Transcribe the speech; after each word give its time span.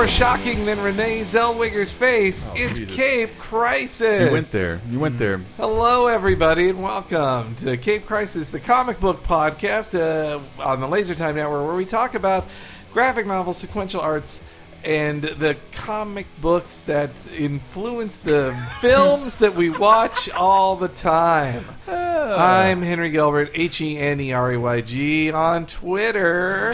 more 0.00 0.08
shocking 0.08 0.64
than 0.64 0.80
Renee 0.80 1.20
Zellweger's 1.20 1.92
face. 1.92 2.46
it's 2.54 2.78
Jesus. 2.78 2.96
Cape 2.96 3.38
Crisis. 3.38 4.28
You 4.28 4.32
went 4.32 4.46
there. 4.46 4.80
You 4.88 4.98
went 4.98 5.18
there. 5.18 5.42
Hello, 5.58 6.06
everybody, 6.06 6.70
and 6.70 6.82
welcome 6.82 7.54
to 7.56 7.76
Cape 7.76 8.06
Crisis, 8.06 8.48
the 8.48 8.60
comic 8.60 8.98
book 8.98 9.22
podcast 9.24 9.94
uh, 9.94 10.40
on 10.62 10.80
the 10.80 10.88
Laser 10.88 11.14
Time 11.14 11.36
Network, 11.36 11.66
where 11.66 11.76
we 11.76 11.84
talk 11.84 12.14
about 12.14 12.46
graphic 12.94 13.26
novels, 13.26 13.58
sequential 13.58 14.00
arts, 14.00 14.40
and 14.84 15.20
the 15.20 15.58
comic 15.72 16.26
books 16.40 16.78
that 16.86 17.10
influence 17.30 18.16
the 18.16 18.58
films 18.80 19.36
that 19.36 19.54
we 19.54 19.68
watch 19.68 20.30
all 20.30 20.76
the 20.76 20.88
time. 20.88 21.62
I'm 21.86 22.80
Henry 22.80 23.10
Gilbert, 23.10 23.50
H 23.52 23.82
E 23.82 23.98
N 23.98 24.18
E 24.18 24.32
R 24.32 24.52
E 24.52 24.56
Y 24.56 24.80
G, 24.80 25.30
on 25.30 25.66
Twitter. 25.66 26.72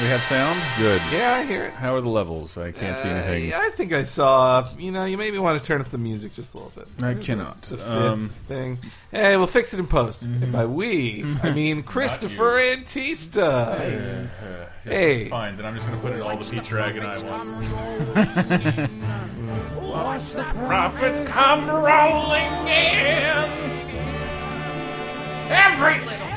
We 0.00 0.06
have 0.06 0.24
sound. 0.24 0.58
Good. 0.78 1.02
Yeah, 1.12 1.34
I 1.34 1.44
hear 1.44 1.64
it. 1.64 1.74
How 1.74 1.94
are 1.94 2.00
the 2.00 2.08
levels? 2.08 2.56
I 2.56 2.72
can't 2.72 2.96
see 2.96 3.10
Uh, 3.10 3.14
anything. 3.16 3.50
yeah, 3.50 3.58
I 3.62 3.68
think 3.68 3.92
I 3.92 4.04
saw. 4.04 4.66
You 4.78 4.92
know, 4.92 5.04
you 5.04 5.18
maybe 5.18 5.36
want 5.38 5.60
to 5.60 5.66
turn 5.66 5.82
up 5.82 5.90
the 5.90 5.98
music 5.98 6.32
just 6.32 6.54
a 6.54 6.56
little 6.56 6.72
bit. 6.74 6.88
I 7.04 7.12
cannot. 7.14 7.60
The 7.62 7.76
fifth 7.76 7.86
Um, 7.86 8.30
thing. 8.48 8.78
Hey, 9.10 9.36
we'll 9.36 9.46
fix 9.46 9.74
it 9.74 9.78
in 9.80 9.86
post. 9.86 10.22
And 10.22 10.50
by 10.52 10.64
we, 10.64 11.22
I 11.42 11.50
mean 11.54 11.82
Christopher 11.82 12.52
Antista. 12.60 14.26
Hey. 14.84 15.28
Fine. 15.28 15.58
Then 15.58 15.66
I'm 15.66 15.74
just 15.74 15.86
going 15.86 16.00
to 16.00 16.06
put 16.06 16.16
in 16.16 16.22
all 16.22 16.34
the 16.38 16.50
Pete 16.50 16.64
Dragon 16.64 17.04
I 17.04 17.18
want. 17.22 17.60
Watch 19.82 20.30
the 20.32 20.44
profits 20.44 21.24
come 21.26 21.68
rolling 21.68 22.68
in. 22.68 23.26
Every 25.52 26.00
little, 26.06 26.06
every 26.06 26.06
little 26.06 26.26
piece. 26.26 26.29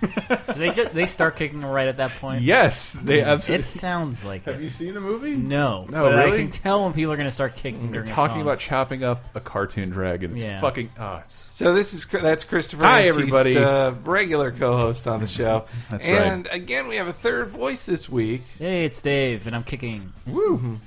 they 0.56 0.70
just 0.72 0.92
they 0.94 1.06
start 1.06 1.36
kicking 1.36 1.62
right 1.62 1.88
at 1.88 1.96
that 1.96 2.10
point. 2.12 2.42
Yes, 2.42 2.92
they 2.94 3.18
mm. 3.18 3.24
absolutely. 3.26 3.64
It 3.64 3.66
sounds 3.66 4.24
like 4.24 4.44
Have 4.44 4.56
it. 4.60 4.62
you 4.62 4.70
seen 4.70 4.94
the 4.94 5.00
movie? 5.00 5.36
No, 5.36 5.86
No, 5.88 6.02
but 6.04 6.14
I 6.14 6.24
really? 6.24 6.38
can 6.38 6.50
tell 6.50 6.84
when 6.84 6.92
people 6.92 7.12
are 7.12 7.16
going 7.16 7.28
to 7.28 7.34
start 7.34 7.56
kicking 7.56 7.90
They're 7.90 8.02
during 8.02 8.08
a 8.08 8.12
talking 8.12 8.34
song. 8.36 8.42
about 8.42 8.58
chopping 8.58 9.04
up 9.04 9.24
a 9.34 9.40
cartoon 9.40 9.90
dragon. 9.90 10.34
It's 10.34 10.42
Yeah. 10.44 10.60
fucking. 10.60 10.90
Oh, 10.98 11.20
it's 11.22 11.48
So 11.50 11.72
this 11.74 11.94
is 11.94 12.04
that's 12.06 12.44
Christopher 12.44 12.84
Hi, 12.84 13.02
Antista, 13.06 13.08
everybody. 13.08 14.00
regular 14.04 14.50
co-host 14.52 15.06
on 15.06 15.20
the 15.20 15.26
show. 15.26 15.64
That's 15.90 16.06
right. 16.06 16.16
and 16.18 16.48
again, 16.52 16.88
we 16.88 16.96
have 16.96 17.06
a 17.06 17.12
third 17.12 17.48
voice 17.48 17.86
this 17.86 18.08
week. 18.08 18.42
Hey, 18.58 18.84
it's 18.84 19.00
Dave, 19.00 19.46
and 19.46 19.56
I'm 19.56 19.64
kicking. 19.64 20.12
woo. 20.26 20.78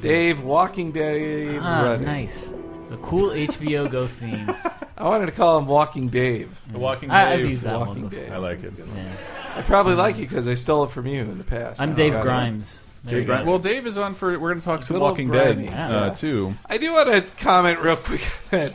Dave, 0.00 0.42
Walking 0.42 0.92
Dave. 0.92 1.60
Ah, 1.62 1.82
running. 1.82 2.06
nice. 2.06 2.52
The 2.90 2.96
cool 2.98 3.30
HBO 3.30 3.90
Go 3.90 4.06
theme. 4.06 4.52
I 4.98 5.04
wanted 5.04 5.26
to 5.26 5.32
call 5.32 5.58
him 5.58 5.66
Walking 5.66 6.08
Dave. 6.08 6.60
The 6.72 6.78
Walking 6.78 7.10
I, 7.10 7.32
I've 7.32 7.38
Dave. 7.38 7.50
used 7.50 7.62
that 7.62 7.78
Walking 7.78 8.02
one. 8.02 8.10
Before. 8.10 8.24
Dave. 8.24 8.32
I 8.32 8.36
like 8.36 8.62
it. 8.64 8.72
Yeah. 8.76 9.12
I 9.56 9.62
probably 9.62 9.94
like 9.94 10.16
it 10.16 10.28
because 10.28 10.46
I 10.46 10.54
stole 10.54 10.84
it 10.84 10.90
from 10.90 11.06
you 11.06 11.20
in 11.22 11.38
the 11.38 11.44
past. 11.44 11.80
I'm 11.80 11.94
Dave 11.94 12.12
I 12.12 12.16
got 12.16 12.20
it. 12.20 12.24
Grimes. 12.24 12.86
Dave. 13.06 13.26
Grimes. 13.26 13.46
Well, 13.46 13.58
Dave 13.58 13.86
is 13.86 13.96
on 13.96 14.14
for. 14.14 14.38
We're 14.38 14.50
going 14.50 14.60
to 14.60 14.64
talk 14.64 14.82
some 14.82 14.94
Little 14.94 15.08
Walking. 15.08 15.30
Dead 15.30 15.60
Yeah. 15.64 15.88
uh, 15.88 16.14
too. 16.14 16.54
I 16.66 16.78
do 16.78 16.92
want 16.92 17.08
to 17.08 17.22
comment 17.42 17.78
real 17.80 17.96
quick 17.96 18.28
that 18.50 18.72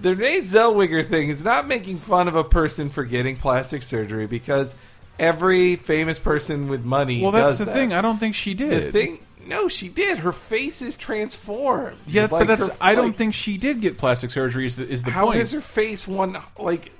the 0.00 0.14
Renee 0.16 0.40
Zellweger 0.40 1.06
thing 1.06 1.28
is 1.28 1.44
not 1.44 1.68
making 1.68 1.98
fun 2.00 2.26
of 2.28 2.34
a 2.34 2.44
person 2.44 2.88
for 2.90 3.04
getting 3.04 3.36
plastic 3.36 3.82
surgery 3.82 4.26
because 4.26 4.74
every 5.18 5.76
famous 5.76 6.18
person 6.18 6.68
with 6.68 6.82
money. 6.84 7.20
Well, 7.22 7.32
that's 7.32 7.50
does 7.52 7.58
the 7.58 7.64
that. 7.66 7.74
thing. 7.74 7.92
I 7.92 8.00
don't 8.00 8.18
think 8.18 8.34
she 8.34 8.54
did. 8.54 8.92
The 8.92 8.98
thing. 8.98 9.18
No, 9.46 9.68
she 9.68 9.88
did. 9.88 10.18
Her 10.18 10.32
face 10.32 10.82
is 10.82 10.96
transformed. 10.96 11.96
Yeah, 12.06 12.22
that's, 12.22 12.32
Like, 12.32 12.40
but 12.46 12.58
that's. 12.58 12.68
her- 12.68 12.76
I 12.80 12.94
don't 12.94 13.08
like, 13.08 13.16
think 13.16 13.34
she 13.34 13.56
did 13.58 13.80
get 13.80 13.98
plastic 13.98 14.30
surgery. 14.30 14.66
Is 14.66 14.76
the, 14.76 14.88
is 14.88 15.02
the 15.02 15.10
How 15.10 15.26
point? 15.26 15.40
is 15.40 15.52
her 15.52 15.60
face 15.60 16.06
one 16.06 16.36
like 16.58 16.92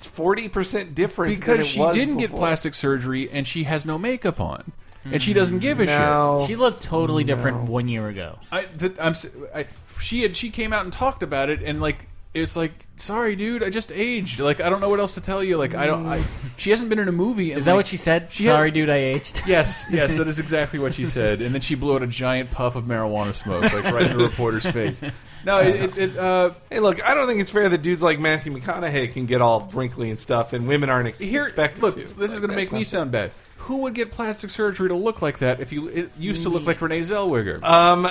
forty 0.00 0.48
percent 0.48 0.94
different? 0.94 1.30
than 1.32 1.40
because 1.40 1.60
it 1.66 1.66
she 1.70 1.78
was 1.80 1.94
didn't 1.96 2.16
get 2.18 2.26
before? 2.30 2.40
plastic 2.40 2.74
surgery 2.74 3.30
and 3.30 3.46
she 3.46 3.64
has 3.64 3.86
no 3.86 3.98
makeup 3.98 4.40
on, 4.40 4.72
and 5.04 5.22
she 5.22 5.32
doesn't 5.32 5.60
give 5.60 5.80
a 5.80 5.86
No, 5.86 6.44
She 6.46 6.56
looked 6.56 6.82
totally 6.82 7.24
different 7.24 7.62
one 7.68 7.88
year 7.88 8.08
ago. 8.08 8.38
I, 8.52 8.64
th- 8.64 8.92
I'm. 9.00 9.12
s- 9.12 9.26
I, 9.54 9.66
she 10.00 10.22
had. 10.22 10.36
She 10.36 10.50
came 10.50 10.72
out 10.72 10.84
and 10.84 10.92
talked 10.92 11.22
about 11.22 11.48
it, 11.50 11.62
and 11.62 11.80
like. 11.80 12.06
It's 12.34 12.56
like, 12.56 12.72
sorry, 12.96 13.36
dude, 13.36 13.62
I 13.62 13.70
just 13.70 13.92
aged. 13.92 14.40
Like, 14.40 14.60
I 14.60 14.68
don't 14.68 14.80
know 14.80 14.88
what 14.88 14.98
else 14.98 15.14
to 15.14 15.20
tell 15.20 15.42
you. 15.42 15.56
Like, 15.56 15.76
I 15.76 15.86
don't. 15.86 16.04
I, 16.06 16.20
she 16.56 16.70
hasn't 16.70 16.90
been 16.90 16.98
in 16.98 17.06
a 17.06 17.12
movie. 17.12 17.52
And 17.52 17.60
Is 17.60 17.64
that 17.66 17.70
like- 17.72 17.78
what 17.78 17.86
she 17.86 17.96
said? 17.96 18.26
She 18.32 18.42
had- 18.44 18.52
Sorry, 18.54 18.70
dude, 18.72 18.90
I 18.90 18.96
aged. 18.96 19.42
Yes, 19.46 19.86
yes, 19.90 20.16
that 20.16 20.26
is 20.26 20.40
exactly 20.40 20.80
what 20.80 20.94
she 20.94 21.04
said. 21.06 21.40
And 21.40 21.54
then 21.54 21.60
she 21.60 21.76
blew 21.76 21.94
out 21.94 22.02
a 22.02 22.08
giant 22.08 22.50
puff 22.50 22.74
of 22.74 22.84
marijuana 22.86 23.34
smoke, 23.34 23.62
like 23.72 23.84
right 23.84 24.10
in 24.10 24.18
the 24.18 24.24
reporter's 24.24 24.66
face. 24.66 25.02
No, 25.46 25.60
it, 25.60 25.74
it, 25.76 25.98
it 25.98 26.16
uh, 26.16 26.52
Hey, 26.70 26.80
look, 26.80 27.04
I 27.04 27.12
don't 27.12 27.26
think 27.26 27.38
it's 27.42 27.50
fair 27.50 27.68
that 27.68 27.82
dudes 27.82 28.00
like 28.00 28.18
Matthew 28.18 28.50
McConaughey 28.58 29.12
can 29.12 29.26
get 29.26 29.42
all 29.42 29.68
wrinkly 29.74 30.08
and 30.08 30.18
stuff, 30.18 30.54
and 30.54 30.66
women 30.66 30.88
aren't 30.88 31.08
ex- 31.08 31.18
here. 31.18 31.42
expected 31.42 31.82
Look, 31.82 31.96
to. 31.96 32.00
this 32.00 32.32
is 32.32 32.38
going 32.38 32.48
to 32.48 32.56
make 32.56 32.72
me 32.72 32.78
not- 32.78 32.86
sound 32.86 33.10
bad. 33.12 33.30
Who 33.58 33.78
would 33.78 33.94
get 33.94 34.10
plastic 34.10 34.50
surgery 34.50 34.88
to 34.88 34.94
look 34.94 35.22
like 35.22 35.38
that 35.38 35.60
if 35.60 35.72
you 35.72 35.88
it 35.88 36.10
used 36.18 36.42
to 36.42 36.50
look 36.50 36.66
like 36.66 36.80
Renee 36.82 37.00
Zellweger? 37.00 37.62
Um, 37.62 38.10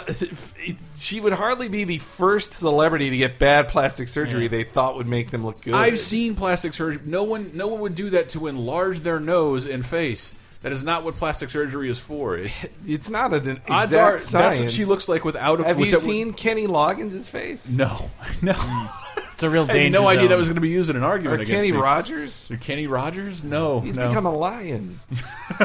she 0.98 1.20
would 1.20 1.34
hardly 1.34 1.70
be 1.70 1.84
the 1.84 2.00
first 2.00 2.54
celebrity 2.54 3.12
to 3.12 3.18
get 3.18 3.38
bad 3.38 3.68
plastic 3.68 4.08
surgery 4.08 4.48
they 4.48 4.64
thought 4.64 4.96
would 4.96 5.08
make 5.08 5.30
them 5.30 5.46
look 5.46 5.62
good. 5.62 5.76
I've 5.76 6.00
seen 6.00 6.36
plastic 6.36 6.74
surgery. 6.74 7.02
No 7.06 7.24
one, 7.24 7.52
no 7.54 7.68
one 7.68 7.82
would 7.82 7.94
do 7.96 8.10
that 8.12 8.30
to 8.30 8.48
enlarge 8.48 9.02
their 9.02 9.20
nose 9.20 9.68
and 9.68 9.86
face. 9.86 10.34
That 10.64 10.72
is 10.72 10.84
not 10.84 11.04
what 11.04 11.16
plastic 11.16 11.50
surgery 11.50 11.90
is 11.90 12.00
for. 12.00 12.38
It's, 12.38 12.66
It's 12.88 13.10
not 13.10 13.34
an 13.34 13.50
exact 13.50 13.70
odds 13.70 13.94
are 13.96 14.18
science. 14.18 14.32
that's 14.32 14.60
what 14.60 14.72
she 14.72 14.86
looks 14.86 15.08
like 15.10 15.26
without 15.26 15.60
a. 15.60 15.66
Have 15.66 15.80
you 15.80 15.92
would- 15.92 16.00
seen 16.02 16.34
Kenny 16.34 16.68
Loggins' 16.68 17.30
face? 17.30 17.70
No, 17.70 18.10
no. 18.42 18.54
It's 19.34 19.44
a 19.44 19.50
real 19.50 19.64
I 19.64 19.68
danger. 19.68 19.82
had 19.84 19.92
no 19.92 20.08
idea 20.08 20.22
zone. 20.22 20.30
that 20.30 20.38
was 20.38 20.48
going 20.48 20.56
to 20.56 20.62
be 20.62 20.70
used 20.70 20.90
in 20.90 20.96
an 20.96 21.04
argument 21.04 21.42
against 21.42 21.52
Kenny 21.52 21.72
me. 21.72 21.78
Rogers? 21.78 22.50
Or 22.50 22.58
Kenny 22.58 22.88
Rogers? 22.88 23.44
No, 23.44 23.82
He's 23.82 23.98
no. 23.98 24.08
become 24.08 24.26
a 24.26 24.32
lion. 24.36 25.00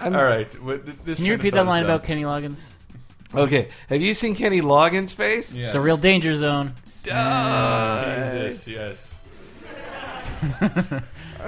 I'm- 0.00 0.14
All 0.14 0.24
right. 0.24 0.50
this 1.04 1.16
Can 1.16 1.26
you 1.26 1.32
repeat 1.32 1.54
that 1.54 1.66
line 1.66 1.82
done. 1.82 1.90
about 1.90 2.04
Kenny 2.04 2.22
Loggins? 2.22 2.72
Okay, 3.34 3.68
have 3.88 4.00
you 4.00 4.14
seen 4.14 4.34
Kenny 4.34 4.60
Loggins' 4.62 5.12
face? 5.12 5.52
Yes. 5.54 5.66
It's 5.66 5.74
a 5.74 5.80
real 5.80 5.96
danger 5.98 6.34
zone. 6.34 6.72
Uh, 7.10 8.30
Jesus, 8.48 8.66
yes. 8.66 9.14
I 10.60 11.02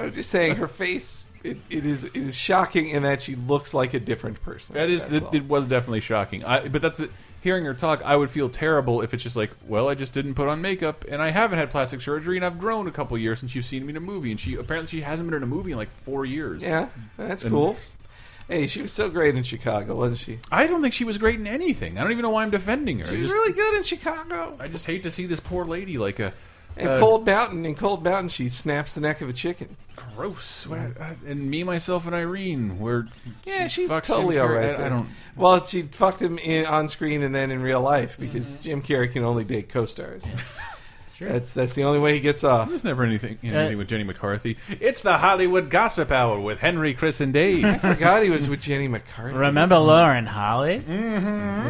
was 0.05 0.13
just 0.15 0.29
saying, 0.29 0.55
her 0.57 0.67
face. 0.67 1.27
It, 1.43 1.57
it 1.71 1.87
is 1.87 2.03
it 2.03 2.15
is 2.15 2.35
shocking 2.35 2.89
in 2.89 3.01
that 3.01 3.19
she 3.19 3.35
looks 3.35 3.73
like 3.73 3.95
a 3.95 3.99
different 3.99 4.39
person. 4.43 4.75
That 4.75 4.91
is, 4.91 5.05
That's 5.05 5.25
it, 5.33 5.37
it 5.37 5.45
was 5.45 5.65
definitely 5.65 6.01
shocking. 6.01 6.43
I, 6.45 6.67
but 6.67 6.83
that's 6.83 6.97
the, 6.99 7.09
hearing 7.41 7.65
her 7.65 7.73
talk. 7.73 8.01
I 8.03 8.15
would 8.15 8.29
feel 8.29 8.49
terrible 8.49 9.01
if 9.01 9.13
it's 9.13 9.21
just 9.23 9.35
like, 9.35 9.51
well, 9.67 9.89
I 9.89 9.95
just 9.95 10.13
didn't 10.13 10.35
put 10.35 10.47
on 10.47 10.61
makeup, 10.61 11.05
and 11.09 11.21
I 11.21 11.29
haven't 11.29 11.57
had 11.59 11.69
plastic 11.69 12.01
surgery, 12.01 12.37
and 12.37 12.45
I've 12.45 12.59
grown 12.59 12.87
a 12.87 12.91
couple 12.91 13.17
years 13.17 13.39
since 13.39 13.53
you've 13.55 13.65
seen 13.65 13.85
me 13.85 13.89
in 13.91 13.97
a 13.97 14.01
movie, 14.01 14.31
and 14.31 14.39
she 14.39 14.55
apparently 14.55 14.87
she 14.87 15.01
hasn't 15.01 15.27
been 15.29 15.35
in 15.37 15.43
a 15.43 15.47
movie 15.47 15.71
in 15.73 15.77
like 15.77 15.89
four 15.89 16.25
years. 16.25 16.63
Yeah, 16.63 16.87
that's 17.17 17.43
And- 17.43 17.51
cool. 17.51 17.75
Hey, 18.47 18.67
she 18.67 18.81
was 18.81 18.91
so 18.91 19.09
great 19.09 19.37
in 19.37 19.43
Chicago, 19.43 19.95
wasn't 19.95 20.19
she? 20.19 20.39
I 20.51 20.67
don't 20.67 20.81
think 20.81 20.93
she 20.93 21.05
was 21.05 21.17
great 21.17 21.39
in 21.39 21.47
anything. 21.47 21.97
I 21.97 22.01
don't 22.01 22.11
even 22.11 22.23
know 22.23 22.31
why 22.31 22.43
I'm 22.43 22.49
defending 22.49 22.99
her. 22.99 23.05
She 23.05 23.15
was 23.15 23.27
just, 23.27 23.33
really 23.33 23.53
good 23.53 23.75
in 23.75 23.83
Chicago. 23.83 24.57
I 24.59 24.67
just 24.67 24.85
hate 24.85 25.03
to 25.03 25.11
see 25.11 25.25
this 25.25 25.39
poor 25.39 25.63
lady 25.63 25.97
like 25.97 26.19
a. 26.19 26.33
And 26.77 26.87
uh, 26.89 26.99
Cold 26.99 27.25
Mountain, 27.25 27.65
in 27.65 27.75
Cold 27.75 28.03
Mountain, 28.03 28.29
she 28.29 28.47
snaps 28.47 28.93
the 28.93 29.01
neck 29.01 29.21
of 29.21 29.29
a 29.29 29.33
chicken. 29.33 29.75
gross. 30.15 30.65
What- 30.67 30.79
uh, 30.99 31.11
And 31.27 31.49
me, 31.49 31.63
myself, 31.63 32.05
and 32.05 32.15
Irene, 32.15 32.79
were 32.79 33.07
Yeah, 33.45 33.67
she 33.67 33.81
she's 33.87 33.89
totally 34.01 34.39
all 34.39 34.47
right. 34.47 34.79
I, 34.79 34.85
I 34.85 34.89
don't. 34.89 35.09
Well, 35.35 35.63
she 35.65 35.83
fucked 35.83 36.21
him 36.21 36.37
in, 36.37 36.65
on 36.65 36.87
screen 36.87 37.21
and 37.23 37.33
then 37.35 37.51
in 37.51 37.61
real 37.61 37.81
life 37.81 38.17
because 38.19 38.51
Mm-hmm. 38.53 38.61
Jim 38.61 38.81
Carrey 38.81 39.11
can 39.11 39.23
only 39.23 39.43
date 39.43 39.69
co-stars. 39.69 40.23
Sure. 41.13 41.29
That's 41.33 41.51
that's 41.51 41.75
the 41.75 41.83
only 41.83 41.99
way 41.99 42.15
he 42.15 42.19
gets 42.19 42.43
off. 42.43 42.67
There's 42.69 42.83
never 42.83 43.03
anything 43.03 43.37
you 43.43 43.51
know, 43.51 43.57
Uh, 43.59 43.61
anything 43.61 43.77
with 43.77 43.87
Jenny 43.89 44.03
McCarthy. 44.05 44.57
It's 44.79 45.01
the 45.01 45.19
Hollywood 45.19 45.69
Gossip 45.69 46.09
Hour 46.09 46.39
with 46.39 46.57
Henry, 46.57 46.95
Chris, 46.95 47.21
and 47.21 47.31
Dave. 47.31 47.63
I 47.63 47.77
forgot 47.77 48.23
he 48.23 48.31
was 48.31 48.49
with 48.49 48.59
Jenny 48.61 48.87
McCarthy. 48.87 49.37
Remember 49.37 49.77
Lauren 49.77 50.25
Holly? 50.25 50.79
Mm 50.79 51.21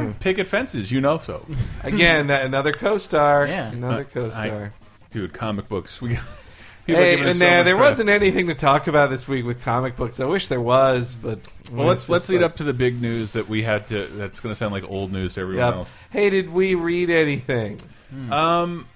hmm. 0.06 0.12
Picket 0.20 0.48
fences, 0.48 0.90
you 0.90 1.02
know 1.02 1.18
so. 1.18 1.46
Again, 1.84 2.28
that, 2.28 2.46
another 2.46 2.72
co-star. 2.72 3.46
Yeah. 3.46 3.72
Another 3.72 4.02
Uh, 4.02 4.14
co-star. 4.14 4.74
Dude, 5.12 5.34
comic 5.34 5.68
books. 5.70 6.02
We 6.02 6.18
Hey, 6.88 7.14
and 7.14 7.36
so 7.36 7.46
much 7.46 7.66
there 7.66 7.78
wasn't 7.78 8.10
anything 8.10 8.48
to 8.48 8.56
talk 8.56 8.88
about 8.88 9.12
this 9.12 9.28
week 9.28 9.46
with 9.46 9.64
comic 9.64 9.96
books. 9.96 10.20
I 10.20 10.26
wish 10.26 10.48
there 10.48 10.60
was, 10.60 11.16
but 11.16 11.40
Well, 11.72 11.86
let's 11.86 12.10
let's 12.10 12.28
lead 12.28 12.42
up 12.42 12.56
to 12.58 12.64
the 12.64 12.74
big 12.74 13.02
news 13.02 13.34
that 13.34 13.48
we 13.48 13.62
had 13.62 13.88
to. 13.88 14.08
That's 14.08 14.40
going 14.40 14.52
to 14.52 14.58
sound 14.58 14.74
like 14.74 14.84
old 14.90 15.12
news 15.12 15.36
to 15.36 15.42
everyone 15.42 15.66
Yep. 15.68 15.74
else. 15.76 15.94
Hey, 16.10 16.30
did 16.32 16.52
we 16.52 16.74
read 16.76 17.10
anything? 17.12 17.80
Um, 18.32 18.88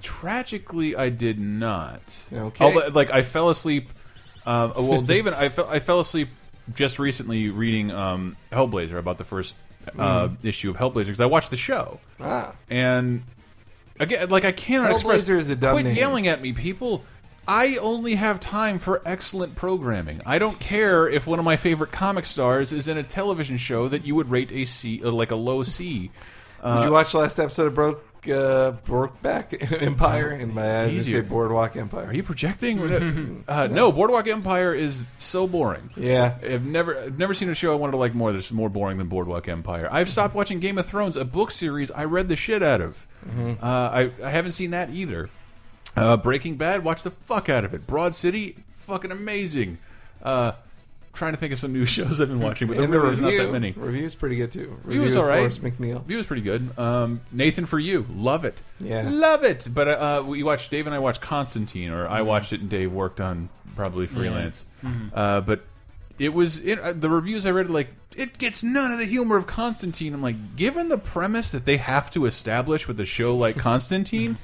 tragically, 0.00 0.94
I 0.96 1.08
did 1.08 1.38
not. 1.38 2.00
Okay. 2.32 2.64
Although, 2.64 2.88
like 2.88 3.10
I 3.10 3.22
fell 3.22 3.50
asleep. 3.50 3.90
Um, 4.46 4.72
well, 4.76 5.02
David, 5.02 5.32
I 5.34 5.48
fell, 5.48 5.68
I 5.68 5.80
fell 5.80 6.00
asleep 6.00 6.28
just 6.74 6.98
recently 6.98 7.50
reading 7.50 7.90
um, 7.90 8.36
Hellblazer 8.52 8.98
about 8.98 9.18
the 9.18 9.24
first 9.24 9.54
uh, 9.98 10.28
issue 10.42 10.70
of 10.70 10.76
Hellblazer 10.76 11.06
because 11.06 11.20
I 11.20 11.26
watched 11.26 11.50
the 11.50 11.56
show 11.56 11.98
Ah, 12.20 12.52
and 12.70 13.22
again, 14.02 14.28
like 14.28 14.44
I 14.44 14.52
cannot 14.52 14.92
express. 14.92 15.22
Hellblazer 15.22 15.38
is 15.38 15.48
a 15.50 15.56
dumb 15.56 15.74
Quit 15.74 15.86
name. 15.86 15.96
yelling 15.96 16.28
at 16.28 16.40
me, 16.42 16.52
people. 16.52 17.02
I 17.46 17.76
only 17.78 18.14
have 18.14 18.38
time 18.38 18.78
for 18.78 19.02
excellent 19.04 19.56
programming. 19.56 20.20
I 20.24 20.38
don't 20.38 20.58
care 20.60 21.08
if 21.08 21.26
one 21.26 21.38
of 21.40 21.44
my 21.44 21.56
favorite 21.56 21.90
comic 21.90 22.24
stars 22.24 22.72
is 22.72 22.86
in 22.86 22.98
a 22.98 23.02
television 23.02 23.56
show 23.56 23.88
that 23.88 24.04
you 24.04 24.14
would 24.14 24.30
rate 24.30 24.52
a 24.52 24.64
C, 24.64 25.02
uh, 25.04 25.10
like 25.10 25.32
a 25.32 25.36
low 25.36 25.62
C. 25.64 26.10
did 26.64 26.84
you 26.84 26.92
watch 26.92 27.12
the 27.12 27.18
last 27.18 27.40
episode 27.40 27.66
of 27.66 27.74
Broke 27.74 28.04
uh, 28.26 28.72
Brokeback 28.86 29.82
Empire, 29.82 30.28
and 30.28 30.54
my 30.54 30.82
eyes, 30.82 30.94
Easy. 30.94 31.12
say 31.12 31.20
Boardwalk 31.20 31.76
Empire. 31.76 32.06
Are 32.06 32.14
you 32.14 32.22
projecting? 32.22 33.44
uh, 33.48 33.66
no, 33.66 33.90
Boardwalk 33.90 34.28
Empire 34.28 34.74
is 34.74 35.04
so 35.16 35.48
boring. 35.48 35.90
Yeah. 35.96 36.38
I've 36.42 36.64
never, 36.64 36.98
I've 36.98 37.18
never 37.18 37.34
seen 37.34 37.48
a 37.48 37.54
show 37.54 37.72
I 37.72 37.76
wanted 37.76 37.92
to 37.92 37.96
like 37.98 38.14
more 38.14 38.32
that's 38.32 38.52
more 38.52 38.68
boring 38.68 38.98
than 38.98 39.08
Boardwalk 39.08 39.48
Empire. 39.48 39.88
I've 39.90 40.08
stopped 40.08 40.34
watching 40.34 40.60
Game 40.60 40.78
of 40.78 40.86
Thrones, 40.86 41.16
a 41.16 41.24
book 41.24 41.50
series 41.50 41.90
I 41.90 42.04
read 42.04 42.28
the 42.28 42.36
shit 42.36 42.62
out 42.62 42.80
of. 42.80 43.06
Uh, 43.28 43.56
I, 43.62 44.10
I 44.22 44.30
haven't 44.30 44.52
seen 44.52 44.70
that 44.72 44.90
either. 44.90 45.28
Uh, 45.96 46.16
Breaking 46.16 46.56
Bad, 46.56 46.84
watch 46.84 47.02
the 47.02 47.10
fuck 47.10 47.48
out 47.48 47.64
of 47.64 47.74
it. 47.74 47.86
Broad 47.86 48.14
City, 48.14 48.56
fucking 48.78 49.10
amazing. 49.10 49.78
Uh, 50.22 50.52
trying 51.12 51.32
to 51.34 51.38
think 51.38 51.52
of 51.52 51.58
some 51.58 51.72
new 51.72 51.84
shows 51.86 52.20
I've 52.20 52.28
been 52.28 52.40
watching, 52.40 52.68
but 52.68 52.78
there 52.78 52.88
really 52.88 53.10
is 53.10 53.20
not 53.20 53.30
that 53.32 53.52
many. 53.52 53.72
review's 53.72 54.14
pretty 54.14 54.36
good 54.36 54.50
too. 54.52 54.78
Review 54.84 55.02
all 55.18 55.24
of 55.24 55.28
right. 55.28 55.50
McNeil. 55.50 56.02
View 56.04 56.16
was 56.16 56.26
pretty 56.26 56.42
good. 56.42 56.78
Um, 56.78 57.20
Nathan 57.30 57.66
for 57.66 57.78
you, 57.78 58.06
love 58.14 58.44
it. 58.46 58.62
Yeah. 58.80 59.06
love 59.08 59.44
it. 59.44 59.68
But 59.72 59.88
uh, 59.88 60.22
we 60.26 60.42
watched 60.42 60.70
Dave 60.70 60.86
and 60.86 60.94
I 60.94 60.98
watched 60.98 61.20
Constantine, 61.20 61.90
or 61.90 62.04
Mm-hmm. 62.04 62.12
I 62.14 62.22
watched 62.22 62.52
it 62.54 62.60
and 62.60 62.70
Dave 62.70 62.90
worked 62.92 63.20
on 63.20 63.48
probably 63.76 64.06
freelance. 64.06 64.64
Mm-hmm. 64.82 65.08
Uh, 65.12 65.40
but 65.42 65.64
it 66.22 66.32
was 66.32 66.58
it, 66.58 66.78
uh, 66.78 66.92
the 66.92 67.10
reviews 67.10 67.46
I 67.46 67.50
read 67.50 67.70
like 67.70 67.88
it 68.16 68.38
gets 68.38 68.62
none 68.62 68.92
of 68.92 68.98
the 68.98 69.04
humor 69.04 69.36
of 69.36 69.46
Constantine. 69.46 70.14
I'm 70.14 70.22
like, 70.22 70.56
given 70.56 70.88
the 70.88 70.98
premise 70.98 71.52
that 71.52 71.64
they 71.64 71.78
have 71.78 72.10
to 72.12 72.26
establish 72.26 72.86
with 72.86 73.00
a 73.00 73.04
show 73.04 73.36
like 73.36 73.56
Constantine. 73.58 74.38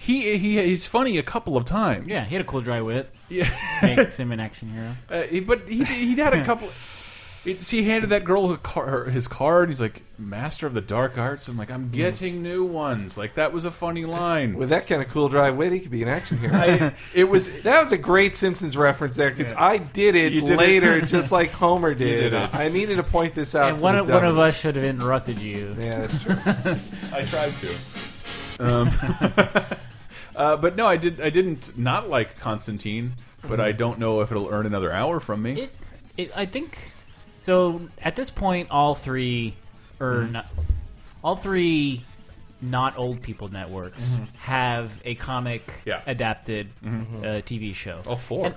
He, 0.00 0.38
he 0.38 0.62
he's 0.62 0.86
funny 0.86 1.18
a 1.18 1.24
couple 1.24 1.56
of 1.56 1.64
times. 1.64 2.06
Yeah, 2.06 2.24
he 2.24 2.36
had 2.36 2.44
a 2.44 2.46
cool 2.46 2.60
dry 2.60 2.80
wit. 2.80 3.12
Yeah. 3.28 3.50
Makes 3.82 4.16
him 4.16 4.30
an 4.30 4.38
action 4.38 4.68
hero. 4.68 4.94
Uh, 5.10 5.40
but 5.44 5.68
he 5.68 5.82
he 5.82 6.14
had 6.14 6.34
a 6.34 6.44
couple. 6.44 6.68
It's, 7.44 7.70
he 7.70 7.84
handed 7.84 8.10
that 8.10 8.24
girl 8.24 8.50
a 8.52 8.58
car, 8.58 9.04
his 9.04 9.28
card. 9.28 9.68
He's 9.68 9.80
like, 9.80 10.02
"Master 10.18 10.66
of 10.66 10.74
the 10.74 10.80
Dark 10.80 11.16
Arts." 11.16 11.46
I'm 11.48 11.56
like, 11.56 11.70
"I'm 11.70 11.88
getting 11.90 12.42
new 12.42 12.64
ones." 12.64 13.16
Like 13.16 13.36
that 13.36 13.52
was 13.52 13.64
a 13.64 13.70
funny 13.70 14.04
line. 14.04 14.56
With 14.56 14.70
that 14.70 14.86
kind 14.86 15.00
of 15.00 15.08
cool, 15.10 15.28
dry 15.28 15.50
wit, 15.50 15.72
he 15.72 15.78
could 15.80 15.90
be 15.90 16.02
an 16.02 16.08
action 16.08 16.38
hero. 16.38 16.54
I, 16.56 16.92
it 17.14 17.24
was 17.24 17.48
that 17.62 17.80
was 17.80 17.92
a 17.92 17.98
great 17.98 18.36
Simpsons 18.36 18.76
reference 18.76 19.14
there 19.16 19.30
because 19.30 19.52
I 19.52 19.78
did 19.78 20.16
it 20.16 20.32
You 20.32 20.40
did 20.40 20.50
it. 20.50 20.58
later, 20.58 21.00
just 21.02 21.30
like 21.32 21.50
Homer 21.52 21.94
did. 21.94 22.20
did 22.20 22.32
it. 22.34 22.54
I 22.54 22.68
needed 22.70 22.96
to 22.96 23.02
point 23.04 23.34
this 23.34 23.54
out. 23.54 23.70
And 23.70 23.78
to 23.78 23.84
one 23.84 23.94
the 23.94 24.00
of, 24.02 24.08
one 24.08 24.24
of 24.24 24.38
us 24.38 24.58
should 24.58 24.76
have 24.76 24.84
interrupted 24.84 25.38
you. 25.38 25.76
Yeah, 25.78 26.00
that's 26.06 26.22
true. 26.22 26.36
I 27.12 27.22
tried 27.24 27.52
to. 27.54 27.74
Um, 28.60 28.90
uh, 30.36 30.56
but 30.56 30.76
no, 30.76 30.86
I 30.86 30.96
did. 30.96 31.20
I 31.20 31.30
didn't 31.30 31.78
not 31.78 32.08
like 32.10 32.38
Constantine, 32.40 33.14
but 33.46 33.60
I 33.60 33.72
don't 33.72 33.98
know 33.98 34.20
if 34.22 34.30
it'll 34.32 34.48
earn 34.48 34.66
another 34.66 34.92
hour 34.92 35.20
from 35.20 35.42
me. 35.42 35.62
It, 35.62 35.70
it, 36.16 36.32
I 36.36 36.44
think 36.46 36.90
so. 37.40 37.80
At 38.02 38.16
this 38.16 38.30
point, 38.30 38.70
all 38.70 38.94
three, 38.94 39.54
or 40.00 40.22
mm-hmm. 40.22 40.32
not, 40.32 40.46
all 41.22 41.36
three, 41.36 42.04
not 42.60 42.96
old 42.96 43.22
people 43.22 43.48
networks 43.48 44.14
mm-hmm. 44.14 44.24
have 44.38 45.00
a 45.04 45.14
comic 45.14 45.82
Yeah. 45.84 46.02
adapted 46.06 46.68
mm-hmm. 46.84 47.18
uh, 47.18 47.22
TV 47.42 47.74
show. 47.74 48.02
oh, 48.06 48.16
four. 48.16 48.46
And- 48.46 48.54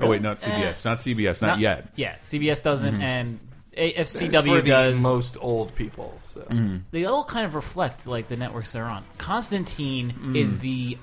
oh 0.00 0.08
wait, 0.08 0.22
not. 0.22 0.42
Uh, 0.42 0.50
CBS. 0.50 0.84
not 0.84 0.98
CBS. 0.98 1.42
Not, 1.42 1.58
yet. 1.58 1.88
Yeah, 1.96 2.16
CBS 2.24 2.62
doesn't, 2.62 3.00
and 3.00 3.38
A- 3.74 3.88
if 3.88 4.00
It's 4.00 4.20
for 4.20 4.26
CW 4.26 4.62
the 4.62 4.68
does. 4.68 5.02
most 5.02 5.36
old 5.40 5.74
people. 5.74 6.18
So. 6.22 6.46
they 6.90 7.04
all 7.04 7.24
kind 7.24 7.46
of 7.46 7.54
reflect 7.54 8.06
like 8.06 8.28
the 8.28 8.36
networks 8.36 8.72
they're 8.72 8.84
on. 8.84 9.04
Constantine 9.18 10.12
mm. 10.12 10.36
is 10.36 10.58
the 10.58 10.98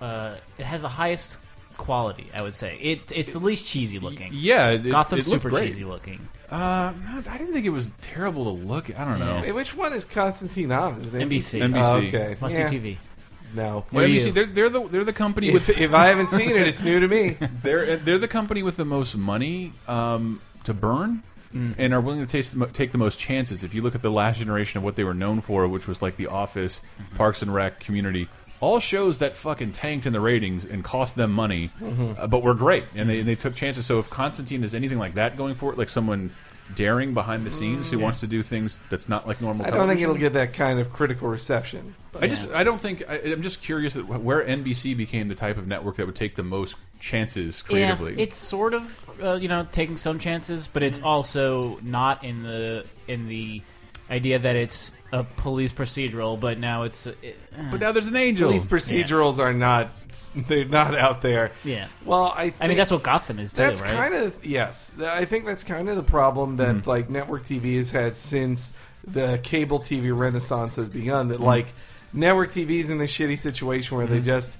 uh, 0.00 0.36
it 0.58 0.66
has 0.66 0.82
the 0.82 0.88
highest 0.88 1.38
quality. 1.76 2.28
I 2.34 2.42
would 2.42 2.54
say 2.54 2.76
it. 2.78 3.12
It's 3.14 3.32
the 3.32 3.38
least 3.38 3.66
cheesy 3.66 3.98
looking. 3.98 4.30
Yeah, 4.32 4.70
it, 4.70 4.90
Gotham's 4.90 5.26
it 5.26 5.30
super 5.30 5.50
great. 5.50 5.66
cheesy 5.66 5.84
looking. 5.84 6.28
Uh, 6.50 6.92
I 7.28 7.38
didn't 7.38 7.52
think 7.52 7.66
it 7.66 7.70
was 7.70 7.90
terrible 8.00 8.44
to 8.44 8.50
look. 8.66 8.90
at. 8.90 8.98
I 8.98 9.04
don't 9.04 9.18
know. 9.18 9.38
Hey, 9.38 9.52
which 9.52 9.76
one 9.76 9.92
is 9.92 10.04
Constantine 10.04 10.70
on? 10.72 11.00
Is 11.00 11.14
it 11.14 11.28
NBC. 11.28 11.60
NBC. 11.60 11.82
Oh, 11.82 11.96
okay. 12.06 12.36
Must 12.40 12.58
Yeah. 12.58 12.68
see 12.70 12.78
TV. 12.78 12.96
No. 13.54 13.84
Well, 13.92 14.04
are 14.04 14.08
NBC, 14.08 14.26
you? 14.26 14.32
they're 14.32 14.46
they're 14.46 14.68
the 14.68 14.86
they're 14.88 15.04
the 15.04 15.12
company 15.12 15.48
If, 15.48 15.54
with 15.54 15.68
if 15.70 15.94
I 15.94 16.06
haven't 16.06 16.30
seen 16.30 16.50
it, 16.50 16.66
it's 16.66 16.82
new 16.82 17.00
to 17.00 17.08
me. 17.08 17.36
they're 17.62 17.96
they're 17.96 18.18
the 18.18 18.28
company 18.28 18.62
with 18.62 18.76
the 18.76 18.84
most 18.84 19.16
money 19.16 19.72
um, 19.88 20.40
to 20.64 20.74
burn. 20.74 21.22
And 21.78 21.94
are 21.94 22.02
willing 22.02 22.20
to 22.20 22.26
taste 22.26 22.58
the, 22.58 22.66
take 22.66 22.92
the 22.92 22.98
most 22.98 23.18
chances. 23.18 23.64
If 23.64 23.72
you 23.72 23.80
look 23.80 23.94
at 23.94 24.02
the 24.02 24.10
last 24.10 24.40
generation 24.40 24.76
of 24.76 24.84
what 24.84 24.94
they 24.94 25.04
were 25.04 25.14
known 25.14 25.40
for, 25.40 25.66
which 25.66 25.88
was 25.88 26.02
like 26.02 26.16
The 26.16 26.26
Office, 26.26 26.82
Parks 27.14 27.40
and 27.40 27.54
Rec, 27.54 27.80
Community, 27.80 28.28
all 28.60 28.80
shows 28.80 29.18
that 29.18 29.36
fucking 29.36 29.72
tanked 29.72 30.06
in 30.06 30.12
the 30.12 30.20
ratings 30.20 30.64
and 30.64 30.82
cost 30.82 31.16
them 31.16 31.32
money, 31.32 31.70
uh, 32.18 32.26
but 32.26 32.42
were 32.42 32.54
great, 32.54 32.84
and 32.94 33.08
they, 33.08 33.22
they 33.22 33.34
took 33.34 33.54
chances. 33.54 33.86
So 33.86 33.98
if 33.98 34.08
Constantine 34.10 34.64
is 34.64 34.74
anything 34.74 34.98
like 34.98 35.14
that 35.14 35.36
going 35.36 35.54
for 35.54 35.72
it, 35.72 35.78
like 35.78 35.88
someone 35.88 36.32
daring 36.74 37.14
behind 37.14 37.46
the 37.46 37.50
scenes 37.50 37.88
who 37.90 37.98
wants 37.98 38.18
to 38.20 38.26
do 38.26 38.42
things 38.42 38.80
that's 38.90 39.08
not 39.08 39.26
like 39.26 39.40
normal, 39.40 39.66
I 39.66 39.70
don't 39.70 39.86
think 39.86 40.00
television, 40.00 40.10
it'll 40.10 40.20
get 40.20 40.32
that 40.32 40.52
kind 40.52 40.80
of 40.80 40.92
critical 40.92 41.28
reception. 41.28 41.94
But 42.12 42.24
I 42.24 42.26
just 42.28 42.50
I 42.52 42.64
don't 42.64 42.80
think 42.80 43.04
I, 43.08 43.18
I'm 43.18 43.42
just 43.42 43.62
curious 43.62 43.94
that 43.94 44.06
where 44.06 44.44
NBC 44.44 44.96
became 44.96 45.28
the 45.28 45.34
type 45.34 45.58
of 45.58 45.66
network 45.66 45.96
that 45.96 46.06
would 46.06 46.16
take 46.16 46.34
the 46.34 46.42
most 46.42 46.76
chances 46.98 47.62
creatively. 47.62 48.14
Yeah, 48.14 48.22
it's 48.22 48.36
sort 48.36 48.74
of 48.74 49.10
uh, 49.22 49.34
you 49.34 49.48
know 49.48 49.66
taking 49.70 49.96
some 49.96 50.18
chances, 50.18 50.66
but 50.66 50.82
it's 50.82 51.02
also 51.02 51.78
not 51.82 52.24
in 52.24 52.42
the 52.42 52.84
in 53.06 53.28
the 53.28 53.62
idea 54.10 54.38
that 54.38 54.56
it's 54.56 54.90
a 55.12 55.24
police 55.24 55.72
procedural. 55.72 56.38
But 56.38 56.58
now 56.58 56.82
it's 56.82 57.06
uh, 57.06 57.14
but 57.70 57.80
now 57.80 57.92
there's 57.92 58.06
an 58.08 58.16
angel. 58.16 58.50
these 58.50 58.64
procedurals 58.64 59.38
are 59.38 59.52
not 59.52 59.88
they're 60.34 60.64
not 60.64 60.94
out 60.94 61.22
there. 61.22 61.52
yeah. 61.64 61.88
Well, 62.04 62.32
I 62.34 62.44
think 62.50 62.56
I 62.60 62.66
mean 62.68 62.76
that's 62.76 62.90
what 62.90 63.02
Gotham 63.02 63.38
is 63.38 63.52
too, 63.52 63.62
that's 63.62 63.80
right? 63.82 63.92
kind 63.92 64.14
of 64.14 64.44
yes. 64.44 64.94
I 65.00 65.24
think 65.24 65.46
that's 65.46 65.64
kind 65.64 65.88
of 65.88 65.96
the 65.96 66.02
problem 66.02 66.56
that 66.56 66.74
Mm-hmm. 66.76 66.88
like 66.88 67.10
network 67.10 67.44
TV 67.44 67.76
has 67.76 67.90
had 67.90 68.16
since 68.16 68.72
the 69.06 69.38
cable 69.42 69.78
TV 69.80 70.16
renaissance 70.16 70.76
has 70.76 70.88
begun. 70.88 71.28
Mm-hmm. 71.28 71.32
That 71.32 71.40
like 71.40 71.68
network 72.12 72.50
TV 72.50 72.80
is 72.80 72.90
in 72.90 72.98
this 72.98 73.12
shitty 73.16 73.38
situation 73.38 73.96
where 73.96 74.06
they 74.06 74.20
just 74.20 74.56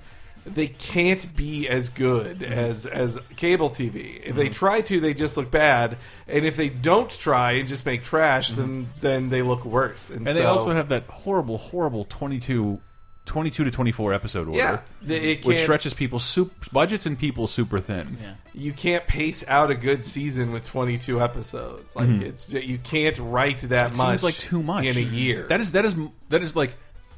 they 0.47 0.69
can't 0.69 1.35
be 1.37 1.69
as 1.69 1.89
good 1.89 2.39
Mm-hmm. 2.39 2.53
as 2.53 2.87
as 2.87 3.19
cable 3.37 3.69
TV. 3.71 4.21
If 4.25 4.37
they 4.37 4.49
try 4.49 4.81
to, 4.83 5.01
they 5.01 5.13
just 5.15 5.37
look 5.37 5.51
bad, 5.51 5.99
and 6.29 6.45
if 6.47 6.57
they 6.57 6.69
don't 6.69 7.11
try 7.11 7.53
and 7.53 7.69
just 7.69 7.85
make 7.85 8.03
trash, 8.05 8.53
then 8.53 8.89
then 9.01 9.29
they 9.29 9.43
look 9.43 9.65
worse. 9.65 10.09
And, 10.09 10.21
Mm-hmm. 10.21 10.29
and 10.29 10.37
they 10.37 10.43
so- 10.43 10.49
also 10.49 10.73
have 10.73 10.89
that 10.91 11.05
horrible, 11.09 11.59
horrible 11.59 12.05
22, 12.09 12.81
22 13.25 13.65
to 13.65 13.71
24 13.73 14.13
episode 14.15 14.47
order. 14.47 14.59
yeah, 14.59 14.79
they- 15.03 15.33
it 15.33 15.45
Which 15.45 15.57
can't- 15.57 15.65
stretches 15.65 15.95
people's 15.95 16.25
soup, 16.25 16.53
budgets 16.73 17.07
and 17.07 17.19
people 17.19 17.49
super 17.49 17.81
thin. 17.81 18.17
yeah. 18.23 18.35
you 18.55 18.73
can't 18.73 19.05
pace 19.07 19.45
out 19.49 19.71
a 19.71 19.75
good 19.75 20.07
season 20.07 20.53
with 20.53 20.65
22 20.65 21.21
episodes. 21.21 21.95
Like 21.97 22.09
it's 22.09 22.53
you 22.53 22.79
can't 22.79 23.19
write 23.19 23.61
that 23.69 23.91
It 23.93 23.97
much. 23.97 24.07
seems 24.09 24.23
like 24.23 24.37
too 24.39 24.63
much 24.63 24.85
in 24.85 24.97
a 24.97 25.01
year. 25.01 25.47
That 25.49 25.61
is 25.61 25.73
that 25.73 25.85
is 25.85 25.97
that 26.31 26.43
is 26.43 26.55
like 26.55 26.71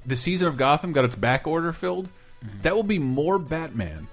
the 0.06 0.16
season 0.16 0.48
of 0.48 0.56
Gotham 0.56 0.92
got 0.92 1.04
its 1.04 1.14
back 1.14 1.46
order 1.46 1.72
filled. 1.72 2.08
That 2.62 2.74
will 2.76 2.82
be 2.82 2.98
more 2.98 3.38
Batman 3.38 4.06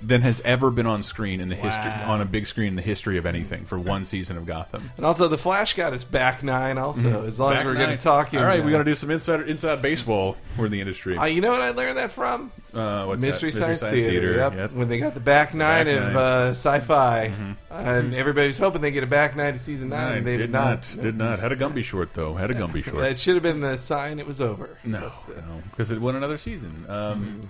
than 0.00 0.22
has 0.22 0.40
ever 0.42 0.70
been 0.70 0.86
on 0.86 1.02
screen 1.02 1.40
in 1.40 1.48
the 1.48 1.56
history 1.56 1.90
on 1.90 2.20
a 2.20 2.24
big 2.24 2.46
screen 2.46 2.68
in 2.68 2.76
the 2.76 2.82
history 2.82 3.18
of 3.18 3.26
anything 3.26 3.64
for 3.64 3.76
one 3.80 4.04
season 4.04 4.36
of 4.36 4.46
Gotham. 4.46 4.88
and 4.96 5.04
also 5.04 5.26
the 5.26 5.36
Flash 5.36 5.74
got 5.74 5.92
his 5.92 6.04
back 6.04 6.44
nine. 6.44 6.78
Also, 6.78 7.24
as 7.26 7.40
long 7.40 7.54
as 7.54 7.64
we're 7.64 7.74
going 7.74 7.96
to 7.96 8.00
talk. 8.00 8.28
Here. 8.28 8.38
All 8.38 8.46
right, 8.46 8.62
we're 8.64 8.70
gonna 8.70 8.84
do 8.84 8.94
some 8.94 9.10
inside 9.10 9.48
inside 9.48 9.82
baseball. 9.82 10.36
We're 10.56 10.66
in 10.66 10.70
the 10.72 10.80
industry. 10.80 11.16
Uh, 11.18 11.24
you 11.24 11.40
know 11.40 11.50
what 11.50 11.60
I 11.62 11.70
learned 11.70 11.98
that 11.98 12.12
from? 12.12 12.52
uh, 12.74 13.06
what's 13.06 13.22
Mystery, 13.22 13.50
that? 13.50 13.76
Science, 13.78 13.80
Theater. 13.80 14.34
Yep. 14.36 14.54
Yep. 14.54 14.72
When 14.74 14.88
they 14.88 15.00
got 15.00 15.14
the 15.14 15.20
back 15.20 15.52
nine 15.52 15.86
back 15.86 15.96
of 15.96 16.02
nine. 16.12 16.16
Uh, 16.16 16.50
sci-fi, 16.50 17.32
and 17.70 18.14
everybody 18.14 18.46
was 18.46 18.58
hoping 18.58 18.80
they 18.82 18.92
get 18.92 19.02
a 19.02 19.06
back 19.08 19.34
nine 19.34 19.54
to 19.54 19.58
season 19.58 19.88
nine, 19.88 20.10
Nine, 20.10 20.18
and 20.18 20.26
they 20.28 20.32
did, 20.34 20.38
did, 20.38 20.50
not. 20.52 20.96
Did 21.02 21.16
not. 21.18 21.40
Had 21.40 21.50
a 21.50 21.56
Gumby 21.56 21.82
short 21.82 22.14
though. 22.14 22.34
Had 22.34 22.52
a 22.52 22.54
Gumby 22.62 22.84
short. 22.84 22.98
That 22.98 23.18
should 23.18 23.34
have 23.34 23.42
been 23.42 23.60
the 23.62 23.76
sign 23.78 24.20
it 24.20 24.28
was 24.28 24.40
over. 24.40 24.78
No, 24.84 25.10
no, 25.28 25.62
because 25.70 25.90
it 25.90 26.00
won 26.00 26.14
another 26.14 26.36
season. 26.36 26.86
Um, 26.88 27.24
Mm-hmm. 27.24 27.40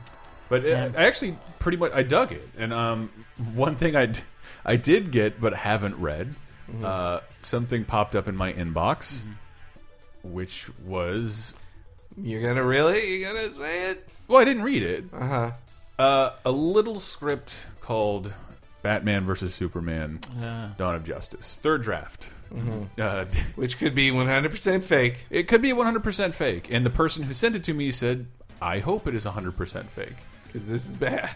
But 0.49 0.65
Yeah. 0.65 0.91
I 0.97 1.05
actually 1.07 1.37
pretty 1.59 1.79
much 1.79 1.93
I 1.93 2.03
dug 2.03 2.33
it, 2.33 2.47
and 2.59 2.73
um, 2.73 3.11
one 3.55 3.77
thing 3.77 3.97
I, 3.97 4.13
I 4.65 4.77
did 4.77 5.11
get 5.11 5.41
but 5.41 5.55
haven't 5.55 5.97
read 6.01 6.35
Mm-hmm. 6.71 6.85
uh, 6.85 7.21
something 7.41 7.85
popped 7.87 8.15
up 8.15 8.29
in 8.29 8.37
my 8.37 8.53
inbox, 8.53 9.23
which 10.23 10.69
was 10.85 11.55
You're 12.17 12.43
gonna 12.43 12.63
really? 12.65 13.21
You're 13.21 13.33
gonna 13.35 13.55
say 13.55 13.91
it? 13.91 14.07
well, 14.29 14.39
I 14.39 14.45
didn't 14.45 14.63
read 14.63 14.83
it. 14.83 15.05
Uh 15.13 15.27
huh. 15.27 15.51
Uh, 15.99 16.31
a 16.45 16.51
little 16.51 17.01
script 17.01 17.67
called 17.81 18.33
Batman 18.83 19.25
versus 19.25 19.55
Superman: 19.55 20.21
Uh, 20.41 20.69
Dawn 20.77 20.95
of 20.95 21.05
Justice, 21.05 21.59
third 21.63 21.83
draft. 21.83 22.31
Mm-hmm. 22.53 22.83
Uh, 23.01 23.25
Which 23.57 23.79
could 23.79 23.95
be 23.95 24.11
100% 24.11 24.83
fake. 24.83 25.19
it 25.31 25.49
could 25.49 25.63
be 25.63 25.73
100% 25.73 26.35
fake, 26.35 26.69
and 26.71 26.85
the 26.85 26.91
person 26.91 27.23
who 27.23 27.33
sent 27.35 27.57
it 27.57 27.65
to 27.65 27.73
me 27.75 27.91
said, 27.93 28.27
"I 28.61 28.79
hope 28.81 29.07
it 29.07 29.15
is 29.15 29.25
100% 29.25 29.87
fake." 29.87 30.13
Because 30.49 30.67
this 30.67 30.89
is 30.89 30.97
bad. 30.97 31.31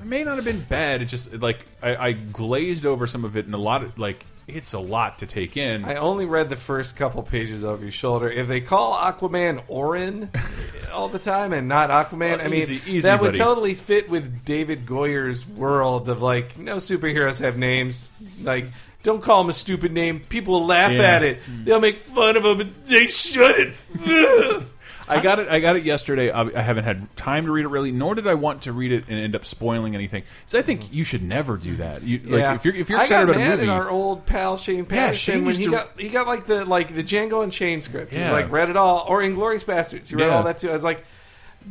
It 0.00 0.06
may 0.06 0.24
not 0.24 0.36
have 0.36 0.44
been 0.44 0.60
bad. 0.60 1.02
It 1.02 1.04
just 1.06 1.32
like 1.34 1.66
I, 1.82 1.96
I 2.08 2.12
glazed 2.12 2.86
over 2.86 3.06
some 3.06 3.24
of 3.24 3.36
it, 3.36 3.44
and 3.46 3.54
a 3.54 3.58
lot 3.58 3.84
of 3.84 3.98
like 3.98 4.24
it's 4.48 4.72
a 4.72 4.78
lot 4.80 5.20
to 5.20 5.26
take 5.26 5.56
in. 5.56 5.84
I 5.84 5.94
only 5.96 6.26
read 6.26 6.48
the 6.50 6.56
first 6.56 6.96
couple 6.96 7.22
pages 7.22 7.62
over 7.62 7.82
your 7.82 7.92
shoulder. 7.92 8.28
If 8.28 8.48
they 8.48 8.60
call 8.60 8.94
Aquaman 8.94 9.62
Orin 9.68 10.30
all 10.92 11.08
the 11.08 11.20
time 11.20 11.52
and 11.52 11.68
not 11.68 11.90
Aquaman, 11.90 12.38
Well, 12.38 12.40
I 12.40 12.48
mean, 12.48 12.60
easy- 12.62 12.80
easy, 12.86 13.00
that 13.02 13.20
would 13.20 13.36
totally 13.36 13.74
fit 13.74 14.10
with 14.10 14.44
David 14.44 14.84
Goyer's 14.84 15.46
world 15.48 16.08
of 16.08 16.20
like, 16.22 16.58
no 16.58 16.78
superheroes 16.78 17.38
have 17.38 17.56
names. 17.56 18.08
Like, 18.42 18.66
don't 19.04 19.22
call 19.22 19.42
them 19.44 19.50
a 19.50 19.54
stupid 19.54 19.92
name. 19.92 20.20
People 20.28 20.54
will 20.54 20.66
laugh 20.66 20.90
Yeah. 20.92 21.02
at 21.02 21.22
it. 21.22 21.38
They'll 21.64 21.80
make 21.80 21.98
fun 21.98 22.36
of 22.36 22.42
them, 22.42 22.60
and 22.60 22.74
they 22.86 23.06
shouldn't. 23.06 23.74
I 25.08 25.20
got 25.20 25.38
it. 25.38 25.48
I 25.48 25.60
got 25.60 25.76
it 25.76 25.84
yesterday. 25.84 26.30
I, 26.30 26.42
I 26.42 26.62
haven't 26.62 26.84
had 26.84 27.14
time 27.16 27.46
to 27.46 27.52
read 27.52 27.64
it 27.64 27.68
really, 27.68 27.92
nor 27.92 28.14
did 28.14 28.26
I 28.26 28.34
want 28.34 28.62
to 28.62 28.72
read 28.72 28.92
it 28.92 29.04
and 29.08 29.18
end 29.18 29.34
up 29.34 29.44
spoiling 29.44 29.94
anything. 29.94 30.22
So 30.46 30.58
I 30.58 30.62
think 30.62 30.82
mm-hmm. 30.82 30.94
you 30.94 31.04
should 31.04 31.22
never 31.22 31.56
do 31.56 31.76
that. 31.76 32.02
You, 32.02 32.18
like, 32.18 32.40
yeah. 32.40 32.54
if 32.54 32.64
you're 32.64 32.74
if 32.74 32.88
you're 32.88 33.00
excited 33.00 33.26
got 33.26 33.36
about 33.36 33.46
a 33.46 33.56
movie, 33.56 33.68
our 33.68 33.90
old 33.90 34.26
pal 34.26 34.56
Shane 34.56 34.84
Patterson 34.84 35.34
Shane 35.34 35.44
when 35.44 35.54
he 35.54 35.64
to- 35.64 35.70
got 35.70 36.00
he 36.00 36.08
got 36.08 36.26
like 36.26 36.46
the 36.46 36.64
like 36.64 36.94
the 36.94 37.02
Django 37.02 37.42
and 37.42 37.52
Shane 37.52 37.80
script. 37.80 38.12
He's 38.12 38.30
like 38.30 38.50
read 38.50 38.70
it 38.70 38.76
all, 38.76 39.04
or 39.08 39.22
Inglourious 39.22 39.64
Basterds. 39.64 40.08
He 40.08 40.16
read 40.16 40.26
Yeah. 40.26 40.36
all 40.36 40.42
that 40.44 40.58
too. 40.58 40.70
I 40.70 40.74
was 40.74 40.84
like, 40.84 41.04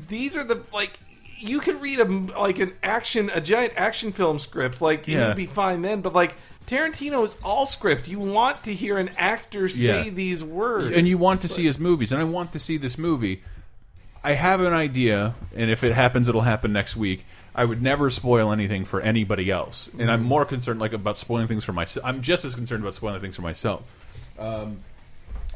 these 0.08 0.38
are 0.38 0.44
the 0.44 0.62
like. 0.74 1.00
You 1.44 1.60
could 1.60 1.82
read 1.82 2.00
a 2.00 2.06
like 2.06 2.60
an 2.60 2.74
action, 2.84 3.32
a 3.34 3.42
giant 3.42 3.74
action 3.76 4.12
film 4.12 4.38
script, 4.38 4.80
like 4.80 5.08
Yeah. 5.08 5.30
you'd 5.30 5.38
be 5.38 5.48
fine 5.48 5.82
then. 5.82 6.02
But 6.02 6.14
like 6.14 6.36
Tarantino 6.68 7.26
is 7.26 7.36
all 7.44 7.66
script. 7.66 8.08
You 8.08 8.20
want 8.20 8.64
to 8.64 8.74
hear 8.74 8.98
an 8.98 9.10
actor 9.18 9.68
say 9.68 10.06
Yeah. 10.06 10.10
these 10.12 10.44
words, 10.44 10.96
and 10.96 11.08
you 11.08 11.18
want 11.18 11.42
to 11.42 11.48
It's 11.48 11.56
see 11.56 11.66
his 11.66 11.78
movies, 11.80 12.12
and 12.12 12.22
I 12.22 12.24
want 12.24 12.54
to 12.54 12.60
see 12.60 12.78
this 12.78 12.98
movie. 12.98 13.44
I 14.24 14.34
have 14.34 14.62
an 14.62 14.74
idea, 14.74 15.34
and 15.56 15.70
if 15.72 15.84
it 15.84 15.94
happens, 15.94 16.30
it'll 16.30 16.42
happen 16.42 16.72
next 16.72 16.96
week. 16.96 17.26
I 17.54 17.66
would 17.66 17.82
never 17.82 18.10
spoil 18.10 18.52
anything 18.54 18.86
for 18.86 19.02
anybody 19.02 19.52
else, 19.52 19.90
and. 20.00 20.10
I'm 20.10 20.24
more 20.24 20.46
concerned 20.46 20.80
like 20.80 20.94
about 20.94 21.18
spoiling 21.18 21.48
things 21.48 21.66
for 21.66 21.74
myself. 21.74 22.06
I'm 22.06 22.22
just 22.22 22.46
as 22.46 22.56
concerned 22.56 22.84
about 22.84 22.94
spoiling 22.94 23.20
things 23.20 23.36
for 23.36 23.42
myself. 23.42 23.82
Um, 24.40 24.80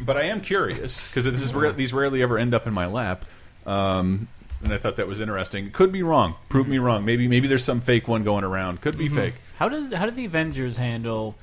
but 0.02 0.18
I 0.18 0.24
am 0.24 0.42
curious 0.42 1.08
because 1.08 1.24
this 1.24 1.42
is 1.42 1.54
rare, 1.54 1.72
these 1.72 1.94
rarely 1.94 2.22
ever 2.22 2.38
end 2.38 2.54
up 2.54 2.68
in 2.68 2.74
my 2.74 2.88
lap. 2.88 3.24
Um, 3.66 4.28
and 4.64 4.74
I 4.74 4.78
thought 4.78 4.98
that 4.98 5.08
was 5.08 5.20
interesting. 5.22 5.72
Could 5.72 5.92
be 5.94 6.04
wrong. 6.04 6.36
Prove 6.50 6.68
me 6.68 6.78
wrong. 6.80 7.06
Maybe 7.06 7.28
maybe 7.30 7.48
there's 7.48 7.64
some 7.64 7.80
fake 7.80 8.08
one 8.08 8.24
going 8.24 8.44
around. 8.44 8.82
Could 8.82 8.98
be 8.98 9.08
fake. 9.08 9.36
How 9.58 9.70
does 9.70 9.92
how 9.94 10.06
did 10.06 10.16
the 10.16 10.26
Avengers 10.26 10.78
handle 10.78 11.36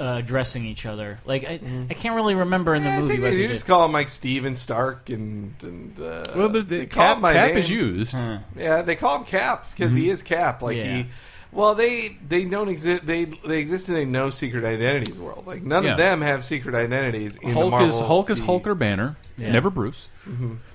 uh, 0.00 0.16
addressing 0.18 0.64
each 0.66 0.86
other? 0.86 1.18
Like 1.24 1.44
I, 1.44 1.60
I 1.90 1.94
can't 1.94 2.14
really 2.14 2.34
remember 2.34 2.74
in 2.74 2.82
the 2.82 2.88
Yeah, 2.88 2.96
I 2.96 3.00
movie. 3.00 3.12
think 3.14 3.22
they 3.24 3.30
they 3.30 3.36
do 3.36 3.42
did. 3.48 3.52
just 3.52 3.66
call 3.66 3.84
him 3.84 3.92
like 3.92 4.08
Steven 4.08 4.56
Stark 4.56 5.08
and 5.10 5.54
and 5.62 6.00
uh, 6.00 6.24
Well, 6.34 6.48
the, 6.48 6.60
the 6.60 6.76
they 6.78 6.86
call 6.86 7.02
cap, 7.04 7.16
him 7.16 7.22
by 7.22 7.32
cap 7.34 7.48
name. 7.48 7.58
is 7.58 7.70
used. 7.70 8.14
Huh. 8.14 8.38
Yeah, 8.56 8.82
they 8.82 8.96
call 8.96 9.18
him 9.18 9.24
Cap 9.24 9.66
because 9.70 9.94
he 9.94 10.08
is 10.08 10.22
Cap. 10.22 10.62
Like 10.62 10.76
Yeah. 10.76 10.96
he, 10.98 11.06
well, 11.52 11.74
they 11.74 12.16
they 12.28 12.44
don't 12.44 12.68
exist. 12.68 13.06
They 13.06 13.24
they 13.24 13.58
exist 13.60 13.88
in 13.88 13.96
a 13.96 14.04
no 14.04 14.28
secret 14.30 14.64
identities 14.64 15.16
world. 15.18 15.46
Like 15.46 15.62
none 15.62 15.84
Yeah. 15.84 15.92
of 15.92 15.98
them 15.98 16.20
have 16.20 16.44
secret 16.44 16.74
identities. 16.74 17.36
In 17.36 17.52
Hulk 17.52 17.70
Marvel 17.70 17.88
is 17.88 18.00
Hulk 18.00 18.28
is 18.30 18.40
Hulk 18.40 18.66
or 18.66 18.74
Banner. 18.74 19.16
Yeah. 19.38 19.52
Never 19.52 19.70
Bruce. 19.70 20.08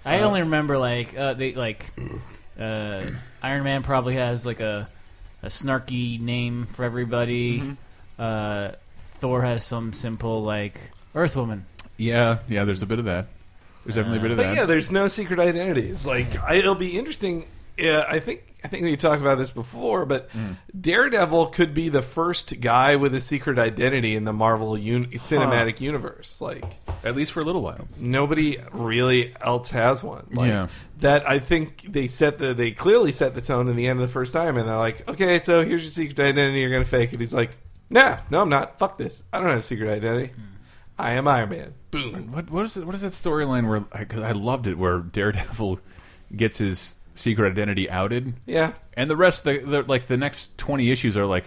I 0.05 0.21
only 0.21 0.41
remember 0.41 0.77
like 0.77 1.15
uh, 1.17 1.33
they 1.33 1.53
like 1.53 1.85
uh, 2.59 3.05
Iron 3.43 3.63
Man 3.63 3.83
probably 3.83 4.15
has 4.15 4.45
like 4.45 4.59
a 4.61 4.87
a 5.43 5.47
snarky 5.47 6.19
name 6.19 6.67
for 6.67 6.83
everybody. 6.85 7.77
Uh, 8.19 8.71
Thor 9.15 9.41
has 9.41 9.63
some 9.65 9.93
simple 9.93 10.43
like 10.43 10.79
Earth 11.15 11.35
Woman. 11.35 11.65
Yeah, 11.97 12.39
yeah. 12.49 12.65
There's 12.65 12.81
a 12.81 12.85
bit 12.87 12.99
of 12.99 13.05
that. 13.05 13.27
There's 13.85 13.95
definitely 13.95 14.19
a 14.19 14.21
bit 14.21 14.31
of 14.31 14.37
But 14.37 14.43
that. 14.43 14.55
yeah, 14.55 14.65
there's 14.65 14.91
no 14.91 15.07
secret 15.07 15.39
identities. 15.39 16.05
Like 16.05 16.39
I, 16.41 16.55
it'll 16.55 16.75
be 16.75 16.97
interesting. 16.97 17.47
Yeah, 17.77 18.05
I 18.07 18.19
think 18.19 18.43
I 18.63 18.67
think 18.67 18.83
we 18.83 18.95
talked 18.95 19.21
about 19.21 19.37
this 19.37 19.49
before, 19.51 20.05
but 20.05 20.29
Mm. 20.31 20.57
Daredevil 20.79 21.47
could 21.47 21.73
be 21.73 21.89
the 21.89 22.01
first 22.01 22.61
guy 22.61 22.95
with 22.95 23.13
a 23.15 23.21
secret 23.21 23.57
identity 23.57 24.15
in 24.15 24.23
the 24.23 24.33
Marvel 24.33 24.73
un- 24.75 25.05
cinematic 25.07 25.81
universe. 25.81 26.39
Like 26.41 26.63
At 27.03 27.15
least 27.15 27.31
for 27.31 27.39
a 27.39 27.43
little 27.43 27.61
while. 27.61 27.87
nobody 27.97 28.57
really 28.71 29.33
else 29.41 29.69
has 29.71 30.03
one. 30.03 30.27
Like, 30.31 30.47
Yeah. 30.49 30.67
That 30.99 31.27
I 31.27 31.39
think 31.39 31.87
they 31.89 32.05
set 32.07 32.37
the 32.37 32.53
they 32.53 32.71
clearly 32.71 33.11
set 33.11 33.33
the 33.33 33.41
tone 33.41 33.67
in 33.67 33.75
the 33.75 33.87
end 33.87 33.99
of 33.99 34.07
the 34.07 34.13
first 34.13 34.33
time, 34.33 34.55
and 34.57 34.69
they're 34.69 34.77
like, 34.77 35.09
okay, 35.09 35.39
so 35.39 35.65
here's 35.65 35.81
your 35.81 35.89
secret 35.89 36.19
identity. 36.19 36.59
You're 36.59 36.69
gonna 36.71 36.85
fake 36.85 37.11
it. 37.13 37.19
He's 37.19 37.33
like, 37.33 37.57
nah, 37.89 38.19
no, 38.29 38.41
I'm 38.41 38.49
not. 38.49 38.77
Fuck 38.77 38.99
this. 38.99 39.23
I 39.33 39.39
don't 39.39 39.49
have 39.49 39.59
a 39.59 39.63
secret 39.63 39.89
identity. 39.89 40.31
I 40.99 41.13
am 41.13 41.27
Iron 41.27 41.49
Man. 41.49 41.73
Boom. 41.89 42.31
What 42.31 42.51
what 42.51 42.65
is 42.67 42.77
it, 42.77 42.85
what 42.85 42.93
is 42.93 43.01
that 43.01 43.13
storyline 43.13 43.67
where 43.67 43.83
I, 43.91 44.05
'cause 44.05 44.21
I 44.21 44.33
loved 44.33 44.67
it 44.67 44.77
where 44.77 44.99
Daredevil 44.99 45.79
gets 46.35 46.59
his 46.59 46.97
secret 47.13 47.51
identity 47.51 47.89
outed, 47.89 48.33
Yeah. 48.45 48.73
and 48.95 49.09
the 49.09 49.15
rest 49.17 49.43
the, 49.43 49.57
the 49.59 49.83
like 49.83 50.07
the 50.07 50.17
next 50.17 50.57
twenty 50.57 50.91
issues 50.91 51.15
are 51.17 51.25
like, 51.25 51.45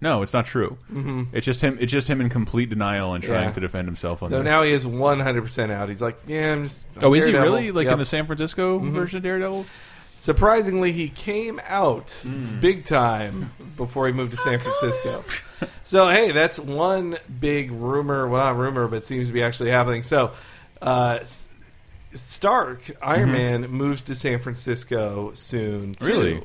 no, 0.00 0.22
it's 0.22 0.32
not 0.34 0.44
true. 0.46 0.76
Mm-hmm. 0.92 1.22
It's 1.32 1.46
just 1.46 1.60
him. 1.62 1.78
It's 1.80 1.90
just 1.92 2.08
him 2.08 2.20
in 2.20 2.28
complete 2.28 2.68
denial 2.68 3.14
and 3.14 3.24
trying 3.24 3.44
Yeah. 3.48 3.52
to 3.52 3.60
defend 3.60 3.88
himself 3.88 4.22
on 4.22 4.30
No, 4.30 4.38
this. 4.38 4.44
now 4.44 4.62
he 4.62 4.72
is 4.72 4.84
100% 4.84 5.70
out. 5.70 5.88
He's 5.88 6.02
like, 6.02 6.18
yeah, 6.26 6.52
I'm 6.52 6.64
just. 6.64 6.84
oh, 7.00 7.14
is 7.14 7.24
he 7.24 7.32
really 7.32 7.70
like 7.70 7.84
Yep. 7.86 7.92
In 7.94 7.98
the 8.00 8.04
San 8.04 8.26
Francisco 8.26 8.78
version 8.80 9.18
of 9.18 9.22
Daredevil? 9.22 9.64
Surprisingly, 10.16 10.92
he 10.92 11.08
came 11.08 11.60
out 11.66 12.10
Hmm. 12.22 12.60
big 12.60 12.84
time 12.84 13.50
before 13.76 14.06
he 14.06 14.12
moved 14.12 14.32
to 14.32 14.38
San 14.38 14.58
Francisco. 14.60 15.24
so, 15.84 16.08
hey, 16.08 16.30
that's 16.32 16.58
one 16.58 17.16
big 17.40 17.72
rumor. 17.72 18.28
Well, 18.28 18.44
not 18.44 18.56
rumor, 18.56 18.86
but 18.88 19.04
seems 19.04 19.26
to 19.28 19.32
be 19.34 19.42
actually 19.42 19.70
happening. 19.70 20.02
So, 20.02 20.32
uh, 20.82 21.20
Stark, 22.14 22.90
Iron 23.02 23.32
Man, 23.32 23.70
moves 23.70 24.02
to 24.04 24.14
San 24.14 24.38
Francisco 24.40 25.32
soon. 25.34 25.92
Too. 25.94 26.06
Mm-hmm. 26.06 26.06
Really? 26.06 26.42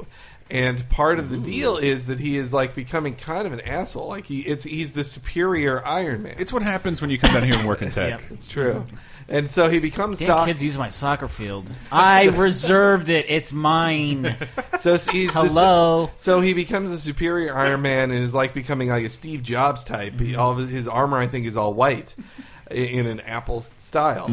And 0.52 0.90
part 0.90 1.20
of 1.20 1.30
the 1.30 1.38
deal 1.38 1.78
is 1.78 2.08
that 2.08 2.20
he 2.20 2.36
is 2.36 2.52
like 2.52 2.74
becoming 2.74 3.16
kind 3.16 3.46
of 3.46 3.54
an 3.54 3.62
asshole. 3.62 4.08
Like 4.08 4.26
he, 4.26 4.40
it's 4.42 4.64
he's 4.64 4.94
the 4.94 5.04
superior 5.04 5.86
Iron 5.86 6.24
Man. 6.24 6.36
It's 6.40 6.52
what 6.52 6.64
happens 6.64 7.02
when 7.02 7.12
you 7.12 7.20
come 7.20 7.36
down 7.36 7.44
here 7.44 7.54
and 7.56 7.68
work 7.68 7.84
in 7.84 7.92
tech. 7.92 8.10
Yep. 8.22 8.32
It's 8.32 8.48
true. 8.48 8.84
And 9.28 9.48
so 9.52 9.70
he 9.70 9.78
becomes 9.78 10.18
Damn 10.18 10.30
Doc. 10.30 10.48
kids 10.48 10.64
use 10.64 10.76
my 10.76 10.90
soccer 10.90 11.28
field. 11.28 11.70
I 11.92 12.30
reserved 12.36 13.10
it. 13.10 13.28
It's 13.30 13.54
mine. 13.54 14.36
So 14.80 14.94
he's 14.98 15.34
the- 15.34 15.42
Hello. 15.42 16.10
so 16.18 16.40
he 16.40 16.54
becomes 16.54 16.92
a 16.94 16.98
superior 16.98 17.54
Iron 17.54 17.82
Man 17.84 18.12
and 18.12 18.24
is 18.24 18.34
like 18.34 18.54
becoming 18.54 18.88
like 18.88 19.04
a 19.06 19.10
Steve 19.10 19.44
Jobs 19.44 19.84
type. 19.84 20.18
He, 20.22 20.36
all 20.36 20.54
of 20.54 20.58
his, 20.60 20.70
his 20.72 20.88
armor, 20.88 21.18
I 21.20 21.28
think, 21.28 21.46
is 21.48 21.58
all 21.58 21.74
white 21.74 22.16
i- 22.18 22.24
in 22.70 23.08
an 23.08 23.20
Apple 23.22 23.62
style. 23.78 24.28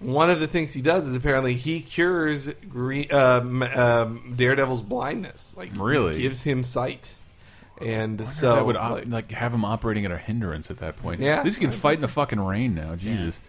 One 0.00 0.30
of 0.30 0.40
the 0.40 0.46
things 0.46 0.72
he 0.72 0.82
does 0.82 1.06
is 1.06 1.14
apparently 1.14 1.54
he 1.54 1.80
cures 1.80 2.48
Green, 2.68 3.12
um, 3.12 3.62
um, 3.62 4.34
Daredevil's 4.36 4.82
blindness. 4.82 5.54
Like 5.56 5.70
Really? 5.76 6.20
gives 6.20 6.42
him 6.42 6.62
sight. 6.62 7.14
And 7.80 8.26
So 8.28 8.54
that 8.54 8.64
would 8.66 8.76
op- 8.76 8.92
like, 8.92 9.06
like, 9.08 9.30
have 9.32 9.52
him 9.52 9.64
operating 9.64 10.04
at 10.04 10.12
a 10.12 10.18
hindrance 10.18 10.70
at 10.70 10.78
that 10.78 10.96
point. 10.96 11.20
Yeah. 11.20 11.38
at 11.38 11.44
least 11.44 11.58
he 11.58 11.64
can 11.64 11.72
fight 11.72 11.96
in 11.96 12.00
the 12.02 12.08
fucking 12.08 12.40
rain 12.40 12.74
now. 12.74 12.94
Jesus. 12.96 13.40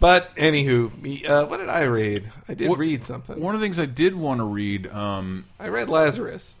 but 0.00 0.34
anywho, 0.36 1.28
uh, 1.28 1.44
what 1.46 1.56
did 1.58 1.68
I 1.68 1.82
read? 1.82 2.30
I 2.48 2.54
did 2.54 2.68
What- 2.68 2.78
read 2.78 3.02
something. 3.04 3.40
One 3.40 3.54
of 3.56 3.60
the 3.60 3.64
things 3.64 3.80
I 3.80 3.86
did 3.86 4.14
want 4.14 4.38
to 4.38 4.44
read. 4.44 4.86
Um, 4.92 5.44
I 5.58 5.68
read 5.68 5.88
Lazarus. 5.88 6.54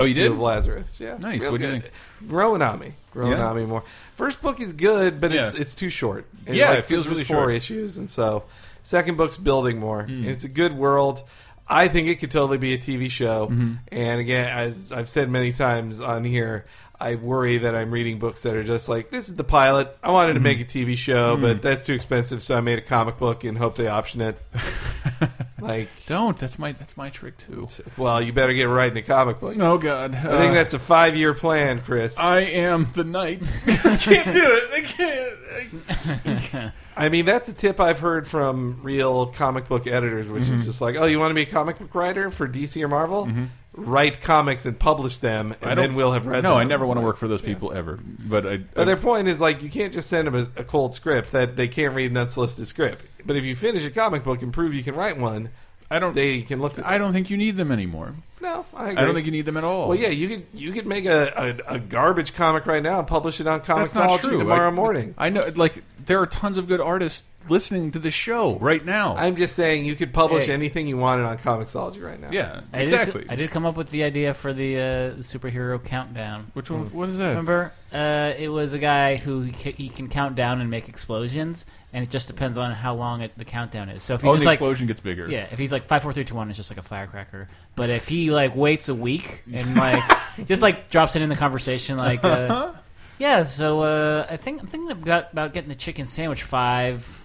Oh, 0.00 0.04
you 0.04 0.14
did? 0.14 0.30
of 0.32 0.38
Lazarus. 0.40 0.98
Yeah, 1.00 1.16
Nice. 1.18 1.42
What 1.50 1.60
do 1.60 1.66
you 1.66 1.72
think? 1.72 1.90
Growing 2.28 2.62
on 2.62 2.78
me. 2.78 2.92
Growing 3.12 3.32
Yeah? 3.32 3.46
on 3.48 3.56
me 3.56 3.64
more. 3.66 3.82
First 4.16 4.42
book 4.42 4.60
is 4.60 4.72
good, 4.72 5.20
but 5.20 5.32
it's 5.32 5.54
Yeah. 5.54 5.60
it's 5.60 5.74
too 5.74 5.90
short. 5.90 6.26
It's 6.46 6.56
Yeah, 6.56 6.72
it 6.72 6.84
feels 6.86 7.06
really 7.08 7.24
four 7.24 7.36
short. 7.36 7.50
Hmm. 7.50 7.56
issues, 7.56 7.96
and 7.98 8.10
so 8.10 8.44
second 8.82 9.16
book's 9.16 9.36
building 9.36 9.78
more. 9.78 10.00
And 10.00 10.26
it's 10.26 10.44
a 10.44 10.48
good 10.48 10.72
world. 10.72 11.22
I 11.66 11.88
think 11.88 12.08
it 12.08 12.16
could 12.16 12.30
totally 12.30 12.58
be 12.58 12.74
a 12.74 12.78
TV 12.78 13.10
show. 13.10 13.46
Mm-hmm. 13.46 13.72
And 13.90 14.20
again, 14.20 14.46
as 14.46 14.92
I've 14.92 15.08
said 15.08 15.30
many 15.30 15.50
times 15.52 16.00
on 16.00 16.22
here, 16.24 16.66
I 17.00 17.14
worry 17.14 17.58
that 17.58 17.74
I'm 17.74 17.90
reading 17.90 18.18
books 18.18 18.42
that 18.42 18.54
are 18.54 18.62
just 18.64 18.88
like 18.88 19.10
this 19.10 19.28
is 19.28 19.36
the 19.36 19.44
pilot. 19.44 19.96
I 20.02 20.10
wanted 20.10 20.34
to 20.34 20.40
Mm-hmm. 20.40 20.44
make 20.44 20.60
a 20.60 20.64
TV 20.64 20.96
show, 20.96 21.36
but 21.36 21.62
that's 21.62 21.84
too 21.86 21.94
expensive, 21.94 22.42
so 22.42 22.56
I 22.56 22.60
made 22.60 22.78
a 22.78 22.82
comic 22.82 23.18
book 23.18 23.44
and 23.44 23.56
hope 23.58 23.76
they 23.76 23.88
option 23.88 24.20
it. 24.20 24.38
like, 25.64 25.88
Don't. 26.06 26.36
That's 26.36 26.58
my 26.58 26.72
that's 26.72 26.96
my 26.96 27.10
trick 27.10 27.36
too. 27.38 27.68
well, 27.96 28.20
you 28.22 28.32
better 28.32 28.52
get 28.52 28.64
writing 28.64 28.98
a 28.98 29.02
comic 29.02 29.40
book. 29.40 29.56
Oh 29.58 29.78
God. 29.78 30.14
I 30.14 30.38
think 30.38 30.54
that's 30.54 30.74
a 30.74 30.78
five 30.78 31.16
year 31.16 31.34
plan, 31.34 31.80
Chris. 31.80 32.18
I 32.18 32.40
am 32.40 32.86
the 32.94 33.04
knight. 33.04 33.40
can't 33.66 34.00
do 34.00 34.10
it. 34.24 34.70
I 34.72 36.40
can't. 36.40 36.72
I 36.96 37.08
mean, 37.08 37.24
that's 37.24 37.48
a 37.48 37.52
tip 37.52 37.80
I've 37.80 37.98
heard 37.98 38.28
from 38.28 38.80
real 38.82 39.26
comic 39.26 39.66
book 39.68 39.86
editors, 39.86 40.30
which 40.30 40.44
Mm-hmm. 40.44 40.60
is 40.60 40.66
just 40.66 40.80
like, 40.80 40.94
oh, 40.96 41.06
you 41.06 41.18
want 41.18 41.30
to 41.30 41.34
be 41.34 41.42
a 41.42 41.46
comic 41.46 41.78
book 41.78 41.94
writer 41.94 42.30
for 42.30 42.46
DC 42.48 42.80
or 42.82 42.88
Marvel? 42.88 43.28
Write 43.76 44.20
comics 44.20 44.66
and 44.66 44.78
publish 44.78 45.18
them, 45.18 45.54
and 45.60 45.78
then 45.78 45.96
we'll 45.96 46.12
have 46.12 46.26
read 46.26 46.44
no, 46.44 46.50
them. 46.50 46.58
I 46.58 46.64
never 46.64 46.86
want 46.86 47.00
to 47.00 47.04
work 47.04 47.16
for 47.16 47.26
those 47.26 47.42
people 47.42 47.72
ever. 47.72 47.98
But 48.02 48.46
I. 48.46 48.56
But 48.58 48.84
their 48.84 48.96
point 48.96 49.26
is 49.26 49.40
like, 49.40 49.62
you 49.62 49.70
can't 49.70 49.92
just 49.92 50.08
send 50.08 50.28
them 50.28 50.34
a, 50.36 50.60
a 50.60 50.64
cold 50.64 50.94
script 50.94 51.32
that 51.32 51.56
they 51.56 51.66
can't 51.66 51.92
read 51.92 52.12
an 52.12 52.16
unsolicited 52.16 52.68
script. 52.68 53.04
But 53.26 53.34
if 53.34 53.42
you 53.42 53.56
finish 53.56 53.84
a 53.84 53.90
comic 53.90 54.22
book 54.22 54.42
and 54.42 54.52
prove 54.52 54.74
you 54.74 54.84
can 54.84 54.94
write 54.94 55.18
one, 55.18 55.50
I 55.90 55.98
don't. 55.98 56.14
they 56.14 56.42
can 56.42 56.60
look 56.60 56.78
at 56.78 56.86
I 56.86 56.98
don't 56.98 57.12
think 57.12 57.30
you 57.30 57.36
need 57.36 57.56
them 57.56 57.72
anymore. 57.72 58.14
No, 58.44 58.64
I 58.74 58.90
agree. 58.90 59.02
I 59.02 59.04
don't 59.06 59.14
think 59.14 59.26
you 59.26 59.32
need 59.32 59.46
them 59.46 59.56
at 59.56 59.64
all. 59.64 59.88
Well, 59.88 59.98
yeah, 59.98 60.08
you 60.08 60.28
could 60.28 60.46
you 60.52 60.70
could 60.72 60.86
make 60.86 61.06
a, 61.06 61.56
a, 61.68 61.74
a 61.74 61.78
garbage 61.78 62.34
comic 62.34 62.66
right 62.66 62.82
now 62.82 62.98
and 62.98 63.08
publish 63.08 63.40
it 63.40 63.46
on 63.46 63.60
that's 63.66 63.94
not 63.94 64.20
Comixology 64.20 64.38
tomorrow 64.38 64.68
I, 64.68 64.70
morning. 64.70 65.14
I 65.18 65.30
know. 65.30 65.42
Like 65.56 65.82
there 66.04 66.20
are 66.20 66.26
tons 66.26 66.58
of 66.58 66.68
good 66.68 66.80
artists 66.80 67.24
listening 67.48 67.90
to 67.92 67.98
the 67.98 68.10
show 68.10 68.56
right 68.58 68.84
now. 68.84 69.16
I'm 69.16 69.36
just 69.36 69.54
saying 69.54 69.84
you 69.84 69.96
could 69.96 70.12
publish 70.14 70.46
Hey. 70.46 70.52
anything 70.52 70.86
you 70.86 70.96
wanted 70.96 71.24
on 71.24 71.36
Comixology 71.38 72.02
right 72.02 72.18
now. 72.20 72.28
yeah, 72.30 72.60
I 72.72 72.80
exactly. 72.80 73.22
Did, 73.22 73.30
I 73.30 73.36
did 73.36 73.50
come 73.50 73.64
up 73.66 73.76
with 73.76 73.90
the 73.90 74.04
idea 74.04 74.32
for 74.34 74.52
the, 74.52 74.76
uh, 74.76 74.80
superhero 75.20 75.82
countdown. 75.82 76.50
Which 76.54 76.70
one? 76.70 76.90
What 76.92 77.08
is 77.08 77.18
that? 77.18 77.30
Remember, 77.30 77.72
uh, 77.92 78.32
it 78.38 78.48
was 78.48 78.72
a 78.74 78.78
guy 78.78 79.16
who 79.16 79.40
he 79.42 79.70
he 79.72 79.88
can 79.88 80.08
count 80.08 80.36
down 80.36 80.60
and 80.60 80.68
make 80.70 80.88
explosions, 80.88 81.64
and 81.92 82.02
it 82.04 82.10
just 82.10 82.26
depends 82.28 82.56
on 82.58 82.72
how 82.72 82.94
long 82.94 83.20
it, 83.22 83.32
the 83.38 83.44
countdown 83.44 83.88
is. 83.88 84.02
So 84.02 84.14
if 84.14 84.22
he's 84.22 84.30
Oh, 84.30 84.34
just 84.34 84.44
the 84.44 84.48
like 84.50 84.56
explosion 84.56 84.86
gets 84.86 85.00
bigger. 85.00 85.28
yeah, 85.28 85.46
if 85.52 85.58
he's 85.58 85.72
like 85.72 85.84
five, 85.84 86.02
four, 86.02 86.12
three, 86.12 86.24
two, 86.24 86.34
one, 86.34 86.48
it's 86.48 86.56
just 86.56 86.70
like 86.70 86.78
a 86.78 86.82
firecracker. 86.82 87.48
But 87.76 87.90
if 87.90 88.08
he 88.08 88.30
like 88.34 88.54
waits 88.56 88.88
a 88.88 88.94
week 88.94 89.42
and 89.52 89.74
like 89.76 90.02
just 90.46 90.62
like 90.62 90.90
drops 90.90 91.16
it 91.16 91.22
in 91.22 91.28
the 91.28 91.36
conversation, 91.36 91.96
like 91.96 92.24
uh, 92.24 92.72
yeah, 93.18 93.42
so 93.44 93.82
uh, 93.82 94.26
I 94.28 94.36
think 94.36 94.60
I'm 94.60 94.66
thinking 94.66 94.90
about 94.90 95.32
about 95.32 95.52
getting 95.54 95.68
the 95.68 95.74
chicken 95.74 96.06
sandwich 96.06 96.42
5 96.42 97.20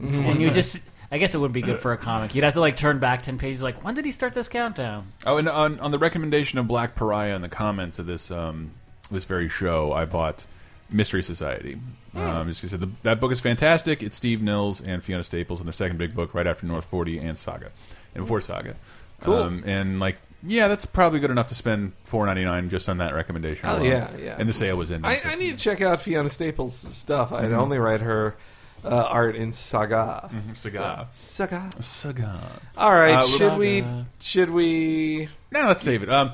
and 0.00 0.40
you 0.42 0.50
just 0.50 0.88
I 1.14 1.18
guess 1.18 1.34
it 1.34 1.38
wouldn't 1.38 1.54
be 1.54 1.62
good 1.62 1.78
for 1.78 1.92
a 1.92 1.96
comic. 1.96 2.34
You'd 2.34 2.44
have 2.44 2.54
to 2.54 2.60
like 2.60 2.76
turn 2.76 2.98
back 2.98 3.22
ten 3.22 3.38
pages. 3.38 3.62
Like, 3.62 3.84
when 3.84 3.94
did 3.94 4.04
he 4.04 4.10
start 4.10 4.34
this 4.34 4.48
countdown? 4.48 5.06
Oh, 5.24 5.36
and 5.36 5.48
on, 5.48 5.78
on 5.78 5.92
the 5.92 5.98
recommendation 5.98 6.58
of 6.58 6.66
Black 6.66 6.96
Pariah 6.96 7.36
in 7.36 7.42
the 7.42 7.48
comments 7.48 7.98
of 8.00 8.06
this 8.06 8.30
um, 8.32 8.72
this 9.12 9.24
very 9.24 9.48
show, 9.48 9.92
I 9.92 10.06
bought 10.06 10.44
Mystery 10.90 11.22
Society. 11.22 11.78
Um, 12.16 12.48
just 12.48 12.62
'cause 12.62 12.72
the, 12.72 12.90
that 13.02 13.20
book 13.20 13.32
is 13.32 13.40
fantastic. 13.40 14.02
It's 14.02 14.16
Steve 14.16 14.42
Niles 14.42 14.80
and 14.80 15.04
Fiona 15.04 15.22
Staples 15.22 15.60
in 15.60 15.66
their 15.66 15.72
second 15.72 15.98
big 15.98 16.14
book, 16.14 16.34
right 16.34 16.46
after 16.46 16.66
North 16.66 16.86
Forty 16.86 17.18
and 17.18 17.38
Saga, 17.38 17.70
and 18.14 18.24
before 18.24 18.40
Saga. 18.40 18.74
Cool. 19.20 19.34
Um, 19.36 19.62
and 19.66 20.00
like, 20.00 20.18
yeah, 20.46 20.68
that's 20.68 20.84
probably 20.86 21.20
good 21.20 21.30
enough 21.30 21.48
to 21.48 21.54
spend 21.54 21.92
four 22.04 22.26
ninety 22.26 22.44
nine 22.44 22.68
just 22.68 22.88
on 22.88 22.98
that 22.98 23.14
recommendation. 23.14 23.68
Oh, 23.68 23.76
alone. 23.76 23.84
yeah, 23.86 24.10
yeah. 24.18 24.36
And 24.38 24.48
the 24.48 24.52
sale 24.52 24.76
was 24.76 24.90
in. 24.90 25.04
I, 25.04 25.18
I 25.24 25.36
need 25.36 25.56
to 25.56 25.62
check 25.62 25.80
out 25.80 26.00
Fiona 26.00 26.28
Staples' 26.28 26.74
stuff. 26.76 27.32
I'd 27.32 27.52
only 27.52 27.78
read 27.78 28.00
her 28.02 28.36
uh, 28.84 28.88
art 29.04 29.36
in 29.36 29.52
Saga. 29.52 30.30
Saga. 30.54 31.08
Saga. 31.12 31.70
Saga. 31.80 32.40
All 32.76 32.92
right, 32.92 33.14
Uh, 33.14 33.26
should 33.26 33.58
we? 33.58 33.84
Should 34.20 34.50
we? 34.50 35.28
Now 35.50 35.68
let's 35.68 35.82
save 35.82 36.02
it. 36.02 36.10
Um, 36.10 36.32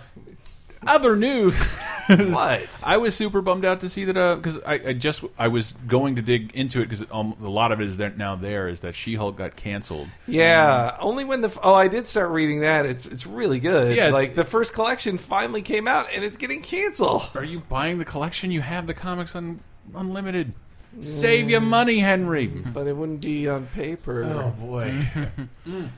other 0.87 1.17
news. 1.17 1.55
What? 2.11 2.67
I 2.83 2.97
was 2.97 3.15
super 3.15 3.41
bummed 3.41 3.65
out 3.65 3.83
to 3.83 3.89
see 3.89 4.07
that 4.07 4.17
uh, 4.17 4.35
because 4.35 4.59
I, 4.67 4.81
I 4.89 4.93
just 4.95 5.23
I 5.39 5.47
was 5.47 5.75
going 5.87 6.17
to 6.17 6.23
dig 6.23 6.51
into 6.57 6.81
it 6.81 6.87
because 6.89 7.07
um, 7.13 7.37
a 7.41 7.49
lot 7.49 7.71
of 7.71 7.81
it 7.81 7.87
is 7.87 7.97
there 7.97 8.11
now. 8.11 8.35
There 8.35 8.69
is 8.69 8.81
that 8.81 8.97
She 8.97 9.15
Hulk 9.15 9.37
got 9.37 9.55
canceled. 9.55 10.09
Yeah, 10.27 10.97
only 10.99 11.23
when 11.23 11.41
the 11.41 11.57
oh 11.63 11.73
I 11.73 11.87
did 11.87 12.09
start 12.09 12.31
reading 12.31 12.63
that. 12.63 12.85
It's 12.85 13.07
it's 13.07 13.29
really 13.29 13.61
good. 13.61 13.95
Yeah, 13.95 14.09
like 14.09 14.35
the 14.35 14.45
first 14.45 14.73
collection 14.75 15.19
finally 15.19 15.63
came 15.63 15.87
out 15.87 16.07
and 16.13 16.25
it's 16.25 16.37
getting 16.37 16.63
canceled. 16.63 17.31
Are 17.37 17.45
you 17.45 17.61
buying 17.61 17.99
the 17.99 18.05
collection? 18.05 18.51
You 18.51 18.61
have 18.61 18.89
the 18.89 18.95
comics 18.95 19.37
on 19.37 19.61
unlimited. 19.95 20.53
Mm. 20.99 21.05
Save 21.05 21.49
your 21.49 21.61
money, 21.61 22.01
Henry. 22.01 22.49
But 22.75 22.89
it 22.89 22.97
wouldn't 22.97 23.21
be 23.21 23.49
on 23.49 23.69
paper. 23.69 24.25
Oh 24.25 24.51
boy. 24.59 25.07
Mm. 25.65 25.91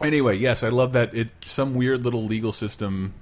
anyway, 0.00 0.38
yes, 0.38 0.62
I 0.62 0.70
love 0.70 0.94
that. 0.94 1.14
It 1.14 1.28
some 1.42 1.74
weird 1.74 2.04
little 2.04 2.24
legal 2.24 2.52
system 2.52 3.12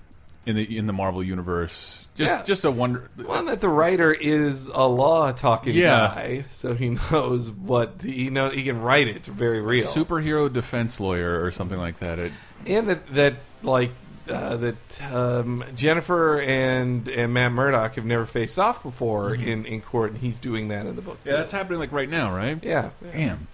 in 0.46 0.56
the 0.56 0.78
in 0.78 0.86
the 0.86 0.92
Marvel 0.92 1.22
universe. 1.22 2.06
Just 2.14 2.34
Yeah. 2.34 2.42
just 2.44 2.64
a 2.64 2.70
wonder. 2.70 3.10
One 3.24 3.44
that 3.46 3.60
the 3.60 3.68
writer 3.68 4.12
is 4.12 4.68
a 4.68 4.86
law 4.86 5.32
talking 5.32 5.74
Yeah. 5.74 6.12
guy, 6.14 6.44
so 6.50 6.74
he 6.74 6.90
knows 7.12 7.50
what 7.50 7.96
he 8.02 8.30
know. 8.30 8.48
He 8.50 8.62
can 8.64 8.80
write 8.80 9.08
it 9.08 9.26
very 9.26 9.60
real. 9.60 9.86
Superhero 9.86 10.50
defense 10.52 10.98
lawyer 11.00 11.42
or 11.44 11.50
something 11.50 11.78
like 11.78 11.98
that. 11.98 12.18
It, 12.18 12.32
and 12.66 12.88
that 12.88 13.06
that 13.14 13.34
like 13.62 13.90
uh, 14.30 14.56
that 14.56 14.76
um, 15.12 15.62
Jennifer 15.74 16.40
and 16.40 17.06
and 17.08 17.32
Matt 17.34 17.52
Murdock 17.52 17.94
have 17.96 18.04
never 18.04 18.26
faced 18.26 18.58
off 18.58 18.82
before 18.82 19.34
in 19.34 19.66
in 19.66 19.80
court, 19.82 20.12
and 20.12 20.20
he's 20.20 20.38
doing 20.38 20.68
that 20.68 20.86
in 20.86 20.96
the 20.96 21.02
book. 21.02 21.18
yeah, 21.24 21.32
too. 21.32 21.36
that's 21.38 21.52
happening 21.52 21.78
like 21.80 21.92
right 21.92 22.08
now, 22.08 22.34
right? 22.34 22.58
yeah. 22.62 22.90
Damn. 23.12 23.46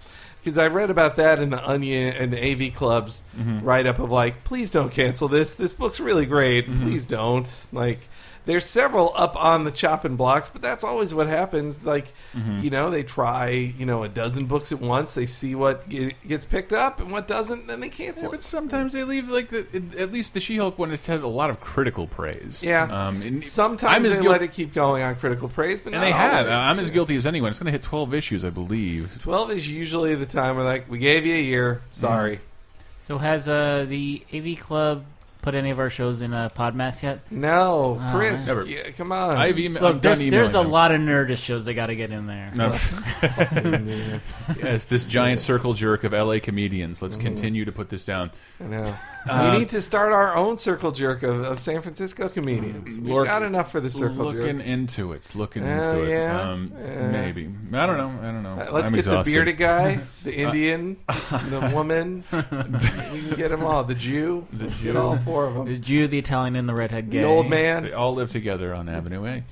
Because 0.43 0.57
I 0.57 0.67
read 0.67 0.89
about 0.89 1.15
that 1.15 1.39
in 1.39 1.51
the 1.51 1.65
Onion 1.65 2.13
and 2.13 2.33
the 2.33 2.67
AV 2.67 2.75
Club's 2.75 3.23
mm-hmm. 3.37 3.61
write 3.61 3.87
up 3.87 3.99
of 3.99 4.11
like, 4.11 4.43
please 4.43 4.71
don't 4.71 4.91
cancel 4.91 5.29
this. 5.29 5.53
This 5.53 5.73
book's 5.73 6.01
really 6.01 6.25
great. 6.25 6.67
Mm-hmm. 6.67 6.83
Please 6.83 7.05
don't. 7.05 7.67
Like, 7.71 8.09
there's 8.45 8.65
several 8.65 9.13
up 9.15 9.41
on 9.41 9.63
the 9.63 9.71
chopping 9.71 10.15
blocks, 10.17 10.49
but 10.49 10.61
that's 10.61 10.83
always 10.83 11.13
what 11.13 11.27
happens. 11.27 11.83
Like, 11.85 12.07
you 12.33 12.69
know, 12.69 12.89
they 12.89 13.03
try, 13.03 13.49
you 13.49 13.85
know, 13.85 14.03
a 14.03 14.09
dozen 14.09 14.47
books 14.47 14.71
at 14.71 14.81
once. 14.81 15.13
They 15.13 15.25
see 15.25 15.55
what 15.55 15.87
ge- 15.87 16.13
gets 16.27 16.43
picked 16.43 16.73
up 16.73 16.99
and 16.99 17.11
what 17.11 17.27
doesn't, 17.27 17.67
then 17.67 17.79
they 17.79 17.89
cancel 17.89 18.23
Yeah, 18.23 18.27
it. 18.29 18.31
but 18.31 18.43
sometimes 18.43 18.91
they 18.93 19.03
leave 19.03 19.29
like 19.29 19.47
the, 19.49 19.65
at 19.97 20.11
least 20.11 20.33
the 20.33 20.39
She-Hulk 20.41 20.77
one. 20.77 20.91
It's 20.91 21.07
had 21.07 21.21
a 21.21 21.27
lot 21.27 21.49
of 21.49 21.61
critical 21.61 22.05
praise. 22.07 22.61
Yeah. 22.63 22.83
um, 23.07 23.21
and 23.21 23.41
Sometimes 23.41 23.95
I'm 23.95 24.05
as 24.05 24.15
they 24.17 24.21
guil- 24.21 24.29
let 24.31 24.41
it 24.41 24.51
keep 24.51 24.73
going 24.73 25.03
on 25.03 25.15
critical 25.15 25.47
praise, 25.47 25.79
but 25.79 25.93
and 25.93 26.01
not 26.01 26.05
they 26.05 26.11
have. 26.11 26.47
always. 26.47 26.51
I'm 26.51 26.79
as 26.79 26.89
guilty 26.89 27.15
as 27.15 27.25
anyone. 27.25 27.49
It's 27.49 27.59
going 27.59 27.65
to 27.67 27.71
hit 27.71 27.81
12 27.83 28.13
issues, 28.13 28.43
I 28.43 28.49
believe. 28.49 29.19
Twelve 29.21 29.51
is 29.51 29.67
usually 29.69 30.15
the 30.15 30.25
time 30.25 30.55
where 30.57 30.65
like 30.65 30.89
we 30.91 30.97
gave 30.99 31.25
you 31.25 31.35
a 31.35 31.41
year. 31.41 31.81
Sorry, 31.93 32.39
So 33.03 33.17
has 33.17 33.47
uh, 33.47 33.85
the 33.87 34.21
AV 34.33 34.59
Club 34.59 35.05
put 35.43 35.53
any 35.53 35.69
of 35.69 35.77
our 35.77 35.91
shows 35.91 36.23
in 36.23 36.33
a 36.33 36.51
Podmass 36.55 37.03
yet? 37.03 37.19
no, 37.31 37.99
Oh, 38.01 38.11
Chris, 38.11 38.47
Never. 38.47 38.65
yeah, 38.65 38.89
come 38.91 39.11
on. 39.11 39.37
I've 39.37 39.55
emailed. 39.57 39.81
Look, 39.81 40.01
there's, 40.01 40.19
done 40.19 40.29
there's 40.31 40.55
a 40.55 40.59
emailing 40.59 40.63
them. 40.63 40.71
lot 40.71 40.91
of 40.91 41.01
Nerdist 41.01 41.43
shows 41.43 41.65
they 41.65 41.73
got 41.75 41.87
to 41.87 41.95
get 41.95 42.09
in 42.11 42.25
there. 42.25 42.51
No. 42.55 42.75
Yeah, 43.21 44.19
yes, 44.57 44.85
this 44.85 45.05
giant 45.05 45.39
circle 45.39 45.73
jerk 45.75 46.03
of 46.03 46.13
LA 46.13 46.39
comedians. 46.41 47.01
Let's 47.01 47.15
Mm-hmm. 47.15 47.25
continue 47.27 47.65
to 47.65 47.71
put 47.71 47.89
this 47.89 48.05
down. 48.05 48.31
I 48.59 48.63
know. 48.63 48.95
Uh, 49.29 49.49
we 49.53 49.59
need 49.59 49.69
to 49.69 49.81
start 49.81 50.11
our 50.11 50.35
own 50.35 50.57
circle 50.57 50.91
jerk 50.91 51.23
of, 51.23 51.41
of 51.45 51.59
San 51.59 51.81
Francisco 51.81 52.27
comedians. 52.29 52.97
We've 52.97 53.07
Lord- 53.07 53.27
got 53.27 53.41
enough 53.41 53.71
for 53.71 53.79
the 53.79 53.89
circle 53.89 54.25
looking 54.25 54.57
jerk. 54.57 54.65
into 54.67 55.13
it. 55.13 55.21
Looking 55.33 55.63
Oh, 55.63 55.67
into 56.01 56.03
it. 56.03 56.09
yeah? 56.09 56.41
Um, 56.41 56.73
Yeah. 56.77 57.11
Maybe. 57.11 57.49
I 57.73 57.85
don't 57.85 57.97
know. 57.97 58.09
I 58.21 58.31
don't 58.31 58.43
know. 58.43 58.53
Uh, 58.61 58.71
let's 58.71 58.87
I'm 58.89 58.95
get 58.95 58.99
exhausted. 58.99 59.31
the 59.31 59.35
bearded 59.35 59.57
guy, 59.57 59.99
the 60.23 60.35
Indian, 60.35 60.97
the 61.07 61.71
woman. 61.73 62.23
we 62.31 62.41
can 62.41 63.35
get 63.37 63.49
them 63.49 63.63
all. 63.63 63.83
The 63.85 63.95
Jew. 63.95 64.45
The 64.51 64.67
Jew. 64.67 64.83
Get 64.83 64.95
all 64.97 65.17
four 65.19 65.45
of 65.47 65.53
them. 65.55 65.65
The. 65.67 65.77
Jew, 65.79 66.07
the 66.07 66.19
Italian, 66.19 66.55
and 66.57 66.67
the 66.67 66.73
redhead 66.73 67.09
gay. 67.09 67.19
The 67.21 67.25
old 67.27 67.49
man. 67.49 67.83
They 67.83 67.93
all 67.93 68.13
live 68.13 68.29
together 68.29 68.73
on 68.73 68.89
Avenue 68.89 69.25
A. 69.25 69.43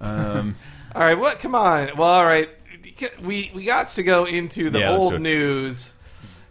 Um, 0.00 0.56
All 0.94 1.02
right, 1.02 1.18
what? 1.18 1.38
Come 1.40 1.54
on. 1.54 1.96
Well, 1.96 2.08
all 2.08 2.24
right. 2.24 2.48
We 3.22 3.50
we 3.54 3.64
got 3.64 3.88
to 3.90 4.02
go 4.02 4.24
into 4.26 4.70
the 4.70 4.80
Yeah, 4.80 4.96
old 4.96 5.14
it. 5.14 5.20
news, 5.20 5.93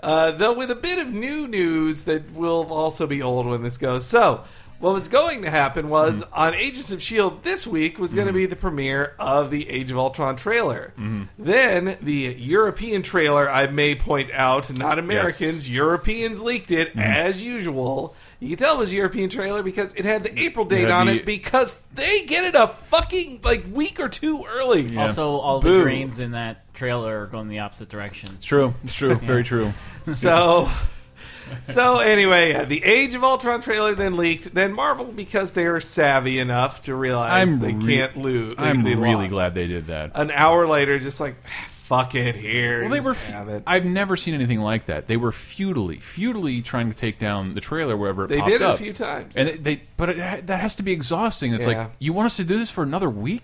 uh, 0.03 0.31
though 0.31 0.53
with 0.53 0.69
a 0.69 0.75
bit 0.75 0.99
of 0.99 1.13
new 1.13 1.47
news 1.47 2.03
that 2.03 2.31
will 2.33 2.71
also 2.71 3.07
be 3.07 3.21
old 3.21 3.47
when 3.47 3.63
this 3.63 3.77
goes. 3.77 4.05
So, 4.05 4.43
what 4.83 4.93
was 4.93 5.07
going 5.07 5.43
to 5.43 5.49
happen 5.49 5.87
was 5.87 6.21
Mm-hmm. 6.25 6.33
on 6.33 6.53
Agents 6.55 6.91
of 6.91 7.01
Shield 7.01 7.41
this 7.43 7.65
week 7.65 7.97
was 7.97 8.13
going 8.13 8.27
to 8.27 8.33
be 8.33 8.45
the 8.45 8.57
premiere 8.57 9.15
of 9.17 9.49
the 9.49 9.69
Age 9.69 9.89
of 9.91 9.97
Ultron 9.97 10.35
trailer. 10.35 10.91
Mm-hmm. 10.99 11.23
Then 11.39 11.97
the 12.01 12.35
European 12.37 13.01
trailer, 13.01 13.49
I 13.49 13.67
may 13.67 13.95
point 13.95 14.31
out, 14.31 14.69
not 14.77 14.99
Americans, 14.99 15.69
Europeans 15.69 16.41
leaked 16.41 16.71
it 16.71 16.89
Mm-hmm. 16.89 16.99
as 16.99 17.41
usual. 17.41 18.13
You 18.41 18.49
can 18.49 18.57
tell 18.57 18.75
it 18.75 18.79
was 18.79 18.91
a 18.91 18.97
European 18.97 19.29
trailer 19.29 19.63
because 19.63 19.93
it 19.95 20.03
had 20.03 20.25
the 20.25 20.37
April 20.37 20.65
date 20.65 20.81
had 20.81 20.91
on 20.91 21.05
the- 21.07 21.13
it 21.21 21.25
because 21.25 21.79
they 21.95 22.25
get 22.25 22.43
it 22.43 22.55
a 22.55 22.67
fucking 22.67 23.39
like 23.41 23.63
week 23.71 24.01
or 24.01 24.09
two 24.09 24.43
early. 24.43 24.81
Yeah. 24.81 25.03
Also, 25.03 25.37
all 25.37 25.61
Boo. 25.61 25.77
the 25.77 25.83
drains 25.83 26.19
in 26.19 26.31
that 26.31 26.73
trailer 26.73 27.23
are 27.23 27.27
going 27.27 27.47
the 27.47 27.59
opposite 27.59 27.87
direction. 27.87 28.31
it's 28.35 28.45
true. 28.45 28.73
It's 28.83 28.93
true. 28.95 29.15
Very 29.23 29.45
true. 29.45 29.71
So, 30.05 30.69
so 31.63 31.99
anyway, 31.99 32.51
yeah, 32.51 32.65
the 32.65 32.83
Age 32.83 33.15
of 33.15 33.23
Ultron 33.23 33.61
trailer 33.61 33.95
then 33.95 34.17
leaked. 34.17 34.53
Then 34.53 34.73
Marvel, 34.73 35.11
because 35.11 35.51
they're 35.53 35.81
savvy 35.81 36.39
enough 36.39 36.83
to 36.83 36.95
realize 36.95 37.51
I'm 37.53 37.59
they 37.59 37.73
re- 37.73 37.95
can't 37.95 38.17
lose. 38.17 38.55
they- 38.57 38.63
I'm 38.63 38.83
they 38.83 38.95
really 38.95 39.15
lost. 39.25 39.29
glad 39.31 39.53
they 39.55 39.67
did 39.67 39.87
that. 39.87 40.11
An 40.15 40.31
hour 40.31 40.67
later, 40.67 40.99
just 40.99 41.19
like 41.19 41.35
fuck 41.83 42.15
it 42.15 42.35
here. 42.35 42.81
Well, 42.81 42.89
they 42.91 42.99
were. 43.01 43.13
have 43.13 43.49
it. 43.49 43.63
I've 43.67 43.85
never 43.85 44.15
seen 44.15 44.33
anything 44.33 44.61
like 44.61 44.85
that. 44.85 45.07
They 45.07 45.17
were 45.17 45.31
futilely, 45.33 45.97
futilely 45.99 46.61
trying 46.61 46.89
to 46.89 46.95
take 46.95 47.19
down 47.19 47.51
the 47.51 47.61
trailer 47.61 47.95
wherever 47.97 48.23
it 48.25 48.29
They 48.29 48.37
popped 48.39 48.49
did 48.51 48.61
it 48.61 48.69
a 48.69 48.77
few 48.77 48.93
times. 48.93 49.35
and 49.35 49.49
it, 49.49 49.63
they. 49.63 49.81
But 49.97 50.09
it, 50.09 50.47
that 50.47 50.59
has 50.61 50.75
to 50.75 50.83
be 50.83 50.91
exhausting. 50.93 51.53
It's 51.53 51.67
Yeah. 51.67 51.77
like 51.79 51.91
you 51.99 52.13
want 52.13 52.27
us 52.27 52.37
to 52.37 52.43
do 52.45 52.57
this 52.57 52.71
for 52.71 52.83
another 52.83 53.09
week. 53.09 53.43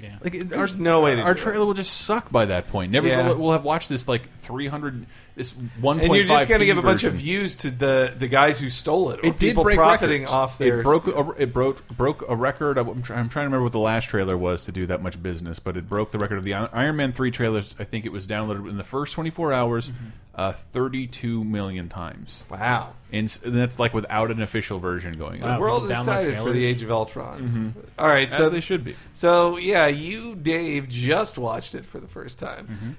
Yeah. 0.00 0.16
Like 0.24 0.32
There's 0.48 0.76
our, 0.76 0.80
no 0.80 1.00
way 1.02 1.16
to 1.16 1.20
our 1.20 1.34
do 1.34 1.40
it. 1.40 1.42
trailer 1.42 1.66
will 1.66 1.74
just 1.74 1.92
suck 1.92 2.30
by 2.30 2.46
that 2.46 2.68
point. 2.68 2.90
Never 2.90 3.08
Yeah. 3.08 3.26
we'll, 3.26 3.36
we'll 3.36 3.52
have 3.52 3.64
watched 3.64 3.90
this 3.90 4.08
like 4.08 4.32
300 4.36 5.04
this 5.36 5.52
1.5 5.52 6.02
and 6.02 6.14
you're 6.14 6.24
just 6.24 6.48
going 6.48 6.60
to 6.60 6.66
give 6.66 6.78
a 6.78 6.82
bunch 6.82 7.04
of 7.04 7.14
views 7.14 7.56
to 7.56 7.70
the 7.70 8.14
the 8.18 8.28
guys 8.28 8.58
who 8.58 8.68
stole 8.70 9.10
it. 9.10 9.20
Or 9.20 9.26
It 9.26 9.38
did 9.38 9.50
people 9.50 9.62
break 9.64 9.76
profiting 9.78 10.22
records. 10.22 10.32
off 10.32 10.58
their. 10.58 10.80
It 10.80 10.84
broke. 10.84 11.06
A, 11.06 11.42
it 11.42 11.52
broke 11.52 11.86
broke 11.96 12.24
a 12.28 12.36
record. 12.36 12.78
I'm, 12.78 13.02
try, 13.02 13.16
I'm 13.18 13.28
trying 13.28 13.44
to 13.44 13.46
remember 13.48 13.64
what 13.64 13.72
the 13.72 13.78
last 13.78 14.06
trailer 14.08 14.36
was 14.36 14.64
to 14.64 14.72
do 14.72 14.86
that 14.86 15.02
much 15.02 15.22
business, 15.22 15.58
but 15.58 15.76
it 15.76 15.88
broke 15.88 16.10
the 16.10 16.18
record 16.18 16.38
of 16.38 16.44
the 16.44 16.54
Iron 16.54 16.96
Man 16.96 17.12
three 17.12 17.30
trailers. 17.30 17.74
I 17.78 17.84
think 17.84 18.06
it 18.06 18.12
was 18.12 18.26
downloaded 18.26 18.68
in 18.68 18.76
the 18.76 18.84
first 18.84 19.12
24 19.14 19.52
hours, 19.52 19.88
Mm-hmm. 19.88 20.06
uh, 20.34 20.52
32 20.72 21.44
million 21.44 21.88
times, 21.88 22.42
Wow. 22.50 22.92
and, 23.12 23.38
and 23.44 23.54
that's 23.54 23.78
like 23.78 23.92
without 23.94 24.30
an 24.30 24.40
official 24.42 24.78
version 24.78 25.12
going 25.12 25.40
Wow. 25.42 25.54
The 25.54 25.60
world 25.60 25.84
is 25.84 25.90
excited 25.90 26.36
for 26.36 26.52
the. 26.52 26.64
Age 26.64 26.82
of 26.82 26.90
Ultron. 26.90 27.74
All 27.98 28.08
right, 28.08 28.28
As 28.28 28.36
so 28.36 28.48
they 28.48 28.60
should 28.60 28.84
be. 28.84 28.94
So 29.14 29.56
yeah, 29.58 29.86
you 29.86 30.34
Dave 30.36 30.88
just 30.88 31.38
watched 31.38 31.74
it 31.74 31.84
for 31.86 31.98
the 32.00 32.08
first 32.08 32.38
time. 32.38 32.66
Mm-hmm. 32.66 32.90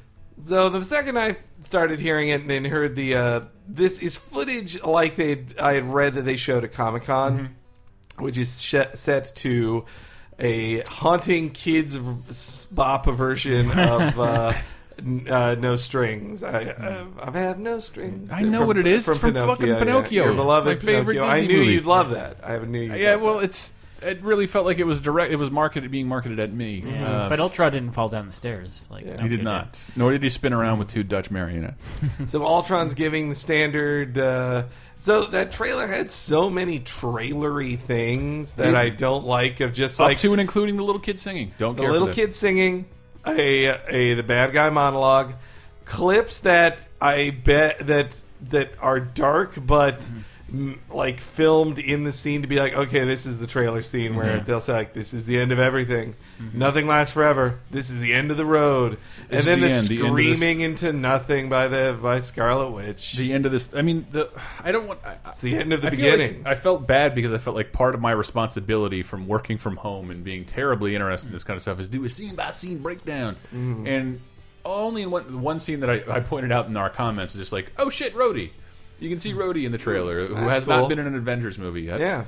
So 0.45 0.69
the 0.69 0.83
second 0.83 1.17
I 1.19 1.37
started 1.61 1.99
hearing 1.99 2.29
it 2.29 2.41
and 2.41 2.49
then 2.49 2.65
heard 2.65 2.95
the 2.95 3.15
uh, 3.15 3.41
this 3.67 3.99
is 3.99 4.15
footage 4.15 4.81
like 4.83 5.15
they 5.15 5.45
I 5.59 5.73
had 5.73 5.85
read 5.93 6.15
that 6.15 6.23
they 6.25 6.35
showed 6.37 6.63
at 6.63 6.73
Comic 6.73 7.03
Con, 7.05 7.37
Mm-hmm. 8.17 8.23
which 8.23 8.37
is 8.37 8.61
sh- 8.61 8.75
set 8.95 9.31
to 9.37 9.85
a 10.39 10.81
haunting 10.81 11.51
kids 11.51 11.97
bop 12.67 13.05
version 13.05 13.69
of. 13.77 14.19
Uh, 15.01 15.07
n- 15.07 15.27
uh, 15.31 15.55
no 15.55 15.75
strings. 15.77 16.43
I, 16.43 16.63
uh, 16.65 17.05
I 17.19 17.31
have 17.39 17.57
no 17.57 17.79
strings. 17.79 18.31
I 18.31 18.41
know 18.41 18.65
what 18.65 18.77
it 18.77 18.85
is. 18.85 19.07
It's 19.07 19.17
from 19.17 19.33
fucking 19.33 19.65
Pinocchio. 19.75 20.25
Your 20.25 20.33
beloved 20.35 20.67
my 20.67 20.85
favorite 20.85 21.15
Pinocchio. 21.15 21.31
I 21.43 21.47
knew 21.47 21.57
movie. 21.59 21.73
you'd 21.73 21.85
love 21.85 22.11
that. 22.11 22.37
I 22.47 22.59
knew 22.59 22.81
you'd 22.81 22.99
Yeah, 22.99 23.15
well, 23.15 23.39
that. 23.39 23.45
it's 23.45 23.73
it 24.01 24.21
really 24.23 24.47
felt 24.47 24.65
like 24.65 24.79
it 24.79 24.85
was 24.85 24.99
direct. 25.01 25.31
It 25.31 25.35
was 25.37 25.51
marketed 25.51 25.91
being 25.91 26.07
marketed 26.07 26.39
at 26.39 26.51
me. 26.51 26.83
Yeah. 26.85 27.07
Uh, 27.25 27.29
but 27.29 27.39
Ultron 27.39 27.71
didn't 27.71 27.91
fall 27.91 28.09
down 28.09 28.25
the 28.25 28.31
stairs. 28.31 28.87
Like 28.91 29.05
Yeah. 29.05 29.21
he 29.21 29.27
did 29.27 29.43
not. 29.43 29.79
Nor 29.95 30.11
did 30.11 30.23
he 30.23 30.29
spin 30.29 30.53
around 30.53 30.79
with 30.79 30.89
two 30.89 31.03
Dutch 31.03 31.29
marionettes. 31.31 31.83
So 32.27 32.45
Ultron's 32.45 32.93
giving 32.93 33.29
the 33.29 33.35
standard. 33.35 34.17
Uh, 34.17 34.63
so 34.99 35.25
that 35.25 35.51
trailer 35.51 35.87
had 35.87 36.11
so 36.11 36.49
many 36.49 36.79
trailery 36.79 37.75
things 37.75 38.53
that 38.53 38.73
Yeah. 38.73 38.79
I 38.79 38.89
don't 38.89 39.25
like. 39.25 39.59
Of 39.59 39.73
just 39.73 39.99
Up 39.99 40.05
like 40.07 40.19
to 40.19 40.31
and 40.31 40.41
including 40.41 40.77
the 40.77 40.83
little 40.83 41.01
kid 41.01 41.19
singing. 41.19 41.53
Don't 41.57 41.75
the 41.75 41.83
care 41.83 41.91
little 41.91 42.07
for 42.07 42.13
kid 42.13 42.35
singing, 42.35 42.85
a, 43.25 43.65
a 43.87 44.13
the 44.15 44.23
bad 44.23 44.53
guy 44.53 44.69
monologue, 44.69 45.33
clips 45.85 46.39
that 46.39 46.87
I 46.99 47.29
bet 47.31 47.79
that 47.87 48.15
that 48.49 48.71
are 48.79 48.99
dark, 48.99 49.55
but. 49.65 49.99
Mm-hmm. 49.99 50.17
m 50.17 50.25
like 50.89 51.19
filmed 51.21 51.79
in 51.79 52.03
the 52.03 52.11
scene 52.11 52.41
to 52.41 52.47
be 52.47 52.57
like, 52.57 52.73
okay, 52.73 53.05
this 53.05 53.25
is 53.25 53.39
the 53.39 53.47
trailer 53.47 53.81
scene 53.81 54.15
where 54.15 54.39
Mhm. 54.39 54.45
they'll 54.45 54.59
say 54.61 54.73
like, 54.73 54.93
this 54.93 55.13
is 55.13 55.25
the 55.25 55.39
end 55.39 55.51
of 55.53 55.59
everything, 55.59 56.15
nothing 56.53 56.87
lasts 56.87 57.13
forever. 57.13 57.59
This 57.69 57.89
is 57.89 58.01
the 58.01 58.13
end 58.13 58.31
of 58.31 58.37
the 58.37 58.45
road, 58.45 58.97
This 59.29 59.39
and 59.39 59.47
then 59.47 59.61
the, 59.61 59.67
the 59.67 59.73
end, 59.73 59.87
the 59.87 59.95
end 59.95 60.09
of 60.09 60.15
this- 60.17 60.37
screaming 60.37 60.59
into 60.61 60.91
nothing 60.93 61.47
by 61.49 61.67
the 61.69 61.97
by 62.01 62.19
Scarlet 62.19 62.71
Witch. 62.71 63.13
the 63.13 63.31
end 63.31 63.45
of 63.45 63.51
this. 63.53 63.69
I 63.73 63.81
mean, 63.81 64.05
the 64.11 64.29
I 64.63 64.71
don't 64.73 64.87
want. 64.87 64.99
I, 65.05 65.15
it's 65.29 65.39
the 65.39 65.55
end 65.55 65.71
of 65.73 65.81
the 65.81 65.87
I 65.87 65.91
feel 65.91 66.09
like 66.09 66.17
beginning. 66.19 66.43
I 66.45 66.55
felt 66.55 66.85
bad 66.85 67.15
because 67.15 67.31
I 67.31 67.37
felt 67.37 67.55
like 67.55 67.71
part 67.71 67.95
of 67.95 68.01
my 68.01 68.11
responsibility 68.11 69.03
from 69.03 69.27
working 69.27 69.57
from 69.57 69.77
home 69.77 70.11
and 70.11 70.23
being 70.23 70.43
terribly 70.45 70.95
interested 70.95 71.27
in 71.29 71.33
this 71.33 71.43
kind 71.45 71.55
of 71.55 71.61
stuff 71.61 71.79
is 71.79 71.87
do 71.87 72.03
a 72.03 72.09
scene 72.09 72.35
by 72.35 72.51
scene 72.51 72.79
breakdown. 72.79 73.35
Mm-hmm. 73.55 73.87
And 73.87 74.19
only 74.65 75.01
in 75.03 75.11
one, 75.11 75.41
one 75.41 75.59
scene 75.59 75.79
that 75.79 75.89
I, 75.89 76.03
I 76.07 76.19
pointed 76.19 76.51
out 76.51 76.67
in 76.67 76.77
our 76.77 76.89
comments 76.89 77.33
is 77.35 77.39
just 77.39 77.51
like, 77.53 77.71
oh 77.79 77.89
shit, 77.89 78.13
Rhodey. 78.13 78.49
You 79.01 79.09
can 79.09 79.19
see 79.19 79.33
Rhodey 79.33 79.65
in 79.65 79.71
the 79.73 79.77
trailer, 79.77 80.27
who 80.27 80.35
That's 80.35 80.47
has 80.57 80.65
cool. 80.65 80.77
not 80.77 80.89
been 80.89 80.99
in 80.99 81.07
an 81.07 81.15
Avengers 81.15 81.57
movie 81.57 81.81
yet. 81.81 81.99
Yeah. 81.99 82.23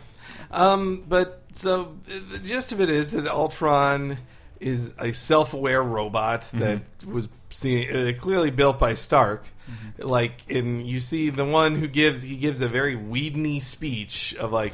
Um, 0.51 1.03
but 1.07 1.41
so 1.53 1.95
the 2.05 2.39
gist 2.39 2.71
of 2.73 2.81
it 2.81 2.89
is 2.89 3.11
that 3.11 3.27
Ultron 3.27 4.17
is 4.59 4.93
a 4.99 5.11
self-aware 5.11 5.81
robot 5.83 6.41
Mm-hmm. 6.41 6.59
that 6.59 6.81
was 7.05 7.27
seen, 7.51 7.95
uh, 7.95 8.11
clearly 8.19 8.49
built 8.49 8.79
by 8.79 8.95
Stark. 8.95 9.45
Mm-hmm. 9.69 10.07
Like, 10.09 10.33
and 10.49 10.85
you 10.87 10.99
see 10.99 11.29
the 11.29 11.45
one 11.45 11.75
who 11.77 11.87
gives 11.87 12.21
he 12.23 12.35
gives 12.37 12.59
a 12.61 12.67
very 12.67 12.95
Whedon 12.95 13.59
speech 13.59 14.35
of 14.39 14.51
like, 14.51 14.73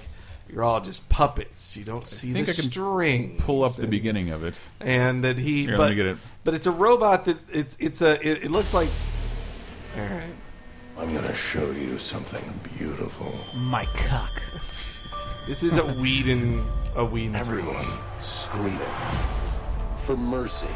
"You're 0.50 0.64
all 0.64 0.80
just 0.82 1.10
puppets. 1.10 1.76
You 1.78 1.84
don't 1.84 2.08
see 2.08 2.32
think 2.34 2.48
the 2.48 2.54
I 2.54 2.56
can 2.56 2.64
string." 2.72 3.38
Pull 3.40 3.64
up 3.64 3.74
the 3.76 3.88
beginning 3.88 4.30
of 4.32 4.44
it. 4.46 4.56
and 4.80 5.24
that 5.26 5.38
he. 5.38 5.66
Here, 5.66 5.76
but, 5.76 5.84
let 5.84 5.90
me 5.92 5.96
get 5.98 6.06
it. 6.08 6.18
But 6.44 6.54
it's 6.54 6.66
a 6.66 6.72
robot 6.72 7.26
that 7.26 7.38
it's 7.52 7.76
it's 7.80 8.02
a 8.02 8.14
it, 8.26 8.46
it 8.46 8.52
looks 8.52 8.74
like. 8.74 8.90
All 9.98 10.04
right. 10.06 10.34
I'm 11.00 11.14
gonna 11.14 11.34
show 11.34 11.72
you 11.72 11.98
something 11.98 12.44
beautiful. 12.78 13.34
My 13.56 13.86
cock. 13.86 14.42
This 15.48 15.64
is 15.64 15.78
a 15.78 15.86
weed 15.86 16.26
Whedon 16.26 16.70
a 16.94 17.06
Whedon 17.06 17.36
speech. 17.36 17.48
Everyone 17.48 17.88
screaming 18.20 18.80
for 19.96 20.18
mercy. 20.18 20.68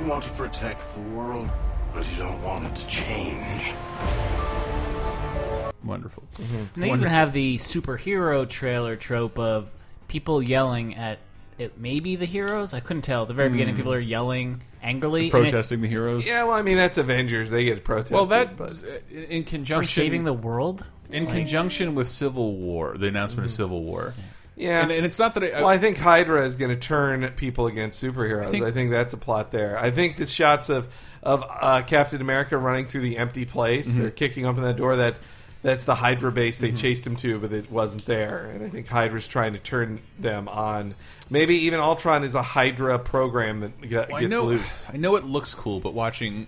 You 0.00 0.10
want 0.10 0.24
to 0.24 0.30
protect 0.30 0.94
the 0.94 1.02
world, 1.14 1.50
but 1.92 2.10
you 2.10 2.16
don't 2.16 2.42
want 2.42 2.64
it 2.64 2.74
to 2.74 2.86
change. 2.86 3.74
Wonderful. 5.84 6.22
And 6.38 6.70
they 6.76 6.88
even 6.88 7.02
have 7.02 7.34
the 7.34 7.58
superhero 7.58 8.48
trailer 8.48 8.96
trope 8.96 9.38
of 9.38 9.70
people 10.08 10.42
yelling 10.42 10.94
at 10.94 11.18
it. 11.58 11.78
may 11.78 12.00
be 12.00 12.16
the 12.16 12.24
heroes. 12.26 12.74
I 12.74 12.80
couldn't 12.80 13.02
tell. 13.02 13.22
At 13.22 13.28
the 13.28 13.34
very 13.34 13.48
beginning, 13.48 13.76
people 13.76 13.92
are 13.92 13.98
yelling 14.00 14.62
angrily, 14.82 15.30
and 15.30 15.34
it's 15.44 15.50
Protesting 15.52 15.80
the 15.80 15.88
heroes. 15.88 16.26
Yeah, 16.26 16.44
well, 16.44 16.54
I 16.54 16.62
mean 16.62 16.76
that's 16.76 16.98
Avengers. 16.98 17.50
They 17.50 17.64
get 17.64 17.82
protested. 17.84 18.14
Well, 18.14 18.26
that 18.26 18.56
but 18.56 18.82
in 19.10 19.44
for 19.44 19.50
conjunction 19.50 19.84
saving 20.04 20.24
the 20.24 20.32
world. 20.32 20.84
in 21.10 21.26
conjunction 21.26 21.94
with 21.94 22.08
Civil 22.08 22.54
War, 22.56 22.96
the 22.98 23.06
announcement 23.08 23.46
of 23.46 23.50
Civil 23.52 23.82
War. 23.84 24.14
yeah, 24.56 24.82
And, 24.82 24.90
and 24.90 25.04
it's 25.06 25.18
not 25.18 25.34
that 25.34 25.44
I, 25.44 25.60
well, 25.60 25.66
I 25.68 25.78
think 25.78 25.98
Hydra 25.98 26.44
is 26.44 26.56
going 26.56 26.70
to 26.70 26.76
turn 26.76 27.26
people 27.36 27.66
against 27.66 28.02
superheroes. 28.02 28.44
I 28.44 28.48
I 28.48 28.50
think, 28.50 28.74
think- 28.74 28.90
that's 28.90 29.12
a 29.12 29.16
plot 29.18 29.52
there. 29.52 29.78
I 29.78 29.90
think 29.90 30.16
the 30.16 30.26
shots 30.26 30.68
of 30.68 30.88
of 31.22 31.42
uh, 31.48 31.82
Captain 31.82 32.20
America 32.20 32.56
running 32.56 32.86
through 32.86 33.00
the 33.00 33.18
empty 33.18 33.44
place 33.44 33.94
Mm-hmm. 33.96 34.04
or 34.06 34.10
kicking 34.10 34.46
open 34.46 34.62
that 34.62 34.76
door 34.76 34.94
that 34.96 35.16
that's 35.66 35.84
the 35.84 35.94
Hydra 35.94 36.30
base 36.32 36.58
they 36.58 36.72
chased 36.72 37.06
him 37.06 37.16
to, 37.16 37.38
but 37.38 37.52
it 37.52 37.70
wasn't 37.70 38.06
there. 38.06 38.46
And 38.52 38.64
I 38.64 38.68
think 38.68 38.86
Hydra's 38.86 39.26
trying 39.26 39.52
to 39.54 39.58
turn 39.58 40.00
them 40.18 40.48
on. 40.48 40.94
Maybe 41.28 41.56
even 41.66 41.80
Ultron 41.80 42.22
is 42.24 42.34
a 42.34 42.42
Hydra 42.42 42.98
program 42.98 43.60
that 43.60 43.80
ge- 43.82 43.88
gets 43.90 44.12
I 44.12 44.22
know, 44.26 44.44
loose. 44.44 44.86
I 44.92 44.96
know 44.96 45.16
it 45.16 45.24
looks 45.24 45.54
cool, 45.54 45.80
but 45.80 45.92
watching 45.94 46.46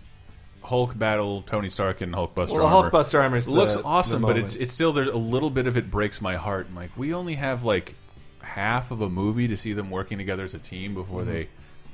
Hulk 0.63 0.97
battle 0.99 1.43
Tony 1.43 1.69
Stark 1.71 2.01
and 2.01 2.15
Hulkbuster 2.15 2.51
Well, 2.51 2.69
the 2.69 2.75
armor 2.75 2.91
Hulkbuster 2.91 3.21
armor 3.23 3.41
the- 3.41 3.51
looks 3.51 3.75
the 3.77 3.83
awesome, 3.83 4.23
but 4.23 4.37
it's 4.39 4.55
it's 4.55 4.73
still 4.73 4.93
there's 4.93 5.07
a 5.09 5.17
little 5.17 5.51
bit 5.51 5.67
of 5.67 5.77
it 5.77 5.91
breaks 5.91 6.21
my 6.21 6.37
heart. 6.37 6.67
I'm 6.69 6.77
like, 6.77 6.97
we 6.97 7.13
only 7.15 7.35
have 7.35 7.65
like 7.65 7.95
half 8.41 8.91
of 8.91 9.01
a 9.01 9.09
movie 9.09 9.49
to 9.49 9.57
see 9.57 9.73
them 9.73 9.91
working 9.91 10.19
together 10.19 10.43
as 10.45 10.55
a 10.55 10.59
team 10.59 10.95
before 10.95 11.21
Mm-hmm. 11.23 11.31
they 11.33 11.49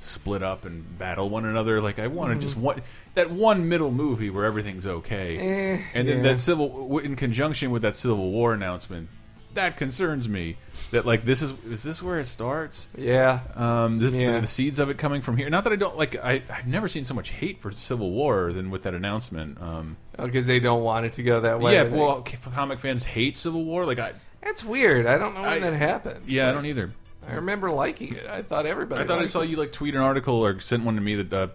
split 0.04 0.42
up 0.42 0.64
and 0.64 0.98
battle 0.98 1.28
one 1.30 1.44
another. 1.44 1.80
Like, 1.80 1.98
I 1.98 2.06
wanted 2.08 2.40
just 2.40 2.56
one 2.56 2.82
that 3.14 3.30
one 3.30 3.68
middle 3.68 3.90
movie 3.90 4.30
where 4.30 4.44
everything's 4.44 4.86
okay, 4.86 5.38
Eh, 5.38 5.82
and 5.94 6.06
then 6.08 6.18
yeah. 6.18 6.32
that 6.32 6.40
civil 6.40 6.98
in 6.98 7.16
conjunction 7.16 7.70
with 7.70 7.82
that 7.82 7.96
Civil 7.96 8.30
War 8.30 8.54
announcement. 8.54 9.08
That 9.54 9.76
concerns 9.76 10.28
me. 10.28 10.56
That 10.90 11.06
like 11.06 11.24
this 11.24 11.40
is 11.40 11.52
is 11.70 11.82
this 11.84 12.02
where 12.02 12.18
it 12.18 12.26
starts? 12.26 12.88
Yeah. 12.98 13.38
Um, 13.54 13.98
this 14.00 14.14
Yeah. 14.16 14.32
the, 14.32 14.40
the 14.40 14.46
seeds 14.48 14.80
of 14.80 14.90
it 14.90 14.98
coming 14.98 15.22
from 15.22 15.36
here. 15.36 15.48
Not 15.48 15.62
that 15.64 15.72
I 15.72 15.76
don't 15.76 15.96
like. 15.96 16.16
I, 16.16 16.42
I've 16.50 16.66
never 16.66 16.88
seen 16.88 17.04
so 17.04 17.14
much 17.14 17.30
hate 17.30 17.60
for 17.60 17.70
Civil 17.70 18.10
War 18.10 18.52
than 18.52 18.70
with 18.70 18.82
that 18.82 18.94
announcement. 18.94 19.60
Um, 19.62 19.96
Because 20.20 20.48
they 20.48 20.58
don't 20.58 20.82
want 20.82 21.06
it 21.06 21.12
to 21.14 21.22
go 21.22 21.40
that 21.42 21.60
way. 21.60 21.74
yeah, 21.74 21.84
well, 21.84 22.22
comic 22.52 22.80
fans 22.80 23.04
hate 23.04 23.36
Civil 23.36 23.64
War. 23.64 23.86
Like 23.86 24.00
I, 24.00 24.12
that's 24.42 24.64
weird. 24.64 25.06
I 25.06 25.18
don't 25.18 25.34
know 25.34 25.42
when 25.42 25.50
I- 25.50 25.58
that 25.60 25.72
happened. 25.74 26.24
yeah, 26.26 26.48
I 26.48 26.52
don't 26.52 26.66
either. 26.66 26.92
I 27.28 27.34
remember 27.34 27.70
liking 27.70 28.14
it. 28.14 28.26
I 28.26 28.42
thought 28.42 28.66
everybody. 28.66 29.02
I 29.02 29.06
thought 29.06 29.18
I 29.20 29.26
saw 29.26 29.40
it. 29.40 29.48
you 29.48 29.56
like 29.56 29.72
tweet 29.72 29.94
an 29.94 30.00
article 30.00 30.44
or 30.44 30.60
sent 30.60 30.84
one 30.84 30.94
to 30.96 31.00
me 31.00 31.16
that 31.16 31.32
uh, 31.32 31.48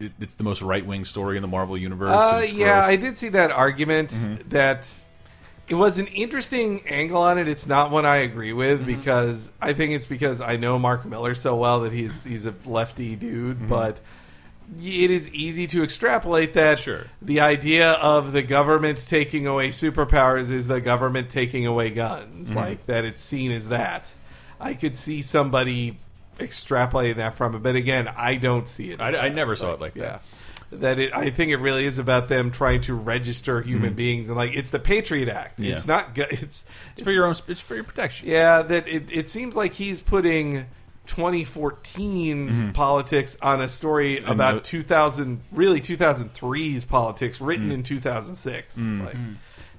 it, 0.00 0.12
it's 0.20 0.34
the 0.34 0.44
most 0.44 0.62
right 0.62 0.84
wing 0.84 1.04
story 1.04 1.36
in 1.36 1.42
the 1.42 1.48
Marvel 1.48 1.76
universe. 1.78 2.10
Uh, 2.10 2.44
yeah, 2.52 2.80
gross. 2.80 2.84
I 2.88 2.96
did 2.96 3.18
see 3.18 3.28
that 3.30 3.50
argument. 3.50 4.10
That 4.50 4.88
it 5.68 5.74
was 5.76 5.98
an 5.98 6.08
interesting 6.08 6.86
angle 6.88 7.22
on 7.22 7.38
it. 7.38 7.48
It's 7.48 7.66
not 7.66 7.90
one 7.90 8.04
I 8.04 8.16
agree 8.16 8.52
with 8.52 8.80
Mm-hmm. 8.80 8.96
because 8.98 9.52
I 9.60 9.72
think 9.72 9.92
it's 9.92 10.06
because 10.06 10.40
I 10.40 10.56
know 10.56 10.78
Mark 10.78 11.04
Millar 11.04 11.34
so 11.34 11.56
well 11.56 11.80
that 11.82 11.92
he's 11.92 12.24
he's 12.24 12.46
a 12.46 12.54
lefty 12.64 13.16
dude, 13.16 13.56
Mm-hmm. 13.58 13.68
but. 13.68 14.00
It 14.80 15.10
is 15.10 15.28
easy 15.34 15.66
to 15.66 15.82
extrapolate 15.82 16.54
that 16.54 16.78
Sure. 16.78 17.04
the 17.20 17.40
idea 17.40 17.90
of 17.92 18.32
the 18.32 18.42
government 18.42 19.04
taking 19.06 19.46
away 19.46 19.68
superpowers 19.68 20.50
is 20.50 20.66
the 20.66 20.80
government 20.80 21.28
taking 21.28 21.66
away 21.66 21.90
guns, 21.90 22.48
Mm-hmm. 22.48 22.58
like 22.58 22.86
that. 22.86 23.04
It's 23.04 23.22
seen 23.22 23.50
as 23.50 23.68
that. 23.68 24.10
I 24.62 24.74
could 24.74 24.96
see 24.96 25.22
somebody 25.22 25.98
extrapolating 26.38 27.16
that 27.16 27.34
from 27.36 27.54
it, 27.54 27.62
but 27.62 27.74
again, 27.76 28.08
I 28.08 28.36
don't 28.36 28.68
see 28.68 28.90
it. 28.92 29.00
I, 29.00 29.26
I 29.26 29.28
never 29.28 29.54
saw 29.56 29.72
it 29.72 29.80
like 29.80 29.94
Yeah. 29.96 30.02
that. 30.02 30.22
That 30.80 30.98
it, 30.98 31.12
I 31.14 31.28
think 31.30 31.50
it 31.50 31.56
really 31.58 31.84
is 31.84 31.98
about 31.98 32.28
them 32.28 32.50
trying 32.50 32.80
to 32.82 32.94
register 32.94 33.60
human 33.60 33.92
beings 33.92 34.28
and 34.28 34.38
like 34.38 34.54
it's 34.54 34.70
the 34.70 34.78
Patriot 34.78 35.28
Act. 35.28 35.56
Mm-hmm. 35.56 35.64
Yeah. 35.64 35.72
It's 35.74 35.86
not 35.86 36.14
good. 36.14 36.28
It's, 36.30 36.64
It's 36.96 37.02
for 37.02 37.10
your 37.10 37.26
own. 37.26 37.34
It's 37.46 37.60
for 37.60 37.74
your 37.74 37.84
protection. 37.84 38.28
yeah. 38.30 38.62
That 38.62 38.88
it, 38.88 39.10
it 39.12 39.28
seems 39.28 39.54
like 39.54 39.74
he's 39.74 40.00
putting 40.00 40.64
2014's 41.06 42.72
politics 42.72 43.36
on 43.42 43.60
a 43.60 43.68
story 43.68 44.18
about 44.24 44.32
Mm-hmm. 44.32 44.56
no- 44.56 44.60
2000, 44.60 45.40
really 45.52 45.80
2003's 45.80 46.84
politics 46.84 47.40
written 47.40 47.68
Mm. 47.68 47.74
in 47.74 47.82
2006. 47.82 48.78
Like 48.80 49.16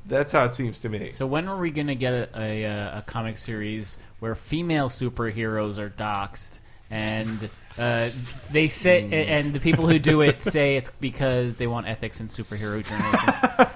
that's 0.06 0.32
how 0.34 0.46
it 0.46 0.54
seems 0.54 0.80
to 0.80 0.90
me. 0.90 1.12
So 1.12 1.26
when 1.26 1.48
are 1.48 1.58
we 1.58 1.72
going 1.72 1.88
to 1.88 1.96
get 1.96 2.14
a, 2.14 2.30
a, 2.40 2.66
uh, 2.66 3.00
a 3.00 3.02
comic 3.04 3.38
series 3.38 3.98
where 4.24 4.36
female 4.36 4.88
superheroes 4.88 5.78
are 5.80 5.90
doxxed 5.90 6.60
and 6.90 7.50
uh, 7.78 8.10
they 8.52 8.70
say 8.70 9.28
and 9.28 9.52
the 9.54 9.60
people 9.60 9.86
who 9.86 10.00
do 10.00 10.22
it 10.22 10.42
say 10.56 10.78
it's 10.78 10.90
because 10.92 11.56
they 11.56 11.68
want 11.68 11.88
ethics 11.90 12.22
in 12.22 12.28
superhero 12.28 12.82
journalism. 12.86 13.34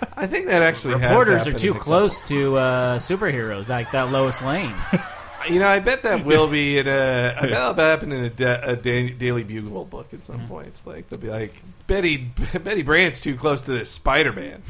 I 0.16 0.26
think 0.26 0.48
that 0.48 0.62
actually 0.62 0.94
has 1.00 1.10
Reporters 1.10 1.48
are 1.48 1.52
too 1.54 1.74
close 1.74 2.22
to 2.30 2.56
uh, 2.56 2.98
superheroes, 3.00 3.68
like 3.68 3.92
that 3.92 4.10
Lois 4.12 4.42
Lane. 4.42 4.74
You 5.50 5.60
know, 5.60 5.68
I 5.68 5.80
bet 5.80 6.02
that 6.02 6.26
will 6.26 6.50
be 6.50 6.78
in 6.78 6.88
a. 6.90 7.34
I 7.38 7.42
bet 7.42 7.52
that'll 7.52 7.74
happen 7.76 8.12
in 8.12 8.26
a, 8.26 8.30
da- 8.30 8.60
a 8.64 8.76
da- 8.76 9.12
Daily 9.14 9.46
Bugle 9.46 9.86
book 9.86 10.08
at 10.12 10.20
Mm-hmm. 10.20 10.32
some 10.34 10.48
point. 10.50 10.74
Like 10.84 11.08
they'll 11.08 11.20
be 11.22 11.30
like 11.30 11.54
Betty 11.86 12.18
Betty 12.18 12.82
Brant's 12.82 13.22
too 13.22 13.36
close 13.38 13.62
to 13.62 13.72
this 13.72 13.90
Spider 13.90 14.34
Man. 14.34 14.62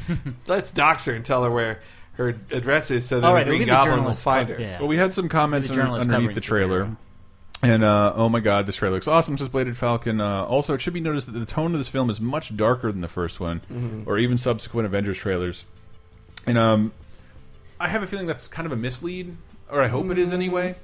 Let's 0.46 0.70
dox 0.70 1.06
her 1.06 1.14
and 1.14 1.24
tell 1.24 1.42
her 1.42 1.50
where 1.50 1.80
her 2.18 2.34
address 2.50 2.90
is, 2.90 3.06
so 3.06 3.20
that 3.20 3.26
All 3.26 3.34
the 3.34 3.44
Green 3.44 3.66
Goblin 3.66 4.04
will 4.04 4.12
find 4.12 4.48
her. 4.50 4.60
yeah. 4.60 4.78
Well, 4.78 4.88
we 4.88 4.98
had 4.98 5.12
some 5.12 5.28
comments 5.30 5.68
The 5.68 5.80
under- 5.80 5.94
underneath 6.00 6.34
the 6.34 6.40
trailer. 6.42 6.84
superhero. 6.84 6.96
And 7.60 7.82
uh, 7.82 8.12
oh 8.14 8.28
my 8.28 8.38
god, 8.40 8.66
this 8.66 8.76
trailer 8.76 8.94
looks 8.96 9.08
awesome, 9.08 9.36
says 9.38 9.48
Bladed 9.48 9.76
Falcon. 9.76 10.20
Uh, 10.20 10.44
also, 10.44 10.74
it 10.74 10.80
should 10.80 10.92
be 10.94 11.00
noticed 11.00 11.32
that 11.32 11.38
the 11.38 11.46
tone 11.46 11.72
of 11.72 11.78
this 11.78 11.88
film 11.88 12.08
is 12.10 12.20
much 12.20 12.56
darker 12.56 12.92
than 12.92 13.00
the 13.00 13.08
first 13.08 13.40
one, 13.40 13.60
Mm-hmm. 13.72 14.02
or 14.06 14.18
even 14.18 14.36
subsequent 14.38 14.86
Avengers 14.86 15.16
trailers. 15.18 15.64
And 16.46 16.56
um, 16.58 16.92
I 17.80 17.88
have 17.88 18.02
a 18.02 18.06
feeling 18.06 18.26
that's 18.26 18.46
kind 18.46 18.66
of 18.66 18.72
a 18.72 18.76
mislead, 18.76 19.36
or 19.70 19.82
I 19.82 19.88
hope 19.88 20.08
it 20.10 20.18
is 20.18 20.32
anyway. 20.32 20.76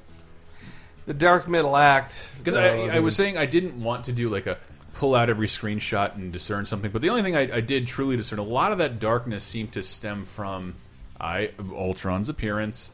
The 1.07 1.15
Dark 1.15 1.49
Middle 1.49 1.77
Act. 1.77 2.29
Because 2.39 2.57
I, 2.57 2.97
I 2.97 3.01
was 3.01 3.15
saying 3.15 3.37
I 3.39 3.47
didn't 3.47 3.81
want 3.81 4.05
to 4.07 4.13
do 4.13 4.29
like 4.29 4.47
a 4.47 4.59
pull 4.95 5.15
out 5.15 5.29
every 5.31 5.49
screenshot 5.49 6.15
and 6.15 6.33
discern 6.33 6.65
something, 6.65 6.91
but 6.91 7.03
the 7.03 7.11
only 7.11 7.23
thing 7.23 7.37
I, 7.37 7.57
I 7.57 7.61
did 7.61 7.87
truly 7.87 8.17
discern, 8.17 8.39
a 8.39 8.43
lot 8.45 8.73
of 8.73 8.79
that 8.79 9.01
darkness 9.01 9.43
seemed 9.45 9.73
to 9.73 9.83
stem 9.83 10.25
from 10.25 10.75
I 11.25 11.51
Ultron's 11.73 12.29
appearance, 12.29 12.93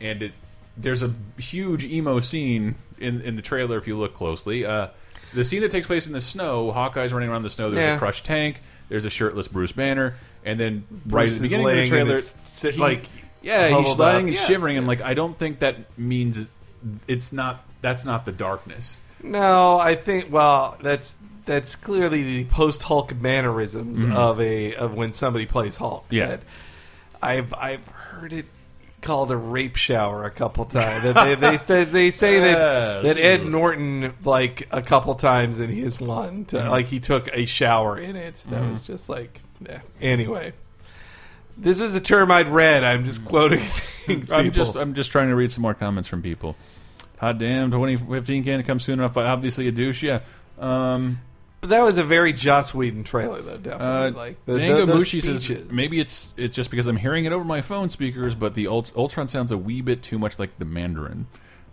and 0.00 0.22
it 0.22 0.32
there's 0.76 1.02
a 1.02 1.10
huge 1.38 1.84
emo 1.84 2.20
scene 2.20 2.74
in 2.98 3.22
in 3.22 3.36
the 3.36 3.42
trailer 3.42 3.78
if 3.78 3.86
you 3.86 3.96
look 3.96 4.14
closely. 4.14 4.66
Uh, 4.66 4.88
the 5.34 5.44
scene 5.44 5.62
that 5.62 5.70
takes 5.70 5.86
place 5.86 6.06
in 6.06 6.12
the 6.12 6.20
snow, 6.20 6.70
Hawkeye's 6.70 7.12
running 7.12 7.28
around 7.30 7.42
the 7.42 7.50
snow. 7.50 7.70
There's 7.70 7.86
Yeah. 7.86 7.96
a 7.96 7.98
crushed 7.98 8.24
tank. 8.24 8.60
There's 8.88 9.04
a 9.04 9.10
shirtless 9.10 9.48
Bruce 9.48 9.72
Banner, 9.72 10.14
and 10.44 10.60
then 10.60 10.84
right 11.08 11.28
at 11.28 11.34
the 11.34 11.40
beginning 11.40 11.66
of 11.68 11.74
the 11.74 11.86
trailer, 11.86 12.20
sit- 12.20 12.76
like, 12.78 13.06
yeah, 13.42 13.68
he's 13.80 13.98
lying 13.98 14.26
and 14.28 14.34
Yes. 14.34 14.46
shivering. 14.46 14.76
And 14.76 14.86
like, 14.86 15.00
I 15.00 15.14
don't 15.14 15.36
think 15.38 15.58
that 15.60 15.76
means 15.98 16.50
it's 17.08 17.32
not. 17.32 17.64
That's 17.82 18.04
not 18.04 18.24
the 18.26 18.32
darkness. 18.32 19.00
No, 19.22 19.78
I 19.78 19.94
think. 19.96 20.30
Well, 20.30 20.76
that's 20.82 21.16
that's 21.46 21.74
clearly 21.76 22.22
the 22.22 22.44
post 22.44 22.82
Hulk 22.84 23.14
mannerisms 23.20 24.04
of 24.14 24.40
a 24.40 24.74
of 24.74 24.94
when 24.94 25.12
somebody 25.14 25.46
plays 25.46 25.76
Hulk. 25.76 26.04
Yeah. 26.10 26.26
That 26.26 26.40
I've 27.26 27.54
I've 27.54 27.86
heard 27.88 28.32
it 28.32 28.46
called 29.02 29.30
a 29.30 29.36
rape 29.36 29.76
shower 29.76 30.24
a 30.24 30.30
couple 30.30 30.64
times. 30.64 31.02
They, 31.04 31.34
they, 31.34 31.56
they, 31.66 31.84
they 31.84 32.10
say 32.10 32.40
that 32.40 33.02
that 33.02 33.18
Ed 33.18 33.44
Norton 33.46 34.14
like 34.24 34.66
a 34.70 34.82
couple 34.82 35.14
times 35.14 35.60
in 35.60 35.70
his 35.70 36.00
one 36.00 36.44
to, 36.46 36.56
Mm-hmm. 36.56 36.68
like 36.70 36.86
he 36.86 36.98
took 37.00 37.28
a 37.32 37.44
shower 37.44 37.98
in 37.98 38.16
it. 38.16 38.34
That 38.50 38.68
was 38.68 38.82
just 38.82 39.08
like 39.08 39.40
yeah. 39.60 39.80
Anyway. 40.00 40.52
This 41.58 41.80
is 41.80 41.94
a 41.94 42.00
term 42.00 42.30
I'd 42.30 42.48
read. 42.48 42.84
I'm 42.84 43.06
just 43.06 43.24
quoting 43.24 43.60
things. 44.06 44.30
I'm 44.30 44.44
people. 44.44 44.54
just 44.56 44.76
I'm 44.76 44.92
just 44.94 45.10
trying 45.10 45.28
to 45.28 45.34
read 45.34 45.50
some 45.50 45.62
more 45.62 45.72
comments 45.74 46.06
from 46.08 46.20
people. 46.20 46.54
Hot 47.18 47.38
damn, 47.38 47.70
2015 47.70 48.44
can't 48.44 48.66
come 48.66 48.78
soon 48.78 48.98
enough. 48.98 49.14
But 49.14 49.24
obviously 49.26 49.66
a 49.68 49.72
douche. 49.72 50.02
Yeah. 50.02 50.20
Um, 50.58 51.18
But 51.60 51.70
that 51.70 51.82
was 51.82 51.98
a 51.98 52.04
very 52.04 52.32
Joss 52.32 52.72
Whedon 52.74 53.02
trailer, 53.04 53.40
though. 53.42 53.52
uh, 53.54 53.56
Definitely, 53.56 54.10
like 54.20 54.44
the, 54.44 54.54
Dango 54.56 54.86
those 54.86 55.04
Mushi 55.04 55.22
says 55.22 55.42
speeches. 55.42 55.72
maybe 55.72 55.98
it's 56.00 56.32
it's 56.36 56.54
just 56.54 56.70
because 56.70 56.86
I'm 56.86 56.96
hearing 56.96 57.24
it 57.24 57.32
over 57.32 57.44
my 57.44 57.60
phone 57.62 57.88
speakers, 57.88 58.34
but 58.34 58.54
the 58.54 58.66
Ult 58.68 58.92
Ultron 58.94 59.26
sounds 59.26 59.52
a 59.52 59.58
wee 59.58 59.80
bit 59.80 60.02
too 60.02 60.18
much 60.18 60.38
like 60.38 60.56
the 60.58 60.64
Mandarin. 60.64 61.26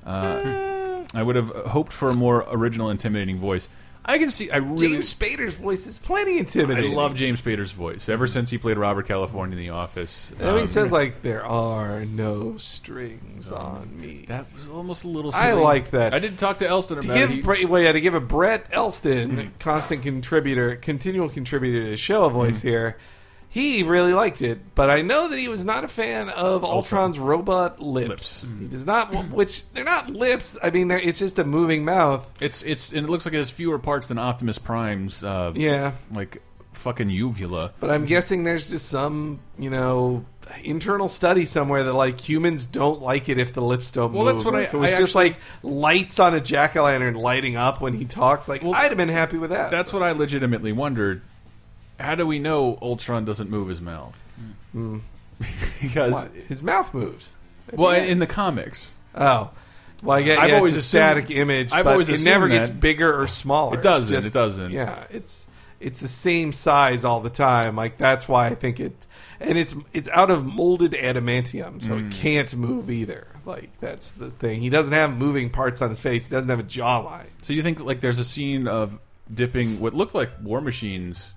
Uh, 0.06 1.04
I 1.13 1.22
would 1.22 1.36
have 1.36 1.50
hoped 1.50 1.93
for 1.93 2.10
a 2.10 2.15
more 2.15 2.46
original, 2.50 2.89
intimidating 2.89 3.39
voice. 3.39 3.67
I 4.06 4.18
can 4.18 4.30
see. 4.30 4.52
I 4.52 4.58
really. 4.58 4.89
James 4.89 5.13
Spader's 5.13 5.54
voice 5.56 5.88
is 5.88 5.98
plenty 5.98 6.38
intimidating. 6.38 6.92
I 6.92 6.96
love 6.96 7.16
James 7.16 7.42
Spader's 7.42 7.72
voice 7.72 8.10
ever 8.10 8.28
since 8.28 8.50
he 8.50 8.58
played 8.58 8.78
Robert 8.78 9.08
California 9.08 9.58
in 9.58 9.63
The 9.63 9.70
Office. 9.70 10.34
I 10.39 10.44
mean, 10.44 10.50
Um, 10.54 10.60
he 10.60 10.68
says 10.68 10.92
like 10.92 11.22
there 11.22 11.46
are 11.46 12.04
no 12.06 12.58
strings 12.58 13.52
on 13.52 13.98
me. 14.00 14.26
that 14.28 14.46
was 14.54 14.68
almost 14.68 15.04
a 15.06 15.08
little. 15.08 15.32
I 15.34 15.54
like 15.54 15.92
that. 15.92 16.13
I 16.13 16.20
did 16.20 16.38
talk 16.38 16.58
to 16.58 16.68
Elston 16.68 17.02
to 17.02 17.08
about 17.08 17.18
it. 17.18 17.44
give 17.44 17.58
He- 17.58 17.66
well, 17.66 17.82
yeah, 17.82 17.94
to 17.94 18.02
give 18.02 18.13
a 18.13 18.20
Brett 18.20 18.68
Elston, 18.72 19.54
constant 19.60 20.04
contributor, 20.04 20.76
continual 20.76 21.30
contributor 21.30 21.84
to 21.86 21.89
the 21.92 21.98
show, 21.98 22.26
a 22.26 22.30
voice 22.30 22.60
Mm-hmm. 22.60 22.68
here. 22.68 22.98
He 23.54 23.84
really 23.84 24.13
liked 24.13 24.42
it, 24.42 24.74
but 24.74 24.89
I 24.89 25.04
know 25.04 25.28
that 25.30 25.38
he 25.38 25.48
was 25.48 25.63
not 25.63 25.84
a 25.84 25.88
fan 25.88 26.28
of 26.30 26.63
Ultron's 26.63 27.20
robot 27.20 27.80
lips. 27.80 28.10
Lips. 28.48 28.48
He 28.60 28.66
does 28.66 28.88
not, 28.88 29.13
which 29.30 29.70
they're 29.74 29.84
not 29.84 30.10
lips. 30.10 30.58
I 30.63 30.72
mean, 30.72 30.88
they're, 30.88 30.98
it's 30.98 31.20
just 31.20 31.38
a 31.38 31.44
moving 31.44 31.86
mouth. 31.86 32.28
It's 32.39 32.63
it's 32.63 32.94
and 32.94 33.06
it 33.06 33.10
looks 33.12 33.26
like 33.26 33.36
it 33.36 33.38
has 33.38 33.52
fewer 33.52 33.78
parts 33.78 34.08
than 34.08 34.18
Optimus 34.18 34.58
Prime's. 34.58 35.24
Uh, 35.24 35.54
Yeah, 35.56 35.92
like 36.12 36.42
fucking 36.72 37.12
uvula. 37.12 37.74
But 37.80 37.92
I'm 37.92 38.06
guessing 38.08 38.44
there's 38.44 38.72
just 38.72 38.89
some, 38.89 39.39
you 39.60 39.70
know, 39.70 40.26
internal 40.63 41.08
study 41.08 41.46
somewhere 41.46 41.84
that 41.84 41.94
like 41.94 42.20
humans 42.20 42.66
don't 42.66 43.04
like 43.04 43.30
it 43.30 43.38
if 43.38 43.54
the 43.54 43.62
lips 43.62 43.92
don't 43.92 44.13
Well, 44.13 44.26
move. 44.26 44.34
that's 44.34 44.46
what 44.46 44.56
Or 44.56 44.58
I- 44.58 44.62
if 44.63 44.74
it 44.74 44.78
was 44.78 44.94
I 44.94 44.98
just 44.98 45.16
actually- 45.16 45.30
like 45.30 45.38
lights 45.62 46.20
on 46.20 46.34
a 46.34 46.42
jack 46.42 46.76
o' 46.76 46.84
lantern 46.86 47.13
lighting 47.13 47.56
up 47.56 47.82
when 47.82 47.94
he 47.94 48.06
talks. 48.06 48.50
Like 48.50 48.63
Well, 48.63 48.74
I'd 48.74 48.89
have 48.89 48.98
been 48.98 49.10
happy 49.10 49.38
with 49.38 49.52
that. 49.52 49.70
That's 49.70 49.94
what 49.94 50.02
I 50.02 50.12
legitimately 50.13 50.72
wondered. 50.72 51.22
How 52.04 52.16
do 52.16 52.28
we 52.28 52.38
know 52.39 52.78
Ultron 52.82 53.26
doesn't 53.26 53.50
move 53.50 53.68
his 53.70 53.82
mouth? 53.82 54.18
because 55.82 56.13
What? 56.13 56.32
his 56.48 56.63
mouth 56.63 56.94
moves. 56.94 57.30
well, 57.74 57.96
Yeah. 57.96 58.04
in 58.04 58.20
the 58.20 58.28
comics, 58.28 58.94
oh. 59.16 59.50
Well, 60.04 60.18
I 60.18 60.22
get 60.24 60.38
I've 60.38 60.50
yeah, 60.50 60.56
always 60.58 60.74
it's 60.76 60.94
a 60.94 60.98
assumed- 60.98 61.24
static 61.24 61.32
image, 61.32 61.72
I've 61.72 61.86
but 61.86 61.92
always 61.92 62.10
it 62.10 62.26
never 62.26 62.50
gets 62.50 62.68
bigger 62.68 63.22
or 63.22 63.26
smaller. 63.28 63.76
It 63.76 63.82
doesn't, 63.84 64.13
It's 64.16 64.26
it 64.28 64.34
doesn't. 64.34 64.72
Yeah, 64.72 65.06
it's 65.10 65.48
it's 65.80 66.00
the 66.02 66.08
same 66.10 66.52
size 66.52 67.06
all 67.06 67.22
the 67.22 67.30
time. 67.30 67.76
Like 67.78 67.98
that's 67.98 68.28
why 68.28 68.48
I 68.48 68.56
think 68.56 68.80
it, 68.82 68.94
and 69.39 69.58
it's 69.58 69.74
it's 69.94 70.10
out 70.10 70.30
of 70.30 70.46
molded 70.46 70.92
adamantium, 70.92 71.82
so 71.82 71.92
Mm. 71.92 72.08
it 72.08 72.13
can't 72.16 72.54
move 72.56 72.89
either. 72.89 73.28
Like 73.46 73.70
that's 73.80 74.12
the 74.12 74.30
thing. 74.32 74.60
He 74.60 74.70
doesn't 74.70 74.94
have 74.94 75.16
moving 75.18 75.50
parts 75.50 75.82
on 75.82 75.89
his 75.89 76.02
face. 76.02 76.26
He 76.26 76.32
doesn't 76.32 76.50
have 76.50 76.60
a 76.60 76.63
jawline. 76.63 77.28
so 77.42 77.54
you 77.54 77.63
think 77.63 77.80
like 77.80 78.02
there's 78.02 78.20
a 78.20 78.26
scene 78.26 78.68
of 78.68 79.00
dipping 79.34 79.80
what 79.80 79.94
looked 79.94 80.13
like 80.16 80.32
War 80.42 80.60
Machines. 80.60 81.34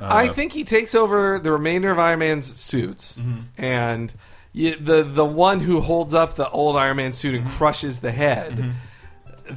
Uh, 0.00 0.08
I 0.10 0.28
think 0.28 0.52
he 0.52 0.64
takes 0.64 0.94
over 0.94 1.38
the 1.38 1.52
remainder 1.52 1.90
of 1.90 1.98
Iron 1.98 2.18
Man's 2.20 2.46
suits, 2.46 3.18
Mm-hmm. 3.18 3.40
and 3.64 4.12
y 4.54 4.76
the 4.80 5.02
the 5.02 5.24
one 5.24 5.60
who 5.60 5.80
holds 5.80 6.14
up 6.14 6.34
the 6.36 6.48
old 6.50 6.76
Iron 6.76 6.96
Man 6.96 7.12
suit 7.12 7.34
Mm-hmm. 7.34 7.46
and 7.46 7.50
crushes 7.54 8.00
the 8.00 8.12
head. 8.12 8.74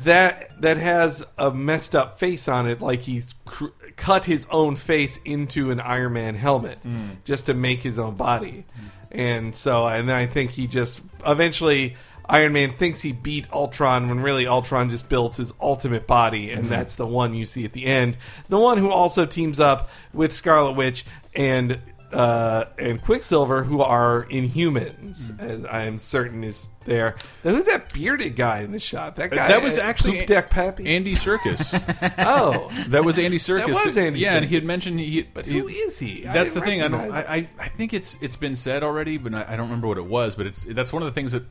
That 0.03 0.59
that 0.61 0.77
has 0.77 1.25
a 1.37 1.49
messed 1.51 1.95
up 1.95 2.19
face 2.19 2.47
on 2.49 2.67
it, 2.67 2.81
like 2.81 3.01
he's 3.01 3.35
cr- 3.45 3.67
cut 3.95 4.25
his 4.25 4.45
own 4.51 4.75
face 4.75 5.17
into 5.23 5.71
an 5.71 5.79
Iron 5.79 6.13
Man 6.13 6.35
helmet 6.35 6.79
Mm. 6.83 7.23
just 7.23 7.45
to 7.45 7.53
make 7.53 7.83
his 7.83 7.97
own 7.97 8.15
body, 8.15 8.65
and 9.11 9.55
so 9.55 9.87
and 9.87 10.09
then 10.09 10.15
I 10.15 10.27
think 10.27 10.51
he 10.51 10.67
just 10.67 10.99
eventually. 11.25 11.95
Iron 12.29 12.53
Man 12.53 12.73
thinks 12.73 13.01
he 13.01 13.11
beat 13.11 13.51
Ultron 13.51 14.09
when 14.09 14.19
really 14.19 14.47
Ultron 14.47 14.89
just 14.89 15.09
built 15.09 15.37
his 15.37 15.53
ultimate 15.61 16.07
body, 16.07 16.51
and 16.51 16.65
that's 16.65 16.95
the 16.95 17.05
one 17.05 17.33
you 17.33 17.45
see 17.45 17.65
at 17.65 17.73
the 17.73 17.85
end. 17.85 18.17
The 18.49 18.59
one 18.59 18.77
who 18.77 18.89
also 18.89 19.25
teams 19.25 19.59
up 19.59 19.89
with 20.13 20.33
Scarlet 20.33 20.73
Witch 20.73 21.05
and 21.33 21.79
uh, 22.11 22.65
and 22.77 23.01
Quicksilver, 23.01 23.63
who 23.63 23.81
are 23.81 24.25
Inhumans, 24.25 25.39
as 25.41 25.65
I 25.65 25.83
am 25.83 25.99
certain 25.99 26.43
is 26.43 26.67
there. 26.85 27.15
Now, 27.43 27.51
who's 27.51 27.65
that 27.65 27.93
bearded 27.93 28.35
guy 28.35 28.61
in 28.61 28.71
the 28.71 28.79
shot? 28.79 29.17
That 29.17 29.31
guy. 29.31 29.47
that 29.47 29.61
was 29.61 29.77
uh, 29.77 29.81
actually 29.81 30.19
Poop 30.19 30.27
Deck 30.27 30.49
Pappy. 30.49 30.87
Andy 30.87 31.15
Serkis. 31.15 31.73
oh, 32.17 32.71
that 32.87 33.03
was 33.03 33.19
Andy 33.19 33.37
Serkis. 33.37 33.85
was 33.85 33.97
Andy 33.97 34.19
yeah, 34.19 34.35
and 34.35 34.45
he 34.45 34.55
had 34.55 34.65
mentioned 34.65 34.99
he. 34.99 35.21
but 35.21 35.45
he- 35.45 35.59
who 35.59 35.67
is 35.67 35.99
he? 35.99 36.21
That's 36.23 36.53
the 36.53 36.61
thing. 36.61 36.81
I 36.81 36.87
don't. 36.87 37.11
I, 37.11 37.21
I 37.21 37.49
I 37.59 37.67
think 37.67 37.93
it's 37.93 38.17
it's 38.21 38.37
been 38.37 38.55
said 38.55 38.83
already, 38.83 39.17
but 39.17 39.33
I, 39.33 39.53
I 39.53 39.55
don't 39.57 39.67
remember 39.67 39.87
what 39.87 39.97
it 39.97 40.05
was. 40.05 40.35
But 40.35 40.47
it's 40.47 40.65
that's 40.65 40.93
one 40.93 41.01
of 41.01 41.07
the 41.07 41.13
things 41.13 41.33
that 41.33 41.43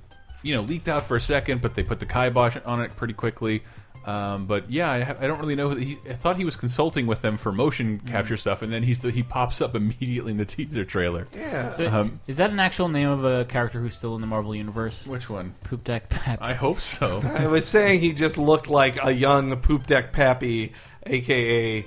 you 0.46 0.54
know 0.54 0.62
leaked 0.62 0.88
out 0.88 1.06
for 1.08 1.16
a 1.16 1.20
second, 1.20 1.60
but 1.60 1.74
they 1.74 1.82
put 1.82 1.98
the 2.00 2.06
kibosh 2.06 2.56
on 2.64 2.80
it 2.82 2.94
pretty 2.96 3.14
quickly. 3.14 3.62
Um, 4.06 4.46
but 4.46 4.70
yeah, 4.70 4.88
I, 4.92 5.24
I 5.24 5.26
don't 5.26 5.40
really 5.40 5.56
know. 5.56 5.70
He, 5.70 5.98
I 6.08 6.12
thought 6.14 6.36
he 6.36 6.44
was 6.44 6.54
consulting 6.54 7.08
with 7.08 7.22
them 7.22 7.36
for 7.36 7.50
motion 7.50 7.98
Mm. 7.98 8.06
capture 8.06 8.36
stuff, 8.36 8.62
and 8.62 8.72
then 8.72 8.84
he's 8.84 9.00
the, 9.00 9.10
he 9.10 9.24
pops 9.24 9.60
up 9.60 9.74
immediately 9.80 10.30
in 10.30 10.38
the 10.38 10.44
teaser 10.44 10.84
trailer. 10.84 11.26
Yeah. 11.36 11.72
So, 11.72 11.88
Um, 11.88 12.20
is 12.28 12.36
that 12.36 12.50
an 12.50 12.60
actual 12.60 12.88
name 12.88 13.08
of 13.08 13.24
a 13.24 13.44
character 13.46 13.80
who's 13.80 13.96
still 13.96 14.14
in 14.14 14.20
the 14.20 14.28
Marvel 14.28 14.54
universe? 14.54 15.04
Which 15.08 15.28
one? 15.28 15.54
Poop 15.64 15.82
Deck 15.82 16.08
Pap. 16.08 16.38
I 16.40 16.54
hope 16.54 16.80
so. 16.80 17.20
I 17.36 17.48
was 17.48 17.66
saying 17.66 17.98
he 17.98 18.12
just 18.12 18.38
looked 18.38 18.68
like 18.70 18.96
a 19.04 19.10
young 19.10 19.56
Poop 19.56 19.88
Deck 19.88 20.12
Pappy, 20.12 20.72
aka 21.04 21.84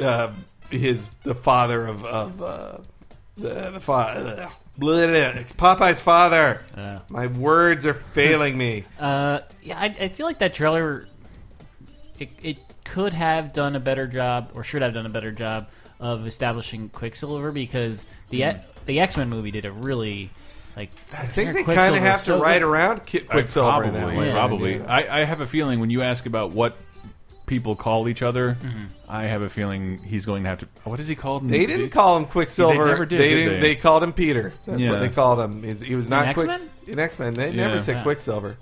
uh, 0.00 0.32
his 0.70 1.08
the 1.22 1.34
father 1.34 1.86
of 1.86 2.02
of 2.06 2.42
uh, 2.42 2.78
the, 3.36 3.72
the 3.72 3.80
father. 3.80 4.48
Popeye's 4.78 6.00
father. 6.00 6.62
Uh, 6.76 7.00
My 7.08 7.26
words 7.26 7.86
are 7.86 7.94
failing 7.94 8.56
me. 8.56 8.84
uh, 8.98 9.40
yeah, 9.62 9.78
I, 9.78 9.84
I 9.86 10.08
feel 10.08 10.26
like 10.26 10.38
that 10.38 10.54
trailer. 10.54 11.06
It, 12.18 12.30
it 12.42 12.58
could 12.84 13.14
have 13.14 13.52
done 13.52 13.76
a 13.76 13.80
better 13.80 14.06
job, 14.06 14.50
or 14.54 14.64
should 14.64 14.82
have 14.82 14.94
done 14.94 15.06
a 15.06 15.10
better 15.10 15.30
job 15.32 15.68
of 16.00 16.26
establishing 16.26 16.88
Quicksilver 16.88 17.52
because 17.52 18.04
the 18.30 18.42
Hmm. 18.42 18.58
the 18.86 19.00
X 19.00 19.16
Men 19.16 19.28
movie 19.28 19.50
did 19.50 19.64
a 19.64 19.72
really 19.72 20.30
like. 20.76 20.90
I 21.12 21.26
think 21.26 21.54
they 21.54 21.64
kind 21.74 21.94
of 21.94 22.00
have 22.02 22.24
to 22.24 22.36
ride 22.36 22.62
around 22.62 23.04
Ki- 23.06 23.20
Quicksilver 23.20 23.70
probably, 23.70 23.88
in 23.88 23.94
that 23.94 24.06
way. 24.08 24.16
way. 24.16 24.32
probably. 24.32 24.76
Yeah. 24.78 24.84
I, 24.92 25.20
I 25.20 25.24
have 25.24 25.40
a 25.40 25.46
feeling 25.46 25.80
when 25.80 25.90
you 25.90 26.02
ask 26.02 26.26
about 26.26 26.52
what 26.52 26.76
people 27.48 27.74
call 27.74 28.08
each 28.08 28.22
other, 28.22 28.56
Mm-hmm. 28.62 28.84
I 29.08 29.24
have 29.24 29.40
a 29.42 29.48
feeling 29.48 29.98
he's 30.04 30.26
going 30.26 30.42
to 30.44 30.50
have 30.50 30.58
to. 30.58 30.68
What 30.84 31.00
is 31.00 31.08
he 31.08 31.14
called? 31.16 31.48
They 31.48 31.60
the- 31.60 31.66
didn't 31.66 31.90
call 31.90 32.16
him 32.18 32.26
Quicksilver. 32.26 32.84
They 32.84 32.90
never 32.90 33.06
did, 33.06 33.18
They 33.20 33.28
did 33.30 33.44
didn't. 33.44 33.60
they? 33.62 33.74
called 33.74 34.02
him 34.02 34.12
Peter. 34.12 34.52
That's 34.66 34.82
Yeah. 34.82 34.90
what 34.90 35.00
they 35.00 35.08
called 35.08 35.40
him. 35.40 35.62
He's- 35.62 35.80
He 35.80 35.94
was 35.96 36.08
not 36.08 36.34
Quick 36.34 36.50
X-Men? 36.50 36.92
in 36.92 36.98
X 36.98 37.18
Men. 37.18 37.34
They 37.34 37.46
Yeah. 37.50 37.68
never 37.68 37.78
said 37.80 37.96
Yeah. 37.96 38.02
Quicksilver. 38.02 38.56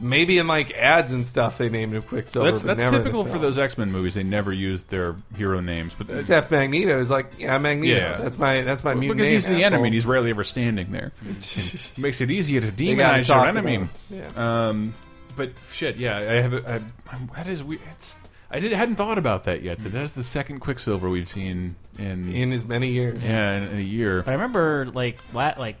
Maybe 0.00 0.38
in 0.38 0.46
like 0.46 0.72
ads 0.76 1.10
and 1.12 1.26
stuff 1.26 1.58
they 1.58 1.68
named 1.68 1.92
him 1.94 2.02
Quicksilver. 2.02 2.48
That's 2.48 2.62
that's 2.62 2.84
never 2.84 2.98
typical 2.98 3.24
for 3.24 3.40
those 3.40 3.58
X 3.58 3.76
Men 3.76 3.90
movies. 3.90 4.14
They 4.14 4.22
never 4.22 4.52
used 4.52 4.88
their 4.90 5.16
hero 5.36 5.58
names, 5.58 5.96
but 5.98 6.08
uh, 6.08 6.12
Except 6.14 6.52
Magneto 6.52 7.00
is 7.00 7.10
like, 7.10 7.32
yeah, 7.36 7.58
Magneto. 7.58 7.96
Yeah. 7.98 8.16
That's 8.18 8.38
my 8.38 8.60
that's 8.62 8.84
my 8.84 8.94
mutant 8.94 9.16
because 9.18 9.26
name, 9.26 9.34
he's 9.34 9.46
the 9.46 9.52
asshole. 9.54 9.64
enemy, 9.66 9.88
and 9.88 9.94
he's 9.94 10.06
rarely 10.06 10.30
ever 10.30 10.44
standing 10.44 10.92
there. 10.92 11.10
It 11.28 11.90
makes 11.98 12.20
it 12.20 12.30
easier 12.30 12.60
to 12.60 12.68
demonize 12.68 13.26
your 13.26 13.44
enemy. 13.44 13.88
Yeah. 14.08 14.28
Um, 14.68 14.94
but 15.34 15.50
shit, 15.72 15.96
yeah, 15.96 16.16
I 16.16 16.22
have. 16.42 16.52
A, 16.52 16.68
I, 16.70 16.74
I'm- 17.12 17.30
that 17.34 17.48
is 17.48 17.64
weird. 17.64 17.80
It's, 17.90 18.18
I 18.50 18.60
did, 18.60 18.72
hadn't 18.72 18.96
thought 18.96 19.18
about 19.18 19.44
that 19.44 19.62
yet. 19.62 19.82
That 19.82 19.90
that's 19.90 20.12
the 20.12 20.22
second 20.22 20.60
Quicksilver 20.60 21.08
we've 21.10 21.28
seen 21.28 21.76
in, 21.98 22.32
in 22.34 22.52
as 22.52 22.64
many 22.64 22.88
years. 22.92 23.18
yeah 23.22 23.56
in, 23.56 23.62
in 23.64 23.78
a 23.78 23.82
year. 23.82 24.22
But 24.22 24.30
I 24.30 24.34
remember 24.34 24.86
like 24.86 25.18
la- 25.34 25.54
like 25.58 25.76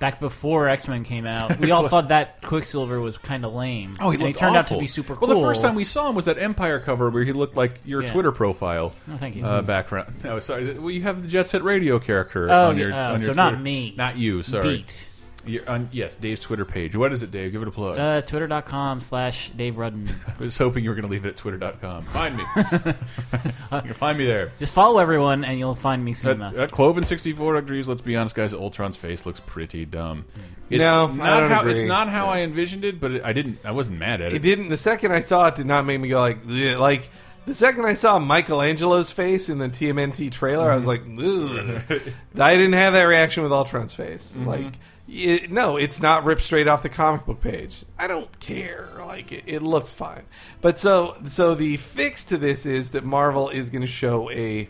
back 0.00 0.18
before 0.20 0.68
X 0.68 0.88
Men 0.88 1.04
came 1.04 1.26
out, 1.26 1.58
we 1.60 1.70
all 1.72 1.88
thought 1.88 2.08
that 2.08 2.42
Quicksilver 2.42 3.00
was 3.00 3.16
kind 3.18 3.44
of 3.44 3.54
lame. 3.54 3.94
Oh, 4.00 4.10
he 4.10 4.16
and 4.16 4.24
looked 4.24 4.38
turned 4.38 4.56
out 4.56 4.64
awful. 4.64 4.78
to 4.78 4.80
be 4.80 4.88
super 4.88 5.14
cool. 5.14 5.28
Well, 5.28 5.38
the 5.40 5.46
first 5.46 5.62
time 5.62 5.74
we 5.76 5.84
saw 5.84 6.08
him 6.08 6.16
was 6.16 6.24
that 6.24 6.38
Empire 6.38 6.80
cover 6.80 7.08
where 7.08 7.22
he 7.24 7.32
looked 7.32 7.56
like 7.56 7.78
your 7.84 8.02
Yeah. 8.02 8.12
Twitter 8.12 8.32
profile. 8.32 8.92
No, 9.06 9.16
thank 9.16 9.36
you. 9.36 9.44
Uh, 9.46 9.62
background. 9.62 10.12
No, 10.24 10.38
sorry. 10.40 10.76
Well, 10.78 10.90
you 10.90 11.02
have 11.02 11.22
the 11.22 11.28
Jet 11.28 11.48
Set 11.48 11.62
Radio 11.62 11.98
character 12.00 12.50
Oh, 12.50 12.70
on 12.70 12.78
your 12.78 12.90
yeah, 12.90 13.10
oh, 13.10 13.14
on 13.14 13.20
your 13.20 13.26
so 13.28 13.32
not 13.32 13.60
me. 13.60 13.94
Not 13.96 14.16
you. 14.18 14.42
Sorry. 14.42 14.78
beat. 14.78 15.08
You're 15.46 15.68
on, 15.68 15.88
yes, 15.92 16.16
Dave's 16.16 16.40
Twitter 16.40 16.64
page. 16.64 16.96
What 16.96 17.12
is 17.12 17.22
it, 17.22 17.30
Dave? 17.30 17.52
Give 17.52 17.62
it 17.62 17.68
a 17.68 17.70
plug. 17.70 17.98
Uh, 17.98 18.20
Twitter.com 18.22 19.00
slash 19.00 19.50
Dave 19.50 19.76
Rudden. 19.78 20.08
I 20.26 20.42
was 20.42 20.56
hoping 20.58 20.84
you 20.84 20.90
were 20.90 20.96
going 20.96 21.06
to 21.06 21.10
leave 21.10 21.24
it 21.24 21.28
at 21.28 21.36
twitter.com. 21.36 22.04
Find 22.06 22.36
me. 22.36 22.44
you 22.56 22.62
can 23.70 23.94
find 23.94 24.18
me 24.18 24.26
there. 24.26 24.52
Just 24.58 24.72
follow 24.72 24.98
everyone, 24.98 25.44
and 25.44 25.58
you'll 25.58 25.74
find 25.74 26.04
me 26.04 26.14
soon 26.14 26.30
At, 26.30 26.36
enough. 26.36 26.58
at 26.58 26.70
Cloven64 26.70 27.56
degrees, 27.56 27.88
let's 27.88 28.02
be 28.02 28.16
honest, 28.16 28.34
guys, 28.34 28.54
Ultron's 28.54 28.96
face 28.96 29.26
looks 29.26 29.40
pretty 29.40 29.84
dumb. 29.84 30.24
Hmm. 30.34 30.40
It's 30.68 30.80
No, 30.80 31.04
I 31.04 31.16
not 31.16 31.40
don't 31.40 31.50
how, 31.50 31.60
agree. 31.60 31.72
It's 31.72 31.84
not 31.84 32.08
how 32.08 32.26
I 32.26 32.40
envisioned 32.40 32.84
it, 32.84 33.00
but 33.00 33.12
it, 33.12 33.24
I 33.24 33.32
didn't. 33.32 33.60
I 33.64 33.70
wasn't 33.70 33.98
mad 33.98 34.20
at 34.20 34.32
it. 34.32 34.36
It 34.36 34.42
didn't. 34.42 34.68
The 34.68 34.76
second 34.76 35.12
I 35.12 35.20
saw 35.20 35.46
it, 35.46 35.54
did 35.54 35.66
not 35.66 35.86
make 35.86 36.00
me 36.00 36.08
go 36.08 36.20
like, 36.20 36.38
"Ugh." 36.48 36.78
like. 36.78 37.08
The 37.46 37.54
second 37.54 37.84
I 37.84 37.94
saw 37.94 38.18
Michelangelo's 38.18 39.12
face 39.12 39.48
in 39.48 39.58
the 39.58 39.68
TMNT 39.68 40.32
trailer, 40.32 40.68
I 40.68 40.74
was 40.74 40.84
mm-hmm. 40.84 41.88
like, 41.88 42.02
Ugh. 42.02 42.12
I 42.40 42.56
didn't 42.56 42.72
have 42.72 42.94
that 42.94 43.04
reaction 43.04 43.44
with 43.44 43.52
Ultron's 43.52 43.94
face. 43.94 44.32
Mm-hmm. 44.32 44.48
Like, 44.48 44.74
it, 45.08 45.50
no, 45.50 45.76
it's 45.76 46.00
not 46.00 46.24
ripped 46.24 46.42
straight 46.42 46.68
off 46.68 46.82
the 46.82 46.88
comic 46.88 47.26
book 47.26 47.40
page. 47.40 47.84
I 47.98 48.06
don't 48.06 48.38
care. 48.40 48.88
Like, 48.98 49.32
it, 49.32 49.44
it 49.46 49.62
looks 49.62 49.92
fine. 49.92 50.24
But 50.60 50.78
so, 50.78 51.16
so 51.26 51.54
the 51.54 51.76
fix 51.76 52.24
to 52.24 52.36
this 52.36 52.66
is 52.66 52.90
that 52.90 53.04
Marvel 53.04 53.48
is 53.48 53.70
going 53.70 53.82
to 53.82 53.88
show 53.88 54.30
a 54.30 54.68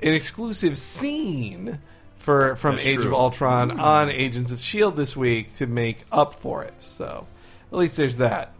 an 0.00 0.14
exclusive 0.14 0.76
scene 0.78 1.80
for 2.16 2.56
from 2.56 2.76
That's 2.76 2.86
Age 2.86 2.98
of 2.98 3.04
true. 3.04 3.16
Ultron 3.16 3.78
on 3.80 4.08
Agents 4.08 4.52
of 4.52 4.60
Shield 4.60 4.96
this 4.96 5.16
week 5.16 5.54
to 5.56 5.66
make 5.66 6.04
up 6.10 6.34
for 6.34 6.62
it. 6.62 6.74
So, 6.78 7.26
at 7.70 7.78
least 7.78 7.96
there's 7.96 8.18
that. 8.18 8.54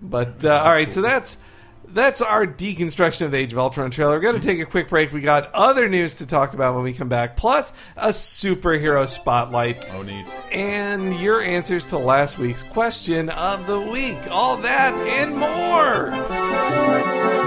But 0.00 0.44
uh, 0.44 0.62
all 0.64 0.72
right, 0.72 0.90
so 0.90 1.00
that's 1.02 1.38
that's 1.92 2.22
our 2.22 2.46
deconstruction 2.46 3.26
of 3.26 3.30
the 3.30 3.38
Age 3.38 3.52
of 3.52 3.58
Ultron 3.58 3.90
trailer. 3.90 4.12
We're 4.12 4.20
going 4.20 4.34
to 4.34 4.40
mm-hmm. 4.40 4.48
take 4.48 4.60
a 4.60 4.70
quick 4.70 4.88
break. 4.88 5.12
We 5.12 5.20
got 5.20 5.52
other 5.52 5.88
news 5.88 6.16
to 6.16 6.26
talk 6.26 6.54
about 6.54 6.74
when 6.74 6.84
we 6.84 6.92
come 6.92 7.08
back, 7.08 7.36
plus 7.36 7.72
a 7.96 8.08
superhero 8.08 9.06
spotlight 9.06 9.88
Oh, 9.92 10.02
neat. 10.02 10.34
and 10.50 11.18
your 11.20 11.42
answers 11.42 11.86
to 11.86 11.98
last 11.98 12.38
week's 12.38 12.62
question 12.62 13.28
of 13.30 13.66
the 13.66 13.80
week. 13.80 14.18
All 14.30 14.56
that 14.58 14.94
and 14.94 15.36
more. 15.36 17.41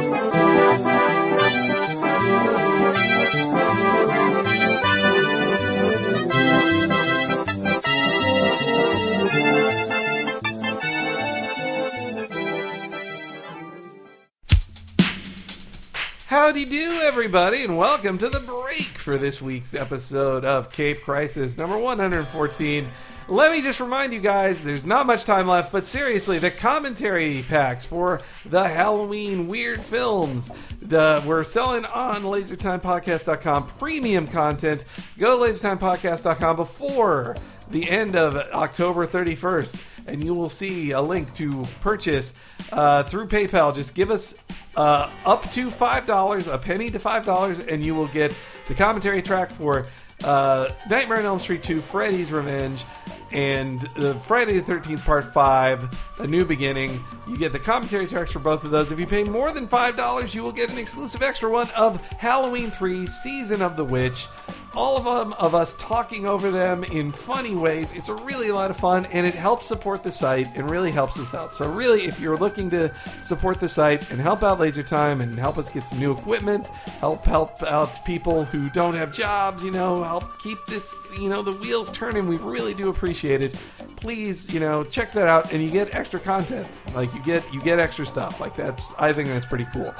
Howdy 16.55 16.69
do, 16.69 17.01
everybody, 17.03 17.65
and 17.65 17.77
welcome 17.77 18.17
to 18.17 18.29
the 18.29 18.39
break 18.39 18.85
for 18.85 19.17
this 19.17 19.41
week's 19.41 19.73
episode 19.73 20.45
of 20.45 20.71
Cape 20.71 21.01
Crisis 21.01 21.57
number 21.57 21.77
114. 21.77 22.89
Let 23.27 23.51
me 23.51 23.61
just 23.61 23.81
remind 23.81 24.13
you 24.13 24.21
guys, 24.21 24.63
there's 24.63 24.85
not 24.85 25.05
much 25.05 25.25
time 25.25 25.49
left, 25.49 25.73
but 25.73 25.85
seriously, 25.85 26.39
the 26.39 26.49
commentary 26.49 27.43
packs 27.49 27.83
for 27.83 28.21
the 28.45 28.65
Halloween 28.65 29.49
weird 29.49 29.81
films, 29.81 30.49
the 30.81 31.21
we're 31.27 31.43
selling 31.43 31.83
on 31.83 32.21
LaserTimePodcast.com 32.21 33.67
premium 33.77 34.25
content. 34.25 34.85
Go 35.19 35.37
to 35.37 35.51
LaserTimePodcast.com 35.51 36.55
before 36.55 37.35
the 37.69 37.89
end 37.89 38.15
of 38.15 38.37
October 38.37 39.05
31st, 39.05 39.83
and 40.07 40.23
you 40.23 40.33
will 40.33 40.47
see 40.47 40.91
a 40.91 41.01
link 41.01 41.33
to 41.33 41.65
purchase 41.81 42.33
uh, 42.71 43.03
through 43.03 43.27
PayPal. 43.27 43.75
Just 43.75 43.93
give 43.93 44.09
us 44.09 44.35
uh, 44.75 45.09
up 45.25 45.49
to 45.51 45.71
five 45.71 46.05
dollars, 46.05 46.47
a 46.47 46.57
penny 46.57 46.89
to 46.91 46.99
five 46.99 47.25
dollars, 47.25 47.59
and 47.59 47.83
you 47.83 47.95
will 47.95 48.07
get 48.07 48.35
the 48.67 48.73
commentary 48.73 49.21
track 49.21 49.51
for 49.51 49.85
uh, 50.23 50.69
Nightmare 50.89 51.19
on 51.19 51.25
Elm 51.25 51.39
Street 51.39 51.61
2, 51.61 51.81
Freddy's 51.81 52.31
Revenge, 52.31 52.83
and 53.31 53.81
the 53.95 54.15
Friday 54.15 54.59
the 54.59 54.73
13th 54.73 55.05
Part 55.05 55.33
5, 55.33 56.19
A 56.19 56.27
New 56.27 56.45
Beginning. 56.45 57.03
You 57.27 57.37
get 57.37 57.51
the 57.51 57.59
commentary 57.59 58.07
tracks 58.07 58.31
for 58.31 58.39
both 58.39 58.63
of 58.63 58.71
those. 58.71 58.91
If 58.91 58.99
you 58.99 59.05
pay 59.05 59.23
more 59.23 59.51
than 59.51 59.67
$5, 59.67 60.33
you 60.33 60.41
will 60.41 60.51
get 60.51 60.69
an 60.69 60.77
exclusive 60.77 61.21
extra 61.21 61.51
one 61.51 61.69
of 61.75 62.01
Halloween 62.13 62.71
3, 62.71 63.05
Season 63.05 63.61
of 63.61 63.75
the 63.75 63.83
Witch. 63.83 64.27
All 64.75 64.97
of 64.97 65.05
them 65.05 65.33
of 65.33 65.55
us 65.55 65.73
talking 65.75 66.25
over 66.25 66.51
them 66.51 66.83
in 66.83 67.09
funny 67.09 67.55
ways. 67.55 67.93
It's 67.93 68.09
a 68.09 68.13
really 68.13 68.51
lot 68.51 68.71
of 68.71 68.77
fun 68.77 69.05
and 69.07 69.25
it 69.25 69.33
helps 69.33 69.65
support 69.65 70.03
the 70.03 70.11
site 70.11 70.47
and 70.55 70.69
really 70.69 70.91
helps 70.91 71.17
us 71.17 71.33
out. 71.33 71.55
So 71.55 71.69
really 71.69 72.05
if 72.05 72.19
you're 72.19 72.37
looking 72.37 72.69
to 72.71 72.93
support 73.23 73.61
the 73.61 73.69
site 73.69 74.11
and 74.11 74.19
help 74.19 74.43
out 74.43 74.59
Laser 74.59 74.83
Time 74.83 75.21
and 75.21 75.39
help 75.39 75.57
us 75.57 75.69
get 75.69 75.87
some 75.87 75.99
new 75.99 76.11
equipment, 76.11 76.67
help 76.99 77.23
help 77.23 77.63
out 77.63 78.03
people 78.05 78.43
who 78.43 78.69
don't 78.69 78.95
have 78.95 79.13
jobs, 79.13 79.63
you 79.63 79.71
know, 79.71 80.03
help 80.03 80.39
keep 80.39 80.57
this, 80.67 80.93
you 81.19 81.29
know, 81.29 81.41
the 81.41 81.53
wheels 81.53 81.89
turning. 81.91 82.27
We 82.27 82.35
really 82.37 82.73
do 82.73 82.89
appreciate 82.89 83.41
it. 83.41 83.55
Please, 83.95 84.53
you 84.53 84.59
know, 84.59 84.83
check 84.83 85.13
that 85.13 85.27
out 85.27 85.53
and 85.53 85.63
you 85.63 85.69
get 85.69 85.95
extra 85.95 86.19
content. 86.19 86.67
Like 86.93 87.13
you 87.13 87.23
get 87.23 87.53
you 87.53 87.61
get 87.61 87.79
extra 87.79 88.05
stuff. 88.05 88.41
Like 88.41 88.55
that's 88.55 88.93
I 88.99 89.13
think 89.13 89.29
that's 89.29 89.45
pretty 89.45 89.67
cool. 89.71 89.93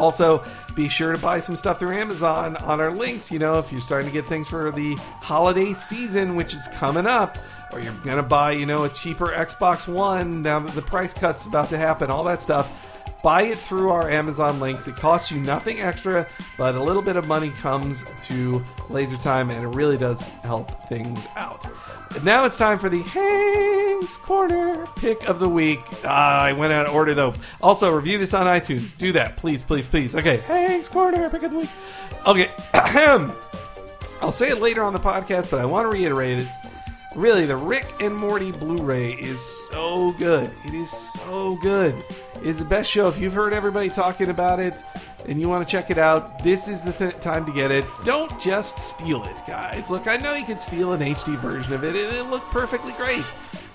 Also, 0.00 0.42
be 0.74 0.88
sure 0.88 1.12
to 1.12 1.18
buy 1.18 1.40
some 1.40 1.54
stuff 1.54 1.78
through 1.78 1.94
Amazon 1.94 2.56
on 2.56 2.80
our 2.80 2.90
links. 2.90 3.30
You 3.30 3.38
know, 3.38 3.58
if 3.58 3.70
you're 3.70 3.82
starting 3.82 4.08
to 4.08 4.12
get 4.12 4.26
things 4.26 4.48
for 4.48 4.70
the 4.70 4.94
holiday 5.20 5.74
season, 5.74 6.36
which 6.36 6.54
is 6.54 6.66
coming 6.74 7.06
up, 7.06 7.36
or 7.70 7.80
you're 7.80 7.92
going 7.92 8.16
to 8.16 8.22
buy, 8.22 8.52
you 8.52 8.64
know, 8.64 8.84
a 8.84 8.88
cheaper 8.88 9.26
Xbox 9.26 9.86
One 9.86 10.42
now 10.42 10.58
that 10.60 10.74
the 10.74 10.82
price 10.82 11.12
cut's 11.12 11.44
about 11.44 11.68
to 11.68 11.76
happen, 11.76 12.10
all 12.10 12.24
that 12.24 12.40
stuff. 12.40 12.89
Buy 13.22 13.42
it 13.42 13.58
through 13.58 13.90
our 13.90 14.08
Amazon 14.08 14.60
links. 14.60 14.88
It 14.88 14.96
costs 14.96 15.30
you 15.30 15.40
nothing 15.40 15.80
extra, 15.80 16.26
but 16.56 16.74
a 16.74 16.82
little 16.82 17.02
bit 17.02 17.16
of 17.16 17.26
money 17.26 17.50
comes 17.50 18.04
to 18.24 18.62
Laser 18.88 19.18
Time, 19.18 19.50
and 19.50 19.62
it 19.62 19.68
really 19.68 19.98
does 19.98 20.20
help 20.42 20.88
things 20.88 21.26
out. 21.36 21.66
Now 22.24 22.44
it's 22.44 22.56
time 22.56 22.78
for 22.78 22.88
the 22.88 23.02
Hank's 23.02 24.16
Corner 24.16 24.86
pick 24.96 25.22
of 25.28 25.38
the 25.38 25.48
week. 25.48 25.80
Ah, 26.04 26.42
I 26.42 26.52
went 26.52 26.72
out 26.72 26.86
of 26.86 26.94
order 26.94 27.14
though. 27.14 27.34
Also, 27.62 27.92
review 27.92 28.18
this 28.18 28.34
on 28.34 28.46
iTunes. 28.46 28.96
Do 28.96 29.12
that, 29.12 29.36
please, 29.36 29.62
please, 29.62 29.86
please. 29.86 30.16
Okay, 30.16 30.38
Hank's 30.38 30.88
Corner 30.88 31.28
pick 31.30 31.42
of 31.42 31.52
the 31.52 31.58
week. 31.58 31.70
Okay. 32.26 32.50
I'll 34.22 34.32
say 34.32 34.48
it 34.48 34.60
later 34.60 34.82
on 34.82 34.92
the 34.92 34.98
podcast, 34.98 35.50
but 35.50 35.60
I 35.60 35.64
want 35.64 35.86
to 35.86 35.88
reiterate 35.90 36.40
it. 36.40 36.48
Really, 37.16 37.44
the 37.44 37.56
Rick 37.56 37.86
and 38.00 38.14
Morty 38.14 38.52
Blu-ray 38.52 39.14
is 39.14 39.40
so 39.68 40.12
good. 40.12 40.52
It 40.64 40.74
is 40.74 40.90
so 40.90 41.56
good. 41.56 41.94
It 42.36 42.46
is 42.46 42.58
the 42.58 42.64
best 42.64 42.88
show. 42.88 43.08
If 43.08 43.18
you've 43.18 43.32
heard 43.32 43.52
everybody 43.52 43.88
talking 43.88 44.30
about 44.30 44.60
it 44.60 44.74
and 45.26 45.40
you 45.40 45.48
want 45.48 45.66
to 45.66 45.70
check 45.70 45.90
it 45.90 45.98
out, 45.98 46.42
this 46.44 46.68
is 46.68 46.82
the 46.82 46.92
th- 46.92 47.18
time 47.20 47.44
to 47.46 47.52
get 47.52 47.72
it. 47.72 47.84
Don't 48.04 48.40
just 48.40 48.78
steal 48.78 49.24
it, 49.24 49.42
guys. 49.46 49.90
Look, 49.90 50.06
I 50.06 50.18
know 50.18 50.34
you 50.34 50.44
can 50.44 50.60
steal 50.60 50.92
an 50.92 51.00
HD 51.00 51.36
version 51.38 51.72
of 51.72 51.82
it, 51.82 51.96
and 51.96 52.14
it'll 52.14 52.26
look 52.26 52.44
perfectly 52.44 52.92
great. 52.92 53.24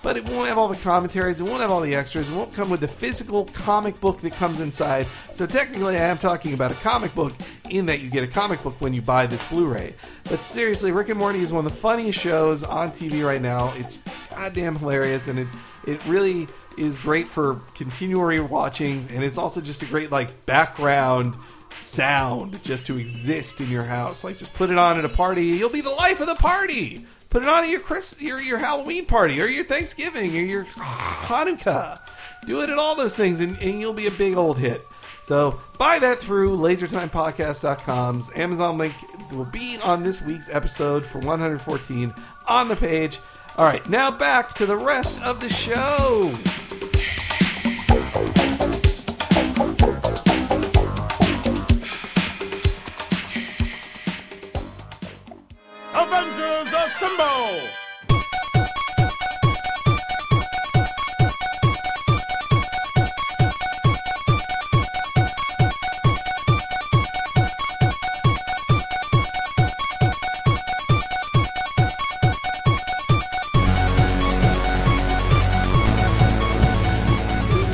But 0.06 0.18
it 0.18 0.30
won't 0.30 0.48
have 0.48 0.60
all 0.60 0.68
the 0.68 0.76
commentaries, 0.76 1.42
it 1.42 1.46
won't 1.46 1.62
have 1.62 1.72
all 1.72 1.82
the 1.82 1.96
extras, 1.96 2.30
it 2.30 2.36
won't 2.36 2.54
come 2.54 2.70
with 2.70 2.80
the 2.80 2.88
physical 2.88 3.46
comic 3.46 4.00
book 4.00 4.22
that 4.22 4.34
comes 4.34 4.62
inside. 4.62 5.08
So 5.32 5.48
technically, 5.48 5.98
I 5.98 6.04
am 6.04 6.20
talking 6.20 6.54
about 6.54 6.72
a 6.72 6.76
comic 6.76 7.16
book 7.16 7.34
in 7.72 7.88
that 7.88 8.02
you 8.02 8.12
get 8.12 8.24
a 8.24 8.28
comic 8.28 8.62
book 8.62 8.80
when 8.80 8.94
you 8.94 9.02
buy 9.02 9.26
this 9.26 9.44
Blu-ray. 9.50 9.96
But 10.26 10.42
seriously, 10.42 10.92
Rick 10.92 11.10
and 11.10 11.18
Morty 11.18 11.40
is 11.40 11.52
one 11.52 11.66
of 11.66 11.72
the 11.72 11.80
funniest 11.80 12.20
shows 12.20 12.64
on 12.64 12.92
TV 12.92 13.26
right 13.26 13.42
now. 13.42 13.74
It's 13.78 13.98
goddamn 14.30 14.76
hilarious, 14.76 15.28
and 15.28 15.40
it 15.40 15.48
it 15.88 16.06
really 16.06 16.48
is 16.78 17.00
great 17.00 17.28
for 17.28 17.62
continual 17.74 18.46
watchings, 18.46 19.10
and 19.10 19.24
it's 19.24 19.40
also 19.40 19.60
just 19.60 19.82
a 19.82 19.88
great 19.88 20.12
like 20.12 20.46
background 20.46 21.34
sound 21.74 22.64
just 22.64 22.86
to 22.86 23.00
exist 23.00 23.60
in 23.60 23.72
your 23.72 23.84
house. 23.84 24.24
Like 24.24 24.38
just 24.38 24.54
put 24.54 24.70
it 24.70 24.78
on 24.78 25.00
at 25.00 25.06
a 25.06 25.10
party, 25.10 25.48
you'll 25.48 25.72
be 25.72 25.82
the 25.82 25.90
life 25.90 26.22
of 26.22 26.28
the 26.28 26.36
party. 26.36 27.08
Put 27.36 27.44
it 27.44 27.50
on 27.50 27.66
at 27.66 27.70
your 27.70 27.82
Chris, 27.82 28.22
your 28.22 28.40
your 28.40 28.58
Halloween 28.58 29.06
party, 29.06 29.42
or 29.42 29.46
your 29.46 29.66
Thanksgiving, 29.66 30.38
or 30.38 30.42
your 30.42 30.64
Hanukkah. 30.64 32.00
Do 32.48 32.62
it 32.62 32.70
at 32.70 32.78
all 32.78 32.96
those 32.96 33.14
things, 33.14 33.42
and, 33.42 33.62
and 33.62 33.78
you'll 33.78 33.92
be 33.92 34.08
a 34.08 34.12
big 34.12 34.38
old 34.38 34.58
hit. 34.58 34.88
So 35.26 35.60
buy 35.78 36.00
that 36.00 36.20
through 36.20 36.56
LaserTimePodcast.com's 36.56 38.32
Amazon 38.38 38.78
link 38.78 38.94
will 39.34 39.44
be 39.44 39.78
on 39.84 40.02
this 40.02 40.22
week's 40.22 40.48
episode 40.48 41.06
for 41.06 41.20
114 41.20 42.14
on 42.48 42.70
the 42.70 42.76
page. 42.78 43.20
All 43.58 43.66
right, 43.66 43.86
now 43.90 44.12
back 44.12 44.54
to 44.54 44.66
the 44.66 44.78
rest 44.78 45.22
of 45.22 45.42
the 45.42 45.50
show. 45.50 46.34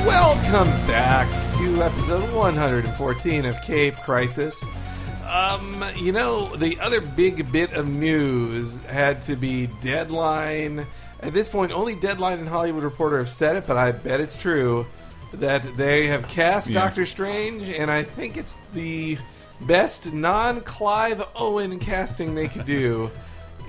Welcome 0.06 0.68
back 0.86 1.30
to 1.58 1.82
episode 1.82 2.34
114 2.34 3.46
of 3.46 3.62
Cape 3.62 3.96
Crisis. 3.96 4.62
Um, 5.32 5.86
you 5.96 6.12
know, 6.12 6.54
the 6.58 6.78
other 6.82 7.00
big 7.00 7.52
bit 7.52 7.72
of 7.74 7.88
news 7.88 8.82
had 8.82 9.24
to 9.24 9.36
be 9.38 9.68
Deadline 9.82 10.86
At 11.22 11.34
this 11.34 11.48
point, 11.48 11.72
only 11.72 11.96
Deadline 11.96 12.40
and 12.40 12.50
Hollywood 12.50 12.84
Reporter 12.84 13.20
have 13.20 13.30
said 13.30 13.56
it, 13.56 13.66
but 13.68 13.78
I 13.78 13.92
bet 13.94 14.20
it's 14.20 14.36
true 14.36 14.86
that 15.34 15.78
they 15.78 16.08
have 16.08 16.28
cast 16.28 16.70
Yeah. 16.70 16.82
Doctor 16.84 17.06
Strange, 17.06 17.64
and 17.70 17.90
I 17.92 18.04
think 18.04 18.36
it's 18.38 18.56
the 18.74 19.18
best 19.62 20.12
non-Clive 20.12 21.24
Owen 21.36 21.80
casting 21.80 22.34
they 22.36 22.48
could 22.48 22.66
do. 22.66 23.12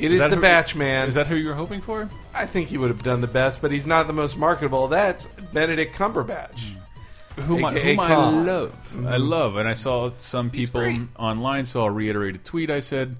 It 0.01 0.11
is, 0.11 0.19
that 0.19 0.31
the 0.31 0.37
who- 0.37 0.43
Batchman. 0.43 1.09
Is 1.09 1.15
that 1.15 1.27
who 1.27 1.37
you 1.37 1.49
were 1.49 1.55
hoping 1.55 1.83
for? 1.83 2.09
I 2.35 2.47
think 2.47 2.69
he 2.69 2.79
would 2.79 2.89
have 2.89 3.03
done 3.03 3.21
the 3.21 3.27
best, 3.27 3.61
but 3.61 3.71
he's 3.71 3.87
not 3.87 4.07
the 4.07 4.15
most 4.15 4.37
marketable. 4.39 4.89
That's 4.89 5.27
Benedict 5.27 5.95
Cumberbatch. 5.95 6.59
Whom, 7.41 7.65
I, 7.65 7.73
whom 7.79 8.01
I 8.01 8.15
love. 8.15 9.07
I 9.07 9.17
love, 9.17 9.57
and 9.57 9.69
I 9.69 9.73
saw 9.75 10.11
some 10.19 10.51
people 10.51 11.07
online. 11.17 11.65
So 11.65 11.83
I'll 11.83 11.91
reiterate 11.91 12.35
a 12.35 12.39
tweet 12.39 12.71
I 12.71 12.81
said. 12.81 13.17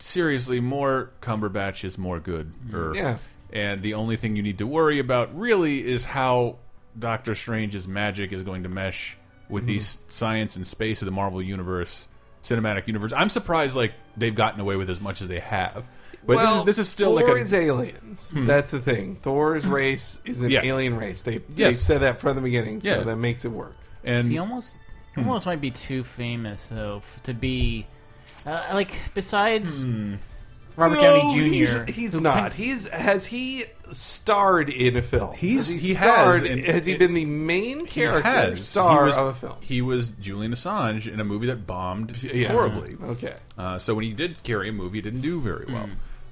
Seriously, 0.00 0.60
more 0.60 1.10
Cumberbatch 1.20 1.84
is 1.84 1.98
more 1.98 2.20
good. 2.20 2.52
Or, 2.72 2.94
Yeah. 2.94 3.18
And 3.52 3.82
the 3.82 3.94
only 3.94 4.16
thing 4.16 4.36
you 4.36 4.42
need 4.42 4.58
to 4.58 4.66
worry 4.66 4.98
about 4.98 5.36
really 5.36 5.84
is 5.84 6.04
how 6.04 6.56
Doctor 6.98 7.34
Strange's 7.34 7.88
magic 7.88 8.32
is 8.32 8.42
going 8.42 8.64
to 8.64 8.68
mesh 8.68 9.16
with 9.48 9.62
Mm-hmm. 9.64 9.72
these 9.72 9.98
science 10.08 10.56
and 10.56 10.66
space 10.66 11.00
of 11.00 11.06
the 11.06 11.12
Marvel 11.12 11.40
universe, 11.42 12.06
cinematic 12.42 12.86
universe. 12.86 13.12
I'm 13.16 13.30
surprised 13.30 13.74
like 13.74 13.94
they've 14.16 14.34
gotten 14.34 14.60
away 14.60 14.76
with 14.76 14.90
as 14.90 15.00
much 15.00 15.22
as 15.22 15.28
they 15.28 15.40
have. 15.40 15.84
But 16.28 16.36
well, 16.36 16.62
this 16.64 16.74
is 16.74 16.76
this 16.76 16.78
is 16.86 16.88
still 16.92 17.18
Thor 17.18 17.22
like 17.22 17.28
a 17.28 17.38
Hmm. 17.38 17.42
is 17.42 17.52
aliens. 17.54 18.30
That's 18.32 18.70
the 18.70 18.78
thing. 18.80 19.16
Thor's 19.22 19.66
race 19.66 20.20
is 20.26 20.42
an 20.42 20.50
Yeah. 20.50 20.60
alien 20.62 20.96
race. 20.96 21.22
They 21.22 21.38
they 21.38 21.44
Yes. 21.56 21.80
said 21.80 22.02
that 22.02 22.20
from 22.20 22.36
the 22.36 22.42
beginning, 22.42 22.80
so 22.82 22.90
Yeah. 22.90 22.98
that 23.00 23.16
makes 23.16 23.44
it 23.44 23.50
work. 23.50 23.74
and 24.04 24.24
he 24.24 24.38
almost 24.38 24.76
Hmm. 25.14 25.20
almost 25.22 25.46
might 25.46 25.60
be 25.60 25.70
too 25.72 26.04
famous 26.04 26.66
though 26.70 26.98
f- 26.98 27.20
to 27.24 27.34
be 27.34 27.86
uh, 28.46 28.60
like 28.74 28.92
besides 29.14 29.84
Robert 30.76 30.94
No, 30.94 31.00
Downey 31.00 31.34
Jr. 31.66 31.84
He's, 31.86 31.96
he's 31.96 32.12
who 32.12 32.20
not. 32.20 32.52
can- 32.52 32.62
He's 32.62 32.86
has 32.88 33.26
he 33.26 33.64
starred 33.90 34.68
in 34.68 34.96
a 34.96 35.02
film? 35.02 35.34
He's- 35.34 35.70
has 35.72 35.82
he, 35.82 35.88
he 35.88 35.94
has, 35.94 36.04
starred. 36.06 36.46
and 36.46 36.64
has 36.64 36.86
he 36.86 36.92
it- 36.92 36.98
been 37.00 37.14
the 37.14 37.24
main 37.24 37.80
He 37.80 37.86
character 37.86 38.28
has. 38.30 38.64
star 38.68 39.00
he 39.00 39.06
was, 39.06 39.16
of 39.18 39.26
a 39.28 39.34
film? 39.34 39.56
He 39.60 39.82
was 39.82 40.10
Julian 40.10 40.52
Assange 40.52 41.12
in 41.12 41.18
a 41.20 41.24
movie 41.24 41.46
that 41.48 41.66
bombed 41.66 42.22
Yeah. 42.22 42.52
horribly. 42.52 42.96
Okay. 43.02 43.34
Uh, 43.58 43.78
so 43.78 43.94
when 43.94 44.04
he 44.04 44.12
did 44.12 44.40
carry 44.44 44.68
a 44.68 44.72
movie, 44.72 44.98
it 45.00 45.02
didn't 45.02 45.22
do 45.22 45.40
very 45.40 45.66
well. 45.72 45.88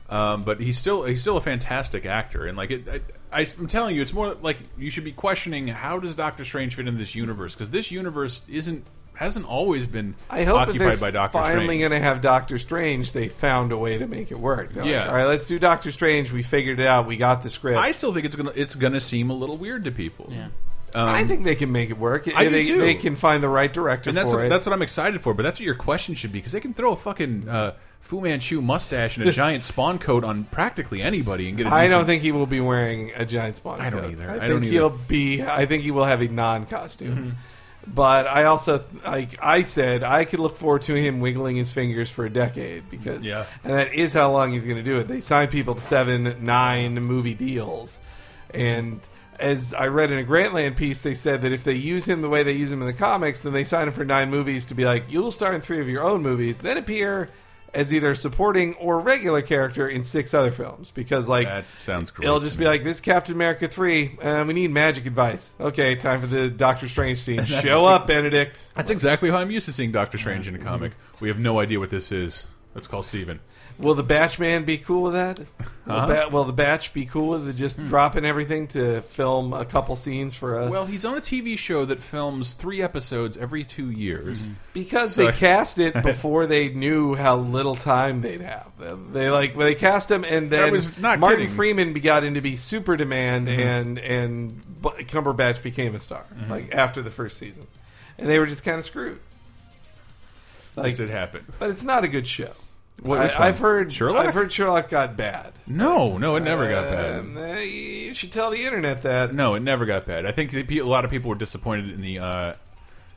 Um, 0.08 0.44
but 0.44 0.60
he's 0.60 0.78
still 0.78 1.04
he's 1.04 1.20
still 1.20 1.36
a 1.36 1.40
fantastic 1.40 2.06
actor, 2.06 2.46
and 2.46 2.56
like 2.56 2.70
it, 2.70 2.88
I, 2.88 3.40
I, 3.40 3.46
am 3.58 3.66
telling 3.66 3.96
you, 3.96 4.02
it's 4.02 4.12
more 4.12 4.34
like 4.34 4.58
you 4.78 4.90
should 4.90 5.04
be 5.04 5.12
questioning 5.12 5.66
how 5.66 5.98
does 5.98 6.14
Doctor 6.14 6.44
Strange 6.44 6.76
fit 6.76 6.86
in 6.86 6.96
this 6.96 7.14
universe 7.14 7.54
because 7.54 7.70
this 7.70 7.90
universe 7.90 8.42
isn't 8.48 8.86
hasn't 9.16 9.46
always 9.46 9.86
been 9.86 10.14
I 10.30 10.44
hope 10.44 10.58
that 10.58 10.68
occupied 10.68 10.88
they're 10.88 10.96
by 10.98 11.10
Doctor 11.10 11.38
finally 11.38 11.64
Strange. 11.64 11.80
going 11.80 11.92
to 11.92 12.00
have 12.00 12.20
Doctor 12.20 12.58
Strange. 12.58 13.12
They 13.12 13.28
found 13.28 13.72
a 13.72 13.78
way 13.78 13.98
to 13.98 14.06
make 14.06 14.30
it 14.30 14.38
work. 14.38 14.72
They're 14.74 14.84
like, 14.84 14.92
Yeah. 14.92 15.08
All 15.08 15.14
right, 15.14 15.24
let's 15.24 15.46
do 15.46 15.58
Doctor 15.58 15.90
Strange. 15.90 16.30
We 16.30 16.42
figured 16.42 16.78
it 16.78 16.86
out. 16.86 17.06
We 17.06 17.16
got 17.16 17.42
the 17.42 17.50
script. 17.50 17.78
I 17.78 17.92
still 17.92 18.12
think 18.12 18.26
it's 18.26 18.36
gonna 18.36 18.52
it's 18.54 18.74
gonna 18.76 19.00
seem 19.00 19.30
a 19.30 19.34
little 19.34 19.56
weird 19.56 19.84
to 19.84 19.90
people. 19.90 20.28
Yeah. 20.30 20.48
I 20.94 21.24
think 21.24 21.44
they 21.44 21.56
can 21.56 21.72
make 21.72 21.90
it 21.90 21.98
work. 21.98 22.26
I 22.34 22.44
do 22.44 22.50
they, 22.50 22.64
too. 22.64 22.78
they 22.78 22.94
can 22.94 23.16
find 23.16 23.42
the 23.42 23.48
right 23.48 23.70
director 23.70 24.08
And 24.08 24.16
that's 24.16 24.30
for 24.30 24.38
what, 24.38 24.46
it. 24.46 24.48
that's 24.48 24.64
what 24.64 24.72
I'm 24.72 24.80
excited 24.80 25.20
for. 25.20 25.34
But 25.34 25.42
that's 25.42 25.58
what 25.58 25.66
your 25.66 25.74
question 25.74 26.14
should 26.14 26.32
be 26.32 26.38
because 26.38 26.52
they 26.52 26.60
can 26.60 26.72
throw 26.72 26.92
a 26.92 26.96
fucking 26.96 27.48
uh, 27.48 27.74
Fu 28.06 28.20
Manchu 28.20 28.60
mustache 28.62 29.16
and 29.16 29.28
a 29.28 29.32
giant 29.44 29.64
spawn 29.64 29.98
coat 29.98 30.22
on 30.22 30.44
practically 30.44 31.02
anybody 31.02 31.48
and 31.48 31.56
get. 31.58 31.66
a 31.66 31.70
I 31.70 31.82
decent- 31.86 31.98
don't 32.00 32.06
think 32.06 32.22
he 32.22 32.30
will 32.32 32.46
be 32.46 32.60
wearing 32.60 33.10
a 33.16 33.24
giant 33.24 33.56
spawn. 33.56 33.80
I 33.80 33.90
don't 33.90 34.02
coat. 34.02 34.12
either. 34.12 34.30
I, 34.30 34.36
I 34.36 34.38
think 34.38 34.50
don't 34.50 34.62
either. 34.64 34.72
he'll 34.72 34.90
be. 34.90 35.42
I 35.42 35.66
think 35.66 35.82
he 35.82 35.90
will 35.90 36.04
have 36.04 36.22
a 36.22 36.28
non-costume. 36.28 37.16
Mm-hmm. 37.16 37.30
But 37.88 38.26
I 38.26 38.44
also, 38.44 38.84
like 39.04 39.38
I 39.44 39.62
said, 39.62 40.02
I 40.02 40.24
could 40.24 40.40
look 40.40 40.56
forward 40.56 40.82
to 40.82 40.94
him 40.94 41.20
wiggling 41.20 41.54
his 41.56 41.70
fingers 41.70 42.10
for 42.10 42.24
a 42.24 42.30
decade 42.30 42.90
because, 42.90 43.24
Yeah. 43.24 43.46
and 43.62 43.74
that 43.74 43.94
is 43.94 44.12
how 44.12 44.32
long 44.32 44.52
he's 44.52 44.64
going 44.64 44.76
to 44.78 44.82
do 44.82 44.98
it. 44.98 45.06
They 45.06 45.20
sign 45.20 45.46
people 45.48 45.76
to 45.76 45.80
seven, 45.80 46.44
nine 46.44 46.94
movie 46.94 47.34
deals, 47.34 48.00
and 48.50 49.00
as 49.38 49.72
I 49.74 49.86
read 49.88 50.10
in 50.10 50.18
a 50.18 50.24
Grantland 50.24 50.76
piece, 50.76 51.00
they 51.00 51.14
said 51.14 51.42
that 51.42 51.52
if 51.52 51.62
they 51.62 51.74
use 51.74 52.06
him 52.08 52.22
the 52.22 52.28
way 52.28 52.42
they 52.42 52.52
use 52.54 52.72
him 52.72 52.80
in 52.80 52.86
the 52.88 52.92
comics, 52.94 53.40
then 53.40 53.52
they 53.52 53.64
sign 53.64 53.86
him 53.86 53.92
for 53.94 54.04
nine 54.04 54.30
movies 54.30 54.64
to 54.66 54.74
be 54.74 54.84
like, 54.84 55.04
you'll 55.10 55.30
star 55.30 55.52
in 55.52 55.60
three 55.60 55.80
of 55.80 55.88
your 55.88 56.02
own 56.02 56.22
movies, 56.22 56.58
then 56.60 56.76
appear 56.78 57.28
as 57.74 57.92
either 57.92 58.14
supporting 58.14 58.74
or 58.74 59.00
regular 59.00 59.42
character 59.42 59.88
in 59.88 60.04
six 60.04 60.32
other 60.34 60.50
films 60.50 60.90
because 60.90 61.28
like 61.28 61.46
That 61.46 61.64
sounds 61.78 62.10
great. 62.10 62.26
It'll 62.26 62.40
just 62.40 62.58
be 62.58 62.64
like 62.64 62.84
this 62.84 63.00
Captain 63.00 63.34
America 63.34 63.68
three. 63.68 64.18
Uh, 64.18 64.44
we 64.46 64.54
need 64.54 64.70
magic 64.70 65.06
advice. 65.06 65.52
Okay, 65.60 65.96
time 65.96 66.20
for 66.20 66.26
the 66.26 66.48
Doctor 66.48 66.88
Strange 66.88 67.20
scene. 67.20 67.44
Show 67.44 67.86
up, 67.86 68.06
Benedict. 68.06 68.72
That's 68.74 68.90
exactly 68.90 69.30
how 69.30 69.36
I'm 69.36 69.50
used 69.50 69.66
to 69.66 69.72
seeing 69.72 69.92
Doctor 69.92 70.18
Strange 70.18 70.48
in 70.48 70.54
a 70.54 70.58
comic. 70.58 70.92
We 71.20 71.28
have 71.28 71.38
no 71.38 71.58
idea 71.60 71.78
what 71.78 71.90
this 71.90 72.12
is. 72.12 72.46
Let's 72.74 72.88
call 72.88 73.02
Steven. 73.02 73.40
Will 73.78 73.94
the 73.94 74.04
Batchman 74.04 74.64
be 74.64 74.78
cool 74.78 75.02
with 75.02 75.12
that? 75.14 75.38
Will, 75.38 75.46
Huh? 75.86 76.06
Bat- 76.08 76.32
will 76.32 76.44
the 76.44 76.52
Batch 76.52 76.92
be 76.92 77.06
cool 77.06 77.28
with 77.28 77.48
it 77.48 77.52
just 77.52 77.76
hmm. 77.76 77.86
dropping 77.86 78.24
everything 78.24 78.66
to 78.68 79.02
film 79.02 79.52
a 79.52 79.64
couple 79.64 79.94
scenes 79.94 80.34
for 80.34 80.58
a? 80.58 80.68
Well, 80.68 80.84
he's 80.84 81.04
on 81.04 81.16
a 81.16 81.20
TV 81.20 81.56
show 81.56 81.84
that 81.84 82.00
films 82.00 82.54
three 82.54 82.82
episodes 82.82 83.36
every 83.36 83.62
two 83.62 83.90
years. 83.90 84.42
Mm-hmm. 84.42 84.52
because 84.72 85.14
so- 85.14 85.26
they 85.26 85.32
cast 85.38 85.78
it 85.78 86.02
before 86.02 86.46
they 86.46 86.70
knew 86.70 87.14
how 87.14 87.36
little 87.36 87.76
time 87.76 88.20
they'd 88.20 88.40
have. 88.40 88.66
They 89.12 89.30
like 89.30 89.56
they 89.56 89.76
cast 89.76 90.10
him, 90.10 90.24
and 90.24 90.50
then 90.50 90.72
was 90.72 90.98
not 90.98 91.20
Martin 91.20 91.42
kidding. 91.42 91.54
Freeman 91.54 91.92
got 91.94 92.24
into 92.24 92.40
be 92.40 92.56
super 92.56 92.96
demand, 92.96 93.46
mm-hmm. 93.46 93.60
and 93.60 93.98
and 93.98 94.82
Bu- 94.82 95.04
Cumberbatch 95.04 95.62
became 95.62 95.94
a 95.94 96.00
star 96.00 96.24
mm-hmm. 96.34 96.50
like 96.50 96.74
after 96.74 97.00
the 97.00 97.12
first 97.12 97.38
season, 97.38 97.66
and 98.18 98.28
they 98.28 98.40
were 98.40 98.46
just 98.46 98.64
kind 98.64 98.78
of 98.78 98.84
screwed. 98.84 99.20
Like, 100.74 100.86
This 100.86 100.96
did 100.96 101.10
happen. 101.10 101.44
but 101.58 101.70
it's 101.70 101.84
not 101.84 102.04
a 102.04 102.08
good 102.08 102.26
show. 102.26 102.52
What- 103.02 103.20
I? 103.38 103.48
I've 103.48 103.58
heard 103.58 103.92
Sherlock? 103.92 104.26
I've 104.26 104.34
heard 104.34 104.52
Sherlock 104.52 104.88
got 104.88 105.16
bad. 105.16 105.52
No, 105.66 106.16
no, 106.18 106.36
it 106.36 106.40
never 106.40 106.68
got 106.68 106.88
bad. 106.90 107.20
Um, 107.20 107.36
uh, 107.36 107.56
you 107.56 108.14
should 108.14 108.32
tell 108.32 108.50
the 108.50 108.64
internet 108.64 109.02
that. 109.02 109.34
No, 109.34 109.54
it 109.54 109.60
never 109.60 109.84
got 109.84 110.06
bad. 110.06 110.26
I 110.26 110.32
think 110.32 110.54
a 110.54 110.82
lot 110.82 111.04
of 111.04 111.10
people 111.10 111.28
were 111.28 111.36
disappointed 111.36 111.90
in 111.90 112.00
the 112.00 112.18
uh, 112.18 112.52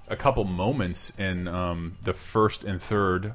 a 0.08 0.16
couple 0.16 0.44
moments 0.44 1.14
in 1.18 1.48
um, 1.48 1.96
the 2.04 2.14
first 2.14 2.64
and 2.64 2.82
third 2.82 3.34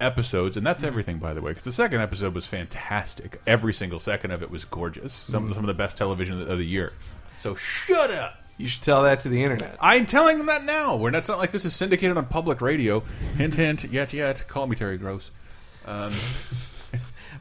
episodes, 0.00 0.56
and 0.56 0.66
that's 0.66 0.82
everything, 0.82 1.18
by 1.18 1.34
the 1.34 1.40
way. 1.40 1.50
Because 1.50 1.64
the 1.64 1.72
second 1.72 2.00
episode 2.00 2.34
was 2.34 2.46
fantastic. 2.46 3.40
Every 3.46 3.74
single 3.74 3.98
second 3.98 4.30
of 4.30 4.42
it 4.42 4.50
was 4.50 4.64
gorgeous. 4.64 5.12
Some 5.12 5.52
some 5.52 5.62
of 5.64 5.68
the 5.68 5.74
best 5.74 5.96
television 5.96 6.40
of 6.40 6.58
the 6.58 6.64
year. 6.64 6.92
So 7.38 7.54
shut 7.54 8.10
up. 8.10 8.34
You 8.58 8.68
should 8.68 8.82
tell 8.82 9.02
that 9.02 9.20
to 9.20 9.28
the 9.28 9.42
internet. 9.42 9.76
I'm 9.80 10.06
telling 10.06 10.38
them 10.38 10.46
that 10.46 10.64
now. 10.64 10.96
We're 10.96 11.10
not, 11.10 11.18
it's 11.18 11.28
not 11.28 11.36
like 11.38 11.52
this 11.52 11.66
is 11.66 11.74
syndicated 11.74 12.16
on 12.16 12.24
public 12.24 12.62
radio. 12.62 13.00
Hint, 13.36 13.54
hint. 13.54 13.84
Yet, 13.84 14.14
yet. 14.14 14.48
Call 14.48 14.66
me 14.66 14.74
Terry 14.76 14.96
Gross. 14.96 15.30
Um, 15.86 16.12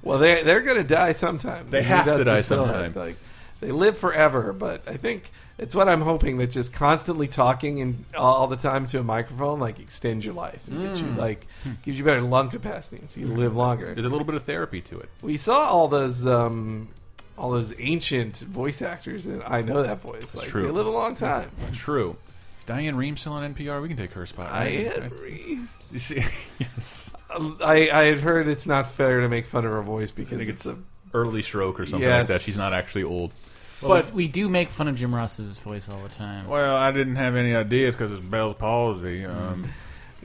Well, 0.04 0.20
they 0.20 0.44
they're 0.44 0.62
going 0.62 0.78
to 0.78 0.84
die 0.84 1.14
sometime. 1.14 1.68
They 1.72 1.82
have 1.82 2.06
to 2.06 2.24
die 2.24 2.42
sometime. 2.42 2.94
Like 2.96 3.16
they 3.60 3.72
live 3.72 3.98
forever, 3.98 4.54
but 4.54 4.84
I 4.88 4.98
think 4.98 5.32
it's 5.58 5.74
what 5.74 5.90
I'm 5.90 6.02
hoping 6.02 6.38
that 6.38 6.52
just 6.52 6.74
constantly 6.74 7.28
talking 7.28 7.82
and 7.82 8.06
all, 8.16 8.46
the 8.48 8.56
time 8.56 8.86
to 8.88 9.00
a 9.00 9.04
microphone 9.04 9.60
like 9.60 9.80
extends 9.80 10.24
your 10.24 10.36
life 10.36 10.60
and 10.68 10.80
gets 10.82 11.00
you 11.00 11.08
like 11.08 11.48
gives 11.84 11.98
you 11.98 12.04
better 12.04 12.22
lung 12.22 12.50
capacity, 12.52 13.02
so 13.08 13.20
you 13.20 13.28
live 13.28 13.56
longer. 13.56 13.94
there's 13.94 14.06
a 14.06 14.10
little 14.10 14.26
bit 14.26 14.36
of 14.36 14.44
therapy 14.44 14.82
to 14.82 15.00
it. 15.00 15.10
We 15.24 15.38
saw 15.38 15.62
all 15.64 15.88
those 15.88 16.28
um, 16.28 16.90
all 17.36 17.50
those 17.50 17.74
ancient 17.80 18.38
voice 18.38 18.84
actors, 18.84 19.26
and 19.26 19.42
I 19.44 19.64
know 19.64 19.82
that 19.82 20.02
voice. 20.02 20.36
Like, 20.36 20.48
true. 20.50 20.64
They 20.66 20.72
live 20.72 20.86
a 20.86 20.92
long 20.92 21.16
time. 21.16 21.50
True. 21.74 22.16
Is 22.66 22.68
Diane 22.68 22.96
Rehm 22.96 23.18
still 23.18 23.34
on 23.34 23.54
NPR? 23.54 23.82
We 23.82 23.88
can 23.88 23.98
take 23.98 24.14
her 24.14 24.26
spot. 24.26 24.52
I, 24.52 24.92
right? 25.00 25.48
You 25.48 26.00
see, 26.00 26.24
yes. 26.60 27.16
I 27.30 27.90
I 27.92 28.04
had 28.06 28.20
heard 28.20 28.48
it's 28.48 28.66
not 28.66 28.88
fair 28.88 29.22
to 29.22 29.30
make 29.30 29.46
fun 29.46 29.66
of 29.66 29.72
her 29.72 29.82
voice 29.82 30.12
I 30.12 30.16
because 30.16 30.38
think 30.40 30.50
it's, 30.50 30.66
it's 30.66 30.76
a 30.76 30.82
early 31.14 31.42
stroke 31.42 31.80
or 31.80 31.86
something 31.86 32.10
like 32.10 32.28
that. 32.28 32.42
She's 32.42 32.58
not 32.58 32.74
actually 32.74 33.04
old. 33.04 33.32
but 33.82 34.14
we 34.14 34.28
do 34.28 34.50
make 34.50 34.70
fun 34.70 34.88
of 34.88 34.96
Jim 34.96 35.14
Ross's 35.14 35.58
voice 35.60 35.88
all 35.90 36.02
the 36.02 36.10
time. 36.10 36.48
Well, 36.48 36.76
I 36.76 36.92
didn't 36.92 37.18
have 37.18 37.36
any 37.36 37.54
ideas 37.56 37.96
because 37.96 38.12
it's 38.12 38.22
Bell's 38.22 38.56
palsy. 38.56 39.26
Um, 39.26 39.70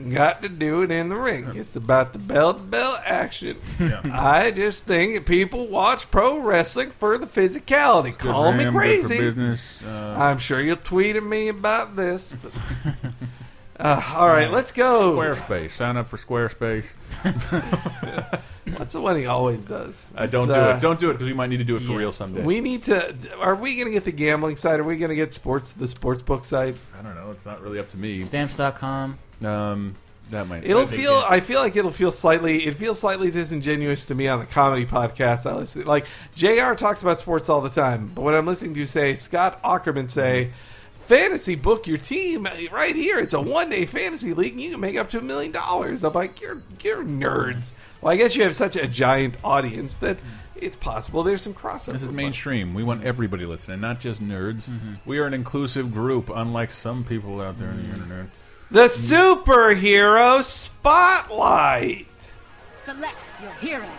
got 0.09 0.41
to 0.41 0.49
do 0.49 0.81
it 0.81 0.91
in 0.91 1.09
the 1.09 1.15
ring. 1.15 1.51
It's 1.55 1.75
about 1.75 2.13
the 2.13 2.19
bell 2.19 2.53
to 2.53 2.59
bell 2.59 2.99
action. 3.05 3.57
I 3.79 4.51
just 4.51 4.85
think 4.85 5.15
that 5.15 5.25
people 5.25 5.67
watch 5.67 6.09
pro 6.11 6.39
wrestling 6.39 6.91
for 6.91 7.17
the 7.17 7.27
physicality. 7.27 8.17
Call 8.17 8.53
me 8.53 8.65
crazy. 8.65 9.57
Uh, 9.85 9.89
I'm 9.89 10.37
sure 10.37 10.61
you'll 10.61 10.77
tweet 10.77 11.15
at 11.15 11.23
me 11.23 11.47
about 11.47 11.95
this. 11.95 12.33
But, 12.33 12.51
uh, 13.79 14.13
all 14.15 14.27
right, 14.27 14.49
let's 14.49 14.71
go. 14.71 15.15
Squarespace. 15.15 15.71
Sign 15.71 15.97
up 15.97 16.07
for 16.07 16.17
Squarespace. 16.17 16.85
That's 18.65 18.93
the 18.93 19.01
one 19.01 19.15
he 19.15 19.25
always 19.25 19.65
does. 19.65 20.09
Uh, 20.15 20.27
don't 20.27 20.47
do 20.47 20.53
uh, 20.53 20.75
it. 20.75 20.81
Don't 20.81 20.99
do 20.99 21.09
it 21.09 21.13
because 21.13 21.27
we 21.27 21.33
might 21.33 21.49
need 21.49 21.57
to 21.57 21.63
do 21.63 21.75
it 21.75 21.81
for 21.81 21.91
yeah. 21.91 21.97
real 21.97 22.11
someday. 22.11 22.43
We 22.43 22.61
need 22.61 22.83
to. 22.85 23.15
Are 23.39 23.55
we 23.55 23.75
going 23.75 23.87
to 23.87 23.91
get 23.91 24.05
the 24.05 24.11
gambling 24.11 24.55
site? 24.55 24.79
Are 24.79 24.83
we 24.83 24.97
going 24.97 25.09
to 25.09 25.15
get 25.15 25.33
sports 25.33 25.73
the 25.73 25.87
sports 25.87 26.23
book 26.23 26.45
site? 26.45 26.75
I 26.97 27.01
don't 27.01 27.15
know. 27.15 27.31
It's 27.31 27.45
not 27.45 27.61
really 27.61 27.79
up 27.79 27.89
to 27.89 27.97
me. 27.97 28.19
Stamps.com. 28.19 29.17
Um, 29.43 29.95
that 30.31 30.47
might. 30.47 30.63
It'll 30.65 30.87
think 30.87 31.01
feel. 31.01 31.21
I 31.29 31.39
feel 31.41 31.59
like 31.59 31.75
it'll 31.75 31.91
feel 31.91 32.11
slightly. 32.11 32.65
It 32.65 32.75
feels 32.75 32.99
slightly 32.99 33.31
disingenuous 33.31 34.05
to 34.05 34.15
me 34.15 34.27
on 34.27 34.39
the 34.39 34.45
comedy 34.45 34.85
podcast 34.85 35.49
I 35.49 35.55
listen. 35.55 35.85
Like 35.85 36.05
Jr. 36.35 36.73
talks 36.73 37.01
about 37.01 37.19
sports 37.19 37.49
all 37.49 37.61
the 37.61 37.69
time, 37.69 38.11
but 38.15 38.21
when 38.21 38.33
I'm 38.33 38.45
listening 38.45 38.73
to 38.75 38.85
say 38.85 39.15
Scott 39.15 39.61
Aukerman 39.61 40.09
say, 40.09 40.45
mm-hmm. 40.45 41.01
"Fantasy 41.03 41.55
book 41.55 41.85
your 41.85 41.97
team 41.97 42.45
uh, 42.45 42.51
right 42.71 42.95
here. 42.95 43.19
It's 43.19 43.33
a 43.33 43.41
one 43.41 43.69
day 43.69 43.85
fantasy 43.85 44.33
league, 44.33 44.53
and 44.53 44.61
you 44.61 44.71
can 44.71 44.79
make 44.79 44.97
up 44.97 45.09
to 45.09 45.19
a 45.19 45.21
million 45.21 45.51
dollars." 45.51 46.03
I'm 46.03 46.13
like, 46.13 46.41
"You're 46.41 46.61
you're 46.81 47.03
nerds." 47.03 47.73
Well, 48.01 48.13
I 48.13 48.17
guess 48.17 48.35
you 48.35 48.43
have 48.43 48.55
such 48.55 48.75
a 48.77 48.87
giant 48.87 49.35
audience 49.43 49.95
that 49.95 50.17
mm-hmm. 50.17 50.27
it's 50.55 50.77
possible 50.77 51.23
there's 51.23 51.41
some 51.41 51.53
crossover. 51.53 51.91
This 51.91 52.03
is 52.03 52.13
mainstream. 52.13 52.73
We 52.73 52.83
want 52.83 53.03
everybody 53.03 53.45
listening, 53.45 53.81
not 53.81 53.99
just 53.99 54.23
nerds. 54.23 54.69
Mm-hmm. 54.69 54.93
We 55.05 55.19
are 55.19 55.25
an 55.25 55.33
inclusive 55.33 55.93
group, 55.93 56.31
unlike 56.33 56.71
some 56.71 57.03
people 57.03 57.41
out 57.41 57.59
there 57.59 57.67
on 57.67 57.83
the 57.83 57.89
internet. 57.89 58.27
The 58.71 58.87
superhero 58.87 60.41
spotlight. 60.41 62.07
Select 62.85 63.17
your 63.41 63.51
hero. 63.55 63.89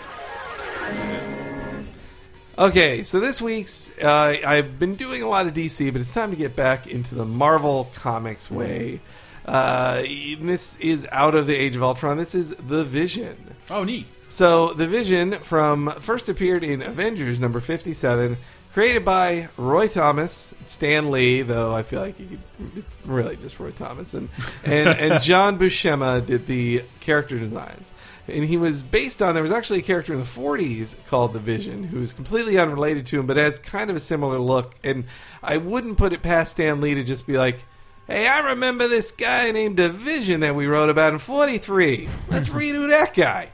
Okay, 2.57 3.03
so 3.03 3.21
this 3.21 3.43
week's 3.43 3.91
uh, 3.99 4.37
I've 4.47 4.79
been 4.79 4.95
doing 4.95 5.23
a 5.23 5.29
lot 5.29 5.47
of 5.47 5.53
DC, 5.53 5.93
but 5.93 6.01
it's 6.01 6.15
time 6.15 6.31
to 6.31 6.37
get 6.37 6.57
back 6.57 6.87
into 6.87 7.15
the 7.15 7.27
Marvel 7.27 7.91
Comics 7.95 8.51
way. 8.51 9.01
Uh, 9.45 10.01
this 10.41 10.79
is 10.79 11.07
out 11.13 11.35
of 11.35 11.47
the 11.47 11.55
Age 11.55 11.77
of 11.77 11.83
Ultron. 11.83 12.17
This 12.17 12.35
is 12.35 12.57
the 12.57 12.83
Vision. 12.83 13.37
Oh, 13.69 13.85
neat. 13.85 14.07
So 14.31 14.73
the 14.73 14.87
Vision 14.87 15.33
from 15.33 15.91
first 16.01 16.31
appeared 16.31 16.65
in 16.65 16.81
Avengers 16.81 17.39
number 17.39 17.61
fifty-seven, 17.61 18.39
created 18.73 19.05
by 19.05 19.49
Roy 19.57 19.89
Thomas, 19.89 20.55
Stan 20.67 21.11
Lee, 21.11 21.43
though 21.43 21.75
I 21.75 21.83
feel 21.83 22.01
like 22.01 22.19
you 22.19 22.27
could 22.27 22.85
really 23.05 23.37
just 23.37 23.59
Roy 23.61 23.71
Thomas, 23.71 24.15
and 24.15 24.29
and, 24.65 24.89
and 24.89 25.23
John 25.23 25.59
Buscema 25.59 26.25
did 26.25 26.47
the 26.47 26.85
character 27.01 27.39
designs. 27.39 27.93
And 28.29 28.45
he 28.45 28.57
was 28.57 28.85
based 28.85 29.21
on 29.21 29.35
there 29.35 29.43
was 29.43 29.51
actually 29.51 29.81
a 29.81 29.83
character 29.83 30.13
in 30.13 30.21
the 30.21 30.25
'40s 30.25 30.97
called 31.09 31.33
the 31.33 31.41
Vision, 31.41 31.85
who 31.85 32.03
is 32.03 32.13
completely 32.13 32.59
unrelated 32.59 33.07
to 33.07 33.21
him, 33.21 33.27
but 33.27 33.37
has 33.37 33.59
kind 33.59 33.91
of 33.91 33.97
a 33.97 34.01
similar 34.01 34.39
look. 34.39 34.75
And 34.85 35.05
I 35.43 35.57
wouldn't 35.57 35.99
put 35.99 36.13
it 36.13 36.23
past 36.23 36.53
Stan 36.53 36.81
Lee 36.81 36.95
to 36.95 37.05
just 37.05 37.27
be 37.27 37.37
like. 37.37 37.65
Hey, 38.09 38.27
I 38.27 38.51
remember 38.51 38.89
this 38.89 39.13
guy 39.13 39.53
named 39.53 39.77
the 39.77 39.89
Vision 39.89 40.41
that 40.41 40.57
we 40.57 40.67
wrote 40.67 40.91
about 40.91 41.13
in 41.13 41.21
'43. 41.21 42.09
Let's 42.29 42.49
redo 42.51 42.91
that 42.91 43.15
guy. 43.15 43.51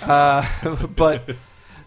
Uh, 0.00 0.46
but 0.96 1.36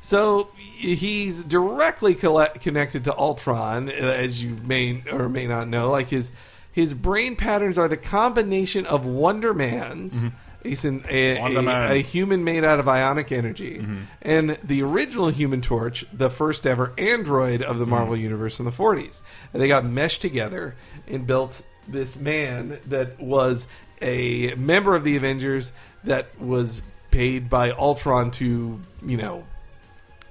so 0.01 0.49
he's 0.77 1.41
directly 1.41 2.15
colle- 2.15 2.47
connected 2.61 3.03
to 3.05 3.17
Ultron, 3.17 3.89
uh, 3.89 3.91
as 3.91 4.43
you 4.43 4.55
may 4.63 5.03
or 5.11 5.29
may 5.29 5.47
not 5.47 5.67
know. 5.67 5.91
Like 5.91 6.09
his 6.09 6.31
his 6.71 6.93
brain 6.93 7.35
patterns 7.35 7.77
are 7.77 7.87
the 7.87 7.97
combination 7.97 8.85
of 8.85 9.05
Wonder 9.05 9.53
Man's. 9.53 10.17
Mm-hmm. 10.17 10.27
He's 10.63 10.85
an, 10.85 11.05
a, 11.09 11.37
a- 11.37 11.91
a 11.93 12.01
human 12.01 12.43
made 12.43 12.63
out 12.63 12.79
of 12.79 12.87
ionic 12.87 13.31
energy, 13.31 13.79
mm-hmm. 13.79 14.01
and 14.21 14.57
the 14.63 14.83
original 14.83 15.29
Human 15.29 15.61
Torch, 15.61 16.05
the 16.11 16.29
first 16.29 16.67
ever 16.67 16.93
android 16.97 17.61
of 17.61 17.77
the 17.77 17.85
mm-hmm. 17.85 17.91
Marvel 17.91 18.17
Universe 18.17 18.59
in 18.59 18.65
the 18.65 18.71
40s. 18.71 19.21
And 19.53 19.61
they 19.61 19.67
got 19.67 19.85
meshed 19.85 20.21
together 20.21 20.75
and 21.07 21.25
built 21.25 21.61
this 21.87 22.19
man 22.19 22.79
that 22.87 23.19
was 23.19 23.65
a 24.01 24.53
member 24.55 24.95
of 24.95 25.03
the 25.03 25.15
Avengers 25.15 25.71
that 26.03 26.39
was 26.39 26.81
paid 27.11 27.49
by 27.49 27.71
Ultron 27.71 28.31
to, 28.31 28.79
you 29.05 29.17
know, 29.17 29.45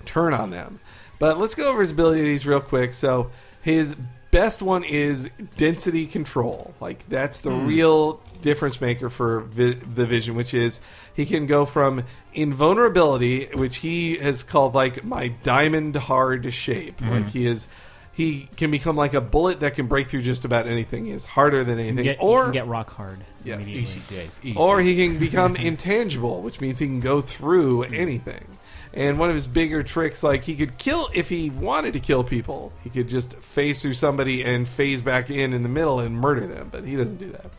turn 0.06 0.32
on 0.32 0.50
them. 0.50 0.80
But 1.18 1.38
let's 1.38 1.54
go 1.54 1.70
over 1.70 1.80
his 1.80 1.92
abilities 1.92 2.46
real 2.46 2.60
quick. 2.60 2.94
So 2.94 3.30
his 3.62 3.96
best 4.30 4.60
one 4.60 4.84
is 4.84 5.30
density 5.56 6.06
control. 6.06 6.74
Like 6.80 7.08
that's 7.08 7.40
the 7.40 7.50
hmm. 7.50 7.66
real 7.66 8.20
difference 8.42 8.80
maker 8.80 9.08
for 9.08 9.40
vi- 9.40 9.80
the 9.94 10.06
Vision, 10.06 10.34
which 10.34 10.54
is 10.54 10.80
he 11.14 11.26
can 11.26 11.46
go 11.46 11.64
from 11.64 12.04
invulnerability, 12.34 13.46
which 13.54 13.76
he 13.76 14.18
has 14.18 14.42
called 14.42 14.74
like 14.74 15.04
my 15.04 15.28
diamond 15.28 15.96
hard 15.96 16.52
shape. 16.52 17.00
Hmm. 17.00 17.10
Like 17.10 17.28
he 17.30 17.46
is. 17.46 17.66
He 18.12 18.48
can 18.56 18.70
become 18.70 18.96
like 18.96 19.12
a 19.12 19.20
bullet 19.20 19.60
that 19.60 19.74
can 19.74 19.88
break 19.88 20.08
through 20.08 20.22
just 20.22 20.46
about 20.46 20.66
anything. 20.66 21.04
He 21.04 21.12
is 21.12 21.26
harder 21.26 21.64
than 21.64 21.78
anything. 21.78 22.02
Get, 22.02 22.16
or 22.18 22.38
you 22.38 22.44
can 22.44 22.52
get 22.52 22.66
rock 22.66 22.88
hard. 22.88 23.18
Yes. 23.44 23.68
Easy, 23.68 24.00
Dave. 24.08 24.30
Easy. 24.42 24.58
or 24.58 24.80
he 24.80 24.96
can 24.96 25.18
become 25.18 25.54
intangible, 25.70 26.40
which 26.40 26.58
means 26.58 26.78
he 26.78 26.86
can 26.86 27.00
go 27.00 27.20
through 27.20 27.84
hmm. 27.84 27.94
anything. 27.94 28.55
And 28.96 29.18
one 29.18 29.28
of 29.28 29.34
his 29.34 29.46
bigger 29.46 29.82
tricks, 29.82 30.22
like 30.22 30.44
he 30.44 30.56
could 30.56 30.78
kill 30.78 31.10
if 31.14 31.28
he 31.28 31.50
wanted 31.50 31.92
to 31.92 32.00
kill 32.00 32.24
people, 32.24 32.72
he 32.82 32.88
could 32.88 33.08
just 33.08 33.36
phase 33.36 33.82
through 33.82 33.92
somebody 33.92 34.42
and 34.42 34.66
phase 34.66 35.02
back 35.02 35.28
in 35.28 35.52
in 35.52 35.62
the 35.62 35.68
middle 35.68 36.00
and 36.00 36.16
murder 36.16 36.46
them. 36.46 36.70
But 36.72 36.84
he 36.84 36.96
doesn't 36.96 37.18
do 37.18 37.30
that. 37.32 37.50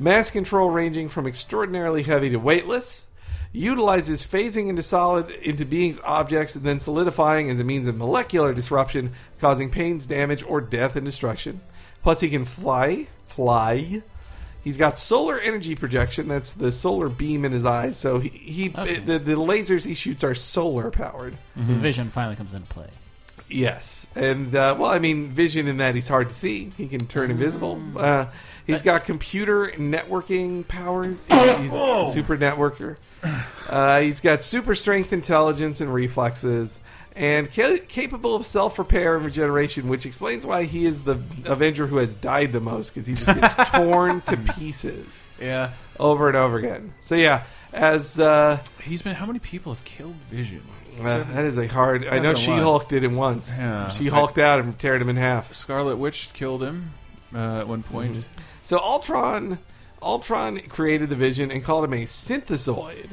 Mass 0.00 0.32
control 0.32 0.68
ranging 0.68 1.08
from 1.08 1.28
extraordinarily 1.28 2.02
heavy 2.02 2.28
to 2.30 2.38
weightless. 2.38 3.06
Utilizes 3.52 4.26
phasing 4.26 4.68
into 4.68 4.82
solid 4.82 5.30
into 5.30 5.64
beings 5.64 6.00
objects 6.04 6.56
and 6.56 6.64
then 6.64 6.80
solidifying 6.80 7.50
as 7.50 7.60
a 7.60 7.64
means 7.64 7.86
of 7.86 7.96
molecular 7.96 8.52
disruption, 8.52 9.12
causing 9.40 9.70
pains, 9.70 10.06
damage, 10.06 10.42
or 10.42 10.60
death 10.60 10.96
and 10.96 11.06
destruction. 11.06 11.60
Plus, 12.02 12.20
he 12.20 12.30
can 12.30 12.44
fly, 12.44 13.06
fly, 13.28 14.02
He's 14.62 14.76
got 14.76 14.98
solar 14.98 15.38
energy 15.38 15.74
projection. 15.74 16.28
That's 16.28 16.52
the 16.52 16.70
solar 16.72 17.08
beam 17.08 17.44
in 17.44 17.52
his 17.52 17.64
eyes. 17.64 17.96
So 17.96 18.18
he, 18.18 18.28
he 18.28 18.68
Okay. 18.76 18.98
the, 19.00 19.18
the 19.18 19.34
lasers 19.34 19.86
he 19.86 19.94
shoots 19.94 20.22
are 20.22 20.34
solar 20.34 20.90
powered. 20.90 21.38
So 21.56 21.62
the 21.64 21.74
vision 21.74 22.10
finally 22.10 22.36
comes 22.36 22.52
into 22.54 22.66
play. 22.66 22.88
Yes, 23.52 24.06
and 24.14 24.54
uh, 24.54 24.76
well, 24.78 24.90
I 24.92 25.00
mean, 25.00 25.30
vision 25.30 25.66
in 25.66 25.78
that 25.78 25.96
he's 25.96 26.06
hard 26.06 26.28
to 26.30 26.34
see. 26.36 26.72
He 26.76 26.86
can 26.86 27.08
turn 27.08 27.32
invisible. 27.32 27.82
Uh, 27.96 28.26
he's 28.64 28.80
got 28.82 29.04
computer 29.06 29.72
networking 29.76 30.68
powers. 30.68 31.26
He's, 31.26 31.56
he's 31.58 31.72
a 31.72 32.10
super 32.12 32.36
networker. 32.36 32.96
Uh, 33.68 34.00
he's 34.02 34.20
got 34.20 34.44
super 34.44 34.76
strength, 34.76 35.12
intelligence, 35.12 35.80
and 35.80 35.92
reflexes, 35.92 36.78
and 37.16 37.52
ca- 37.52 37.78
capable 37.88 38.34
of 38.34 38.46
self 38.46 38.78
repair 38.78 39.16
and 39.16 39.24
regeneration, 39.24 39.88
which 39.88 40.06
explains 40.06 40.46
why 40.46 40.64
he 40.64 40.86
is 40.86 41.02
the 41.02 41.20
Avenger 41.44 41.86
who 41.86 41.96
has 41.98 42.14
died 42.14 42.52
the 42.52 42.60
most 42.60 42.90
because 42.90 43.06
he 43.06 43.14
just 43.14 43.26
gets 43.34 43.70
torn 43.70 44.20
to 44.22 44.36
pieces 44.36 45.26
yeah. 45.40 45.70
over 45.98 46.28
and 46.28 46.36
over 46.36 46.58
again. 46.58 46.94
So 47.00 47.14
yeah, 47.14 47.44
as 47.72 48.18
uh, 48.18 48.58
He's 48.82 49.02
been. 49.02 49.14
How 49.14 49.26
many 49.26 49.38
people 49.38 49.74
have 49.74 49.84
killed 49.84 50.16
Vision? 50.30 50.62
uh, 50.98 51.22
that 51.32 51.44
is 51.44 51.58
a 51.58 51.66
hard. 51.66 52.06
I 52.06 52.18
know 52.18 52.34
She. 52.34 52.50
Hulk 52.50 52.88
did 52.88 53.04
it 53.04 53.08
once. 53.08 53.54
Yeah. 53.56 53.88
She 53.90 54.08
Hulked 54.08 54.38
out 54.38 54.60
and 54.60 54.76
teared 54.78 55.00
him 55.00 55.08
in 55.08 55.16
half. 55.16 55.52
Scarlet 55.54 55.96
Witch 55.96 56.30
killed 56.32 56.62
him 56.62 56.92
uh, 57.34 57.60
at 57.60 57.68
one 57.68 57.82
point. 57.82 58.16
Mm-hmm. 58.16 58.40
So 58.64 58.78
Ultron, 58.78 59.58
Ultron 60.02 60.58
created 60.68 61.08
the 61.08 61.16
Vision 61.16 61.50
and 61.50 61.64
called 61.64 61.84
him 61.84 61.94
a 61.94 62.04
synthesoid, 62.06 63.08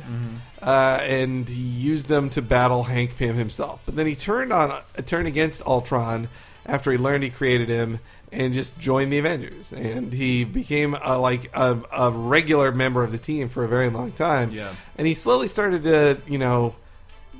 uh, 0.61 0.99
and 1.01 1.47
he 1.47 1.61
used 1.61 2.07
them 2.07 2.29
to 2.31 2.41
battle 2.41 2.83
Hank 2.83 3.17
Pym 3.17 3.35
himself. 3.35 3.81
But 3.85 3.95
then 3.95 4.07
he 4.07 4.15
turned 4.15 4.51
on, 4.51 4.71
uh, 4.71 4.81
turned 5.05 5.27
against 5.27 5.65
Ultron 5.65 6.29
after 6.65 6.91
he 6.91 6.97
learned 6.97 7.23
he 7.23 7.29
created 7.29 7.69
him, 7.69 7.99
and 8.31 8.53
just 8.53 8.77
joined 8.77 9.13
the 9.13 9.19
Avengers. 9.19 9.71
And 9.71 10.11
he 10.11 10.43
became 10.43 10.95
a, 11.01 11.17
like 11.17 11.49
a, 11.55 11.79
a 11.91 12.11
regular 12.11 12.71
member 12.71 13.03
of 13.03 13.11
the 13.11 13.17
team 13.17 13.49
for 13.49 13.63
a 13.63 13.67
very 13.67 13.89
long 13.89 14.11
time. 14.11 14.51
Yeah. 14.51 14.73
and 14.97 15.07
he 15.07 15.13
slowly 15.13 15.47
started 15.47 15.83
to, 15.83 16.21
you 16.27 16.37
know. 16.37 16.75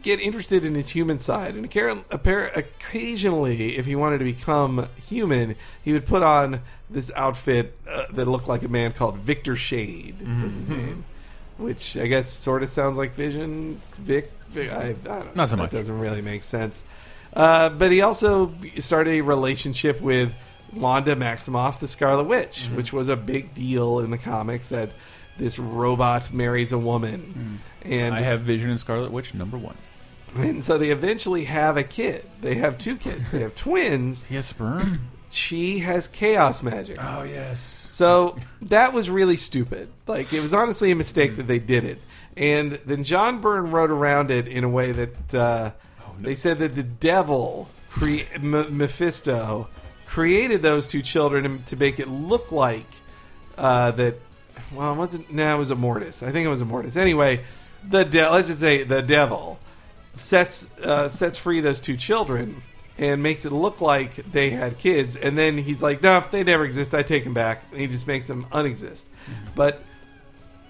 Get 0.04 0.20
interested 0.22 0.64
in 0.64 0.76
his 0.76 0.90
human 0.90 1.18
side, 1.18 1.56
and 1.56 1.66
occasionally, 1.66 3.78
if 3.78 3.86
he 3.86 3.96
wanted 3.96 4.20
to 4.20 4.26
become 4.26 4.88
human, 4.96 5.56
he 5.84 5.92
would 5.92 6.06
put 6.06 6.24
on 6.24 6.62
this 6.90 7.12
outfit 7.16 7.76
uh, 7.90 8.06
that 8.14 8.26
looked 8.26 8.48
like 8.48 8.64
a 8.64 8.68
man 8.68 8.94
called 8.94 9.18
Victor 9.18 9.56
Shade 9.56 10.16
was 10.44 10.56
his 10.56 10.70
name, 10.70 11.06
which 11.58 11.98
I 11.98 12.08
guess 12.08 12.32
sort 12.32 12.64
of 12.64 12.70
sounds 12.70 12.98
like 12.98 13.14
Vision. 13.14 13.82
Vic, 13.98 14.32
Vic 14.50 14.72
I, 14.72 14.90
I 14.90 14.94
don't 14.94 15.06
know. 15.26 15.32
Not 15.36 15.50
so 15.50 15.56
That 15.56 15.64
much. 15.64 15.72
doesn't 15.72 16.00
really 16.00 16.22
make 16.22 16.44
sense. 16.44 16.84
Uh, 17.34 17.70
but 17.70 17.92
he 17.92 18.02
also 18.02 18.54
started 18.80 19.16
a 19.16 19.22
relationship 19.22 20.02
with 20.02 20.34
Wanda 20.74 21.16
Maximoff, 21.16 21.80
the 21.80 21.88
Scarlet 21.88 22.24
Witch, 22.24 22.64
Mm-hmm. 22.64 22.76
which 22.78 22.94
was 22.94 23.10
a 23.10 23.16
big 23.16 23.54
deal 23.54 24.00
in 24.00 24.12
the 24.12 24.18
comics 24.18 24.70
that 24.70 24.90
this 25.38 25.60
robot 25.60 26.34
marries 26.34 26.72
a 26.72 26.80
woman. 26.80 27.60
And 27.84 28.16
I 28.16 28.22
have 28.22 28.42
Vision 28.42 28.70
and 28.72 28.80
Scarlet 28.80 29.12
Witch 29.12 29.34
number 29.34 29.58
one. 29.58 29.76
and 30.36 30.64
so 30.64 30.78
they 30.78 30.90
eventually 30.90 31.46
have 31.46 31.78
a 31.78 31.84
kid. 31.84 32.26
They 32.42 32.56
have 32.56 32.78
two 32.78 32.96
kids. 32.98 33.32
They 33.32 33.40
have 33.42 33.56
twins. 33.56 34.24
He 34.24 34.36
has 34.36 34.46
sperm. 34.48 35.10
She 35.30 35.80
has 35.80 36.08
chaos 36.08 36.64
magic. 36.64 36.98
oh 37.02 37.24
yes. 37.24 37.60
So 37.92 38.38
that 38.64 38.94
was 38.94 39.10
really 39.10 39.38
stupid. 39.38 39.90
Like 40.06 40.32
it 40.34 40.42
was 40.42 40.54
honestly 40.54 40.92
a 40.92 40.96
mistake 40.96 41.36
that 41.38 41.48
they 41.48 41.60
did 41.60 41.84
it. 41.84 42.00
And 42.36 42.74
then 42.86 43.04
John 43.04 43.42
Byrne 43.42 43.72
wrote 43.72 43.90
around 43.90 44.30
it 44.30 44.48
in 44.48 44.64
a 44.64 44.70
way 44.70 44.92
that 44.92 45.34
uh, 45.34 45.72
they 46.20 46.36
said 46.36 46.60
that 46.60 46.76
the 46.76 46.84
devil, 46.84 47.68
cre- 47.90 48.18
M- 48.36 48.78
Mephisto, 48.78 49.68
created 50.06 50.62
those 50.62 50.88
two 50.88 51.02
children 51.02 51.64
to 51.64 51.76
make 51.76 52.00
it 52.00 52.08
look 52.08 52.52
like 52.52 52.86
uh, 53.58 53.92
that. 53.92 54.16
Well, 54.74 54.94
it 54.94 54.98
wasn't. 54.98 55.32
No, 55.34 55.56
it 55.56 55.60
was 55.60 55.72
Immortus. 55.72 56.22
I 56.26 56.32
think 56.32 56.46
it 56.46 56.50
was 56.50 56.62
Immortus. 56.62 56.96
Anyway, 56.98 57.44
the 57.88 58.04
de- 58.04 58.30
let's 58.30 58.48
just 58.48 58.60
say 58.60 58.84
the 58.84 59.02
devil 59.02 59.60
sets 60.14 60.68
uh, 60.80 61.10
sets 61.10 61.38
free 61.38 61.60
those 61.60 61.80
two 61.82 61.98
children 61.98 62.62
and 62.98 63.22
makes 63.22 63.46
it 63.46 63.52
look 63.52 63.82
like 63.82 64.32
they 64.32 64.50
had 64.50 64.80
kids, 64.80 65.16
and 65.16 65.38
then 65.38 65.58
he's 65.58 65.82
like, 65.82 66.02
"No, 66.02 66.24
they 66.32 66.44
never 66.44 66.66
exist. 66.66 66.96
I 66.96 67.04
take 67.04 67.24
them 67.24 67.34
back." 67.34 67.64
And 67.72 67.80
he 67.82 67.88
just 67.88 68.08
makes 68.08 68.28
them 68.28 68.46
unexist. 68.52 69.04
Mm-hmm. 69.04 69.46
But 69.56 69.84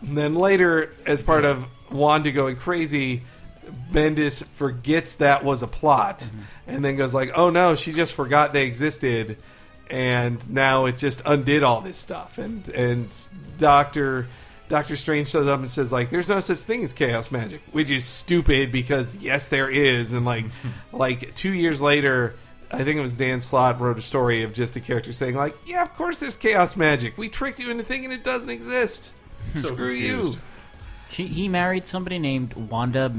then 0.01 0.35
later, 0.35 0.93
as 1.05 1.21
part 1.21 1.45
of 1.45 1.67
Wanda 1.91 2.31
going 2.31 2.57
crazy, 2.57 3.23
Bendis 3.91 4.43
forgets 4.43 5.15
that 5.15 5.43
was 5.43 5.63
a 5.63 5.67
plot, 5.67 6.19
mm-hmm. 6.19 6.39
and 6.67 6.85
then 6.85 6.95
goes 6.95 7.13
like, 7.13 7.31
"Oh 7.35 7.49
no, 7.49 7.75
she 7.75 7.93
just 7.93 8.13
forgot 8.13 8.53
they 8.53 8.65
existed." 8.65 9.37
And 9.89 10.49
now 10.49 10.85
it 10.85 10.97
just 10.97 11.21
undid 11.25 11.63
all 11.63 11.79
this 11.79 11.97
stuff, 11.97 12.37
and 12.37 12.67
and 12.69 13.09
Doctor 13.57 14.27
Doctor 14.69 14.95
Strange 14.95 15.29
shows 15.29 15.47
up 15.47 15.59
and 15.59 15.71
says 15.71 15.91
like, 15.91 16.09
"There's 16.09 16.27
no 16.27 16.39
such 16.39 16.57
thing 16.59 16.83
as 16.83 16.93
chaos 16.93 17.31
magic," 17.31 17.61
which 17.71 17.89
is 17.89 18.05
stupid 18.05 18.71
because 18.71 19.15
yes, 19.15 19.47
there 19.47 19.69
is. 19.69 20.13
And 20.13 20.25
like, 20.25 20.45
like 20.91 21.33
two 21.35 21.53
years 21.53 21.81
later, 21.81 22.35
I 22.71 22.83
think 22.83 22.97
it 22.97 23.01
was 23.01 23.15
Dan 23.15 23.39
Slott 23.39 23.79
wrote 23.79 23.97
a 23.97 24.01
story 24.01 24.43
of 24.43 24.53
just 24.53 24.75
a 24.75 24.81
character 24.81 25.13
saying 25.13 25.35
like, 25.35 25.55
"Yeah, 25.65 25.83
of 25.83 25.95
course 25.95 26.19
there's 26.19 26.35
chaos 26.35 26.75
magic. 26.75 27.17
We 27.17 27.29
tricked 27.29 27.59
you 27.59 27.71
into 27.71 27.83
thinking 27.83 28.11
it 28.11 28.23
doesn't 28.23 28.49
exist. 28.49 29.11
Screw 29.55 29.91
you." 29.91 30.33
She, 31.09 31.27
he 31.27 31.47
married 31.47 31.85
somebody 31.85 32.19
named 32.19 32.53
Wanda 32.53 33.13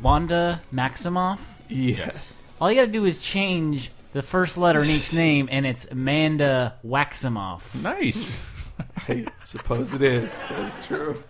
Wanda 0.00 0.62
Maximoff. 0.72 1.40
Yes. 1.68 2.40
All 2.60 2.70
you 2.70 2.80
got 2.80 2.86
to 2.86 2.92
do 2.92 3.04
is 3.04 3.18
change 3.18 3.90
the 4.12 4.22
first 4.22 4.56
letter 4.56 4.80
in 4.80 4.88
each 4.88 5.12
name, 5.12 5.48
and 5.50 5.66
it's 5.66 5.86
Amanda 5.86 6.74
Waximoff. 6.86 7.82
Nice. 7.82 8.40
I 9.08 9.24
suppose 9.44 9.92
it 9.94 10.02
is. 10.02 10.36
That 10.48 10.66
is 10.68 10.86
true. 10.86 11.22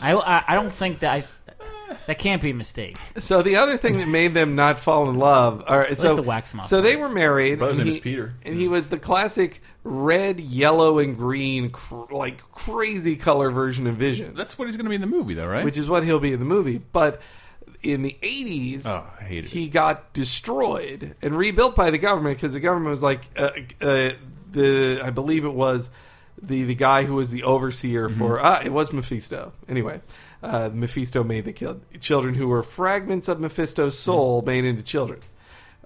I, 0.00 0.14
I, 0.14 0.44
I 0.48 0.54
don't 0.54 0.72
think 0.72 1.00
that 1.00 1.12
I, 1.12 1.24
that 2.06 2.18
can't 2.18 2.42
be 2.42 2.50
a 2.50 2.54
mistake. 2.54 2.96
So 3.18 3.42
the 3.42 3.56
other 3.56 3.76
thing 3.76 3.98
that 3.98 4.08
made 4.08 4.34
them 4.34 4.54
not 4.54 4.78
fall 4.78 5.08
in 5.08 5.16
love, 5.16 5.64
or 5.68 5.86
so 5.96 6.14
the 6.14 6.22
wax 6.22 6.52
mouth. 6.54 6.66
So 6.66 6.80
they 6.80 6.96
were 6.96 7.08
married. 7.08 7.58
But 7.58 7.70
his 7.70 7.78
and 7.78 7.86
name 7.86 7.92
he- 7.92 7.98
is 7.98 8.02
Peter. 8.02 8.34
and 8.44 8.54
he 8.54 8.68
was 8.68 8.88
the 8.88 8.98
classic 8.98 9.62
red, 9.84 10.38
yellow, 10.40 10.98
and 10.98 11.16
green, 11.16 11.70
cr- 11.70 12.12
like 12.12 12.40
crazy 12.52 13.16
color 13.16 13.50
version 13.50 13.86
of 13.86 13.96
Vision, 13.96 14.34
That's 14.34 14.58
what 14.58 14.66
he's 14.68 14.76
going 14.76 14.84
to 14.86 14.90
be 14.90 14.96
in 14.96 15.00
the 15.00 15.06
movie, 15.06 15.34
though, 15.34 15.46
right? 15.46 15.64
which 15.64 15.78
is 15.78 15.88
what 15.88 16.02
he'll 16.04 16.18
be 16.20 16.32
in 16.32 16.40
the 16.40 16.44
movie. 16.44 16.78
But 16.92 17.20
in 17.82 18.02
the 18.02 18.16
'80s, 18.20 18.82
Oh, 18.84 19.06
I 19.20 19.24
hate 19.24 19.44
it. 19.44 19.50
he 19.50 19.68
got 19.68 20.12
destroyed 20.12 21.14
and 21.22 21.36
rebuilt 21.36 21.76
by 21.76 21.90
the 21.90 21.98
government 21.98 22.36
because 22.36 22.52
the 22.52 22.60
government 22.60 22.90
was 22.90 23.02
like, 23.02 23.22
uh, 23.36 23.50
uh, 23.80 24.10
the 24.50 25.00
I 25.02 25.10
believe 25.10 25.44
it 25.44 25.52
was 25.54 25.88
the 26.40 26.64
the 26.64 26.74
guy 26.74 27.04
who 27.04 27.14
was 27.14 27.30
the 27.30 27.42
overseer 27.42 28.08
Mm-hmm. 28.08 28.18
for 28.18 28.40
ah, 28.40 28.60
it 28.64 28.72
was 28.72 28.92
Mephisto. 28.92 29.52
Anyway, 29.68 30.00
uh, 30.42 30.70
Mephisto 30.72 31.24
made 31.24 31.44
the 31.44 31.52
kid, 31.52 31.80
children 32.00 32.34
who 32.34 32.48
were 32.48 32.62
fragments 32.62 33.28
of 33.28 33.40
Mephisto's 33.40 33.98
soul 33.98 34.40
Mm-hmm. 34.40 34.46
made 34.50 34.64
into 34.64 34.82
children. 34.82 35.20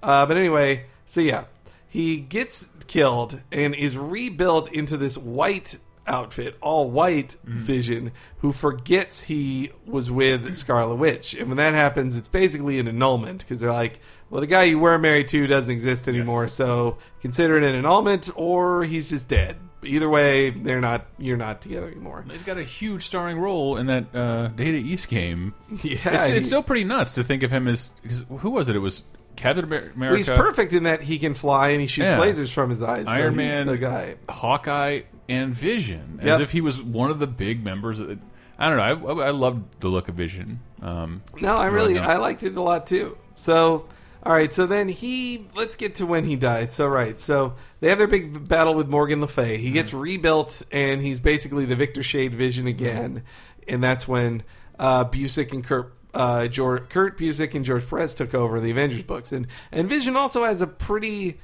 Uh, 0.03 0.27
but 0.27 0.37
anyway, 0.37 0.87
so 1.07 1.21
yeah, 1.21 1.45
he 1.89 2.17
gets 2.19 2.69
killed 2.87 3.41
and 3.53 3.75
is 3.75 3.97
rebuilt 3.97 4.73
into 4.73 4.97
this 4.97 5.17
white 5.19 5.79
outfit, 6.07 6.57
all 6.61 6.91
white 6.91 7.37
Vision, 7.45 8.11
who 8.39 8.51
forgets 8.53 9.25
he 9.25 9.71
was 9.87 10.11
with 10.11 10.57
Scarlet 10.57 10.97
Witch. 10.97 11.35
And 11.35 11.49
when 11.49 11.59
that 11.59 11.75
happens, 11.75 12.17
it's 12.17 12.27
basically 12.29 12.81
an 12.81 12.89
annulment 12.89 13.41
because 13.41 13.61
they're 13.61 13.73
like, 13.73 14.01
well, 14.29 14.41
the 14.41 14.47
guy 14.49 14.65
you 14.65 14.79
were 14.79 14.99
married 14.99 15.29
to 15.29 15.47
doesn't 15.47 15.73
exist 15.73 16.09
anymore, 16.09 16.49
so 16.49 16.97
consider 17.21 17.59
it 17.59 17.63
an 17.65 17.77
annulment 17.77 18.29
or 18.35 18.83
he's 18.85 19.09
just 19.11 19.29
dead. 19.29 19.57
Either 19.83 20.09
way, 20.09 20.51
they're 20.51 20.81
not. 20.81 21.07
You're 21.19 21.37
not 21.39 21.63
together 21.63 21.87
anymore. 21.87 22.25
They've 22.29 22.45
got 22.45 22.59
a 22.59 22.63
huge 22.65 23.07
starring 23.07 23.39
role 23.39 23.77
in 23.79 23.87
that 23.87 24.15
uh, 24.15 24.49
Data 24.49 24.77
East 24.77 25.09
game. 25.09 25.55
Yeah, 25.83 25.97
It's, 26.05 26.27
he- 26.27 26.37
it's 26.37 26.47
still 26.49 26.63
pretty 26.63 26.85
nuts 26.85 27.13
to 27.13 27.25
think 27.25 27.43
of 27.43 27.51
him 27.51 27.67
as. 27.67 27.93
Cause 28.07 28.25
who 28.41 28.51
was 28.51 28.69
it? 28.69 28.77
It 28.77 28.81
was 28.81 29.03
Captain 29.37 29.65
Amer- 29.65 29.93
America. 29.95 29.97
well, 29.99 30.17
he's 30.17 30.29
perfect 30.29 30.73
in 30.75 30.83
that 30.83 31.01
he 31.03 31.19
can 31.19 31.35
fly 31.35 31.69
and 31.71 31.81
he 31.81 31.87
shoots 31.87 32.07
Yeah. 32.09 32.19
lasers 32.19 32.53
from 32.53 32.69
his 32.71 32.83
eyes. 32.83 33.07
so 33.07 33.13
Iron 33.13 33.37
Man, 33.37 33.67
the 33.67 33.79
guy. 33.79 34.17
Hawkeye, 34.29 35.03
and 35.29 35.55
Vision, 35.55 36.19
as 36.21 36.27
Yep. 36.27 36.41
if 36.41 36.51
he 36.51 36.61
was 36.61 36.83
one 36.83 37.11
of 37.11 37.19
the 37.19 37.27
big 37.27 37.65
members. 37.65 38.01
Of 38.01 38.09
the, 38.09 38.19
I 38.59 38.69
don't 38.69 38.77
know. 39.07 39.23
I, 39.23 39.29
I 39.29 39.31
loved 39.31 39.81
the 39.81 39.89
look 39.89 40.09
of 40.09 40.15
Vision. 40.15 40.61
Um, 40.83 41.23
No, 41.41 41.55
I 41.55 41.67
really 41.67 41.99
I 41.99 42.17
liked 42.19 42.43
it 42.43 42.55
a 42.57 42.61
lot 42.61 42.87
too. 42.87 43.17
So, 43.35 43.87
all 44.23 44.33
right, 44.33 44.53
so 44.53 44.67
then 44.67 44.89
he 44.89 45.47
let's 45.57 45.77
get 45.77 45.97
to 45.97 46.07
when 46.07 46.25
he 46.25 46.37
died. 46.37 46.73
So, 46.73 46.87
right, 46.87 47.19
so 47.19 47.55
they 47.81 47.89
have 47.89 47.99
their 47.99 48.07
big 48.07 48.47
battle 48.49 48.75
with 48.75 48.89
Morgan 48.89 49.21
Le 49.21 49.29
Fay. 49.29 49.57
He 49.57 49.71
gets 49.71 49.95
rebuilt, 49.95 50.63
and 50.71 51.01
he's 51.01 51.21
basically 51.21 51.65
the 51.65 51.77
Victor 51.77 52.03
Shade 52.03 52.35
Vision 52.35 52.67
again, 52.67 53.23
and 53.67 53.83
that's 53.83 54.07
when 54.07 54.43
uh, 54.79 55.05
Busiek 55.07 55.53
and 55.53 55.65
Kurt. 55.65 55.95
Uh, 56.13 56.49
George, 56.49 56.89
Kurt 56.89 57.17
Busiek 57.17 57.55
and 57.55 57.65
George 57.65 57.89
Perez 57.89 58.15
took 58.15 58.35
over 58.35 58.59
the 58.59 58.73
Avengers 58.73 59.05
books, 59.05 59.31
and 59.33 59.47
and 59.73 59.89
Vision 59.89 60.17
also 60.17 60.45
has 60.45 60.61
a 60.61 60.67
pretty. 60.67 61.41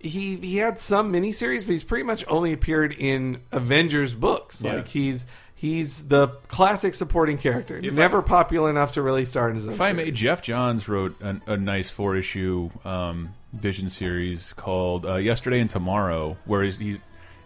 He 0.00 0.36
he 0.36 0.56
had 0.56 0.78
some 0.78 1.12
miniseries, 1.12 1.60
but 1.60 1.72
he's 1.72 1.84
pretty 1.84 2.04
much 2.04 2.24
only 2.28 2.52
appeared 2.52 2.92
in 2.92 3.40
Avengers 3.52 4.14
books. 4.14 4.60
Yeah. 4.60 4.74
Like 4.74 4.88
he's 4.88 5.24
he's 5.58 6.06
the 6.06 6.28
classic 6.46 6.94
supporting 6.94 7.36
character, 7.36 7.78
If 7.82 7.92
never 7.94 8.18
I- 8.20 8.22
popular 8.22 8.70
enough 8.70 8.92
to 8.92 9.02
really 9.02 9.26
star 9.26 9.50
in 9.50 9.56
his 9.56 9.66
own. 9.66 9.74
If 9.74 9.80
I 9.80 9.92
may, 9.92 10.10
Geoff 10.12 10.40
Johns 10.40 10.88
wrote 10.88 11.20
an, 11.20 11.42
a 11.46 11.56
nice 11.56 11.90
four 11.90 12.14
issue 12.16 12.70
um, 12.84 13.30
Vision 13.52 13.88
series 13.90 14.52
called 14.52 15.04
uh, 15.04 15.16
Yesterday 15.16 15.58
and 15.60 15.68
Tomorrow, 15.68 16.36
where 16.44 16.62
he's, 16.62 16.76
he's 16.78 16.98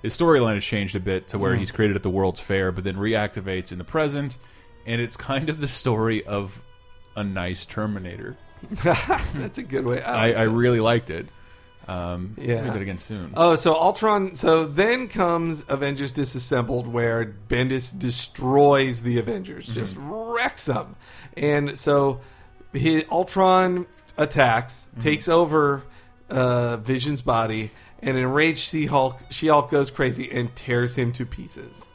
his 0.02 0.16
storyline 0.16 0.54
has 0.54 0.64
changed 0.64 0.96
a 0.96 1.00
bit 1.00 1.28
to 1.28 1.38
where 1.38 1.54
he's 1.54 1.70
created 1.70 1.96
at 1.96 2.02
the 2.02 2.10
World's 2.10 2.40
Fair, 2.40 2.72
but 2.72 2.82
then 2.84 2.96
reactivates 2.96 3.70
in 3.72 3.78
the 3.78 3.84
present, 3.84 4.36
and 4.84 5.00
it's 5.00 5.16
kind 5.16 5.48
of 5.48 5.60
the 5.60 5.68
story 5.68 6.24
of 6.26 6.60
a 7.16 7.22
nice 7.22 7.64
Terminator. 7.66 8.36
That's 8.82 9.58
a 9.58 9.62
good 9.62 9.84
way. 9.84 10.02
I, 10.02 10.32
I 10.32 10.42
really 10.44 10.80
liked 10.80 11.10
it. 11.10 11.28
Um, 11.88 12.36
Yeah. 12.40 12.62
do 12.64 12.70
that 12.70 12.82
again 12.82 12.96
soon. 12.96 13.32
Oh, 13.36 13.54
so 13.56 13.74
Ultron. 13.74 14.34
So 14.34 14.66
then 14.66 15.08
comes 15.08 15.64
Avengers 15.68 16.12
Disassembled, 16.12 16.86
where 16.86 17.34
Bendis 17.48 17.96
destroys 17.98 19.02
the 19.02 19.18
Avengers, 19.18 19.66
just 19.66 19.96
wrecks 19.98 20.66
them. 20.66 20.96
And 21.36 21.78
so 21.78 22.20
he, 22.72 23.04
Ultron 23.10 23.86
attacks, 24.16 24.90
takes 25.00 25.28
over 25.28 25.82
uh, 26.30 26.76
Vision's 26.78 27.22
body, 27.22 27.70
and 28.00 28.16
enraged 28.16 28.58
She-Hulk, 28.58 29.18
She-Hulk 29.30 29.70
goes 29.70 29.90
crazy 29.90 30.30
and 30.30 30.54
tears 30.56 30.94
him 30.94 31.12
to 31.14 31.26
pieces. 31.26 31.88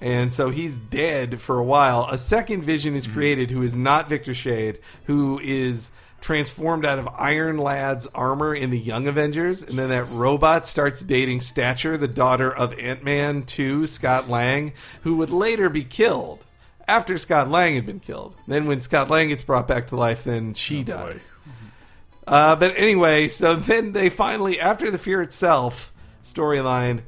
And 0.00 0.32
so 0.32 0.48
he's 0.50 0.78
dead 0.78 1.40
for 1.42 1.58
a 1.58 1.64
while. 1.64 2.08
A 2.10 2.16
second 2.16 2.62
Vision 2.62 2.94
is 2.96 3.06
created 3.06 3.50
who 3.50 3.62
is 3.62 3.76
not 3.76 4.08
Victor 4.08 4.32
Shade, 4.32 4.78
who 5.06 5.38
is 5.40 5.90
transformed 6.20 6.84
out 6.84 6.98
of 6.98 7.08
Iron 7.08 7.58
Lad's 7.58 8.06
armor 8.08 8.54
in 8.54 8.70
the 8.70 8.78
Young 8.78 9.06
Avengers. 9.06 9.62
And 9.62 9.78
then 9.78 9.90
that 9.90 10.08
robot 10.10 10.66
starts 10.66 11.00
dating 11.00 11.40
Stature, 11.40 11.96
the 11.96 12.08
daughter 12.08 12.54
of 12.54 12.78
Ant 12.78 13.04
Man 13.04 13.44
2, 13.44 13.86
Scott 13.86 14.28
Lang, 14.28 14.72
who 15.02 15.16
would 15.16 15.30
later 15.30 15.68
be 15.68 15.84
killed 15.84 16.44
after 16.86 17.18
Scott 17.18 17.48
Lang 17.50 17.74
had 17.74 17.86
been 17.86 18.00
killed. 18.00 18.34
Then 18.46 18.66
when 18.66 18.80
Scott 18.80 19.10
Lang 19.10 19.28
gets 19.28 19.42
brought 19.42 19.68
back 19.68 19.88
to 19.88 19.96
life, 19.96 20.24
then 20.24 20.54
she 20.54 20.82
dies. 20.82 21.30
Uh, 22.26 22.56
but 22.56 22.74
anyway, 22.76 23.28
so 23.28 23.56
then 23.56 23.92
they 23.92 24.10
finally, 24.10 24.58
after 24.60 24.90
the 24.90 24.98
Fear 24.98 25.22
itself 25.22 25.92
storyline, 26.24 27.02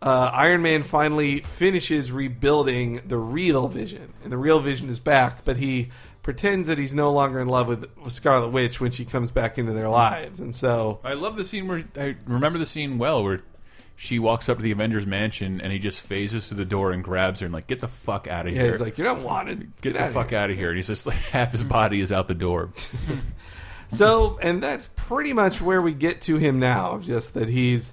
uh, 0.00 0.30
Iron 0.32 0.62
Man 0.62 0.82
finally 0.82 1.40
finishes 1.40 2.12
rebuilding 2.12 3.02
the 3.06 3.16
real 3.16 3.68
Vision, 3.68 4.12
and 4.22 4.30
the 4.30 4.36
real 4.36 4.60
Vision 4.60 4.90
is 4.90 4.98
back, 4.98 5.44
but 5.44 5.56
he 5.56 5.90
pretends 6.24 6.66
that 6.66 6.78
he's 6.78 6.92
no 6.92 7.12
longer 7.12 7.38
in 7.38 7.46
love 7.46 7.68
with, 7.68 7.88
with 8.02 8.12
Scarlet 8.12 8.48
Witch 8.48 8.80
when 8.80 8.90
she 8.90 9.04
comes 9.04 9.30
back 9.30 9.58
into 9.58 9.72
their 9.72 9.88
lives, 9.88 10.40
and 10.40 10.52
so 10.52 10.98
I 11.04 11.14
love 11.14 11.36
the 11.36 11.44
scene 11.44 11.68
where 11.68 11.84
I 11.96 12.16
remember 12.26 12.58
the 12.58 12.66
scene 12.66 12.98
well 12.98 13.22
where 13.22 13.42
she 13.96 14.18
walks 14.18 14.48
up 14.48 14.56
to 14.56 14.62
the 14.62 14.72
Avengers 14.72 15.06
mansion 15.06 15.60
and 15.60 15.72
he 15.72 15.78
just 15.78 16.02
phases 16.02 16.48
through 16.48 16.56
the 16.56 16.64
door 16.64 16.90
and 16.90 17.04
grabs 17.04 17.40
her 17.40 17.46
and 17.46 17.54
like 17.54 17.68
get 17.68 17.78
the 17.78 17.88
fuck 17.88 18.26
out 18.26 18.46
of 18.46 18.52
yeah, 18.52 18.62
here. 18.62 18.72
he's 18.72 18.80
like, 18.80 18.98
"You're 18.98 19.06
not 19.06 19.22
wanted. 19.22 19.72
get, 19.80 19.92
the 19.92 20.02
outta 20.02 20.12
fuck 20.12 20.30
here." 20.30 20.38
out 20.40 20.50
of 20.50 20.56
here. 20.56 20.70
And 20.70 20.76
he's 20.76 20.88
just 20.88 21.06
like 21.06 21.16
half 21.30 21.52
his 21.52 21.60
mm-hmm. 21.60 21.70
body 21.70 22.00
is 22.00 22.10
out 22.10 22.26
the 22.26 22.34
door. 22.34 22.72
So, 23.90 24.38
and 24.42 24.62
that's 24.62 24.88
pretty 24.96 25.32
much 25.32 25.60
where 25.60 25.80
we 25.80 25.92
get 25.92 26.22
to 26.22 26.36
him 26.36 26.58
now. 26.58 26.98
Just 26.98 27.34
that 27.34 27.48
he's 27.48 27.92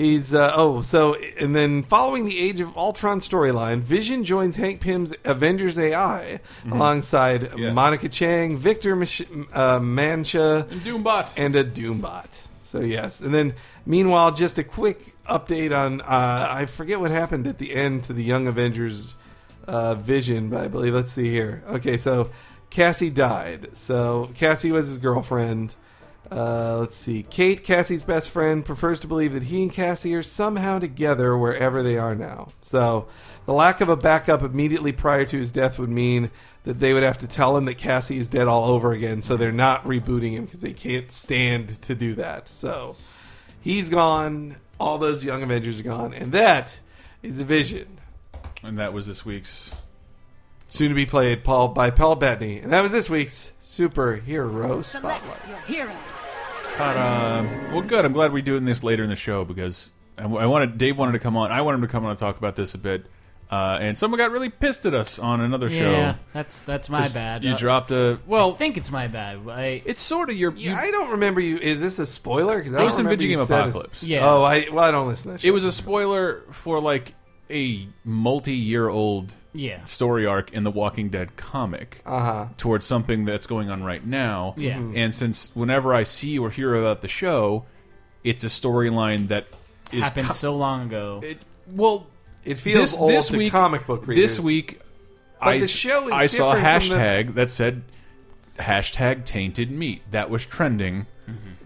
he's 0.00 0.32
uh, 0.34 0.52
oh 0.54 0.80
so 0.82 1.14
and 1.38 1.54
then 1.54 1.82
following 1.82 2.24
the 2.24 2.38
Age 2.40 2.60
of 2.60 2.74
Ultron 2.76 3.18
storyline, 3.20 3.80
Vision 3.80 4.24
joins 4.24 4.56
Hank 4.56 4.80
Pym's 4.80 5.14
Avengers 5.24 5.78
AI 5.78 6.40
alongside 6.70 7.52
Yes. 7.58 7.74
Monica 7.74 8.08
Chang, 8.08 8.56
Victor 8.56 8.96
Mich- 8.96 9.28
uh, 9.52 9.78
Mancha, 9.80 10.66
Doombot. 10.84 11.32
and 11.36 11.54
a 11.56 11.64
Doombot. 11.64 12.28
So 12.62 12.80
yes, 12.80 13.20
and 13.20 13.34
then 13.34 13.54
meanwhile, 13.84 14.32
just 14.32 14.58
a 14.58 14.64
quick 14.64 15.14
update 15.28 15.76
on 15.76 16.00
uh, 16.00 16.46
I 16.50 16.66
forget 16.66 16.98
what 17.00 17.10
happened 17.10 17.46
at 17.46 17.58
the 17.58 17.74
end 17.74 18.04
to 18.04 18.12
the 18.12 18.22
Young 18.24 18.46
Avengers 18.46 19.14
uh, 19.66 19.94
Vision, 19.96 20.48
but 20.50 20.60
I 20.62 20.68
believe 20.68 20.94
let's 20.94 21.12
see 21.12 21.30
here. 21.30 21.62
Okay, 21.68 21.96
so 21.98 22.30
Cassie 22.70 23.10
died. 23.10 23.76
So 23.76 24.30
Cassie 24.34 24.72
was 24.72 24.86
his 24.88 24.98
girlfriend. 24.98 25.74
Uh, 26.30 26.76
let's 26.78 26.96
see. 26.96 27.24
Kate, 27.24 27.64
Cassie's 27.64 28.04
best 28.04 28.30
friend, 28.30 28.64
prefers 28.64 29.00
to 29.00 29.08
believe 29.08 29.32
that 29.32 29.44
he 29.44 29.62
and 29.62 29.72
Cassie 29.72 30.14
are 30.14 30.22
somehow 30.22 30.78
together 30.78 31.36
wherever 31.36 31.82
they 31.82 31.98
are 31.98 32.14
now. 32.14 32.48
So 32.60 33.08
the 33.46 33.52
lack 33.52 33.80
of 33.80 33.88
a 33.88 33.96
backup 33.96 34.42
immediately 34.42 34.92
prior 34.92 35.24
to 35.24 35.36
his 35.36 35.50
death 35.50 35.78
would 35.78 35.90
mean 35.90 36.30
that 36.62 36.78
they 36.78 36.92
would 36.92 37.02
have 37.02 37.18
to 37.18 37.26
tell 37.26 37.56
him 37.56 37.64
that 37.64 37.78
Cassie 37.78 38.18
is 38.18 38.28
dead 38.28 38.46
all 38.46 38.66
over 38.66 38.92
again. 38.92 39.22
So 39.22 39.36
they're 39.36 39.50
not 39.50 39.84
rebooting 39.84 40.32
him 40.32 40.44
because 40.44 40.60
they 40.60 40.72
can't 40.72 41.10
stand 41.10 41.82
to 41.82 41.96
do 41.96 42.14
that. 42.14 42.48
So 42.48 42.96
he's 43.60 43.88
gone. 43.88 44.56
All 44.78 44.98
those 44.98 45.24
young 45.24 45.42
Avengers 45.42 45.80
are 45.80 45.84
gone, 45.84 46.14
and 46.14 46.32
that 46.32 46.80
is 47.22 47.40
a 47.40 47.44
vision. 47.44 47.98
And 48.62 48.78
that 48.78 48.92
was 48.92 49.06
this 49.06 49.24
week's. 49.24 49.70
Soon 50.68 50.90
to 50.90 50.94
be 50.94 51.06
played 51.06 51.42
Paul 51.42 51.68
by 51.68 51.90
Paul 51.90 52.14
Bettany, 52.14 52.60
and 52.60 52.72
that 52.72 52.82
was 52.82 52.92
this 52.92 53.10
week's 53.10 53.52
superhero 53.60 54.84
Select 54.84 55.24
your 55.48 55.58
hero. 55.62 55.96
Ta-da. 56.80 57.72
Well, 57.72 57.82
good. 57.82 58.04
I'm 58.06 58.12
glad 58.14 58.32
we're 58.32 58.40
doing 58.42 58.64
this 58.64 58.82
later 58.82 59.02
in 59.04 59.10
the 59.10 59.16
show 59.16 59.44
because 59.44 59.90
I, 60.16 60.22
I 60.24 60.46
wanted 60.46 60.78
Dave 60.78 60.96
wanted 60.96 61.12
to 61.12 61.18
come 61.18 61.36
on. 61.36 61.52
I 61.52 61.60
wanted 61.60 61.76
him 61.76 61.82
to 61.82 61.88
come 61.88 62.04
on 62.04 62.10
and 62.10 62.18
talk 62.18 62.38
about 62.38 62.56
this 62.56 62.74
a 62.74 62.78
bit. 62.78 63.04
Uh, 63.50 63.78
and 63.80 63.98
someone 63.98 64.16
got 64.18 64.30
really 64.30 64.48
pissed 64.48 64.86
at 64.86 64.94
us 64.94 65.18
on 65.18 65.40
another 65.40 65.68
show. 65.68 65.90
Yeah, 65.90 66.14
that's 66.32 66.64
that's 66.64 66.88
my 66.88 67.08
bad. 67.08 67.42
You 67.44 67.52
Uh, 67.54 67.56
dropped 67.56 67.90
a 67.90 68.18
well. 68.26 68.52
I 68.52 68.54
think 68.54 68.76
it's 68.78 68.90
my 68.92 69.08
bad. 69.08 69.40
I, 69.48 69.82
it's 69.84 70.00
sort 70.00 70.30
of 70.30 70.36
your. 70.36 70.52
Yeah, 70.52 70.70
you- 70.70 70.88
I 70.88 70.90
don't 70.92 71.10
remember 71.10 71.40
you. 71.40 71.56
Is 71.58 71.80
this 71.80 71.98
a 71.98 72.06
spoiler? 72.06 72.58
Because 72.58 72.72
I 72.74 72.76
It 72.76 72.78
don't 72.78 72.86
was 72.86 72.98
in 72.98 73.04
remember 73.06 73.20
Video 73.22 73.30
you 73.30 73.36
Game 73.38 73.46
said 73.46 73.58
a- 73.58 73.62
Apocalypse. 73.68 74.02
Yeah. 74.04 74.26
Oh, 74.30 74.42
I 74.42 74.68
well, 74.72 74.84
I 74.84 74.90
don't 74.92 75.08
listen 75.08 75.32
to 75.32 75.38
that. 75.38 75.44
it 75.44 75.50
was 75.50 75.64
a 75.64 75.72
spoiler 75.72 76.44
for 76.50 76.80
like 76.80 77.12
a 77.50 77.88
multi-year-old 78.04 79.34
yeah, 79.52 79.84
story 79.84 80.26
arc 80.26 80.52
in 80.52 80.64
the 80.64 80.70
Walking 80.70 81.08
Dead 81.08 81.36
comic 81.36 82.00
Uh 82.06 82.20
huh. 82.20 82.46
towards 82.56 82.84
something 82.86 83.24
that's 83.24 83.46
going 83.46 83.70
on 83.70 83.82
right 83.82 84.04
now. 84.04 84.54
Yeah. 84.56 84.74
Mm-hmm. 84.76 84.92
Mhm. 84.94 84.98
And 84.98 85.14
since 85.14 85.50
whenever 85.54 85.92
I 85.94 86.04
see 86.04 86.38
or 86.38 86.50
hear 86.50 86.74
about 86.76 87.00
the 87.00 87.08
show, 87.08 87.64
it's 88.24 88.44
a 88.44 88.48
storyline 88.48 89.28
that 89.28 89.46
is 89.92 90.04
happened 90.04 90.28
co- 90.28 90.34
so 90.34 90.56
long 90.56 90.86
ago. 90.86 91.20
it, 91.24 91.38
well 91.66 92.06
It 92.44 92.56
feels 92.58 92.96
old 92.96 93.10
this 93.10 93.28
to 93.28 93.38
week, 93.38 93.50
comic 93.52 93.86
book 93.86 94.06
readers. 94.06 94.36
This 94.36 94.44
week, 94.44 94.80
But 95.40 95.48
I, 95.48 95.58
the 95.60 95.68
show 95.68 96.06
is 96.06 96.12
I 96.12 96.26
saw 96.26 96.52
a 96.52 96.54
different 96.54 96.84
from 96.84 96.96
the- 96.98 97.02
hashtag 97.02 97.34
that 97.34 97.50
said 97.50 97.82
hashtag 98.58 99.24
tainted 99.24 99.70
meat. 99.70 100.02
That 100.10 100.30
was 100.30 100.44
trending. 100.46 101.06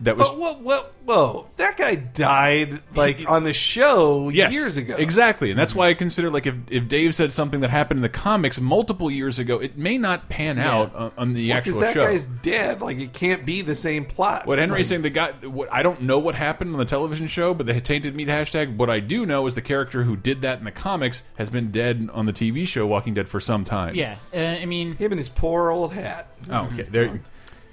That 0.00 0.16
was 0.16 0.28
But 0.28 0.38
whoa, 0.38 0.54
whoa, 0.54 0.82
whoa! 1.04 1.46
That 1.56 1.76
guy 1.76 1.94
died 1.94 2.80
like 2.96 3.24
on 3.28 3.44
the 3.44 3.52
show 3.52 4.28
yes, 4.28 4.52
years 4.52 4.76
ago. 4.76 4.96
Exactly, 4.96 5.50
and 5.50 5.58
that's 5.58 5.74
why 5.74 5.88
I 5.88 5.94
consider 5.94 6.30
like 6.30 6.46
if 6.46 6.54
if 6.68 6.88
Dave 6.88 7.14
said 7.14 7.30
something 7.30 7.60
that 7.60 7.70
happened 7.70 7.98
in 7.98 8.02
the 8.02 8.08
comics 8.08 8.60
multiple 8.60 9.10
years 9.10 9.38
ago, 9.38 9.60
it 9.60 9.78
may 9.78 9.96
not 9.96 10.28
pan 10.28 10.58
out 10.58 10.94
on, 10.94 11.12
on 11.16 11.32
the 11.32 11.52
actual 11.52 11.74
Because 11.78 11.88
actual 11.88 12.02
that 12.02 12.08
show. 12.08 12.12
guy's 12.12 12.24
dead. 12.42 12.80
Like 12.82 12.98
it 12.98 13.12
can't 13.12 13.46
be 13.46 13.62
the 13.62 13.76
same 13.76 14.04
plot. 14.04 14.46
What 14.46 14.58
Henry's 14.58 14.86
Like, 14.86 14.88
saying, 14.88 15.02
the 15.02 15.10
guy, 15.10 15.30
what, 15.46 15.72
I 15.72 15.82
don't 15.84 16.02
know 16.02 16.18
what 16.18 16.34
happened 16.34 16.72
on 16.72 16.78
the 16.78 16.84
television 16.84 17.28
show, 17.28 17.54
but 17.54 17.64
the 17.64 17.80
tainted 17.80 18.16
meat 18.16 18.28
hashtag. 18.28 18.76
What 18.76 18.90
I 18.90 18.98
do 19.00 19.24
know 19.24 19.46
is 19.46 19.54
the 19.54 19.62
character 19.62 20.02
who 20.02 20.16
did 20.16 20.42
that 20.42 20.58
in 20.58 20.64
the 20.64 20.72
comics 20.72 21.22
has 21.36 21.50
been 21.50 21.70
dead 21.70 22.10
on 22.12 22.26
the 22.26 22.32
TV 22.32 22.66
show 22.66 22.84
Walking 22.86 23.14
Dead 23.14 23.28
for 23.28 23.38
some 23.40 23.64
time. 23.64 23.94
yeah, 23.94 24.16
uh, 24.34 24.38
I 24.38 24.66
mean, 24.66 24.96
him 24.96 25.12
and 25.12 25.18
his 25.20 25.28
poor 25.28 25.70
old 25.70 25.92
hat. 25.92 26.28
Oh, 26.50 26.68
okay. 26.72 26.82
There, 26.82 27.20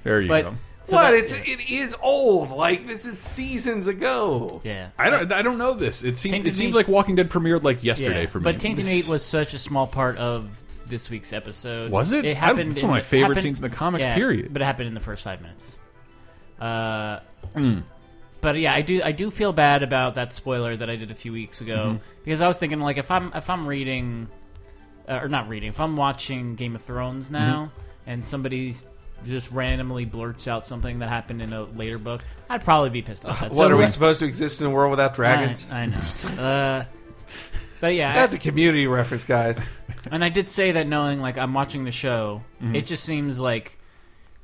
there 0.04 0.22
you 0.22 0.28
but 0.28 0.44
go. 0.44 0.56
So 0.84 0.95
what? 0.95 1.11
that- 1.11 1.17
it's 1.19 1.34
it 1.38 1.69
is 1.69 1.95
old. 2.01 2.49
Like 2.51 2.88
this 2.88 3.05
is 3.05 3.17
seasons 3.19 3.88
ago. 3.88 4.61
yeah. 4.63 4.89
I 4.97 5.09
don't. 5.09 5.32
I 5.32 5.41
don't 5.41 5.57
know 5.57 5.73
this. 5.73 6.03
It 6.03 6.17
seems. 6.17 6.34
Tainted 6.34 6.53
It 6.53 6.55
seems 6.55 6.73
like 6.75 6.88
Walking 6.88 7.15
Dead 7.15 7.29
premiered 7.29 7.63
like 7.63 7.84
yesterday 7.84 8.21
yeah. 8.21 8.27
for 8.27 8.39
me. 8.39 8.43
But 8.45 8.59
Tainted 8.59 8.86
Meat 8.86 9.07
was 9.07 9.23
such 9.25 9.53
a 9.53 9.59
small 9.59 9.88
part 9.88 10.17
of 10.17 10.49
this 10.88 11.09
week's 11.09 11.32
episode. 11.34 11.91
Was 11.91 12.11
it? 12.11 12.25
It 12.25 12.36
happened. 12.38 12.71
it's 12.71 12.82
one 12.82 12.89
of 12.91 12.95
my 12.95 13.01
favorite 13.01 13.29
happened- 13.38 13.43
scenes 13.43 13.59
in 13.59 13.69
the 13.69 13.75
comics, 13.75 14.05
yeah, 14.05 14.15
period. 14.15 14.51
But 14.53 14.61
it 14.61 14.65
happened 14.65 14.88
in 14.88 14.93
the 14.93 14.99
first 14.99 15.23
five 15.23 15.41
minutes. 15.41 15.79
Uh, 16.59 17.19
Hmm. 17.53 17.79
But 18.41 18.57
yeah, 18.57 18.73
I 18.73 18.82
do. 18.82 19.01
I 19.03 19.11
do 19.11 19.29
feel 19.29 19.53
bad 19.53 19.84
about 19.84 20.15
that 20.15 20.34
spoiler 20.34 20.75
that 20.75 20.89
I 20.89 20.95
did 20.95 21.11
a 21.11 21.15
few 21.15 21.32
weeks 21.32 21.61
ago 21.61 21.75
Mm-hmm. 21.95 22.03
because 22.23 22.41
I 22.41 22.47
was 22.47 22.57
thinking 22.57 22.79
like 22.79 22.97
if 22.97 23.11
I'm 23.11 23.32
if 23.36 23.49
I'm 23.51 23.67
reading 23.67 24.27
uh, 25.07 25.19
or 25.21 25.27
not 25.29 25.47
reading 25.47 25.69
if 25.69 25.79
I'm 25.79 25.95
watching 25.95 26.55
Game 26.55 26.73
of 26.75 26.82
Thrones 26.82 27.29
now 27.29 27.65
Mm-hmm. 27.71 28.09
and 28.09 28.25
somebody 28.25 28.73
just 29.26 29.51
randomly 29.51 30.05
blurts 30.05 30.47
out 30.47 30.65
something 30.65 30.99
that 30.99 31.09
happened 31.09 31.41
in 31.41 31.53
a 31.53 31.63
later 31.63 31.97
book, 31.97 32.24
I'd 32.49 32.63
probably 32.63 32.89
be 32.89 33.01
pissed 33.01 33.26
off. 33.26 33.41
At 33.41 33.51
What 33.53 33.72
are 33.72 33.78
we 33.78 33.88
supposed 33.88 34.19
to 34.19 34.26
exist 34.26 34.61
in 34.61 34.67
a 34.67 34.69
world 34.69 34.91
without 34.91 35.15
dragons? 35.15 35.69
I, 35.72 35.82
I 35.82 35.86
know. 35.88 36.41
uh, 36.41 36.86
but 37.80 37.95
yeah, 37.95 38.13
That's 38.15 38.34
a 38.34 38.39
community 38.39 38.88
reference, 38.88 39.24
guys. 39.24 39.63
and 40.11 40.24
I 40.24 40.30
did 40.30 40.47
say 40.49 40.74
that 40.74 40.88
knowing 40.88 41.19
like 41.22 41.38
I'm 41.38 41.53
watching 41.53 41.84
the 41.86 41.91
show, 41.91 42.41
Mm-hmm. 42.61 42.76
it 42.76 42.86
just 42.86 43.03
seems 43.03 43.39
like 43.39 43.78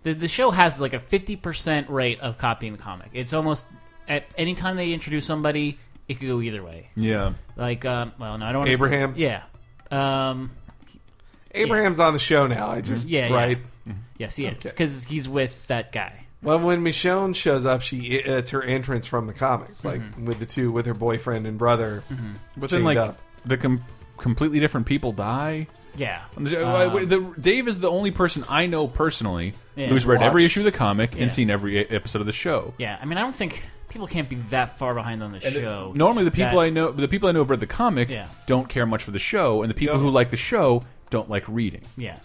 the 0.03 0.13
the 0.13 0.27
show 0.27 0.51
has 0.51 0.79
like 0.81 0.93
a 0.93 0.99
50% 0.99 1.89
rate 1.89 2.19
of 2.21 2.37
copying 2.37 2.73
the 2.73 2.79
comic. 2.81 3.09
It's 3.13 3.33
almost 3.33 3.67
at 4.07 4.33
any 4.37 4.55
time 4.55 4.75
they 4.75 4.91
introduce 4.93 5.25
somebody, 5.25 5.77
it 6.07 6.15
could 6.19 6.27
go 6.27 6.41
either 6.41 6.63
way. 6.63 6.89
yeah. 6.95 7.33
Like, 7.55 7.83
um, 7.85 8.13
well, 8.19 8.37
no, 8.37 8.45
I 8.45 8.51
don't 8.53 8.59
want 8.61 8.71
Abraham. 8.71 9.13
Yeah. 9.17 9.43
Um, 9.91 10.51
Abraham's 11.51 11.99
on 11.99 12.13
the 12.13 12.19
show 12.19 12.47
now. 12.47 12.69
I 12.69 12.81
just 12.81 13.07
yeah, 13.07 13.27
yeah. 13.29 13.33
right. 13.35 13.57
yes, 14.17 14.35
he 14.35 14.45
is 14.45 14.63
because 14.63 15.03
he's 15.03 15.27
with 15.29 15.67
that 15.67 15.91
guy. 15.91 16.25
Well, 16.43 16.59
when 16.59 16.83
Michonne 16.83 17.35
shows 17.35 17.65
up, 17.65 17.81
she 17.81 17.99
it's 18.01 18.51
her 18.51 18.61
entrance 18.61 19.07
from 19.07 19.25
the 19.27 19.33
comics, 19.33 19.83
like 19.83 20.01
Mm-hmm. 20.01 20.25
with 20.25 20.39
the 20.39 20.45
two 20.45 20.71
with 20.71 20.85
her 20.85 20.93
boyfriend 20.93 21.47
and 21.47 21.57
brother. 21.57 22.03
But 22.55 22.69
then, 22.69 22.79
chained 22.79 22.85
like, 22.85 22.97
up. 22.97 23.17
the 23.45 23.57
com 23.57 23.83
completely 24.17 24.59
different 24.59 24.85
people 24.87 25.11
die. 25.11 25.67
Yeah. 25.95 26.21
On 26.37 26.43
the 26.43 26.63
Um, 26.67 27.07
the, 27.09 27.33
Dave 27.39 27.67
is 27.67 27.79
the 27.79 27.89
only 27.89 28.11
person 28.11 28.43
I 28.47 28.67
know 28.67 28.87
personally 28.87 29.53
Yeah. 29.75 29.87
who's 29.87 30.05
read 30.05 30.21
every 30.21 30.43
Watched. 30.43 30.51
issue 30.51 30.59
of 30.59 30.65
the 30.65 30.71
comic 30.71 31.15
Yeah. 31.15 31.23
and 31.23 31.31
seen 31.31 31.49
every 31.49 31.79
e- 31.79 31.87
episode 31.89 32.19
of 32.19 32.27
the 32.27 32.31
show. 32.31 32.73
Yeah. 32.77 32.97
I 33.01 33.05
mean, 33.05 33.17
I 33.17 33.21
don't 33.21 33.35
think 33.35 33.63
people 33.89 34.05
can't 34.05 34.29
be 34.29 34.35
that 34.51 34.77
far 34.77 34.93
behind 34.93 35.23
on 35.23 35.31
the 35.31 35.39
show. 35.39 35.91
Normally, 35.95 36.23
the 36.25 36.29
people 36.31 36.59
that- 36.59 36.65
I 36.65 36.69
know, 36.69 36.91
the 36.91 37.07
people 37.07 37.29
I 37.29 37.31
know 37.31 37.39
who've 37.39 37.49
read 37.49 37.61
the 37.61 37.65
comic, 37.67 38.09
Yeah. 38.09 38.27
don't 38.45 38.69
care 38.69 38.85
much 38.85 39.01
for 39.03 39.09
the 39.11 39.17
show, 39.19 39.63
and 39.63 39.71
the 39.71 39.73
people 39.73 39.95
Yeah. 39.95 40.01
who 40.01 40.11
like 40.11 40.29
the 40.29 40.37
show 40.37 40.83
don't 41.09 41.29
like 41.29 41.47
reading. 41.47 41.81
Yeah. 41.97 42.17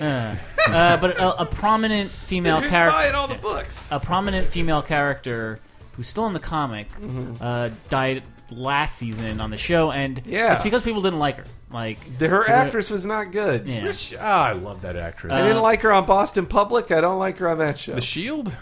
Uh, 0.00 0.34
uh, 0.66 0.96
but 0.96 1.18
a, 1.18 1.42
a 1.42 1.46
prominent 1.46 2.10
female 2.10 2.60
Who's 2.60 2.70
character. 2.70 2.96
buying 2.98 3.14
all 3.14 3.28
the 3.28 3.36
books? 3.36 3.90
a 3.92 4.00
prominent 4.00 4.46
female 4.46 4.82
character 4.82 5.60
who's 5.92 6.08
still 6.08 6.26
in 6.26 6.32
the 6.32 6.40
comic 6.40 6.90
Mm-hmm. 6.92 7.34
uh, 7.40 7.70
died 7.88 8.22
last 8.50 8.96
season 8.96 9.40
on 9.40 9.50
the 9.50 9.56
show, 9.58 9.90
and 9.92 10.22
Yeah. 10.26 10.54
it's 10.54 10.62
because 10.62 10.82
people 10.82 11.00
didn't 11.02 11.18
like 11.18 11.36
her. 11.36 11.44
Like 11.70 11.98
The- 12.18 12.28
her 12.28 12.48
actress 12.48 12.90
was 12.90 13.04
not 13.06 13.30
good. 13.30 13.66
Yeah. 13.68 13.92
Ah, 14.18 14.46
I 14.46 14.52
love 14.52 14.82
that 14.82 14.96
actress. 14.96 15.32
I 15.32 15.42
didn't 15.46 15.62
like 15.62 15.82
her 15.82 15.92
on 15.92 16.06
Boston 16.06 16.46
Public. 16.46 16.90
I 16.90 17.00
don't 17.00 17.18
like 17.18 17.38
her 17.38 17.48
on 17.48 17.58
that 17.58 17.78
show. 17.78 17.94
the 17.94 18.00
Shield. 18.00 18.56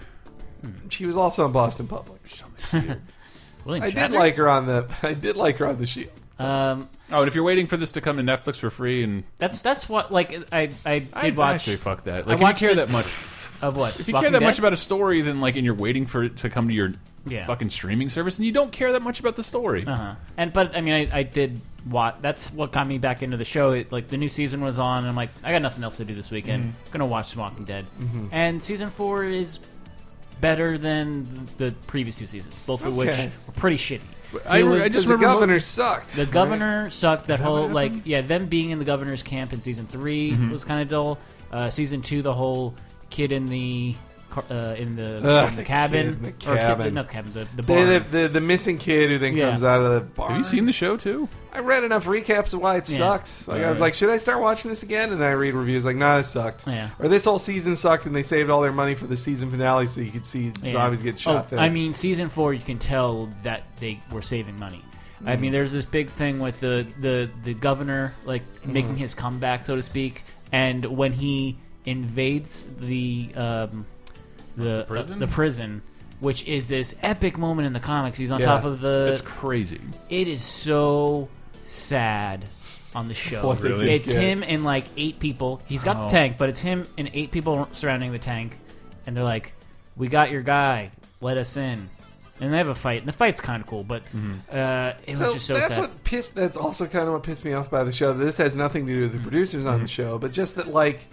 she 0.91 1.07
was 1.07 1.17
also 1.17 1.45
on 1.45 1.53
Boston 1.53 1.87
Public. 1.87 2.21
William 3.65 3.83
I 3.85 3.91
did 3.91 3.97
Shatner? 4.11 4.19
like 4.19 4.35
her 4.37 4.49
on 4.49 4.67
the. 4.67 4.89
I 5.03 5.15
did 5.15 5.37
like 5.37 5.57
her 5.59 5.67
on 5.67 5.79
the 5.79 5.87
Shield. 5.87 6.11
Um, 6.39 6.89
Oh, 7.13 7.21
and 7.21 7.29
if 7.29 7.35
you're 7.35 7.45
waiting 7.45 7.67
for 7.67 7.77
this 7.77 7.93
to 7.93 8.01
come 8.01 8.17
to 8.17 8.23
Netflix 8.23 8.57
for 8.57 8.71
free, 8.71 9.03
and 9.05 9.23
that's 9.37 9.61
that's 9.63 9.89
what 9.89 10.11
like 10.11 10.33
I 10.53 10.71
I 10.85 10.99
did 11.01 11.09
I, 11.15 11.27
I 11.29 11.31
watch 11.31 11.65
say 11.65 11.77
fuck 11.77 12.05
that. 12.05 12.25
I 12.25 12.27
Like, 12.27 12.35
if 12.35 12.39
you 12.41 12.45
watched 12.45 12.59
care 12.61 12.75
the- 12.75 12.87
that 12.87 12.91
much, 12.91 13.07
of 13.63 13.77
what 13.77 13.99
if 14.01 14.09
you 14.09 14.15
Walking 14.15 14.25
care 14.27 14.33
that 14.33 14.41
Dead? 14.41 14.47
much 14.47 14.59
about 14.59 14.73
a 14.73 14.77
story, 14.77 15.21
then 15.23 15.41
like, 15.41 15.57
and 15.57 15.65
you're 15.65 15.75
waiting 15.75 16.07
for 16.07 16.25
it 16.25 16.37
to 16.39 16.51
come 16.51 16.69
to 16.69 16.75
your 16.75 16.93
Yeah. 17.27 17.47
fucking 17.47 17.71
streaming 17.71 18.09
service, 18.09 18.39
and 18.39 18.47
you 18.47 18.53
don't 18.53 18.73
care 18.73 18.93
that 18.93 19.03
much 19.03 19.21
about 19.21 19.37
the 19.37 19.43
story. 19.43 19.85
Uh-huh. 19.87 20.15
And 20.37 20.53
but 20.53 20.77
I 20.77 20.81
mean, 20.81 20.95
I, 21.13 21.19
I 21.19 21.23
did 21.23 21.61
watch. 21.89 22.17
That's 22.21 22.53
what 22.53 22.73
got 22.73 22.87
me 22.89 22.99
back 22.99 23.23
into 23.23 23.37
the 23.37 23.45
show. 23.45 23.71
It, 23.73 23.93
like 23.93 24.09
the 24.09 24.17
new 24.17 24.29
season 24.29 24.61
was 24.61 24.79
on, 24.81 24.99
and 24.99 25.09
I'm 25.09 25.15
like, 25.17 25.31
I 25.45 25.53
got 25.53 25.63
nothing 25.63 25.85
else 25.85 25.99
to 25.99 26.05
do 26.05 26.15
this 26.15 26.31
weekend. 26.33 26.65
Mm-hmm. 26.65 26.93
gonna 26.93 27.07
watch 27.07 27.31
some 27.31 27.41
Walking 27.41 27.65
Dead. 27.65 27.87
And 28.33 28.61
season 28.63 28.91
four 28.91 29.23
is 29.25 29.61
better 30.41 30.77
than 30.77 31.47
the 31.57 31.73
previous 31.87 32.19
two 32.19 32.27
seasons, 32.27 32.55
both 32.67 32.85
of 32.85 32.95
which 32.97 33.09
Okay. 33.11 33.31
were 33.47 33.53
pretty 33.55 33.79
shitty. 33.79 34.01
I- 34.49 34.63
was- 34.63 34.83
I 34.83 34.89
just 34.89 35.07
Because 35.07 35.07
the 35.07 35.13
remember 35.15 35.27
mo- 35.27 35.33
governor 35.35 35.61
sucked. 35.61 36.17
the 36.17 36.27
governor 36.27 36.91
sucked. 36.91 37.27
That 37.29 37.39
that 37.39 37.45
whole 37.45 37.69
like 37.69 37.93
yeah, 38.05 38.21
them 38.23 38.47
being 38.47 38.71
in 38.71 38.79
the 38.79 38.85
governor's 38.85 39.23
camp 39.23 39.53
in 39.53 39.61
season 39.61 39.87
3 39.87 40.33
Mm-hmm. 40.33 40.51
was 40.51 40.65
kind 40.65 40.83
of 40.83 40.89
dull. 40.89 41.19
Uh, 41.53 41.71
season 41.71 42.03
two, 42.03 42.23
the 42.23 42.35
whole 42.35 42.75
kid 43.11 43.31
in 43.33 43.47
the 43.47 43.95
car- 44.41 44.45
uh, 44.57 44.75
in 44.75 44.97
the, 44.97 45.17
Ugh, 45.17 45.49
in 45.49 45.51
the 45.57 45.63
the 45.63 45.65
cabin, 45.65 46.07
kid 46.07 46.17
in 46.17 46.23
the 46.23 46.53
Or 46.53 46.57
cabin. 46.57 46.95
not 46.95 47.07
the 47.09 47.13
cabin, 47.13 47.33
the, 47.33 47.41
the 47.41 47.57
The, 47.57 47.63
barn. 47.63 47.89
the, 47.89 48.01
the, 48.01 48.29
the 48.29 48.41
missing 48.41 48.79
kid 48.79 49.11
who 49.11 49.19
then 49.19 49.37
Yeah. 49.37 49.51
comes 49.51 49.65
out 49.65 49.81
of 49.83 49.93
the 49.95 50.01
barn. 50.01 50.31
Have 50.33 50.39
you 50.39 50.45
seen 50.45 50.67
the 50.67 50.73
show 50.73 50.97
too? 50.97 51.29
I 51.53 51.61
read 51.61 51.85
enough 51.85 52.05
recaps 52.05 52.53
of 52.53 52.61
why 52.61 52.77
it 52.77 52.89
Yeah. 52.89 52.99
sucks. 52.99 53.49
Like 53.49 53.57
I 53.57 53.71
was 53.71 53.79
Alright. 53.79 53.81
like, 53.81 53.95
should 53.95 54.11
I 54.11 54.19
start 54.19 54.41
watching 54.43 54.69
this 54.69 54.83
again? 54.83 55.11
And 55.11 55.21
then 55.21 55.29
I 55.29 55.33
read 55.33 55.55
reviews 55.55 55.85
like, 55.85 55.97
nah, 55.97 56.19
this 56.19 56.29
sucked. 56.29 56.67
Yeah. 56.67 56.91
Or 56.99 57.09
this 57.09 57.25
whole 57.25 57.39
season 57.39 57.77
sucked, 57.77 58.05
and 58.07 58.15
they 58.15 58.23
saved 58.23 58.51
all 58.51 58.61
their 58.61 58.73
money 58.73 58.95
for 58.95 59.07
the 59.07 59.17
season 59.17 59.51
finale, 59.51 59.87
so 59.87 60.01
you 60.03 60.11
could 60.11 60.27
see 60.27 60.53
Yeah. 60.63 60.73
zombies 60.73 61.01
get 61.01 61.19
shot. 61.19 61.47
Oh, 61.47 61.57
there. 61.57 61.59
I 61.59 61.69
mean, 61.71 61.95
season 61.95 62.29
four, 62.29 62.53
you 62.53 62.61
can 62.63 62.79
tell 62.79 63.31
that 63.43 63.63
they 63.81 64.01
were 64.13 64.23
saving 64.23 64.59
money. 64.59 64.83
I 65.25 65.37
mean, 65.37 65.51
there's 65.51 65.73
this 65.73 65.87
big 65.87 66.11
thing 66.11 66.41
with 66.41 66.61
the 66.61 66.87
the 67.01 67.31
the 67.43 67.55
governor 67.55 68.15
like 68.27 68.43
making 68.67 68.97
his 68.97 69.15
comeback, 69.15 69.65
so 69.65 69.75
to 69.75 69.83
speak, 69.83 70.23
and 70.53 70.85
when 70.85 71.13
he 71.13 71.57
invades 71.87 72.67
the 72.81 73.31
um, 73.35 73.87
the 74.57 74.85
prison? 74.89 75.15
uh, 75.15 75.27
the 75.27 75.33
prison, 75.33 75.83
which 76.21 76.47
is 76.47 76.69
this 76.69 76.95
epic 77.03 77.39
moment 77.39 77.67
in 77.67 77.73
the 77.73 77.81
comics. 77.81 78.17
He's 78.19 78.31
on 78.31 78.41
Yeah. 78.41 78.47
top 78.47 78.65
of 78.65 78.81
the. 78.81 79.09
It's 79.13 79.21
crazy. 79.21 79.81
it 80.09 80.29
is 80.29 80.43
so 80.45 81.29
sad 81.65 82.45
on 82.95 83.09
the 83.09 83.15
show. 83.15 83.47
What 83.47 83.61
they 83.61 83.69
Really? 83.69 83.91
It's 83.95 84.13
Yeah. 84.13 84.21
him 84.21 84.43
and 84.43 84.65
like 84.65 84.85
eight 84.97 85.19
people. 85.19 85.61
He's 85.67 85.85
got 85.85 85.97
Oh. 85.97 86.03
the 86.07 86.09
tank, 86.13 86.37
but 86.39 86.49
it's 86.49 86.61
him 86.61 86.87
and 86.97 87.11
eight 87.13 87.31
people 87.31 87.69
surrounding 87.73 88.13
the 88.13 88.19
tank, 88.19 88.57
and 89.07 89.15
they're 89.17 89.25
like, 89.25 89.53
"We 89.97 90.09
got 90.09 90.31
your 90.31 90.43
guy. 90.43 90.91
Let 91.21 91.37
us 91.39 91.57
in." 91.57 91.89
And 92.39 92.53
they 92.53 92.59
have 92.59 92.69
a 92.69 92.75
fight, 92.75 92.99
and 93.01 93.09
the 93.09 93.15
fight's 93.15 93.41
kind 93.41 93.63
of 93.63 93.67
cool, 93.67 93.83
but 93.83 94.03
uh, 94.53 94.93
it 95.07 95.17
so 95.17 95.25
was 95.25 95.35
just 95.35 95.47
so 95.47 95.55
that's 95.55 95.69
sad. 95.69 95.79
what 95.79 96.05
pissed. 96.05 96.35
That's 96.35 96.57
also 96.57 96.87
kind 96.87 97.07
of 97.07 97.15
what 97.15 97.23
pissed 97.23 97.47
me 97.47 97.55
off 97.55 97.71
by 97.71 97.83
the 97.83 97.93
show. 97.93 98.13
This 98.13 98.37
has 98.37 98.55
nothing 98.55 98.87
to 98.87 98.95
do 98.95 99.01
with 99.03 99.13
the 99.13 99.19
producers 99.21 99.65
on 99.65 99.75
Mm-hmm. 99.77 99.83
the 99.85 99.89
show, 99.89 100.19
but 100.19 100.33
just 100.33 100.57
that 100.57 100.69
like 100.69 101.07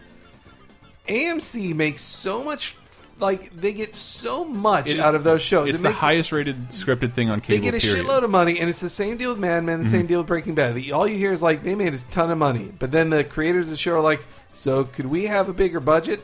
AMC 1.08 1.74
makes 1.74 2.02
so 2.02 2.44
much. 2.44 2.76
Like 3.24 3.56
they 3.56 3.72
get 3.72 3.96
so 3.96 4.44
much 4.44 4.90
It 4.90 4.98
is- 4.98 5.00
out 5.00 5.16
of 5.16 5.24
those 5.24 5.42
shows. 5.42 5.70
It's 5.70 5.80
It 5.80 5.84
the 5.84 5.92
highest 5.92 6.34
rated 6.34 6.70
scripted 6.72 7.14
thing 7.14 7.30
on 7.30 7.40
cable. 7.40 7.64
They 7.64 7.72
get 7.72 7.82
a 7.82 7.88
period. 7.88 8.06
shitload 8.06 8.24
of 8.24 8.30
money, 8.30 8.60
and 8.60 8.70
it's 8.70 8.82
the 8.82 8.90
same 8.90 9.16
deal 9.16 9.30
with 9.30 9.40
Mad 9.40 9.64
Men, 9.64 9.80
the 9.80 9.86
Mm-hmm. 9.86 9.92
same 9.92 10.06
deal 10.08 10.20
with 10.20 10.28
Breaking 10.28 10.56
Bad. 10.56 10.78
All 10.92 11.08
you 11.08 11.18
hear 11.18 11.32
is 11.32 11.42
like 11.42 11.64
they 11.64 11.74
made 11.74 11.94
a 11.94 12.00
ton 12.12 12.30
of 12.32 12.38
money, 12.38 12.70
but 12.80 12.92
then 12.92 13.10
the 13.10 13.24
creators 13.24 13.68
of 13.68 13.72
the 13.72 13.78
show 13.78 13.94
are 13.94 14.02
like, 14.02 14.22
"So 14.54 14.84
could 14.84 15.06
we 15.06 15.28
have 15.28 15.48
a 15.48 15.54
bigger 15.54 15.80
budget?" 15.80 16.22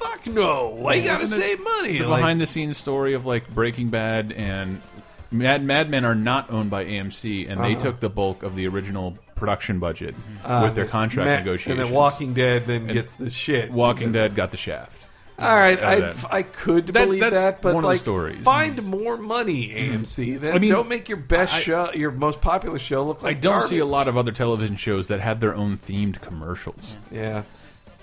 Fuck 0.00 0.26
no! 0.26 0.70
Why 0.76 0.94
you 0.94 1.04
gotta 1.04 1.28
save 1.28 1.62
money? 1.62 1.98
The 1.98 2.08
Like, 2.08 2.18
behind 2.20 2.40
the 2.40 2.46
scenes 2.48 2.76
story 2.78 3.14
of 3.14 3.24
like 3.26 3.48
Breaking 3.48 3.88
Bad 3.90 4.32
and 4.32 4.80
Mad 5.30 5.62
Mad 5.64 5.88
Men 5.88 6.04
are 6.04 6.16
not 6.16 6.50
owned 6.50 6.70
by 6.70 6.84
AMC, 6.84 7.46
and 7.48 7.60
they 7.62 7.72
Uh-huh. 7.76 7.78
took 7.84 8.00
the 8.00 8.10
bulk 8.10 8.42
of 8.42 8.56
the 8.56 8.66
original 8.66 9.16
production 9.36 9.78
budget 9.78 10.16
Uh, 10.44 10.62
with 10.64 10.74
their 10.74 10.84
contract 10.86 11.28
Ma- 11.30 11.36
negotiations. 11.36 11.78
And 11.78 11.86
then 11.88 11.94
Walking 11.94 12.34
Dead 12.34 12.66
then 12.66 12.82
And 12.86 12.92
gets 12.92 13.12
the 13.14 13.30
shit. 13.30 13.70
Walking 13.70 14.10
Dead 14.12 14.34
got 14.34 14.50
the 14.50 14.56
shaft. 14.56 14.99
All 15.40 15.54
right, 15.56 15.82
I. 15.82 16.14
I 16.30 16.42
could 16.42 16.88
That- 16.88 17.04
believe 17.06 17.20
that, 17.20 17.62
but 17.62 17.74
one 17.74 17.82
of 17.84 17.88
the 17.88 17.88
like, 17.88 17.98
stories. 18.00 18.42
find 18.44 18.82
more 18.84 19.16
money, 19.16 19.70
AMC. 19.70 20.38
Then 20.40 20.54
I 20.54 20.58
mean, 20.58 20.70
don't 20.70 20.88
make 20.88 21.08
your 21.08 21.18
best 21.18 21.54
I- 21.54 21.60
show, 21.62 21.90
your 21.92 22.10
most 22.10 22.40
popular 22.40 22.78
show, 22.78 23.04
look 23.04 23.22
like. 23.22 23.36
I 23.36 23.40
don't 23.40 23.52
garbage. 23.54 23.70
see 23.70 23.78
a 23.78 23.84
lot 23.86 24.08
of 24.08 24.16
other 24.16 24.32
television 24.32 24.76
shows 24.76 25.08
that 25.08 25.20
had 25.20 25.40
their 25.40 25.54
own 25.54 25.76
themed 25.76 26.20
commercials. 26.20 26.96
Yeah. 27.10 27.42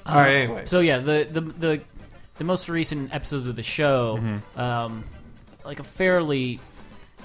All 0.06 0.16
right. 0.16 0.30
Anyway, 0.44 0.66
So 0.66 0.80
yeah, 0.80 1.00
the 1.00 1.28
the 1.30 1.42
the, 1.42 1.82
the 2.38 2.44
most 2.44 2.70
recent 2.70 3.14
episodes 3.14 3.48
of 3.48 3.56
the 3.56 3.64
show, 3.64 4.18
Mm-hmm. 4.18 4.60
um, 4.60 5.04
like 5.66 5.80
a 5.80 5.84
fairly, 5.84 6.60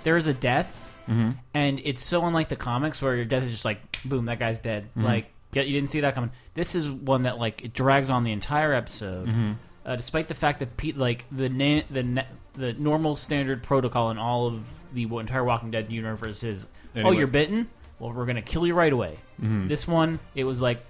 there 0.05 0.17
is 0.17 0.27
a 0.27 0.35
death, 0.35 0.79
Mm-hmm. 1.09 1.31
and 1.55 1.81
it's 1.85 2.03
so 2.05 2.25
unlike 2.27 2.49
the 2.49 2.57
comics 2.57 3.01
where 3.03 3.17
your 3.17 3.25
death 3.25 3.43
is 3.43 3.51
just 3.51 3.65
like 3.65 3.81
boom, 4.05 4.27
that 4.27 4.39
guy's 4.39 4.61
dead. 4.61 4.85
Mm-hmm. 4.91 5.05
Like 5.05 5.27
get, 5.53 5.67
you 5.67 5.75
didn't 5.75 5.91
see 5.91 6.01
that 6.01 6.15
coming. 6.15 6.31
This 6.55 6.75
is 6.75 6.89
one 6.89 7.23
that 7.25 7.39
like 7.39 7.65
it 7.65 7.73
drags 7.73 8.09
on 8.11 8.25
the 8.25 8.33
entire 8.33 8.73
episode, 8.73 9.27
Mm-hmm. 9.29 9.53
Uh, 9.85 9.97
despite 9.97 10.28
the 10.28 10.35
fact 10.35 10.59
that 10.61 10.76
Pete 10.76 10.97
like 10.97 11.24
the 11.33 11.49
na- 11.49 11.83
the 11.91 12.03
na- 12.03 12.24
the 12.55 12.72
normal 12.74 13.16
standard 13.16 13.62
protocol 13.62 14.11
in 14.11 14.18
all 14.18 14.47
of 14.47 14.64
the 14.93 15.05
entire 15.05 15.43
Walking 15.45 15.70
Dead 15.70 15.91
universe 15.91 16.43
is, 16.45 16.68
oh, 16.97 17.11
you're 17.12 17.26
bitten. 17.26 17.68
Well, 17.99 18.12
we're 18.12 18.26
gonna 18.26 18.43
kill 18.43 18.66
you 18.66 18.74
right 18.74 18.93
away. 18.93 19.16
Mm-hmm. 19.41 19.68
This 19.68 19.87
one, 19.89 20.18
it 20.35 20.45
was 20.45 20.61
like 20.61 20.85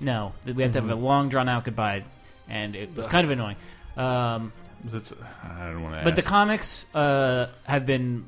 no, 0.00 0.32
we 0.44 0.62
have 0.62 0.72
to 0.72 0.80
have 0.80 0.90
a 0.90 0.94
long 0.94 1.28
drawn 1.28 1.48
out 1.48 1.64
goodbye, 1.64 2.04
and 2.48 2.74
it 2.74 2.96
was 2.96 3.06
kind 3.06 3.24
of 3.24 3.30
annoying. 3.30 3.56
Um, 3.96 4.52
That's, 4.84 5.12
I 5.44 5.70
don't 5.70 5.82
want 5.82 5.98
to. 5.98 6.04
but 6.04 6.16
the 6.16 6.22
comics 6.22 6.86
uh, 6.94 7.46
have 7.64 7.86
been 7.86 8.24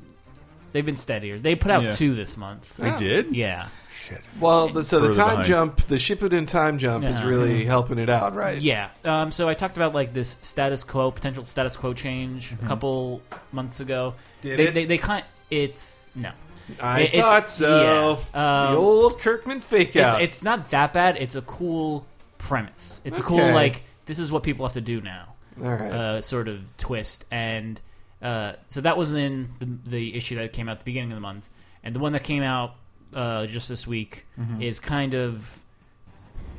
they've 0.71 0.85
been 0.85 0.95
steadier. 0.95 1.37
They 1.39 1.55
put 1.55 1.71
out 1.71 1.83
Yeah. 1.83 1.89
two 1.89 2.15
this 2.15 2.37
month. 2.37 2.77
they 2.77 2.95
did. 2.97 3.35
Yeah, 3.35 3.67
Shit. 4.07 4.21
well, 4.39 4.69
the, 4.69 4.83
so 4.83 4.99
the 4.99 5.07
Further 5.07 5.19
time 5.19 5.29
behind. 5.29 5.47
jump, 5.47 5.87
the 5.87 5.95
Shippuden 5.95 6.47
time 6.47 6.77
jump, 6.77 7.03
is 7.05 7.23
really 7.23 7.65
helping 7.65 7.97
it 7.97 8.09
out, 8.09 8.35
right? 8.35 8.61
yeah. 8.61 8.89
Um, 9.03 9.31
so 9.31 9.49
I 9.49 9.53
talked 9.53 9.77
about 9.77 9.93
like 9.95 10.13
this 10.13 10.37
status 10.41 10.83
quo, 10.83 11.11
potential 11.11 11.45
status 11.45 11.75
quo 11.77 11.93
change 11.93 12.51
Mm-hmm. 12.51 12.65
a 12.65 12.67
couple 12.67 13.21
months 13.51 13.79
ago. 13.79 14.13
Did 14.41 14.59
they, 14.59 14.67
it? 14.67 14.73
They, 14.73 14.85
they 14.85 14.97
kind 14.97 15.25
it's 15.49 15.97
no. 16.15 16.31
I 16.79 17.01
It- 17.01 17.03
it's- 17.15 17.21
thought 17.23 17.49
so. 17.49 18.19
yeah. 18.33 18.67
Um, 18.67 18.73
the 18.75 18.79
old 18.79 19.19
Kirkman 19.19 19.61
fake 19.61 19.95
It's, 19.95 20.05
out. 20.05 20.21
it's 20.21 20.41
not 20.43 20.69
that 20.71 20.93
bad. 20.93 21.17
It's 21.17 21.35
a 21.35 21.41
cool 21.43 22.05
premise. 22.37 23.01
It's 23.05 23.19
a 23.19 23.21
Okay. 23.21 23.27
cool 23.29 23.53
like 23.53 23.83
this 24.05 24.19
is 24.19 24.31
what 24.31 24.43
people 24.43 24.65
have 24.65 24.73
to 24.73 24.81
do 24.81 25.01
now. 25.01 25.33
All 25.63 25.69
right. 25.71 25.91
uh, 25.91 26.21
sort 26.21 26.47
of 26.47 26.59
twist, 26.77 27.23
and 27.31 27.79
uh, 28.21 28.53
so 28.69 28.81
that 28.81 28.97
was 28.97 29.13
in 29.15 29.49
the, 29.59 29.89
the 29.89 30.15
issue 30.15 30.35
that 30.35 30.51
came 30.53 30.67
out 30.67 30.73
at 30.73 30.79
the 30.79 30.85
beginning 30.85 31.11
of 31.11 31.15
the 31.15 31.21
month, 31.21 31.49
and 31.83 31.95
the 31.95 31.99
one 31.99 32.11
that 32.11 32.23
came 32.23 32.43
out 32.43 32.75
uh, 33.15 33.47
just 33.47 33.69
this 33.69 33.87
week 33.87 34.25
Mm-hmm. 34.39 34.61
is 34.61 34.79
kind 34.79 35.15
of. 35.15 35.61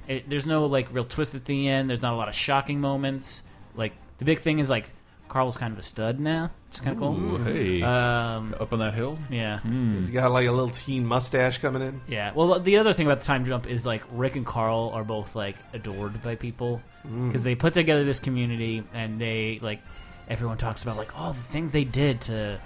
It, 0.09 0.29
there's 0.31 0.47
no 0.47 0.67
like 0.67 0.93
real 0.93 1.05
twist 1.05 1.35
at 1.35 1.45
the 1.45 1.69
end. 1.69 1.91
There's 1.91 2.03
not 2.03 2.15
a 2.15 2.17
lot 2.17 2.29
of 2.29 2.35
shocking 2.35 2.81
moments. 2.81 3.43
Like 3.75 3.93
the 4.19 4.25
big 4.25 4.39
thing 4.39 4.61
is 4.61 4.71
like 4.71 4.89
Carl's 5.29 5.57
kind 5.57 5.73
of 5.73 5.79
a 5.81 5.83
stud 5.83 6.21
now, 6.21 6.53
It's 6.69 6.79
kind 6.81 6.93
of 6.97 7.01
cool. 7.01 7.17
Ooh, 7.35 7.37
hey, 7.39 7.83
Um, 7.83 8.55
up 8.61 8.73
on 8.73 8.79
that 8.79 8.95
hill. 8.95 9.19
yeah, 9.29 9.59
He's 9.63 10.11
got 10.11 10.31
like 10.31 10.47
a 10.47 10.53
little 10.53 10.71
teen 10.71 11.05
mustache 11.05 11.59
coming 11.59 11.83
in. 11.83 12.01
yeah. 12.07 12.31
Well, 12.33 12.61
the 12.61 12.77
other 12.77 12.93
thing 12.93 13.07
about 13.07 13.19
the 13.21 13.27
time 13.27 13.45
jump 13.45 13.67
is 13.67 13.85
like 13.85 14.05
Rick 14.13 14.37
and 14.37 14.47
Carl 14.47 14.93
are 14.95 15.03
both 15.03 15.35
like 15.35 15.57
adored 15.73 16.23
by 16.23 16.37
people 16.37 16.81
because 17.27 17.43
they 17.43 17.57
put 17.57 17.73
together 17.75 18.05
this 18.05 18.21
community 18.21 18.85
and 18.95 19.21
they 19.21 19.59
like 19.61 19.81
everyone 20.29 20.57
talks 20.59 20.85
about 20.85 20.97
like 20.97 21.19
all 21.19 21.33
the 21.33 21.41
things 21.43 21.73
they 21.73 21.85
did 21.85 22.21
to 22.23 22.61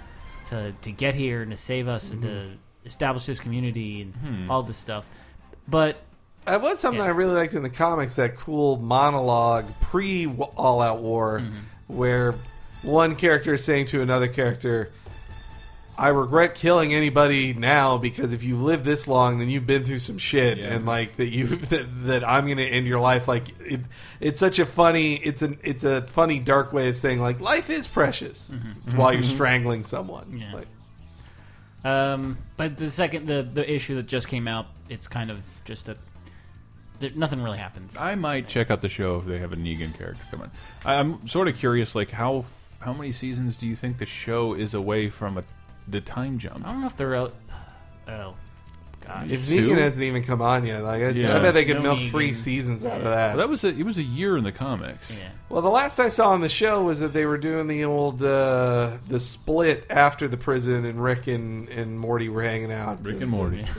to 0.49 0.71
to 0.81 0.91
get 0.91 1.15
here 1.15 1.41
and 1.41 1.49
to 1.49 1.57
save 1.57 1.87
us 1.87 2.11
and 2.11 2.21
to 2.21 2.45
establish 2.85 3.25
this 3.25 3.39
community 3.39 4.01
and 4.01 4.49
all 4.51 4.63
this 4.63 4.77
stuff. 4.77 5.07
But 5.67 5.97
That 6.45 6.61
was 6.61 6.79
something 6.79 6.99
Yeah. 6.99 7.07
I 7.07 7.11
really 7.11 7.35
liked 7.35 7.53
in 7.53 7.61
the 7.63 7.69
comics. 7.69 8.15
That 8.15 8.35
cool 8.35 8.77
monologue 8.77 9.65
pre 9.81 10.25
All 10.27 10.81
Out 10.81 10.99
War, 11.01 11.39
Mm-hmm. 11.39 11.95
where 11.95 12.35
one 12.81 13.15
character 13.15 13.53
is 13.53 13.63
saying 13.63 13.85
to 13.87 14.01
another 14.01 14.27
character, 14.27 14.91
"I 15.97 16.07
regret 16.07 16.55
killing 16.55 16.95
anybody 16.95 17.53
now 17.53 17.97
because 17.99 18.33
if 18.33 18.43
you've 18.43 18.61
lived 18.61 18.83
this 18.85 19.07
long, 19.07 19.37
then 19.37 19.49
you've 19.49 19.67
been 19.67 19.83
through 19.83 19.99
some 19.99 20.17
shit, 20.17 20.57
Yeah. 20.57 20.73
and 20.73 20.85
like 20.87 21.17
that 21.17 21.27
you 21.29 21.45
that, 21.71 22.05
that 22.07 22.27
I'm 22.27 22.45
going 22.45 22.57
to 22.57 22.65
end 22.67 22.87
your 22.87 22.99
life." 22.99 23.27
Like 23.27 23.49
it, 23.61 23.81
it's 24.19 24.39
such 24.39 24.57
a 24.57 24.65
funny, 24.65 25.15
it's 25.17 25.43
an 25.43 25.59
it's 25.63 25.83
a 25.83 26.01
funny 26.07 26.39
dark 26.39 26.73
way 26.73 26.89
of 26.89 26.97
saying 26.97 27.19
like 27.21 27.39
life 27.39 27.69
is 27.69 27.87
precious. 27.87 28.51
It's 28.85 28.95
while 28.95 29.13
you're 29.13 29.21
strangling 29.21 29.83
someone. 29.83 30.25
Mm-hmm. 30.25 30.37
Yeah. 30.37 30.53
Like, 30.55 30.67
um, 31.83 32.37
but 32.57 32.77
the 32.77 32.91
second 32.91 33.27
the 33.27 33.43
the 33.43 33.69
issue 33.69 33.95
that 33.95 34.07
just 34.07 34.27
came 34.27 34.47
out, 34.47 34.67
it's 34.89 35.07
kind 35.07 35.31
of 35.31 35.39
just 35.65 35.89
a 35.89 35.97
there, 37.01 37.09
nothing 37.15 37.41
really 37.41 37.57
happens. 37.57 37.97
I 37.97 38.15
might 38.15 38.47
check 38.47 38.71
out 38.71 38.81
the 38.81 38.89
show 38.89 39.17
if 39.17 39.25
they 39.25 39.39
have 39.39 39.53
a 39.53 39.57
Negan 39.57 39.97
character 39.97 40.23
coming. 40.31 40.51
I'm 40.85 41.27
sort 41.27 41.47
of 41.47 41.57
curious, 41.57 41.95
like 41.95 42.11
how 42.11 42.45
how 42.79 42.93
many 42.93 43.11
seasons 43.11 43.57
do 43.57 43.67
you 43.67 43.75
think 43.75 43.97
the 43.97 44.05
show 44.05 44.53
is 44.53 44.73
away 44.73 45.09
from 45.09 45.37
a, 45.37 45.43
the 45.87 46.01
time 46.01 46.39
jump? 46.39 46.65
I 46.65 46.71
don't 46.71 46.81
know 46.81 46.87
if 46.87 46.97
they're 46.97 47.15
out. 47.15 47.33
Oh, 48.07 48.35
gosh. 49.13 49.31
if 49.31 49.47
Two? 49.47 49.67
Negan 49.69 49.77
hasn't 49.77 50.03
even 50.03 50.23
come 50.23 50.41
on 50.41 50.65
yet, 50.65 50.83
like 50.83 51.01
I, 51.03 51.09
Yeah. 51.09 51.35
I 51.37 51.39
bet 51.39 51.53
they 51.53 51.65
could 51.65 51.77
No 51.77 51.81
milk 51.83 51.99
Negan. 51.99 52.09
three 52.11 52.33
seasons 52.33 52.85
out 52.85 52.97
of 52.97 53.03
that. 53.03 53.29
Well, 53.29 53.37
that 53.37 53.49
was 53.49 53.63
a, 53.63 53.69
it 53.69 53.83
was 53.85 53.97
a 53.97 54.03
year 54.03 54.37
in 54.37 54.43
the 54.43 54.51
comics. 54.51 55.17
Yeah. 55.17 55.29
Well, 55.49 55.61
the 55.61 55.69
last 55.69 55.99
I 55.99 56.09
saw 56.09 56.29
on 56.29 56.41
the 56.41 56.49
show 56.49 56.83
was 56.83 56.99
that 57.01 57.13
they 57.13 57.25
were 57.25 57.37
doing 57.37 57.67
the 57.67 57.83
old 57.85 58.23
uh, 58.23 58.97
the 59.07 59.19
split 59.19 59.85
after 59.89 60.27
the 60.27 60.37
prison, 60.37 60.85
and 60.85 61.03
Rick 61.03 61.27
and, 61.27 61.67
and 61.69 61.99
Morty 61.99 62.29
were 62.29 62.43
hanging 62.43 62.71
out. 62.71 63.05
Rick 63.05 63.21
and 63.21 63.29
Morty. 63.31 63.65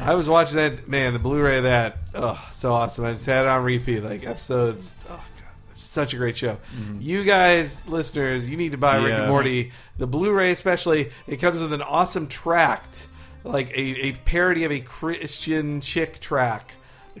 I 0.00 0.14
was 0.14 0.28
watching 0.28 0.56
that 0.56 0.88
man, 0.88 1.12
the 1.12 1.18
Blu-ray 1.18 1.58
of 1.58 1.64
that. 1.64 1.98
Oh, 2.14 2.40
so 2.52 2.72
awesome! 2.72 3.04
I 3.04 3.12
just 3.12 3.26
had 3.26 3.44
it 3.44 3.48
on 3.48 3.64
repeat, 3.64 4.00
like 4.02 4.24
episodes. 4.24 4.94
Oh 5.08 5.14
god, 5.16 5.24
it's 5.72 5.82
such 5.82 6.12
a 6.12 6.16
great 6.16 6.36
show. 6.36 6.58
You 7.00 7.24
guys, 7.24 7.86
listeners, 7.88 8.48
you 8.48 8.56
need 8.56 8.72
to 8.72 8.78
buy 8.78 8.96
Rick 8.96 9.12
and 9.14 9.22
Yeah. 9.24 9.28
Morty, 9.28 9.72
the 9.98 10.06
Blu-ray 10.06 10.50
especially. 10.52 11.10
It 11.26 11.38
comes 11.38 11.60
with 11.60 11.72
an 11.72 11.82
awesome 11.82 12.26
tract, 12.28 13.06
like 13.44 13.70
a, 13.70 14.06
a 14.06 14.12
parody 14.24 14.64
of 14.64 14.72
a 14.72 14.80
Christian 14.80 15.80
Chick 15.80 16.18
tract 16.20 16.72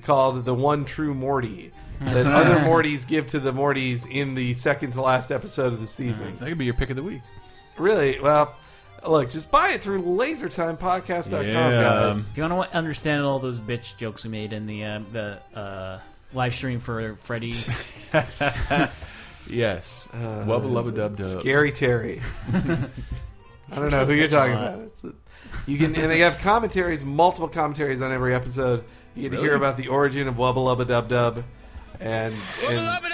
called 0.02 0.44
"The 0.44 0.54
One 0.54 0.84
True 0.84 1.14
Morty." 1.14 1.70
That 2.00 2.26
other 2.26 2.56
Mortys 2.56 3.06
give 3.06 3.28
to 3.28 3.38
the 3.38 3.52
Mortys 3.52 4.10
in 4.10 4.34
the 4.34 4.54
second 4.54 4.92
to 4.94 5.00
last 5.02 5.30
episode 5.30 5.72
of 5.72 5.80
the 5.80 5.86
season. 5.86 6.34
That 6.34 6.48
could 6.48 6.58
be 6.58 6.64
your 6.64 6.74
pick 6.74 6.90
of 6.90 6.96
the 6.96 7.02
week. 7.04 7.22
Really? 7.78 8.18
Well, 8.20 8.54
look, 9.06 9.30
just 9.30 9.50
buy 9.50 9.70
it 9.70 9.80
through 9.80 10.02
lasertimepodcast.com, 10.02 11.44
Yeah. 11.46 11.80
guys. 11.82 12.18
If 12.18 12.36
you 12.36 12.42
want 12.42 12.70
to 12.70 12.76
understand 12.76 13.24
all 13.24 13.38
those 13.38 13.58
bitch 13.60 13.96
jokes 13.96 14.24
we 14.24 14.30
made 14.30 14.52
in 14.52 14.66
the 14.66 14.84
uh, 14.84 15.00
the 15.12 15.38
uh, 15.54 16.00
live 16.32 16.52
stream 16.54 16.80
for 16.80 17.14
Freddy, 17.16 17.52
Yes. 19.46 20.08
Wubba 20.12 20.64
lubba 20.70 20.94
dub 20.94 21.16
dub. 21.16 21.40
Scary 21.40 21.70
Terry. 21.72 22.20
I 22.52 23.76
don't 23.76 23.90
know 23.90 24.04
who 24.04 24.14
you're 24.14 24.28
talking 24.28 24.54
about. 24.54 24.78
It's 24.80 25.04
a, 25.04 25.12
you 25.66 25.78
can, 25.78 25.94
and 25.96 26.10
they 26.10 26.20
have 26.20 26.38
commentaries, 26.38 27.04
multiple 27.04 27.48
commentaries 27.48 28.02
on 28.02 28.12
every 28.12 28.34
episode. 28.34 28.84
You 29.14 29.28
get 29.28 29.36
to 29.36 29.42
hear 29.42 29.54
about 29.54 29.76
the 29.76 29.88
origin 29.88 30.28
of 30.28 30.34
Wubba 30.34 30.56
Lubba 30.56 30.86
Dub 30.86 31.08
Dub, 31.08 31.44
and, 32.00 32.34
and 32.66 33.00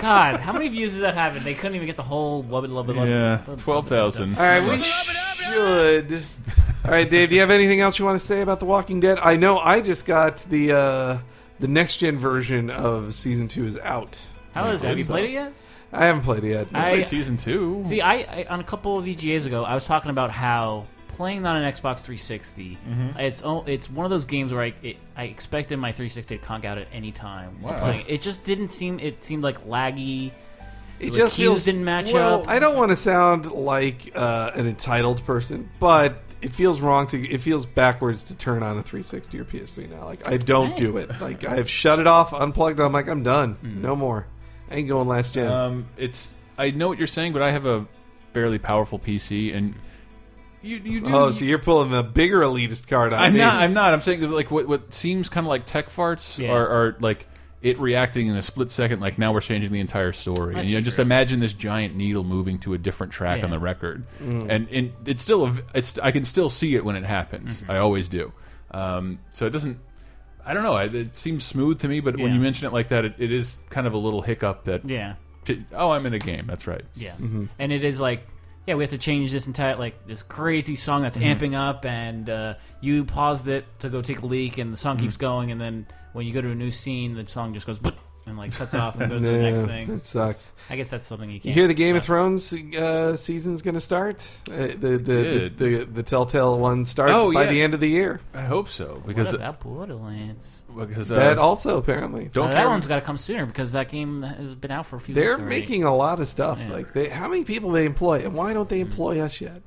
God, 0.00 0.40
how 0.40 0.52
many 0.52 0.68
views 0.68 0.92
does 0.92 1.00
that 1.00 1.14
have? 1.14 1.36
And 1.36 1.44
they 1.44 1.54
couldn't 1.54 1.76
even 1.76 1.86
get 1.86 1.96
the 1.96 2.02
whole 2.02 2.42
wubba 2.44 2.68
lubba 2.68 2.94
lubba. 2.94 3.46
Yeah, 3.48 3.56
twelve 3.56 3.88
thousand. 3.88 4.36
all 4.36 4.42
right, 4.42 4.62
we 4.62 4.82
should. 4.82 6.24
All 6.84 6.90
right, 6.90 7.08
Dave. 7.08 7.30
Do 7.30 7.36
you 7.36 7.40
have 7.40 7.50
anything 7.50 7.80
else 7.80 7.98
you 7.98 8.04
want 8.04 8.20
to 8.20 8.26
say 8.26 8.42
about 8.42 8.58
The 8.58 8.66
Walking 8.66 9.00
Dead? 9.00 9.18
I 9.20 9.36
know 9.36 9.56
I 9.58 9.80
just 9.80 10.04
got 10.04 10.38
the 10.50 10.72
uh, 10.72 11.18
the 11.58 11.68
next 11.68 11.98
gen 11.98 12.18
version 12.18 12.70
of 12.70 13.14
season 13.14 13.48
two 13.48 13.64
is 13.64 13.78
out. 13.78 14.20
How 14.54 14.68
is 14.68 14.84
it? 14.84 14.88
Have 14.88 14.98
you 14.98 15.04
played 15.04 15.26
it 15.26 15.32
yet? 15.32 15.52
I 15.94 16.06
haven't 16.06 16.22
played 16.22 16.44
it 16.44 16.48
yet. 16.50 16.66
I- 16.74 16.90
Played 16.90 17.06
season 17.06 17.36
two. 17.36 17.82
See, 17.84 18.00
I, 18.00 18.14
I 18.14 18.46
on 18.50 18.60
a 18.60 18.64
couple 18.64 18.98
of 18.98 19.04
VGAs 19.04 19.46
ago, 19.46 19.64
I 19.64 19.74
was 19.74 19.84
talking 19.84 20.10
about 20.10 20.30
how 20.30 20.86
playing 21.08 21.46
on 21.46 21.56
an 21.56 21.72
Xbox 21.72 22.00
360, 22.00 22.76
Mm-hmm. 22.88 23.18
it's 23.20 23.42
o- 23.44 23.62
it's 23.66 23.88
one 23.88 24.04
of 24.04 24.10
those 24.10 24.24
games 24.24 24.52
where 24.52 24.62
I 24.62 24.74
it, 24.82 24.96
I 25.16 25.24
expected 25.24 25.78
my 25.78 25.92
360 25.92 26.38
to 26.38 26.44
conk 26.44 26.64
out 26.64 26.76
at 26.78 26.88
any 26.92 27.12
time. 27.12 27.58
while 27.62 27.74
Wow. 27.74 27.80
playing 27.80 28.00
it. 28.00 28.06
It 28.10 28.22
just 28.22 28.42
didn't 28.44 28.68
seem. 28.70 28.98
It 28.98 29.22
seemed 29.22 29.44
like 29.44 29.64
laggy. 29.66 30.32
it 31.00 31.12
the 31.12 31.16
just 31.18 31.36
cues 31.36 31.46
feels 31.48 31.64
didn't 31.64 31.84
match 31.84 32.12
well, 32.12 32.42
up. 32.42 32.48
I 32.48 32.58
don't 32.58 32.76
want 32.76 32.90
to 32.90 32.96
sound 32.96 33.50
like 33.52 34.10
uh, 34.16 34.50
an 34.54 34.66
entitled 34.66 35.24
person, 35.24 35.70
but 35.78 36.16
it 36.42 36.52
feels 36.52 36.80
wrong 36.80 37.06
to. 37.08 37.24
It 37.30 37.40
feels 37.42 37.64
backwards 37.64 38.24
to 38.24 38.34
turn 38.36 38.62
on 38.64 38.76
a 38.78 38.82
360 38.82 39.38
or 39.38 39.44
PS3 39.44 39.90
now. 39.90 40.04
Like 40.06 40.26
I 40.28 40.36
don't 40.36 40.76
do 40.76 40.96
it. 40.96 41.20
Like 41.20 41.46
I've 41.46 41.70
shut 41.70 42.00
it 42.00 42.06
off, 42.08 42.32
unplugged. 42.34 42.80
it. 42.80 42.82
I'm 42.82 42.92
like 42.92 43.08
I'm 43.08 43.22
done. 43.22 43.54
Hmm. 43.54 43.82
No 43.82 43.94
more. 43.94 44.26
I 44.70 44.76
ain't 44.76 44.88
going 44.88 45.06
last 45.08 45.34
gen. 45.34 45.50
Um, 45.50 45.86
it's. 45.96 46.32
I 46.56 46.70
know 46.70 46.88
what 46.88 46.98
you're 46.98 47.06
saying, 47.06 47.32
but 47.32 47.42
I 47.42 47.50
have 47.50 47.66
a 47.66 47.86
fairly 48.32 48.58
powerful 48.58 48.98
PC, 48.98 49.54
and 49.54 49.74
you 50.62 50.76
you 50.78 51.00
do. 51.00 51.14
oh, 51.14 51.30
so 51.30 51.44
you're 51.44 51.58
pulling 51.58 51.90
the 51.90 52.02
bigger 52.02 52.40
elitist 52.40 52.88
card 52.88 53.12
on 53.12 53.18
I'm 53.20 53.32
me. 53.34 53.40
not. 53.40 53.54
I'm 53.56 53.74
not. 53.74 53.92
I'm 53.92 54.00
saying 54.00 54.20
that, 54.20 54.30
like 54.30 54.50
what 54.50 54.66
what 54.66 54.94
seems 54.94 55.28
kind 55.28 55.46
of 55.46 55.48
like 55.48 55.66
tech 55.66 55.88
farts 55.88 56.38
Yeah. 56.38 56.50
are, 56.52 56.66
are 56.68 56.96
like 57.00 57.26
it 57.62 57.78
reacting 57.78 58.26
in 58.26 58.36
a 58.36 58.42
split 58.42 58.70
second, 58.70 59.00
like 59.00 59.18
now 59.18 59.32
we're 59.32 59.40
changing 59.40 59.72
the 59.72 59.80
entire 59.80 60.12
story. 60.12 60.52
That's 60.54 60.62
and 60.64 60.70
you 60.70 60.76
know, 60.76 60.82
just 60.82 60.96
true. 60.96 61.02
imagine 61.02 61.40
this 61.40 61.54
giant 61.54 61.96
needle 61.96 62.22
moving 62.22 62.58
to 62.60 62.74
a 62.74 62.78
different 62.78 63.12
track 63.12 63.38
Yeah. 63.38 63.44
on 63.46 63.50
the 63.50 63.58
record, 63.58 64.04
Mm. 64.22 64.50
and, 64.50 64.68
and 64.70 64.92
it's 65.06 65.22
still 65.22 65.44
a, 65.44 65.48
v- 65.50 65.62
it's 65.74 65.98
I 65.98 66.10
can 66.10 66.24
still 66.24 66.50
see 66.50 66.74
it 66.76 66.84
when 66.84 66.94
it 66.96 67.04
happens. 67.04 67.62
Mm-hmm. 67.62 67.70
I 67.70 67.78
always 67.78 68.06
do. 68.08 68.32
Um, 68.70 69.18
so 69.32 69.46
it 69.46 69.50
doesn't. 69.50 69.78
I 70.46 70.54
don't 70.54 70.62
know. 70.62 70.76
It, 70.76 70.94
it 70.94 71.14
seems 71.16 71.44
smooth 71.44 71.80
to 71.80 71.88
me, 71.88 72.00
but 72.00 72.18
when 72.18 72.34
you 72.34 72.40
mention 72.40 72.66
it 72.66 72.72
like 72.72 72.88
that, 72.88 73.04
it, 73.04 73.14
it 73.18 73.32
is 73.32 73.58
kind 73.70 73.86
of 73.86 73.94
a 73.94 73.98
little 73.98 74.20
hiccup. 74.22 74.64
That 74.64 74.84
Yeah. 74.84 75.14
oh, 75.72 75.90
I'm 75.90 76.04
in 76.06 76.14
a 76.14 76.18
game. 76.18 76.46
That's 76.46 76.66
right. 76.66 76.84
Yeah, 76.96 77.12
Mm-hmm. 77.12 77.46
and 77.58 77.72
it 77.72 77.84
is 77.84 78.00
like, 78.00 78.26
yeah, 78.66 78.74
we 78.74 78.82
have 78.82 78.90
to 78.90 78.98
change 78.98 79.30
this 79.32 79.46
entire 79.46 79.76
like 79.76 80.06
this 80.06 80.22
crazy 80.22 80.76
song 80.76 81.02
that's 81.02 81.16
Mm-hmm. 81.16 81.44
amping 81.44 81.54
up, 81.54 81.84
and 81.84 82.28
uh, 82.30 82.54
you 82.80 83.04
paused 83.04 83.48
it 83.48 83.64
to 83.80 83.88
go 83.88 84.02
take 84.02 84.20
a 84.20 84.26
leak, 84.26 84.58
and 84.58 84.72
the 84.72 84.76
song 84.76 84.96
Mm-hmm. 84.96 85.06
keeps 85.06 85.16
going, 85.16 85.50
and 85.50 85.60
then 85.60 85.86
when 86.12 86.26
you 86.26 86.32
go 86.32 86.40
to 86.40 86.50
a 86.50 86.54
new 86.54 86.70
scene, 86.70 87.14
the 87.14 87.26
song 87.26 87.52
just 87.54 87.66
goes 87.66 87.78
"Boop," 87.78 87.94
and 88.26 88.38
like 88.38 88.52
cuts 88.52 88.74
off 88.74 88.98
and 88.98 89.10
goes 89.10 89.20
to 89.20 89.26
the 89.26 89.38
next 89.38 89.62
thing. 89.62 89.90
It 89.90 90.06
sucks. 90.06 90.52
I 90.70 90.76
guess 90.76 90.90
that's 90.90 91.04
something 91.04 91.28
you 91.28 91.34
You 91.36 91.40
can't. 91.40 91.54
hear 91.54 91.66
the 91.68 91.74
Game 91.74 91.94
of 91.96 92.02
uh, 92.02 92.06
Thrones 92.06 92.52
uh, 92.52 93.16
season's 93.16 93.62
going 93.62 93.74
to 93.74 93.80
start? 93.80 94.26
Uh, 94.50 94.68
the, 94.68 94.74
the, 94.76 94.98
the, 94.98 95.52
the 95.56 95.84
the 95.84 96.02
Telltale 96.02 96.58
one 96.58 96.84
starts 96.84 97.12
Oh, 97.14 97.32
by 97.32 97.44
yeah. 97.44 97.50
the 97.50 97.62
end 97.62 97.74
of 97.74 97.80
the 97.80 97.88
year. 97.88 98.20
I 98.32 98.42
hope 98.42 98.68
so 98.68 98.94
What 98.94 99.06
because 99.06 99.32
about 99.34 99.60
Borderlands? 99.60 100.62
because 100.76 101.12
uh, 101.12 101.16
that 101.16 101.38
also 101.38 101.78
apparently. 101.78 102.30
don't 102.32 102.46
Uh, 102.46 102.52
care. 102.54 102.64
that 102.64 102.68
one's 102.68 102.86
got 102.86 102.96
to 102.96 103.02
come 103.02 103.18
sooner 103.18 103.46
because 103.46 103.72
that 103.72 103.88
game 103.90 104.22
has 104.22 104.54
been 104.54 104.70
out 104.70 104.86
for 104.86 104.96
a 104.96 105.00
few. 105.00 105.14
They're 105.14 105.30
weeks 105.32 105.40
already. 105.40 105.60
making 105.60 105.84
a 105.84 105.94
lot 105.94 106.18
of 106.20 106.26
stuff. 106.28 106.58
Yeah. 106.60 106.72
Like, 106.72 106.92
they, 106.92 107.08
how 107.08 107.28
many 107.28 107.44
people 107.44 107.70
they 107.70 107.84
employ, 107.84 108.24
and 108.24 108.34
why 108.34 108.52
don't 108.54 108.68
they 108.68 108.80
employ 108.80 109.20
us 109.20 109.40
yet? 109.40 109.62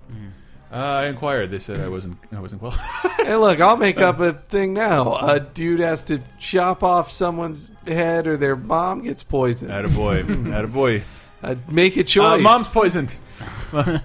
Uh, 0.72 0.76
I 0.76 1.05
inquired. 1.05 1.49
They 1.49 1.59
said 1.59 1.80
I 1.80 1.88
wasn't. 1.88 2.18
I 2.32 2.39
wasn't 2.39 2.61
well. 2.61 2.72
hey, 3.18 3.36
look, 3.36 3.61
I'll 3.61 3.78
make 3.78 3.99
up 3.99 4.20
a 4.20 4.34
thing 4.34 4.74
now. 4.74 5.15
A 5.15 5.39
dude 5.39 5.80
has 5.80 6.03
to 6.03 6.22
chop 6.39 6.84
off 6.84 7.09
someone's 7.09 7.72
head, 7.86 8.28
or 8.28 8.36
their 8.36 8.55
mom 8.55 9.03
gets 9.03 9.24
poisoned. 9.24 9.72
Attaboy. 9.72 10.24
Attaboy. 10.26 10.51
Uh, 10.51 10.55
make 10.57 10.63
a 10.63 10.68
boy. 10.68 11.01
Uh, 11.41 11.55
make 11.70 11.97
it 11.97 12.07
choice. 12.07 12.24
My 12.24 12.38
mom's 12.38 12.68
poisoned. 12.68 13.15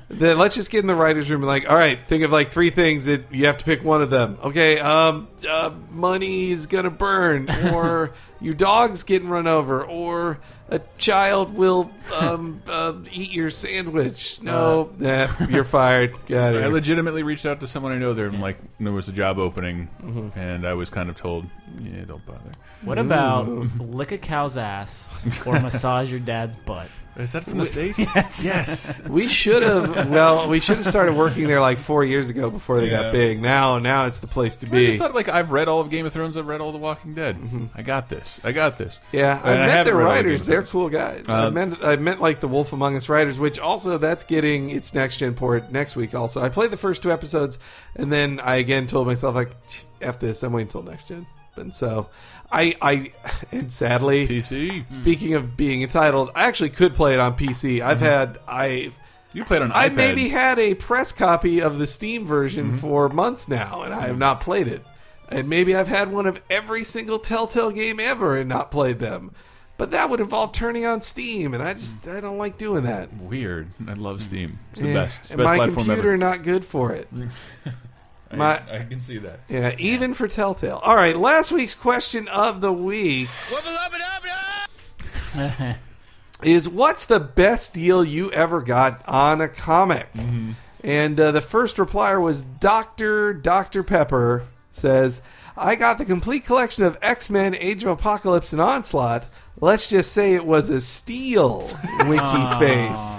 Then 0.09 0.39
let's 0.39 0.57
just 0.57 0.71
get 0.71 0.81
in 0.81 0.87
the 0.87 0.95
writers' 0.95 1.31
room 1.31 1.43
and 1.43 1.49
like, 1.49 1.71
all 1.71 1.77
right, 1.77 1.99
think 2.09 2.25
of 2.25 2.33
like 2.33 2.51
three 2.51 2.71
things 2.71 3.05
that 3.05 3.33
you 3.33 3.47
have 3.47 3.59
to 3.59 3.65
pick 3.65 3.85
one 3.85 4.03
of 4.03 4.11
them. 4.11 4.37
Okay, 4.43 4.79
um, 4.79 5.29
uh, 5.49 5.71
money's 5.91 6.67
gonna 6.67 6.91
burn, 6.91 7.49
or 7.73 8.13
your 8.41 8.55
dog's 8.55 9.05
getting 9.05 9.29
run 9.29 9.47
over, 9.47 9.85
or 9.85 10.41
a 10.73 10.81
child 10.99 11.55
will 11.55 11.91
um, 12.15 12.63
uh, 12.67 12.95
eat 13.13 13.31
your 13.31 13.51
sandwich. 13.51 14.41
No, 14.43 14.91
nah, 14.99 15.29
you're 15.49 15.65
fired. 15.65 16.15
Got 16.27 16.55
I 16.57 16.65
it. 16.67 16.73
legitimately 16.73 17.23
reached 17.23 17.47
out 17.47 17.61
to 17.61 17.67
someone 17.67 17.93
I 17.93 17.99
know 17.99 18.15
there, 18.15 18.27
and 18.27 18.41
like 18.41 18.57
there 18.81 18.93
was 18.93 19.09
a 19.09 19.13
job 19.13 19.39
opening, 19.39 19.89
Mm-hmm. 20.03 20.39
and 20.39 20.67
I 20.67 20.75
was 20.75 20.91
kind 20.91 21.09
of 21.11 21.17
told, 21.17 21.47
"Yeah, 21.81 22.05
don't 22.07 22.25
bother." 22.27 22.51
What 22.83 22.99
about 22.99 23.49
lick 23.79 24.11
a 24.13 24.19
cow's 24.19 24.57
ass 24.57 25.09
or 25.47 25.61
massage 25.61 26.11
your 26.11 26.21
dad's 26.21 26.57
butt? 26.57 26.89
Is 27.17 27.33
that 27.33 27.45
from 27.45 27.59
the 27.59 27.67
state? 27.67 27.97
Yes. 27.99 28.43
yes. 28.45 29.01
We 29.09 29.29
should 29.29 29.63
have. 29.63 30.09
Well, 30.09 30.49
we 30.49 30.61
should 30.61 30.79
have 30.79 30.87
started 30.87 31.15
working 31.15 31.47
there 31.47 31.61
like 31.61 31.79
four 31.79 32.05
years 32.05 32.31
ago 32.31 32.49
before 32.51 32.81
they 32.81 32.91
Yeah. 32.91 33.03
got 33.03 33.13
big. 33.13 33.41
Now, 33.43 33.79
now 33.79 34.07
it's 34.07 34.17
the 34.19 34.27
place 34.27 34.57
to 34.59 34.67
I 34.67 34.71
be. 34.71 34.87
just 34.87 34.99
thought 34.99 35.15
like 35.15 35.29
I've 35.29 35.51
read 35.51 35.69
all 35.69 35.81
of 35.81 35.91
Game 35.91 36.07
of 36.07 36.13
Thrones. 36.15 36.37
I've 36.39 36.47
read 36.47 36.61
all 36.63 36.73
The 36.73 36.79
Walking 36.79 37.13
Dead. 37.15 37.37
I 37.75 37.83
got 37.83 38.09
this. 38.09 38.41
I 38.43 38.53
got 38.53 38.79
this. 38.79 38.99
Yeah, 39.13 39.41
I 39.45 39.53
And 39.53 39.63
I 39.63 39.67
met 39.67 39.71
haven't 39.77 39.85
their 39.87 39.97
read 39.97 40.05
all 40.05 40.11
the 40.11 40.17
writers. 40.17 40.41
Game 40.41 40.43
of 40.43 40.47
They're 40.49 40.63
Thrones. 40.63 40.71
cool 40.71 40.89
guys. 40.89 41.29
I 41.29 41.45
Uh, 41.45 41.51
meant 41.51 41.85
I 41.85 41.97
meant 41.97 42.21
like 42.23 42.41
the 42.41 42.49
Wolf 42.49 42.73
Among 42.73 42.97
Us 42.97 43.09
writers, 43.11 43.39
which 43.39 43.59
also 43.59 43.99
that's 43.99 44.25
getting 44.25 44.71
its 44.71 44.95
next 44.95 45.19
gen 45.19 45.35
port 45.35 45.71
next 45.71 45.97
week. 45.97 46.15
Also, 46.15 46.41
I 46.43 46.49
played 46.49 46.71
the 46.71 46.77
first 46.79 47.03
two 47.03 47.13
episodes, 47.13 47.59
and 47.95 48.11
then 48.11 48.41
I 48.41 48.57
again 48.57 48.87
told 48.87 49.07
myself 49.07 49.35
like, 49.35 49.51
"F 50.01 50.19
this, 50.19 50.43
I'm 50.43 50.53
waiting 50.55 50.69
until 50.69 50.83
next 50.83 51.09
gen." 51.09 51.27
And 51.57 51.75
so, 51.75 52.09
I 52.51 52.75
I 52.81 53.13
and 53.53 53.73
sadly, 53.73 54.29
PC. 54.29 54.85
speaking 54.93 55.35
of 55.35 55.57
being 55.57 55.83
entitled, 55.83 56.31
I 56.35 56.47
actually 56.47 56.71
could 56.71 56.95
play 56.95 57.15
it 57.15 57.21
on 57.21 57.37
PC. 57.37 57.81
I've 57.81 57.99
mm-hmm. 57.99 58.07
had 58.07 58.39
I. 58.47 58.93
You 59.35 59.45
played 59.47 59.63
on 59.63 59.73
I 59.73 59.89
iPad. 59.89 59.95
maybe 59.95 60.29
had 60.29 60.59
a 60.59 60.75
press 60.75 61.11
copy 61.11 61.63
of 61.63 61.79
the 61.79 61.87
Steam 61.87 62.27
version 62.27 62.73
mm-hmm. 62.73 62.79
for 62.79 63.09
months 63.09 63.49
now, 63.49 63.83
and 63.83 63.95
I 63.95 64.07
have 64.07 64.19
not 64.19 64.43
played 64.43 64.69
it. 64.69 64.85
And 65.31 65.49
maybe 65.49 65.75
I've 65.75 65.89
had 65.89 66.13
one 66.13 66.27
of 66.27 66.43
every 66.51 66.85
single 66.85 67.19
Telltale 67.19 67.71
game 67.71 67.99
ever 67.99 68.37
and 68.37 68.47
not 68.47 68.71
played 68.71 68.99
them. 68.99 69.35
But 69.79 69.93
that 69.93 70.11
would 70.11 70.21
involve 70.21 70.53
turning 70.53 70.85
on 70.85 71.01
Steam, 71.01 71.55
and 71.55 71.63
I 71.63 71.73
just 71.73 72.07
I 72.07 72.21
don't 72.21 72.39
like 72.39 72.59
doing 72.59 72.85
that. 72.85 73.13
Weird. 73.15 73.69
I 73.89 73.95
love 73.95 74.19
mm. 74.19 74.21
Steam. 74.21 74.59
It's 74.73 74.81
the 74.81 74.89
Yeah. 74.89 74.95
best. 74.95 75.21
It's 75.21 75.29
the 75.31 75.39
best 75.39 75.51
my 75.51 75.57
platform 75.57 75.87
computer 75.87 76.11
ever. 76.11 76.19
not 76.19 76.43
good 76.43 76.65
for 76.65 76.93
it. 76.93 77.09
I, 78.33 78.37
my- 78.37 78.63
I 78.81 78.85
can 78.89 79.01
see 79.01 79.19
that. 79.19 79.41
Yeah, 79.49 79.75
even 79.79 80.15
for 80.15 80.27
Telltale. 80.29 80.81
All 80.83 80.97
right, 80.97 81.17
last 81.17 81.53
week's 81.53 81.75
question 81.75 82.27
of 82.29 82.61
the 82.61 82.73
week 82.73 83.29
is 86.43 86.69
what's 86.69 87.07
the 87.07 87.21
best 87.21 87.75
deal 87.75 88.05
you 88.05 88.31
ever 88.33 88.61
got 88.61 89.07
on 89.09 89.41
a 89.41 89.49
comic? 89.49 90.09
And 90.85 91.21
uh, 91.21 91.31
the 91.33 91.41
first 91.41 91.77
replier 91.77 92.21
was 92.21 92.43
Doctor 92.43 93.33
Doctor 93.33 93.83
Pepper 93.85 94.47
says, 94.73 95.23
"I 95.57 95.77
got 95.77 95.99
the 95.99 96.05
complete 96.05 96.45
collection 96.45 96.83
of 96.85 96.99
X 97.01 97.31
Men: 97.31 97.55
Age 97.55 97.85
of 97.85 97.91
Apocalypse 97.91 98.53
and 98.53 98.61
Onslaught. 98.61 99.29
Let's 99.61 99.89
just 99.89 100.13
say 100.13 100.35
it 100.35 100.45
was 100.45 100.69
a 100.71 100.81
steal." 100.81 101.71
Winky 102.07 102.59
face. 102.59 103.17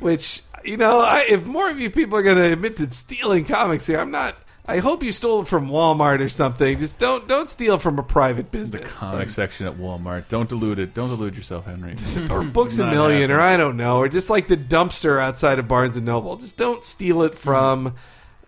Which 0.00 0.40
you 0.64 0.78
know, 0.78 1.00
I, 1.00 1.26
if 1.28 1.44
more 1.44 1.70
of 1.70 1.78
you 1.78 1.90
people 1.90 2.16
are 2.16 2.22
going 2.22 2.38
to 2.38 2.52
admit 2.52 2.78
to 2.78 2.90
stealing 2.94 3.44
comics 3.44 3.86
here, 3.86 4.00
I'm 4.00 4.10
not. 4.10 4.36
I 4.64 4.78
hope 4.78 5.02
you 5.02 5.10
stole 5.10 5.40
it 5.42 5.48
from 5.48 5.68
Walmart 5.68 6.20
or 6.20 6.28
something. 6.28 6.78
Just 6.78 6.98
don't 7.00 7.26
don't 7.26 7.48
steal 7.48 7.78
from 7.78 7.98
a 7.98 8.02
private 8.02 8.52
business. 8.52 8.94
The 9.00 9.06
comic 9.06 9.30
section 9.30 9.66
at 9.66 9.74
Walmart. 9.74 10.28
Don't 10.28 10.48
delude 10.48 10.78
it. 10.78 10.94
Don't 10.94 11.08
delude 11.08 11.36
yourself, 11.36 11.66
Henry. 11.66 11.96
or 12.30 12.44
Books 12.44 12.78
a 12.78 12.84
Not 12.84 12.92
Million, 12.92 13.30
or. 13.32 13.40
I 13.40 13.56
don't 13.56 13.76
know, 13.76 13.98
or 13.98 14.08
just 14.08 14.30
like 14.30 14.46
the 14.46 14.56
dumpster 14.56 15.20
outside 15.20 15.58
of 15.58 15.66
Barnes 15.66 15.96
and 15.96 16.06
Noble. 16.06 16.36
Just 16.36 16.56
don't 16.56 16.84
steal 16.84 17.22
it 17.22 17.34
from 17.34 17.96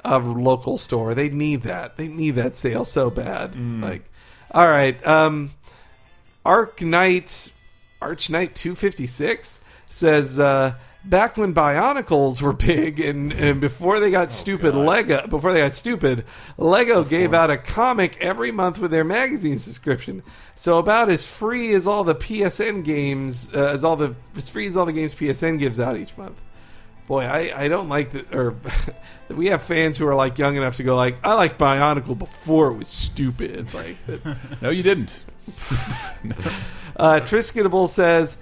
a 0.04 0.18
local 0.20 0.78
store. 0.78 1.14
They 1.14 1.30
need 1.30 1.62
that. 1.62 1.96
They 1.96 2.06
need 2.06 2.32
that 2.36 2.54
sale 2.54 2.84
so 2.84 3.10
bad. 3.10 3.56
Like, 3.82 4.08
all 4.52 4.68
right, 4.68 5.04
um, 5.04 5.50
Arc 6.44 6.80
Knight, 6.80 7.50
Arch 8.00 8.30
Knight 8.30 8.54
two 8.54 8.76
fifty 8.76 9.06
six 9.06 9.60
says. 9.90 10.38
Uh, 10.38 10.74
Back 11.04 11.36
when 11.36 11.52
Bionicles 11.52 12.40
were 12.40 12.54
big, 12.54 12.98
and, 12.98 13.30
and 13.32 13.60
before 13.60 14.00
they 14.00 14.10
got 14.10 14.32
stupid, 14.32 14.74
Lego 14.74 15.26
before 15.26 15.52
they 15.52 15.60
got 15.60 15.74
stupid, 15.74 16.24
Lego 16.56 17.04
gave 17.04 17.34
out 17.34 17.50
a 17.50 17.58
comic 17.58 18.16
every 18.20 18.50
month 18.50 18.78
with 18.78 18.90
their 18.90 19.04
magazine 19.04 19.58
subscription. 19.58 20.22
So 20.56 20.78
about 20.78 21.10
as 21.10 21.26
free 21.26 21.74
as 21.74 21.86
all 21.86 22.04
the 22.04 22.14
PSN 22.14 22.84
games, 22.84 23.52
uh, 23.54 23.66
as 23.66 23.84
all 23.84 23.96
the 23.96 24.14
as 24.34 24.48
free 24.48 24.66
as 24.66 24.76
all 24.76 24.86
the 24.86 24.92
games 24.94 25.14
PSN 25.14 25.58
gives 25.58 25.78
out 25.78 25.96
each 25.96 26.16
month. 26.16 26.40
Boy, 27.06 27.24
I, 27.24 27.64
I 27.64 27.68
don't 27.68 27.90
like 27.90 28.12
that. 28.12 28.34
Or 28.34 28.56
we 29.28 29.48
have 29.48 29.62
fans 29.62 29.98
who 29.98 30.06
are 30.06 30.14
like 30.14 30.38
young 30.38 30.56
enough 30.56 30.76
to 30.76 30.82
go 30.82 30.96
like, 30.96 31.18
I 31.22 31.34
like 31.34 31.58
Bionicle 31.58 32.18
before 32.18 32.68
it 32.68 32.78
was 32.78 32.88
stupid. 32.88 33.74
Like 33.74 33.96
no, 34.62 34.70
you 34.70 34.82
didn't. 34.82 35.24
uh, 36.96 37.20
Trisketable 37.20 37.88
says, 37.88 38.38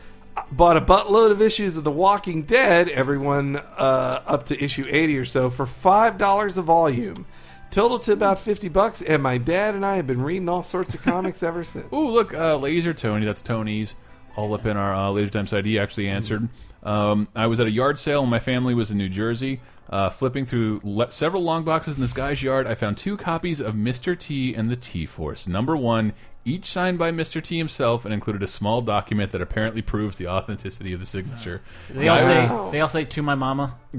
bought 0.50 0.76
a 0.76 0.80
buttload 0.80 1.30
of 1.30 1.40
issues 1.40 1.76
of 1.76 1.84
The 1.84 1.90
Walking 1.90 2.42
Dead, 2.42 2.88
everyone 2.88 3.56
uh, 3.56 4.22
up 4.26 4.46
to 4.46 4.62
issue 4.62 4.86
80 4.88 5.18
or 5.18 5.24
so, 5.24 5.50
for 5.50 5.66
$5 5.66 6.58
a 6.58 6.62
volume. 6.62 7.26
Total 7.70 7.98
to 8.00 8.12
about 8.12 8.38
50 8.38 8.68
bucks, 8.68 9.00
and 9.00 9.22
my 9.22 9.38
dad 9.38 9.74
and 9.74 9.84
I 9.84 9.96
have 9.96 10.06
been 10.06 10.20
reading 10.20 10.48
all 10.48 10.62
sorts 10.62 10.94
of 10.94 11.02
comics 11.02 11.42
ever 11.42 11.64
since. 11.64 11.86
Ooh, 11.92 12.10
look, 12.10 12.34
uh, 12.34 12.56
Laser 12.56 12.92
Tony. 12.92 13.24
That's 13.24 13.42
Tony's. 13.42 13.96
All 14.36 14.54
up 14.54 14.66
in 14.66 14.76
our 14.76 14.94
uh, 14.94 15.10
Laser 15.10 15.30
Time 15.30 15.46
side. 15.46 15.64
He 15.64 15.78
actually 15.78 16.08
answered. 16.08 16.48
Um, 16.82 17.28
I 17.34 17.46
was 17.46 17.60
at 17.60 17.66
a 17.66 17.70
yard 17.70 17.98
sale, 17.98 18.22
and 18.22 18.30
my 18.30 18.40
family 18.40 18.74
was 18.74 18.90
in 18.90 18.98
New 18.98 19.08
Jersey. 19.08 19.60
Uh, 19.88 20.08
flipping 20.08 20.46
through 20.46 20.80
le 20.84 21.10
several 21.10 21.42
long 21.42 21.64
boxes 21.64 21.96
in 21.96 22.00
this 22.00 22.14
guy's 22.14 22.42
yard, 22.42 22.66
I 22.66 22.74
found 22.74 22.96
two 22.96 23.16
copies 23.16 23.60
of 23.60 23.74
Mr. 23.74 24.18
T 24.18 24.54
and 24.54 24.70
the 24.70 24.76
T 24.76 25.04
Force. 25.04 25.46
Number 25.46 25.76
one, 25.76 26.12
each 26.44 26.66
signed 26.66 26.98
by 26.98 27.12
Mr. 27.12 27.42
T 27.42 27.56
himself, 27.58 28.04
and 28.04 28.12
included 28.12 28.42
a 28.42 28.46
small 28.46 28.80
document 28.82 29.30
that 29.32 29.40
apparently 29.42 29.80
proves 29.82 30.16
the 30.16 30.26
authenticity 30.28 30.92
of 30.92 31.00
the 31.00 31.06
signature. 31.06 31.60
They 31.90 32.08
all 32.08 32.18
say 32.18 32.46
Wow. 32.46 32.70
they 32.70 32.80
all 32.80 32.88
say 32.88 33.04
to 33.04 33.22
my 33.22 33.34
mama. 33.34 33.76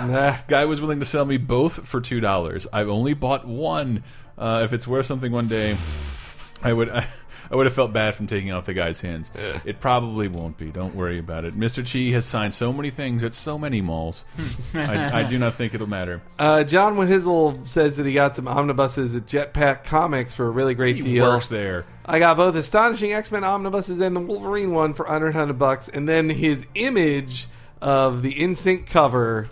Nah. 0.00 0.36
Guy 0.48 0.64
was 0.64 0.80
willing 0.80 1.00
to 1.00 1.04
sell 1.04 1.24
me 1.26 1.36
both 1.36 1.86
for 1.86 2.00
two 2.00 2.20
dollars. 2.20 2.66
I've 2.72 2.88
only 2.88 3.12
bought 3.14 3.46
one. 3.46 4.02
Uh, 4.38 4.62
if 4.64 4.72
it's 4.72 4.88
worth 4.88 5.04
something 5.06 5.30
one 5.30 5.46
day, 5.48 5.76
I 6.62 6.72
would. 6.72 6.88
I, 6.88 7.06
would 7.50 7.66
have 7.66 7.74
felt 7.74 7.92
bad 7.92 8.14
from 8.14 8.26
taking 8.26 8.52
off 8.52 8.66
the 8.66 8.74
guy's 8.74 9.00
hands. 9.00 9.30
It 9.64 9.80
probably 9.80 10.28
won't 10.28 10.56
be. 10.58 10.70
Don't 10.70 10.94
worry 10.94 11.18
about 11.18 11.44
it. 11.44 11.58
Mr. 11.58 11.84
Chi 11.84 12.12
has 12.14 12.24
signed 12.26 12.54
so 12.54 12.72
many 12.72 12.90
things 12.90 13.24
at 13.24 13.34
so 13.34 13.58
many 13.58 13.80
malls. 13.80 14.24
I, 14.74 15.20
I 15.20 15.28
do 15.28 15.38
not 15.38 15.54
think 15.54 15.74
it'll 15.74 15.86
matter. 15.86 16.20
Uh, 16.38 16.64
John 16.64 16.96
Wihizel 16.96 17.66
says 17.66 17.96
that 17.96 18.06
he 18.06 18.12
got 18.12 18.34
some 18.34 18.46
omnibuses 18.48 19.14
at 19.14 19.26
Jetpack 19.26 19.84
Comics 19.84 20.34
for 20.34 20.46
a 20.46 20.50
really 20.50 20.74
great 20.74 20.96
He 20.96 21.02
deal. 21.02 21.26
works 21.26 21.48
there. 21.48 21.84
I 22.04 22.18
got 22.18 22.36
both 22.36 22.54
Astonishing 22.56 23.12
X 23.12 23.30
Men 23.30 23.44
omnibuses 23.44 24.00
and 24.00 24.16
the 24.16 24.20
Wolverine 24.20 24.72
one 24.72 24.94
for 24.94 25.08
under 25.08 25.26
100 25.26 25.58
bucks, 25.58 25.88
and 25.88 26.08
then 26.08 26.28
his 26.28 26.66
image 26.74 27.46
of 27.80 28.22
the 28.22 28.34
NSYNC 28.34 28.86
cover 28.86 29.48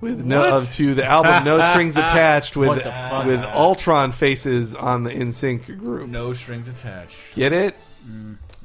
with 0.00 0.24
no 0.24 0.40
What? 0.40 0.52
of, 0.52 0.72
to 0.72 0.94
the 0.94 1.04
album 1.04 1.44
No 1.44 1.60
Strings 1.62 1.96
Attached 1.96 2.56
with 2.56 2.68
What 2.68 2.84
the 2.84 2.90
fuck? 2.92 3.26
with 3.26 3.42
Ultron 3.44 4.12
faces 4.12 4.74
on 4.74 5.02
the 5.04 5.10
NSYNC 5.10 5.78
group. 5.78 6.08
No 6.08 6.32
strings 6.32 6.68
attached. 6.68 7.16
Get 7.34 7.52
it? 7.52 7.76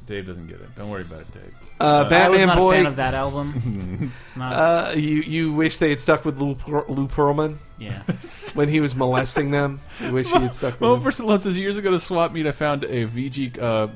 Dave 0.06 0.26
doesn't 0.26 0.48
get 0.48 0.60
it. 0.60 0.74
Don't 0.76 0.90
worry 0.90 1.02
about 1.02 1.20
it, 1.20 1.32
Dave. 1.32 1.54
Uh, 1.80 1.84
I 1.84 2.02
was 2.02 2.10
Batman 2.10 2.46
not 2.48 2.58
Boy. 2.58 2.72
a 2.72 2.76
fan 2.78 2.86
of 2.86 2.96
that 2.96 3.14
album. 3.14 4.12
It's 4.26 4.36
not, 4.36 4.52
Uh, 4.52 4.92
you 4.96 5.22
you 5.22 5.52
wish 5.54 5.78
they 5.78 5.88
had 5.90 6.00
stuck 6.00 6.26
with 6.26 6.36
Lou, 6.38 6.54
Per- 6.56 6.84
Lou 6.88 7.08
Pearlman 7.08 7.56
yeah. 7.78 8.02
when 8.54 8.68
he 8.68 8.80
was 8.80 8.94
molesting 8.94 9.50
them. 9.50 9.80
You 10.00 10.12
wish 10.12 10.26
he 10.30 10.38
had 10.38 10.52
stuck 10.52 10.72
with 10.74 10.80
Well, 10.82 10.94
him. 10.96 11.00
for 11.02 11.10
Stallone 11.10 11.40
says 11.40 11.56
years 11.56 11.78
ago 11.78 11.90
to 11.92 11.98
swap 12.00 12.32
meet, 12.32 12.46
I 12.46 12.52
found 12.52 12.84
a 12.84 13.06
VG 13.06 13.58
uh, 13.62 13.88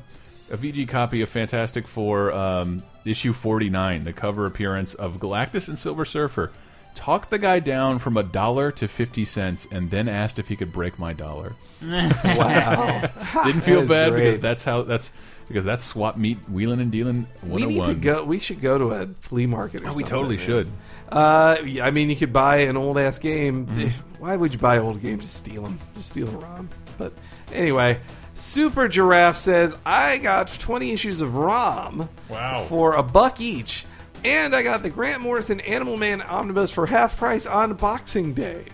a 0.50 0.56
VG 0.56 0.88
copy 0.88 1.20
of 1.20 1.28
Fantastic 1.28 1.86
Four 1.86 2.32
um, 2.32 2.82
issue 3.04 3.34
forty 3.34 3.68
nine, 3.68 4.04
the 4.04 4.12
cover 4.14 4.46
appearance 4.46 4.94
of 4.94 5.18
Galactus 5.18 5.68
and 5.68 5.78
Silver 5.78 6.04
Surfer. 6.06 6.52
Talked 6.94 7.30
the 7.30 7.38
guy 7.38 7.58
down 7.58 7.98
from 7.98 8.16
a 8.16 8.22
dollar 8.22 8.70
to 8.72 8.88
fifty 8.88 9.24
cents, 9.24 9.66
and 9.70 9.90
then 9.90 10.08
asked 10.08 10.38
if 10.38 10.48
he 10.48 10.56
could 10.56 10.72
break 10.72 10.98
my 10.98 11.12
dollar. 11.12 11.54
Wow. 11.82 13.10
Didn't 13.44 13.60
feel 13.62 13.80
is 13.82 13.88
bad 13.88 14.12
because 14.14 14.40
that's 14.40 14.64
how 14.64 14.82
that's 14.82 15.12
because 15.48 15.64
that's 15.64 15.84
swap 15.84 16.16
meet 16.16 16.38
wheeling 16.48 16.80
and 16.80 16.90
dealing 16.90 17.26
we 17.42 17.66
need 17.66 17.84
to 17.84 17.94
go. 17.94 18.24
We 18.24 18.38
should 18.38 18.60
go 18.60 18.78
to 18.78 18.92
a 18.92 19.08
flea 19.20 19.46
market. 19.46 19.82
Or 19.82 19.88
Oh, 19.88 19.88
we 19.88 20.02
something, 20.04 20.06
totally 20.06 20.36
man. 20.38 20.46
should. 20.46 20.68
Uh, 21.10 21.56
I 21.82 21.90
mean, 21.90 22.08
you 22.08 22.16
could 22.16 22.32
buy 22.32 22.58
an 22.58 22.76
old 22.78 22.96
ass 22.98 23.18
game. 23.18 23.66
Mm-hmm. 23.66 24.22
Why 24.22 24.36
would 24.36 24.52
you 24.54 24.58
buy 24.58 24.78
old 24.78 25.02
games? 25.02 25.24
Just 25.24 25.36
steal 25.36 25.62
them. 25.62 25.78
Just 25.94 26.10
steal 26.10 26.28
a 26.28 26.32
ROM. 26.38 26.70
But 26.96 27.12
anyway, 27.52 28.00
Super 28.34 28.88
Giraffe 28.88 29.36
says 29.36 29.76
I 29.84 30.18
got 30.18 30.48
20 30.48 30.92
issues 30.92 31.20
of 31.20 31.34
ROM 31.34 32.08
Wow. 32.30 32.64
for 32.64 32.94
a 32.94 33.02
buck 33.02 33.40
each, 33.40 33.84
and 34.24 34.54
I 34.54 34.62
got 34.62 34.82
the 34.82 34.90
Grant 34.90 35.20
Morrison 35.20 35.60
Animal 35.60 35.96
Man 35.96 36.22
omnibus 36.22 36.70
for 36.70 36.86
half 36.86 37.16
price 37.16 37.46
on 37.46 37.74
Boxing 37.74 38.32
Day. 38.34 38.64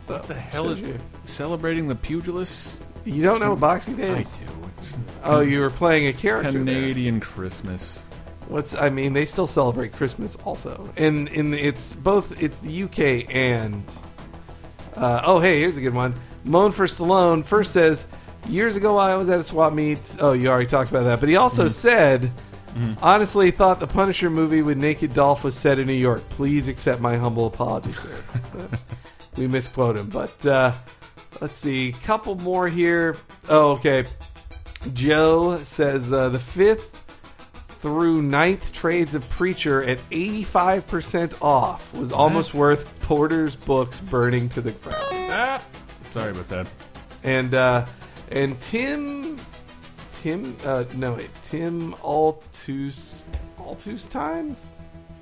So, 0.00 0.14
What 0.14 0.28
the 0.28 0.34
hell 0.34 0.68
is 0.70 0.80
you? 0.80 0.96
celebrating 1.24 1.88
the 1.88 1.94
pugilists? 1.96 2.78
You 3.04 3.22
don't 3.22 3.40
know 3.40 3.50
what 3.50 3.60
Boxing 3.60 3.96
Day 3.96 4.10
I 4.10 4.18
is? 4.20 4.30
do. 4.32 4.44
It's 4.78 4.98
Oh, 5.24 5.40
you 5.40 5.60
were 5.60 5.70
playing 5.70 6.06
a 6.08 6.12
character. 6.12 6.52
there. 6.52 6.60
Canadian 6.60 7.20
Christmas. 7.20 8.00
What's 8.48 8.76
I 8.76 8.90
mean, 8.90 9.12
they 9.12 9.26
still 9.26 9.46
celebrate 9.48 9.92
Christmas 9.92 10.36
also, 10.44 10.88
and 10.96 11.28
in 11.28 11.52
it's 11.52 11.94
both 11.96 12.40
it's 12.40 12.58
the 12.58 12.84
UK 12.84 13.28
and 13.34 13.82
uh, 14.94 15.22
oh 15.24 15.40
hey 15.40 15.58
here's 15.60 15.76
a 15.76 15.80
good 15.80 15.94
one. 15.94 16.14
Moan 16.44 16.70
for 16.70 16.86
Stallone 16.86 17.44
first 17.44 17.72
says 17.72 18.06
years 18.48 18.76
ago 18.76 18.96
I 18.98 19.16
was 19.16 19.28
at 19.28 19.40
a 19.40 19.42
swap 19.42 19.72
meet. 19.72 19.98
Oh, 20.20 20.32
you 20.32 20.48
already 20.48 20.66
talked 20.68 20.90
about 20.90 21.02
that, 21.04 21.18
but 21.20 21.28
he 21.28 21.34
also 21.36 21.68
said. 21.68 22.30
Honestly, 23.02 23.50
thought 23.50 23.80
the 23.80 23.86
Punisher 23.86 24.30
movie 24.30 24.62
with 24.62 24.78
Naked 24.78 25.14
Dolph 25.14 25.44
was 25.44 25.56
set 25.56 25.78
in 25.78 25.86
New 25.86 25.92
York. 25.92 26.28
Please 26.30 26.68
accept 26.68 27.00
my 27.00 27.16
humble 27.16 27.46
apology, 27.46 27.92
sir. 27.92 28.10
We 29.36 29.46
misquote 29.46 29.98
him, 29.98 30.08
but 30.08 30.46
uh, 30.46 30.72
let's 31.42 31.58
see, 31.58 31.92
couple 32.04 32.36
more 32.36 32.68
here. 32.68 33.18
Oh, 33.50 33.72
okay. 33.72 34.06
Joe 34.94 35.58
says 35.58 36.10
uh, 36.10 36.30
the 36.30 36.38
fifth 36.38 36.90
through 37.80 38.22
ninth 38.22 38.72
trades 38.72 39.14
of 39.14 39.28
Preacher 39.28 39.82
at 39.82 39.98
85% 40.10 41.42
off 41.42 41.92
was 41.92 42.12
almost 42.12 42.54
worth 42.54 42.88
Border's 43.06 43.54
books 43.56 44.00
burning 44.00 44.48
to 44.50 44.60
the 44.60 44.72
ground. 44.72 45.04
Ah, 45.12 45.62
sorry 46.10 46.30
about 46.30 46.48
that. 46.48 46.66
And 47.22 47.54
uh, 47.54 47.86
and 48.30 48.60
Tim 48.62 49.36
Tim 50.26 50.56
uh, 50.64 50.82
no 50.96 51.12
wait 51.14 51.30
Tim 51.44 51.92
Altus 52.02 53.22
Altus 53.60 54.10
times 54.10 54.70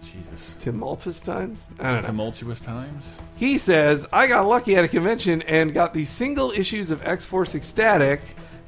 Jesus. 0.03 0.57
Tim 0.61 0.81
Altus 0.81 1.23
times 1.23 1.69
I 1.79 1.91
don't 1.91 2.01
know. 2.03 2.07
Tumultuous 2.09 2.61
times. 2.61 3.19
He 3.37 3.59
says, 3.59 4.07
I 4.15 4.27
got 4.27 4.47
lucky 4.47 4.77
at 4.77 4.85
a 4.85 4.89
convention 4.89 5.43
and 5.43 5.75
got 5.75 5.93
the 5.93 6.07
single 6.07 6.53
issues 6.53 6.91
of 6.91 7.03
X 7.07 7.27
Force 7.27 7.55
X-Statix, 7.55 8.21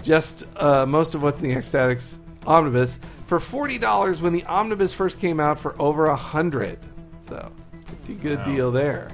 just 0.03 0.45
uh, 0.57 0.85
most 0.85 1.15
of 1.15 1.23
what's 1.23 1.41
in 1.41 1.49
the 1.49 1.55
X-Statix 1.55 2.19
omnibus, 2.47 2.99
for 3.27 3.39
$40 3.39 4.21
when 4.21 4.33
the 4.35 4.45
omnibus 4.45 4.93
first 4.93 5.21
came 5.21 5.41
out 5.41 5.59
for 5.59 5.81
over 5.81 6.07
a 6.07 6.11
100 6.11 6.79
So, 7.21 7.51
pretty 7.87 8.15
good 8.21 8.39
Wow. 8.41 8.45
deal 8.45 8.71
there. 8.73 9.11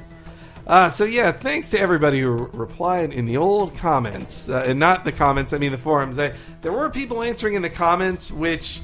Uh, 0.66 0.88
so, 0.90 1.04
yeah, 1.04 1.32
thanks 1.32 1.70
to 1.70 1.80
everybody 1.80 2.20
who 2.20 2.30
re- 2.30 2.48
replied 2.52 3.12
in 3.12 3.26
the 3.26 3.36
old 3.36 3.76
comments, 3.76 4.48
uh, 4.48 4.64
and 4.66 4.78
not 4.78 5.04
the 5.04 5.12
comments, 5.12 5.52
I 5.52 5.58
mean 5.58 5.72
the 5.72 5.78
forums. 5.78 6.18
I, 6.18 6.34
there 6.60 6.72
were 6.72 6.88
people 6.90 7.22
answering 7.22 7.54
in 7.54 7.62
the 7.62 7.70
comments, 7.70 8.30
which. 8.30 8.80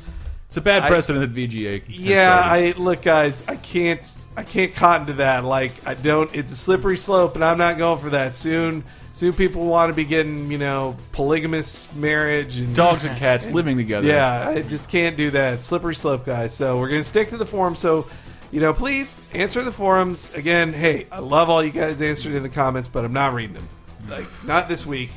It's 0.47 0.57
a 0.57 0.61
bad 0.63 0.83
I- 0.85 0.89
precedent 0.89 1.35
that 1.35 1.39
VGA. 1.51 1.83
Yeah. 1.89 2.41
I 2.43 2.73
look, 2.77 3.03
guys. 3.03 3.43
I 3.47 3.57
can't. 3.57 4.01
I 4.37 4.45
can't 4.45 4.75
cotton 4.75 5.09
to 5.09 5.13
that. 5.15 5.45
Like, 5.45 5.73
I 5.87 5.95
don't. 5.95 6.35
It's 6.35 6.53
a 6.53 6.57
slippery 6.57 6.97
slope, 6.97 7.35
and 7.35 7.45
I'm 7.45 7.59
not 7.59 7.77
going 7.77 7.99
for 8.01 8.11
that. 8.11 8.37
Soon, 8.37 8.83
soon, 9.13 9.33
people 9.35 9.67
want 9.67 9.91
to 9.91 9.95
be 9.95 10.05
getting, 10.05 10.51
you 10.51 10.57
know, 10.59 10.97
polygamous 11.13 11.93
marriage 11.95 12.59
and 12.61 12.75
dogs 12.75 13.05
and 13.05 13.17
cats 13.19 13.51
living 13.51 13.77
together. 13.77 14.07
Yeah, 14.07 14.49
I 14.49 14.63
just 14.63 14.89
can't 14.89 15.17
do 15.17 15.31
that. 15.33 15.65
Slippery 15.67 15.95
slope, 15.97 16.25
guys. 16.25 16.55
So 16.55 16.79
we're 16.79 16.89
gonna 16.89 17.05
stick 17.05 17.29
to 17.31 17.37
the 17.37 17.45
forum. 17.47 17.77
So, 17.77 18.07
you 18.51 18.61
know, 18.61 18.73
please 18.73 19.19
answer 19.33 19.63
the 19.63 19.73
forums 19.73 20.33
again. 20.35 20.73
Hey, 20.73 21.07
I 21.13 21.19
love 21.21 21.51
all 21.51 21.63
you 21.63 21.71
guys 21.71 22.01
answered 22.01 22.35
in 22.35 22.43
the 22.43 22.49
comments, 22.49 22.89
but 22.89 23.05
I'm 23.05 23.13
not 23.13 23.35
reading 23.35 23.55
them. 23.55 23.69
Like, 24.09 24.27
not 24.45 24.69
this 24.69 24.87
week. 24.87 25.11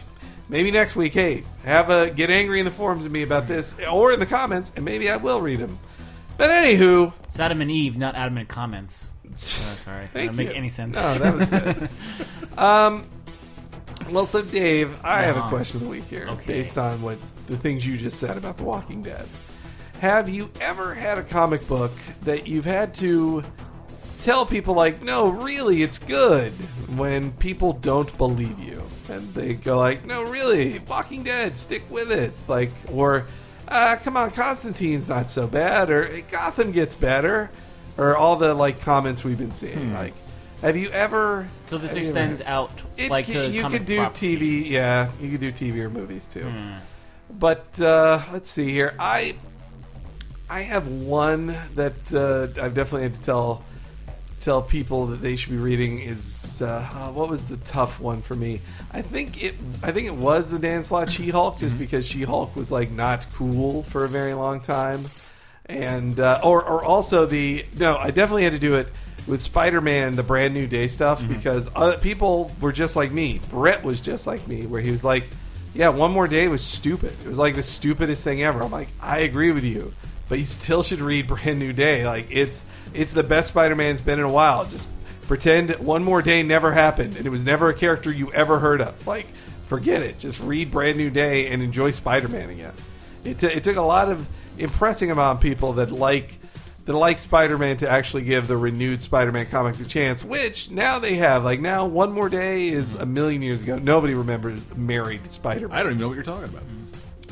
Maybe 0.50 0.70
next 0.72 0.96
week. 0.98 1.14
Hey, 1.14 1.44
have 1.64 1.90
a 1.90 2.10
get 2.10 2.30
angry 2.30 2.60
in 2.60 2.66
the 2.66 2.72
forums 2.72 3.04
with 3.04 3.12
me 3.14 3.24
about 3.24 3.48
this, 3.48 3.74
or 3.90 4.12
in 4.12 4.20
the 4.20 4.26
comments, 4.26 4.72
and 4.76 4.84
maybe 4.84 5.10
I 5.10 5.16
will 5.18 5.40
read 5.40 5.60
them. 5.60 5.80
But 6.38 6.50
anywho, 6.50 7.14
It's 7.26 7.40
Adam 7.40 7.62
and 7.62 7.72
Eve, 7.72 7.98
not 7.98 8.16
Adam 8.16 8.38
and 8.38 8.48
comments. 8.48 9.08
Oh, 9.34 9.76
sorry. 9.76 10.06
Thank 10.08 10.32
Doesn't 10.32 10.36
make 10.36 10.50
you. 10.50 10.54
any 10.56 10.68
sense. 10.68 10.98
No, 10.98 11.14
that 11.20 11.34
was 11.34 11.46
good. 11.46 11.90
um, 12.60 13.06
well, 14.12 14.26
so 14.26 14.42
Dave, 14.42 14.94
I 15.06 15.22
have 15.22 15.38
a 15.38 15.40
Uh-huh. 15.40 15.50
question 15.50 15.78
of 15.78 15.84
the 15.84 15.90
week 15.90 16.04
here, 16.10 16.28
Okay. 16.30 16.46
based 16.46 16.78
on 16.78 17.02
what 17.02 17.18
the 17.48 17.56
things 17.56 17.88
you 17.88 17.96
just 17.96 18.20
said 18.20 18.36
about 18.36 18.58
The 18.58 18.64
Walking 18.64 19.02
Dead. 19.02 19.26
Have 20.02 20.30
you 20.30 20.50
ever 20.60 20.96
had 20.96 21.20
a 21.20 21.24
comic 21.24 21.68
book 21.68 21.92
that 22.24 22.48
you've 22.48 22.66
had 22.66 22.96
to 22.96 23.44
tell 24.24 24.48
people 24.48 24.74
like, 24.74 25.04
"No, 25.04 25.30
really, 25.30 25.84
it's 25.84 26.00
good," 26.00 26.54
when 26.98 27.34
people 27.34 27.74
don't 27.74 28.18
believe 28.18 28.58
you, 28.58 28.82
and 29.12 29.32
they 29.36 29.54
go 29.54 29.78
like, 29.78 30.04
"No, 30.04 30.24
really, 30.24 30.80
Walking 30.88 31.22
Dead, 31.22 31.56
stick 31.56 31.84
with 31.92 32.12
it," 32.12 32.34
like, 32.48 32.72
or 32.92 33.26
uh, 33.68 33.96
"Come 33.98 34.18
on, 34.18 34.32
Constantine's 34.32 35.08
not 35.08 35.30
so 35.30 35.46
bad," 35.46 35.92
or 35.92 36.10
"Gotham 36.32 36.72
gets 36.72 36.96
better," 36.96 37.52
or 37.96 38.18
all 38.18 38.38
the 38.38 38.56
like 38.56 38.82
comments 38.82 39.24
we've 39.24 39.38
been 39.38 39.54
seeing. 39.54 39.94
Like, 39.94 40.16
have 40.64 40.76
you 40.76 40.90
ever? 40.90 41.48
So 41.66 41.78
this 41.78 41.94
extends 41.94 42.42
ever- 42.42 42.50
out 42.50 42.82
It 42.98 43.12
like 43.12 43.28
to 43.28 43.48
you 43.48 43.70
could 43.70 43.86
do 43.86 43.98
properties. 43.98 44.66
TV, 44.66 44.72
yeah, 44.72 45.12
you 45.22 45.30
could 45.30 45.42
do 45.42 45.52
TV 45.52 45.80
or 45.82 45.92
movies 45.92 46.26
too. 46.26 46.46
Hmm. 46.46 46.72
But 47.30 47.80
uh, 47.80 48.20
let's 48.34 48.50
see 48.50 48.72
here. 48.72 48.96
I 49.00 49.36
I 50.52 50.64
have 50.64 50.86
one 50.86 51.56
that 51.76 52.14
uh, 52.14 52.62
I've 52.62 52.76
definitely 52.76 53.04
had 53.04 53.14
to 53.14 53.24
tell 53.24 53.64
tell 54.42 54.62
people 54.62 55.06
that 55.06 55.22
they 55.22 55.38
should 55.38 55.52
be 55.52 55.58
reading. 55.58 56.00
Is 56.00 56.62
uh, 56.62 56.90
uh, 56.92 57.12
what 57.14 57.30
was 57.30 57.46
the 57.46 57.56
tough 57.56 58.02
one 58.02 58.22
for 58.22 58.36
me? 58.36 58.60
I 58.92 59.02
think 59.02 59.42
it 59.42 59.56
I 59.82 59.94
think 59.94 60.08
it 60.08 60.16
was 60.16 60.50
the 60.50 60.60
Dan 60.60 60.84
Slott 60.84 61.10
She 61.10 61.30
Hulk, 61.30 61.58
just 61.58 61.80
because 61.80 62.06
She 62.06 62.24
Hulk 62.24 62.54
was 62.54 62.70
like 62.70 62.92
not 62.92 63.28
cool 63.34 63.84
for 63.84 64.04
a 64.04 64.10
very 64.10 64.34
long 64.34 64.60
time, 64.60 65.06
and 65.68 66.20
uh, 66.20 66.42
or 66.44 66.62
or 66.62 66.84
also 66.84 67.26
the 67.26 67.66
no, 67.80 67.96
I 67.96 68.12
definitely 68.12 68.44
had 68.44 68.52
to 68.52 68.60
do 68.60 68.76
it. 68.76 68.90
With 69.28 69.40
Spider-Man, 69.40 70.16
the 70.16 70.24
brand 70.24 70.56
new 70.56 70.66
day 70.66 70.88
stuff, 70.88 71.26
because 71.28 71.70
other 71.76 72.00
people 72.00 72.52
were 72.60 72.72
just 72.72 72.96
like 72.96 73.12
me. 73.12 73.40
Brett 73.52 73.84
was 73.84 74.02
just 74.02 74.26
like 74.26 74.48
me, 74.48 74.66
where 74.66 74.82
he 74.82 74.90
was 74.90 75.04
like, 75.04 75.26
yeah, 75.76 75.90
one 75.90 76.12
more 76.12 76.28
day 76.28 76.48
was 76.48 76.64
stupid. 76.64 77.14
It 77.24 77.28
was 77.28 77.38
like 77.38 77.56
the 77.56 77.62
stupidest 77.62 78.24
thing 78.24 78.42
ever. 78.42 78.64
I'm 78.64 78.72
like, 78.72 78.90
I 79.00 79.20
agree 79.20 79.52
with 79.52 79.64
you, 79.64 79.94
but 80.32 80.40
you 80.40 80.46
still 80.46 80.82
should 80.82 81.02
read 81.02 81.28
Brand 81.28 81.60
New 81.60 81.74
Day. 81.74 82.08
Like 82.08 82.28
it's 82.30 82.66
it's 82.94 83.12
the 83.12 83.22
best 83.22 83.50
Spider-Man's 83.50 84.00
been 84.00 84.18
in 84.18 84.24
a 84.24 84.32
while. 84.32 84.64
Just 84.64 84.88
pretend 85.24 85.72
one 85.72 86.06
more 86.06 86.22
day 86.22 86.42
never 86.42 86.72
happened 86.72 87.18
and 87.18 87.26
it 87.26 87.30
was 87.30 87.44
never 87.44 87.68
a 87.68 87.74
character 87.74 88.10
you 88.10 88.32
ever 88.32 88.58
heard 88.58 88.80
of. 88.80 89.06
Like 89.06 89.28
forget 89.66 90.02
it. 90.02 90.20
Just 90.20 90.40
read 90.40 90.72
Brand 90.72 90.96
New 90.96 91.10
Day 91.10 91.48
and 91.48 91.62
enjoy 91.62 91.92
Spider-Man 91.92 92.50
again. 92.50 92.72
It, 93.26 93.40
t- 93.40 93.48
it 93.48 93.66
took 93.66 93.76
a 93.76 93.82
lot 93.82 94.08
of 94.08 94.26
impressing 94.58 95.12
upon 95.12 95.40
people 95.40 95.74
that 95.74 95.92
like 95.92 96.40
that 96.86 96.94
like 96.94 97.18
Spider-Man 97.18 97.76
to 97.78 97.90
actually 97.90 98.24
give 98.24 98.48
the 98.48 98.56
renewed 98.56 99.02
Spider-Man 99.02 99.48
comics 99.48 99.82
a 99.82 99.86
chance, 99.86 100.24
which 100.24 100.72
now 100.72 100.98
they 100.98 101.16
have. 101.16 101.44
Like 101.44 101.60
now, 101.60 101.86
One 101.86 102.14
More 102.14 102.30
Day 102.30 102.70
is 102.70 102.96
a 102.96 103.06
million 103.06 103.42
years 103.42 103.64
ago. 103.64 103.80
Nobody 103.80 104.14
remembers 104.14 104.74
Married 104.78 105.30
Spider-Man. 105.30 105.78
I 105.78 105.84
don't 105.84 105.92
even 105.92 106.02
know 106.02 106.08
what 106.08 106.16
you're 106.16 106.24
talking 106.24 106.48
about. 106.48 106.64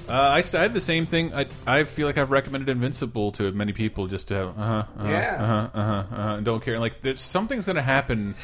Uh, 0.10 0.14
I, 0.14 0.38
I 0.40 0.61
had 0.61 0.73
the 0.73 0.81
same 0.81 1.06
thing. 1.06 1.34
I, 1.34 1.45
I 1.68 1.84
feel 1.84 2.07
like 2.07 2.18
I've 2.18 2.31
recommended 2.31 2.69
Invincible 2.69 3.31
to 3.34 3.52
many 3.52 3.73
people 3.73 4.07
just 4.07 4.30
to 4.30 4.34
have, 4.36 4.48
uh 4.49 4.53
huh, 4.53 4.84
uh-huh, 4.98 5.07
Yeah. 5.10 5.36
uh 5.36 5.45
huh, 5.48 5.69
uh 5.73 5.84
huh, 5.84 6.15
uh-huh, 6.15 6.40
don't 6.41 6.64
care. 6.64 6.80
Like, 6.80 7.02
there's 7.02 7.22
something's 7.22 7.65
going 7.68 7.76
to 7.76 7.81
happen. 7.81 8.36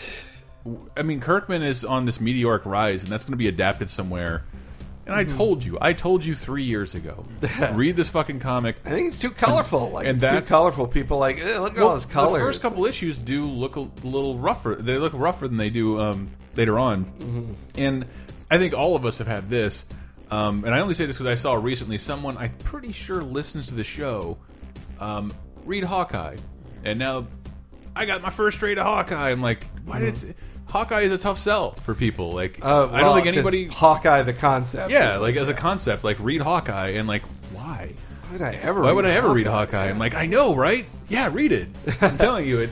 I 0.98 1.04
mean, 1.04 1.22
Kirkman 1.22 1.64
is 1.64 1.86
on 1.86 2.06
this 2.06 2.20
meteoric 2.20 2.66
rise, 2.66 3.04
and 3.04 3.12
that's 3.12 3.26
going 3.26 3.34
to 3.34 3.38
be 3.38 3.48
adapted 3.48 3.90
somewhere. 3.90 4.44
And 5.08 5.14
I 5.14 5.24
Mm-hmm. 5.24 5.38
told 5.38 5.64
you, 5.64 5.78
I 5.80 5.94
told 5.94 6.26
you 6.26 6.34
three 6.34 6.64
years 6.64 6.96
ago. 6.96 7.26
read 7.74 7.96
this 7.96 8.10
fucking 8.10 8.40
comic. 8.40 8.78
I 8.86 8.90
think 8.90 9.10
it's 9.10 9.20
too 9.20 9.30
colorful. 9.30 9.92
Like 9.92 10.08
And 10.08 10.16
it's 10.16 10.22
that- 10.22 10.40
too 10.40 10.46
colorful. 10.48 10.88
People 10.88 11.20
like 11.20 11.38
eh, 11.40 11.60
look 11.60 11.78
at 11.78 11.84
all 11.84 11.90
those 11.92 12.08
colors. 12.08 12.34
The 12.42 12.46
first 12.48 12.62
couple 12.64 12.86
issues 12.88 13.20
do 13.20 13.44
look 13.44 13.76
a 13.76 13.82
little 14.04 14.40
rougher. 14.40 14.74
They 14.74 14.98
look 14.98 15.14
rougher 15.16 15.48
than 15.48 15.58
they 15.58 15.70
do 15.70 16.00
um, 16.00 16.32
later 16.56 16.80
on. 16.80 17.06
Mm-hmm. 17.06 17.54
And 17.76 18.06
I 18.50 18.58
think 18.58 18.74
all 18.74 18.96
of 18.96 19.06
us 19.06 19.20
have 19.20 19.28
had 19.28 19.48
this, 19.48 19.86
Um, 20.32 20.66
and 20.66 20.74
I 20.74 20.80
only 20.80 20.94
say 20.94 21.06
this 21.06 21.18
because 21.18 21.28
I 21.32 21.36
saw 21.36 21.54
recently 21.54 21.98
someone 21.98 22.38
I'm 22.38 22.52
pretty 22.64 22.92
sure 22.92 23.24
listens 23.24 23.68
to 23.68 23.76
the 23.76 23.84
show 23.84 24.38
um, 25.00 25.34
read 25.66 25.84
Hawkeye, 25.84 26.38
and 26.84 26.98
now 27.00 27.26
I 27.96 28.06
got 28.06 28.22
my 28.22 28.30
first 28.30 28.60
trade 28.60 28.78
of 28.78 28.86
Hawkeye. 28.86 29.30
I'm 29.32 29.42
like, 29.42 29.66
why 29.86 30.00
did 30.00 30.24
it, 30.24 30.36
Hawkeye 30.68 31.02
is 31.02 31.12
a 31.12 31.18
tough 31.18 31.38
sell 31.38 31.72
for 31.72 31.94
people? 31.94 32.32
Like, 32.32 32.60
Uh, 32.64 32.90
I 32.92 33.02
don't 33.02 33.16
think 33.16 33.28
anybody. 33.28 33.66
Hawkeye 33.68 34.24
the 34.24 34.34
concept. 34.34 34.90
Yeah, 34.92 35.16
is 35.16 35.22
like 35.22 35.36
as 35.36 35.50
a 35.50 35.54
concept, 35.54 36.04
like 36.04 36.20
read 36.20 36.42
Hawkeye, 36.42 36.90
and 36.90 37.08
like 37.08 37.22
why? 37.54 37.94
why 38.24 38.32
would 38.32 38.42
I 38.42 38.54
ever? 38.56 38.82
Why 38.82 38.92
would 38.92 39.06
I 39.06 39.12
ever 39.12 39.32
read 39.32 39.48
Hawkeye? 39.48 39.88
I'm 39.90 40.00
like, 40.00 40.16
I 40.16 40.26
know, 40.26 40.56
right? 40.56 40.86
Yeah, 41.08 41.30
read 41.32 41.52
it. 41.52 41.68
I'm 42.02 42.18
telling 42.26 42.48
you, 42.48 42.62
it. 42.62 42.70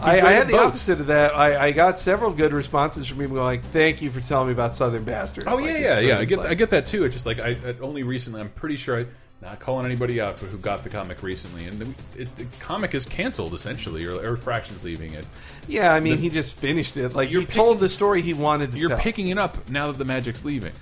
I, 0.00 0.20
I 0.20 0.32
had 0.32 0.48
the 0.48 0.52
both. 0.52 0.66
opposite 0.66 1.00
of 1.00 1.06
that. 1.08 1.34
I, 1.36 1.66
I 1.68 1.72
got 1.72 1.98
several 2.00 2.32
good 2.32 2.52
responses 2.52 3.06
from 3.06 3.18
people 3.18 3.36
like, 3.36 3.62
"Thank 3.64 4.02
you 4.02 4.10
for 4.10 4.20
telling 4.20 4.48
me 4.48 4.52
about 4.52 4.76
Southern 4.76 5.04
Bastards." 5.04 5.46
Oh 5.48 5.56
Like, 5.56 5.64
yeah, 5.66 5.70
it's 5.70 5.80
yeah, 5.82 5.98
yeah. 6.00 6.18
I 6.18 6.24
get, 6.24 6.38
like- 6.38 6.48
I 6.50 6.54
get 6.54 6.70
that 6.70 6.86
too. 6.86 7.04
It's 7.04 7.14
just 7.14 7.26
like 7.26 7.40
I, 7.40 7.50
I 7.64 7.74
only 7.80 8.02
recently. 8.02 8.40
I'm 8.40 8.50
pretty 8.50 8.76
sure. 8.76 9.00
I, 9.00 9.06
not 9.42 9.60
calling 9.60 9.84
anybody 9.84 10.22
out, 10.22 10.40
but 10.40 10.46
who 10.48 10.56
got 10.56 10.84
the 10.84 10.88
comic 10.88 11.22
recently, 11.22 11.66
and 11.66 11.78
the, 11.78 12.22
it, 12.22 12.34
the 12.36 12.46
comic 12.60 12.94
is 12.94 13.04
canceled 13.04 13.52
essentially, 13.52 14.06
or, 14.06 14.14
or 14.32 14.36
Fraction's 14.36 14.84
leaving 14.84 15.12
it. 15.12 15.26
Yeah, 15.68 15.92
I 15.92 16.00
mean, 16.00 16.16
the- 16.16 16.22
he 16.22 16.30
just 16.30 16.54
finished 16.54 16.96
it. 16.96 17.14
Like 17.14 17.30
You're 17.30 17.44
told 17.44 17.78
the 17.78 17.88
story 17.90 18.22
he 18.22 18.32
wanted 18.32 18.72
to 18.72 18.78
You're 18.78 18.88
tell. 18.90 18.98
picking 18.98 19.28
it 19.28 19.36
up 19.36 19.68
now 19.68 19.88
that 19.88 19.98
the 19.98 20.04
magic's 20.06 20.46
leaving. 20.46 20.72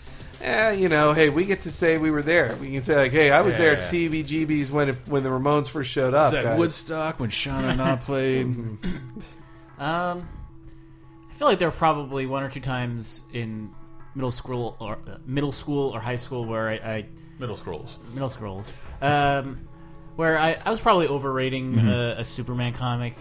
Eh, 0.42 0.72
you 0.72 0.88
know, 0.88 1.12
hey, 1.12 1.28
we 1.30 1.44
get 1.44 1.62
to 1.62 1.70
say 1.70 1.98
we 1.98 2.10
were 2.10 2.22
there. 2.22 2.56
We 2.60 2.72
can 2.72 2.82
say 2.82 2.96
like, 2.96 3.12
hey, 3.12 3.30
I 3.30 3.42
was 3.42 3.56
there 3.56 3.70
at 3.72 3.78
Yeah. 3.78 4.08
CBGB's 4.08 4.72
when 4.72 4.88
it, 4.88 4.96
when 5.06 5.22
the 5.22 5.28
Ramones 5.28 5.68
first 5.68 5.90
showed 5.90 6.14
up. 6.14 6.26
Is 6.26 6.32
that 6.32 6.44
guys. 6.44 6.58
Woodstock 6.58 7.20
when 7.20 7.30
Sean 7.30 7.64
and 7.64 7.80
I 7.80 7.96
played? 7.96 8.78
Um, 9.78 10.28
I 11.28 11.34
feel 11.34 11.48
like 11.48 11.58
there 11.58 11.66
were 11.66 11.72
probably 11.72 12.26
one 12.26 12.44
or 12.44 12.48
two 12.50 12.60
times 12.60 13.22
in 13.32 13.70
middle 14.14 14.30
school 14.30 14.76
or 14.78 14.92
uh, 15.08 15.16
middle 15.26 15.50
school 15.50 15.88
or 15.90 15.98
high 15.98 16.16
school 16.16 16.44
where 16.44 16.68
I, 16.68 16.74
I 16.74 17.06
Middle 17.40 17.56
Scrolls. 17.56 17.98
middle 18.12 18.28
scrolls, 18.30 18.74
um, 19.00 19.66
where 20.14 20.38
I, 20.38 20.56
I 20.64 20.70
was 20.70 20.78
probably 20.80 21.08
overrating 21.08 21.72
Mm-hmm. 21.74 21.88
a, 21.88 22.20
a 22.20 22.24
Superman 22.24 22.74
comic. 22.74 23.16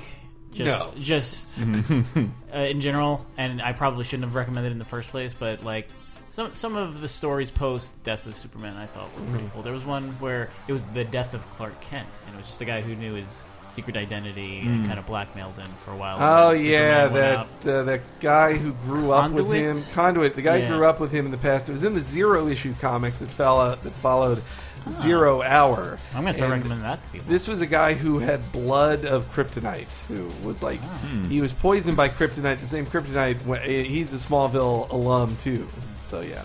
Just, 0.52 0.96
No. 0.96 1.02
just 1.02 1.60
Mm-hmm. 1.62 2.26
uh, 2.54 2.58
in 2.60 2.80
general, 2.80 3.26
and 3.38 3.60
I 3.60 3.74
probably 3.74 4.04
shouldn't 4.04 4.26
have 4.26 4.36
recommended 4.36 4.70
it 4.70 4.74
in 4.74 4.80
the 4.80 4.86
first 4.86 5.10
place. 5.10 5.34
But 5.34 5.64
like 5.64 5.88
some 6.32 6.56
some 6.56 6.76
of 6.76 7.02
the 7.02 7.08
stories 7.08 7.52
post 7.52 7.92
Death 8.04 8.26
of 8.26 8.36
Superman, 8.36 8.76
I 8.78 8.86
thought 8.88 9.14
were 9.20 9.26
pretty 9.32 9.46
mm. 9.46 9.52
cool. 9.54 9.62
There 9.62 9.74
was 9.74 9.86
one 9.86 10.10
where 10.20 10.50
it 10.68 10.74
was 10.74 10.86
the 10.88 11.04
death 11.04 11.34
of 11.34 11.42
Clark 11.52 11.80
Kent, 11.82 12.08
and 12.26 12.36
it 12.36 12.38
was 12.38 12.48
just 12.48 12.62
a 12.62 12.66
guy 12.66 12.82
who 12.82 12.96
knew 12.96 13.14
his 13.14 13.44
secret 13.70 13.96
identity 13.96 14.60
and 14.60 14.84
mm. 14.84 14.88
kind 14.88 15.00
of 15.00 15.06
blackmailed 15.08 15.58
him 15.58 15.68
for 15.86 15.92
a 15.92 15.96
while. 15.98 16.18
Oh 16.20 16.50
and 16.52 16.60
then 16.60 16.70
yeah, 16.70 17.04
Superman 17.04 17.14
went 17.14 17.38
out. 17.38 17.62
that 17.62 17.74
uh, 17.76 17.84
that 17.84 18.02
guy 18.20 18.54
who 18.54 18.72
grew 18.86 19.12
up 19.12 19.32
with 19.32 19.46
Conduit? 19.46 19.78
him, 19.78 19.84
Conduit. 19.94 20.36
The 20.36 20.42
guy 20.42 20.58
Yeah. 20.58 20.68
who 20.68 20.78
grew 20.78 20.86
up 20.86 21.00
with 21.00 21.12
him 21.12 21.26
in 21.26 21.32
the 21.32 21.38
past. 21.38 21.70
It 21.70 21.74
was 21.74 21.84
in 21.84 21.94
the 21.94 22.02
Zero 22.02 22.48
issue 22.48 22.74
comics 22.82 23.20
that 23.20 23.30
fell 23.30 23.62
out, 23.62 23.84
that 23.84 23.94
followed 23.94 24.42
ah. 24.86 24.90
Zero 24.90 25.42
Hour. 25.42 25.98
I'm 26.16 26.24
gonna 26.24 26.34
start 26.34 26.52
And 26.52 26.60
recommending 26.62 26.84
that 26.84 27.02
to 27.04 27.10
people. 27.12 27.30
This 27.30 27.48
was 27.48 27.62
a 27.62 27.66
guy 27.68 27.94
who 27.94 28.20
had 28.20 28.52
blood 28.52 29.06
of 29.06 29.30
kryptonite. 29.34 29.88
Who 30.08 30.30
was 30.46 30.64
like, 30.64 30.80
Hmm. 30.80 31.26
he 31.30 31.40
was 31.42 31.54
poisoned 31.54 31.96
by 31.96 32.10
kryptonite. 32.10 32.60
The 32.60 32.68
same 32.68 32.86
kryptonite. 32.86 33.42
wh- 33.44 33.64
eh, 33.68 33.84
He's 33.84 34.14
a 34.14 34.18
Smallville 34.18 34.90
alum 34.92 35.38
too. 35.38 35.68
So 36.12 36.20
yeah, 36.20 36.44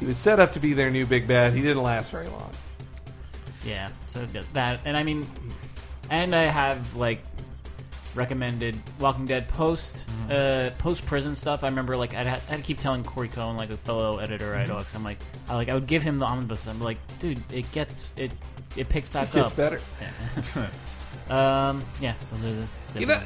he 0.00 0.06
was 0.06 0.16
set 0.16 0.40
up 0.40 0.52
to 0.54 0.60
be 0.60 0.72
their 0.72 0.90
new 0.90 1.04
big 1.04 1.28
bad. 1.28 1.52
He 1.52 1.60
didn't 1.60 1.82
last 1.82 2.10
very 2.10 2.26
long. 2.28 2.50
Yeah, 3.62 3.90
so 4.06 4.24
that, 4.54 4.80
and 4.86 4.96
I 4.96 5.02
mean, 5.02 5.26
and 6.08 6.34
I 6.34 6.44
have 6.44 6.96
like 6.96 7.18
recommended 8.14 8.78
Walking 8.98 9.26
Dead 9.26 9.46
post 9.46 10.08
uh, 10.30 10.70
post 10.78 11.04
prison 11.04 11.36
stuff. 11.36 11.64
I 11.64 11.68
remember 11.68 11.98
like 11.98 12.14
I'd, 12.14 12.26
ha- 12.26 12.40
I'd 12.48 12.64
keep 12.64 12.78
telling 12.78 13.04
Corey 13.04 13.28
Cohen, 13.28 13.58
like 13.58 13.68
a 13.68 13.76
fellow 13.76 14.20
editor 14.20 14.54
at 14.54 14.70
OX, 14.70 14.94
I'm 14.94 15.04
like, 15.04 15.18
I 15.50 15.54
like 15.54 15.68
I 15.68 15.74
would 15.74 15.86
give 15.86 16.02
him 16.02 16.18
the 16.18 16.24
omnibus. 16.24 16.66
I'm 16.66 16.80
like, 16.80 16.96
dude, 17.18 17.40
it 17.52 17.70
gets 17.72 18.14
it 18.16 18.32
it 18.74 18.88
picks 18.88 19.10
back 19.10 19.28
It 19.28 19.34
gets 19.34 19.52
up. 19.52 19.56
better. 19.58 19.80
Um, 21.30 21.82
yeah, 22.00 22.12
those 22.32 22.44
are 22.52 22.54
the. 22.56 22.66
You 22.96 23.06
know, 23.06 23.18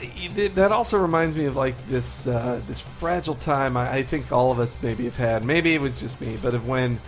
that 0.55 0.73
also 0.73 0.99
reminds 0.99 1.37
me 1.37 1.45
of 1.45 1.57
like 1.57 1.75
this 1.89 2.27
uh, 2.27 2.61
this 2.67 2.81
fragile 2.81 3.35
time. 3.35 3.77
I, 3.77 3.97
I 3.97 4.03
think 4.03 4.33
all 4.33 4.51
of 4.51 4.59
us 4.59 4.77
maybe 4.83 5.05
have 5.05 5.17
had. 5.17 5.45
Maybe 5.45 5.75
it 5.75 5.81
was 5.81 6.01
just 6.01 6.21
me, 6.21 6.39
but 6.43 6.55
of 6.55 6.67
when, 6.67 6.99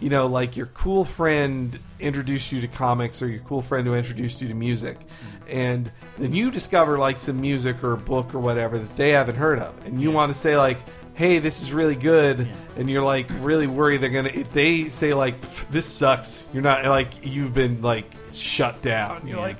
you 0.00 0.08
know, 0.08 0.26
like 0.26 0.56
your 0.56 0.66
cool 0.66 1.04
friend 1.04 1.78
introduced 2.00 2.50
you 2.52 2.60
to 2.62 2.68
comics, 2.68 3.20
or 3.20 3.28
your 3.28 3.40
cool 3.40 3.60
friend 3.60 3.86
who 3.86 3.94
introduced 3.94 4.40
you 4.40 4.48
to 4.48 4.54
music, 4.54 4.96
and 5.48 5.90
then 6.18 6.32
you 6.32 6.50
discover 6.50 6.98
like 6.98 7.18
some 7.18 7.40
music 7.40 7.82
or 7.84 7.92
a 7.92 7.96
book 7.98 8.34
or 8.34 8.38
whatever 8.38 8.78
that 8.78 8.96
they 8.96 9.10
haven't 9.10 9.36
heard 9.36 9.58
of, 9.58 9.74
and 9.86 10.00
you 10.00 10.10
want 10.10 10.32
to 10.32 10.38
say 10.38 10.56
like, 10.56 10.78
"Hey, 11.14 11.40
this 11.40 11.62
is 11.62 11.72
really 11.72 11.96
good," 11.96 12.48
and 12.78 12.88
you're 12.88 13.02
like 13.02 13.26
really 13.40 13.66
worried 13.66 14.00
they're 14.00 14.08
gonna. 14.08 14.30
If 14.32 14.50
they 14.52 14.88
say 14.88 15.12
like, 15.12 15.36
"This 15.70 15.84
sucks," 15.86 16.46
you're 16.54 16.62
not 16.62 16.84
like 16.86 17.26
you've 17.26 17.52
been 17.52 17.82
like 17.82 18.10
shut 18.32 18.80
down. 18.80 19.26
You're 19.26 19.36
Yeah. 19.36 19.42
like 19.42 19.56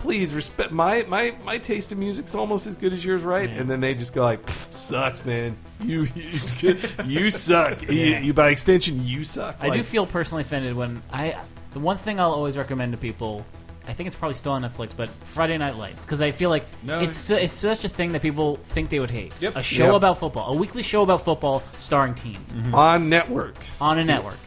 please 0.00 0.34
respect 0.34 0.72
my 0.72 1.04
my 1.08 1.34
my 1.44 1.58
taste 1.58 1.92
in 1.92 1.98
music's 1.98 2.34
almost 2.34 2.66
as 2.66 2.74
good 2.76 2.92
as 2.92 3.04
yours, 3.04 3.22
right? 3.22 3.48
And 3.48 3.70
then 3.70 3.80
they 3.80 3.94
just 3.94 4.14
go 4.14 4.22
like, 4.22 4.40
"Sucks, 4.70 5.24
man. 5.24 5.56
You 5.84 6.08
you, 6.14 6.78
you 7.06 7.30
suck. 7.30 7.82
You, 7.82 7.92
Yeah. 7.92 8.18
you 8.20 8.32
by 8.34 8.50
extension, 8.50 9.06
you 9.06 9.22
suck." 9.22 9.56
I 9.60 9.70
do 9.70 9.82
feel 9.84 10.06
personally 10.06 10.42
offended 10.42 10.74
when 10.74 11.02
I. 11.12 11.40
The 11.72 11.78
one 11.78 11.98
thing 11.98 12.18
I'll 12.18 12.32
always 12.32 12.56
recommend 12.56 12.90
to 12.94 12.98
people, 12.98 13.46
I 13.86 13.92
think 13.92 14.08
it's 14.08 14.16
probably 14.16 14.34
still 14.34 14.50
on 14.52 14.62
Netflix, 14.62 14.90
but 14.96 15.08
Friday 15.22 15.56
Night 15.56 15.76
Lights, 15.76 16.04
because 16.04 16.20
I 16.20 16.32
feel 16.32 16.50
like 16.50 16.64
No. 16.82 17.00
it's 17.00 17.30
it's 17.30 17.52
such 17.52 17.84
a 17.84 17.88
thing 17.88 18.10
that 18.12 18.22
people 18.22 18.56
think 18.56 18.90
they 18.90 18.98
would 18.98 19.10
hate. 19.10 19.32
Yep. 19.40 19.54
A 19.54 19.62
show 19.62 19.86
Yep. 19.86 19.94
about 19.94 20.18
football, 20.18 20.52
a 20.52 20.56
weekly 20.56 20.82
show 20.82 21.02
about 21.02 21.24
football 21.24 21.62
starring 21.78 22.14
teens 22.14 22.54
mm-hmm. 22.54 22.74
on 22.74 23.08
network. 23.08 23.54
on 23.80 23.98
a 23.98 24.04
network. 24.04 24.38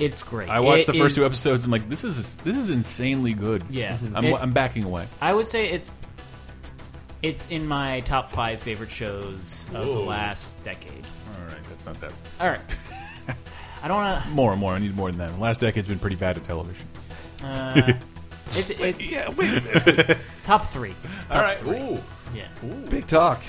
It's 0.00 0.22
great. 0.22 0.48
I 0.48 0.60
watched 0.60 0.88
It 0.88 0.92
the 0.92 0.98
first 0.98 1.12
is- 1.12 1.16
two 1.16 1.24
episodes. 1.26 1.64
I'm 1.64 1.70
like, 1.70 1.88
this 1.88 2.02
is 2.04 2.36
this 2.38 2.56
is 2.56 2.70
insanely 2.70 3.32
good. 3.34 3.62
Yeah. 3.70 3.96
I'm, 4.14 4.24
It- 4.24 4.34
I'm 4.40 4.50
backing 4.52 4.84
away. 4.84 5.06
I 5.20 5.32
would 5.32 5.46
say 5.46 5.70
it's 5.70 5.90
it's 7.22 7.48
in 7.50 7.66
my 7.66 8.00
top 8.00 8.30
five 8.30 8.60
favorite 8.60 8.90
shows 8.90 9.66
of 9.74 9.84
the 9.86 9.90
last 9.92 10.60
decade. 10.62 11.06
All 11.38 11.46
right, 11.46 11.62
that's 11.68 11.86
not 11.86 12.00
that. 12.00 12.12
All 12.40 12.48
right. 12.48 12.60
I 13.82 13.88
don't 13.88 13.96
want 13.98 14.28
More 14.30 14.50
and 14.52 14.60
more. 14.60 14.72
I 14.72 14.78
need 14.78 14.94
more 14.96 15.10
than 15.10 15.18
that. 15.18 15.32
The 15.34 15.40
last 15.40 15.60
decade's 15.60 15.88
been 15.88 15.98
pretty 15.98 16.16
bad 16.16 16.36
at 16.36 16.44
television. 16.44 16.86
Uh, 17.42 17.92
it's 18.52 18.70
it, 18.80 19.00
Yeah, 19.00 19.28
wait 19.30 19.50
a 19.58 19.60
minute. 19.60 20.18
top 20.44 20.64
three. 20.66 20.94
All 21.30 21.40
right. 21.40 21.62
Ooh. 21.66 21.98
Yeah. 22.34 22.46
Big 22.90 23.06
talk. 23.06 23.40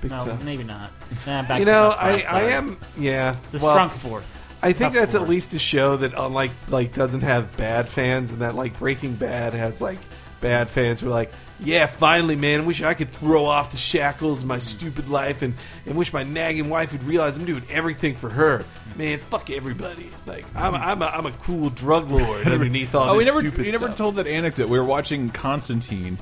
Big 0.00 0.10
No, 0.10 0.24
talk. 0.24 0.42
maybe 0.44 0.62
not. 0.64 0.90
Nah, 1.26 1.42
back 1.48 1.58
You 1.60 1.64
to 1.64 1.70
know, 1.70 1.90
top 1.90 2.02
I, 2.02 2.18
five, 2.18 2.34
I 2.34 2.42
am 2.50 2.76
yeah. 2.98 3.36
It's 3.44 3.54
a 3.54 3.58
well, 3.64 3.72
strong 3.74 3.90
fourth. 3.90 4.42
I 4.66 4.72
think 4.72 4.92
top 4.92 5.00
that's 5.00 5.14
at 5.14 5.28
least 5.28 5.54
a 5.54 5.58
show 5.58 5.96
that 5.98 6.12
unlike 6.16 6.50
like 6.68 6.94
doesn't 6.94 7.22
have 7.22 7.56
bad 7.56 7.88
fans, 7.88 8.32
and 8.32 8.40
that 8.42 8.54
like 8.54 8.78
Breaking 8.78 9.14
Bad 9.14 9.52
has 9.54 9.80
like 9.80 9.98
bad 10.40 10.68
fans 10.70 11.00
who 11.00 11.06
are 11.08 11.10
like, 11.10 11.32
yeah, 11.60 11.86
finally, 11.86 12.36
man, 12.36 12.60
I 12.60 12.64
wish 12.64 12.82
I 12.82 12.92
could 12.94 13.08
throw 13.10 13.46
off 13.46 13.70
the 13.70 13.78
shackles 13.78 14.40
of 14.42 14.46
my 14.46 14.58
stupid 14.58 15.08
life, 15.08 15.42
and 15.42 15.54
and 15.86 15.96
wish 15.96 16.12
my 16.12 16.22
nagging 16.24 16.68
wife 16.68 16.92
would 16.92 17.04
realize 17.04 17.38
I'm 17.38 17.44
doing 17.46 17.62
everything 17.70 18.14
for 18.14 18.28
her. 18.30 18.64
Man, 18.96 19.18
fuck 19.18 19.50
everybody. 19.50 20.10
Like 20.26 20.44
I'm 20.54 20.74
a, 20.74 20.78
I'm 20.78 21.02
a, 21.02 21.06
I'm 21.06 21.26
a 21.26 21.32
cool 21.32 21.70
drug 21.70 22.10
lord 22.10 22.46
underneath 22.48 22.94
all 22.94 23.10
Oh, 23.10 23.12
we 23.16 23.24
this 23.24 23.34
never 23.34 23.40
stupid 23.40 23.66
we 23.66 23.72
never 23.72 23.86
stuff. 23.86 23.98
told 23.98 24.16
that 24.16 24.26
anecdote. 24.26 24.68
We 24.68 24.78
were 24.78 24.84
watching 24.84 25.28
Constantine, 25.30 26.18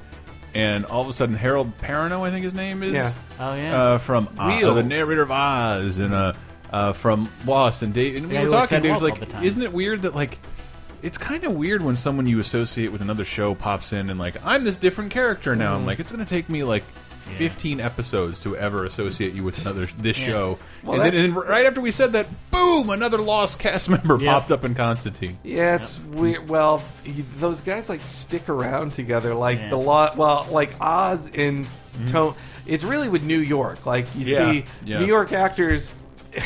and 0.54 0.84
all 0.86 1.02
of 1.02 1.08
a 1.08 1.12
sudden 1.12 1.34
Harold 1.34 1.76
Perrineau, 1.78 2.22
I 2.22 2.30
think 2.30 2.44
his 2.44 2.54
name 2.54 2.82
is. 2.82 2.92
Yeah. 2.92 3.12
Oh 3.40 3.54
yeah. 3.54 3.82
Uh, 3.82 3.98
from 3.98 4.28
uh, 4.38 4.48
Wheels. 4.48 4.74
the 4.76 4.82
narrator 4.82 5.22
of 5.22 5.30
Oz, 5.30 5.98
and 5.98 6.12
uh, 6.14 6.32
uh, 6.74 6.92
from 6.92 7.28
Lost, 7.46 7.82
and 7.82 7.94
Dave. 7.94 8.16
And 8.16 8.26
we 8.28 8.34
Yeah, 8.34 8.44
were 8.44 8.50
talking. 8.50 8.66
said 8.68 8.82
Dave 8.82 8.92
was 8.92 9.02
Walt 9.02 9.12
all 9.20 9.26
like, 9.34 9.44
"Isn't 9.44 9.62
it 9.62 9.72
weird 9.72 10.02
that 10.02 10.14
like?" 10.14 10.38
It's 11.02 11.18
kind 11.18 11.44
of 11.44 11.52
weird 11.52 11.82
when 11.82 11.96
someone 11.96 12.26
you 12.26 12.38
associate 12.40 12.90
with 12.90 13.02
another 13.02 13.24
show 13.26 13.54
pops 13.54 13.92
in 13.92 14.08
and 14.08 14.18
like 14.18 14.34
I'm 14.44 14.64
this 14.64 14.78
different 14.78 15.10
character 15.10 15.54
now. 15.54 15.72
Mm-hmm. 15.72 15.80
I'm 15.80 15.86
like 15.86 16.00
it's 16.00 16.10
going 16.10 16.24
to 16.24 16.28
take 16.28 16.48
me 16.48 16.64
like 16.64 16.82
15 16.82 17.78
episodes 17.80 18.40
to 18.40 18.56
ever 18.56 18.86
associate 18.86 19.34
you 19.34 19.44
with 19.44 19.60
another 19.60 19.86
this 19.98 20.18
Yeah. 20.18 20.26
show. 20.26 20.58
Well, 20.82 20.94
and, 20.94 21.02
that- 21.04 21.12
then, 21.12 21.24
and 21.26 21.36
then 21.36 21.42
right 21.46 21.66
after 21.66 21.80
we 21.82 21.90
said 21.90 22.12
that, 22.14 22.26
boom, 22.50 22.88
another 22.90 23.18
lost 23.18 23.58
cast 23.58 23.88
member 23.96 24.18
Yeah. 24.18 24.32
popped 24.32 24.50
up 24.50 24.64
in 24.64 24.74
Constantine. 24.74 25.36
Yeah, 25.42 25.76
it's 25.76 26.00
weird. 26.00 26.48
Well, 26.48 26.82
you, 27.04 27.24
those 27.36 27.60
guys 27.60 27.88
like 27.90 28.00
stick 28.00 28.48
around 28.48 28.92
together, 28.94 29.34
like 29.34 29.58
Yeah. 29.58 29.70
the 29.70 29.76
lot. 29.76 30.16
Well, 30.16 30.48
like 30.50 30.72
Oz 30.80 31.30
and 31.36 31.68
Tone. 32.06 32.34
It's 32.66 32.82
really 32.82 33.10
with 33.10 33.22
New 33.22 33.38
York. 33.40 33.84
Like 33.84 34.06
you 34.16 34.24
Yeah, 34.24 34.50
see, 34.52 34.64
yeah. 34.86 35.00
New 35.00 35.06
York 35.06 35.32
actors. 35.32 35.92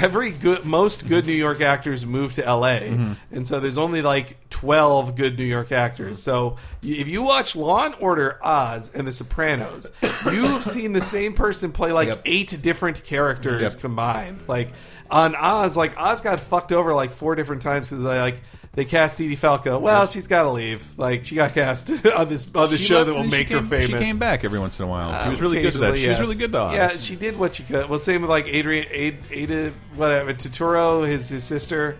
Every 0.00 0.30
good, 0.30 0.64
most 0.64 1.08
good 1.08 1.26
New 1.26 1.32
York 1.32 1.60
actors 1.60 2.04
move 2.04 2.34
to 2.34 2.44
L.A., 2.44 2.80
mm-hmm. 2.80 3.12
and 3.32 3.46
so 3.46 3.60
there's 3.60 3.78
only 3.78 4.02
like 4.02 4.36
twelve 4.50 5.16
good 5.16 5.38
New 5.38 5.44
York 5.44 5.72
actors. 5.72 6.18
Mm-hmm. 6.18 6.30
So 6.30 6.56
if 6.82 7.08
you 7.08 7.22
watch 7.22 7.56
Law 7.56 7.86
and 7.86 7.94
Order, 8.00 8.38
Oz, 8.42 8.90
and 8.94 9.06
The 9.06 9.12
Sopranos, 9.12 9.90
you've 10.32 10.64
seen 10.64 10.92
the 10.92 11.00
same 11.00 11.32
person 11.34 11.72
play 11.72 11.92
like 11.92 12.08
Yep. 12.08 12.22
eight 12.24 12.62
different 12.62 13.04
characters 13.04 13.62
Yep. 13.74 13.80
combined. 13.80 14.44
Like 14.48 14.72
on 15.10 15.34
Oz, 15.34 15.76
like 15.76 15.98
Oz 15.98 16.20
got 16.20 16.40
fucked 16.40 16.72
over 16.72 16.94
like 16.94 17.12
four 17.12 17.34
different 17.34 17.62
times 17.62 17.88
because 17.90 18.04
they 18.04 18.20
like 18.20 18.42
they 18.78 18.84
cast 18.84 19.20
Edie 19.20 19.34
Falco. 19.34 19.76
Well, 19.80 20.06
she's 20.06 20.28
got 20.28 20.44
to 20.44 20.50
leave. 20.50 20.96
Like 20.96 21.24
she 21.24 21.34
got 21.34 21.52
cast 21.52 21.90
on 22.16 22.28
this 22.28 22.46
on 22.54 22.70
this 22.70 22.78
She 22.78 22.86
show 22.86 22.98
left 22.98 23.06
that 23.08 23.14
will 23.14 23.22
and 23.22 23.32
she 23.32 23.38
make 23.38 23.48
her 23.48 23.58
came- 23.58 23.68
famous. 23.68 23.86
She 23.86 23.92
came 23.92 24.18
back 24.18 24.44
every 24.44 24.60
once 24.60 24.78
in 24.78 24.84
a 24.84 24.88
while. 24.88 25.10
she 25.10 25.26
Uh, 25.26 25.30
was 25.32 25.40
really 25.40 25.60
good 25.60 25.72
to 25.72 25.78
that. 25.78 25.90
occasionally, 25.90 26.00
She 26.00 26.08
was 26.08 26.18
yes. 26.18 26.20
really 26.28 26.38
good 26.38 26.52
to 26.52 26.58
Oz. 26.60 26.74
Yeah, 26.74 26.88
she 26.90 27.16
did 27.16 27.36
what 27.36 27.54
she 27.54 27.64
could. 27.64 27.88
Well, 27.88 27.98
same 27.98 28.20
with 28.20 28.30
like 28.30 28.46
Adrian, 28.46 28.86
Ada, 28.92 29.16
Ada 29.32 29.72
whatever, 29.96 30.32
Turturro, 30.32 31.04
his 31.08 31.28
his 31.28 31.42
sister. 31.42 31.98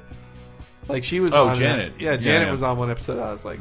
Like 0.89 1.05
she 1.05 1.21
was. 1.21 1.33
Oh, 1.33 1.49
on 1.49 1.55
Janet. 1.57 1.95
Yeah, 1.99 2.13
Yeah, 2.13 2.17
Janet 2.17 2.47
yeah. 2.49 2.53
was 2.53 2.63
on 2.63 2.79
one 2.79 2.91
episode. 2.91 3.19
I 3.21 3.31
was 3.31 3.45
like, 3.45 3.61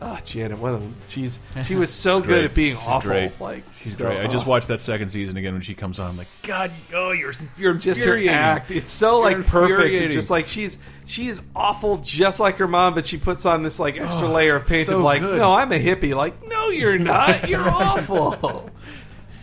oh, 0.00 0.18
Janet. 0.24 0.58
What? 0.58 0.74
A, 0.74 0.80
she's 1.06 1.38
she 1.66 1.74
was 1.74 1.90
so 1.92 2.20
good 2.20 2.26
great. 2.28 2.44
at 2.46 2.54
being 2.54 2.76
She's 2.76 2.86
awful. 2.86 3.10
great. 3.10 3.40
Like 3.40 3.64
She's 3.74 3.96
so- 3.98 4.06
great. 4.06 4.20
I 4.20 4.26
just 4.26 4.46
watched 4.46 4.68
that 4.68 4.80
second 4.80 5.10
season 5.10 5.36
again 5.36 5.52
when 5.52 5.60
she 5.62 5.74
comes 5.74 5.98
on. 5.98 6.10
I'm 6.10 6.16
like, 6.16 6.28
God, 6.42 6.72
oh, 6.94 7.10
you're 7.12 7.34
you're 7.58 7.74
just 7.74 8.02
her 8.04 8.18
act. 8.30 8.70
It's 8.70 8.90
so 8.90 9.26
You're 9.28 9.38
like 9.38 9.46
perfect. 9.46 10.12
Just 10.14 10.30
like 10.30 10.46
she's 10.46 10.78
she 11.04 11.26
is 11.26 11.42
awful, 11.54 11.98
just 11.98 12.40
like 12.40 12.56
her 12.56 12.68
mom, 12.68 12.94
but 12.94 13.04
she 13.04 13.18
puts 13.18 13.44
on 13.44 13.62
this 13.62 13.78
like 13.78 14.00
extra 14.00 14.28
Oh, 14.28 14.32
layer 14.32 14.56
of 14.56 14.66
paint 14.66 14.86
so 14.86 14.96
of 14.98 15.02
like, 15.04 15.20
good. 15.20 15.36
no, 15.38 15.52
I'm 15.52 15.70
a 15.72 15.78
hippie. 15.78 16.14
Like, 16.14 16.34
no, 16.46 16.68
you're 16.70 16.98
not. 16.98 17.48
You're 17.48 17.60
awful. 17.68 18.70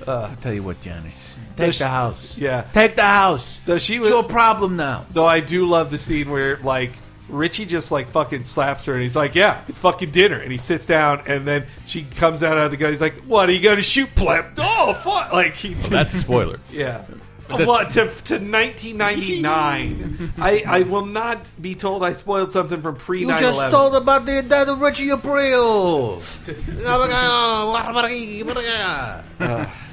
I'll 0.08 0.36
tell 0.38 0.54
you 0.54 0.64
what, 0.64 0.82
Janice. 0.82 1.38
Take 1.56 1.74
she- 1.74 1.80
the 1.80 1.90
house. 1.90 2.38
Yeah. 2.38 2.62
Take 2.74 2.96
the 2.96 3.04
house. 3.04 3.60
Though 3.66 3.78
she 3.78 3.96
It's 3.98 4.02
was, 4.04 4.10
your 4.10 4.24
problem 4.24 4.78
now. 4.78 5.06
though 5.12 5.26
I 5.28 5.42
do 5.42 5.66
love 5.68 5.92
the 5.92 5.98
scene 5.98 6.32
where 6.32 6.58
like 6.58 6.94
Richie 7.30 7.66
just 7.66 7.92
like 7.92 8.10
fucking 8.10 8.46
slaps 8.46 8.86
her 8.86 8.94
and 8.94 9.02
he's 9.04 9.16
like, 9.16 9.36
"Yeah, 9.36 9.62
it's 9.68 9.78
fucking 9.78 10.12
dinner," 10.12 10.40
and 10.40 10.52
he 10.52 10.58
sits 10.58 10.86
down 10.86 11.22
and 11.28 11.48
then 11.48 11.66
she 11.86 12.04
comes 12.04 12.44
out 12.44 12.58
of 12.58 12.72
the 12.72 12.78
gun. 12.78 12.90
He's 12.90 13.02
like, 13.02 13.16
"What 13.26 13.48
are 13.50 13.52
you 13.52 13.62
going 13.62 13.78
to 13.78 13.82
shoot, 13.84 14.14
pleb?" 14.16 14.54
Oh, 14.58 14.94
fuck! 14.94 15.32
Like 15.34 15.54
he, 15.54 15.74
That's 15.76 16.14
a 16.14 16.18
spoiler. 16.18 16.60
yeah. 16.72 17.04
that's- 17.48 17.68
What 17.68 17.92
to 17.92 18.06
to 18.06 18.40
1999? 18.40 20.34
I 20.38 20.64
I 20.66 20.82
will 20.84 21.06
not 21.06 21.50
be 21.62 21.76
told 21.76 22.04
I 22.04 22.14
spoiled 22.14 22.52
something 22.52 22.82
from 22.82 22.96
pre 22.96 23.22
You 23.22 23.28
9/11. 23.28 23.40
just 23.40 23.72
told 23.72 23.96
about 23.96 24.26
the 24.26 24.44
death 24.48 24.68
of 24.68 24.82
Richie 24.82 25.08
Aprile. 25.10 26.22
Oh 29.42 29.72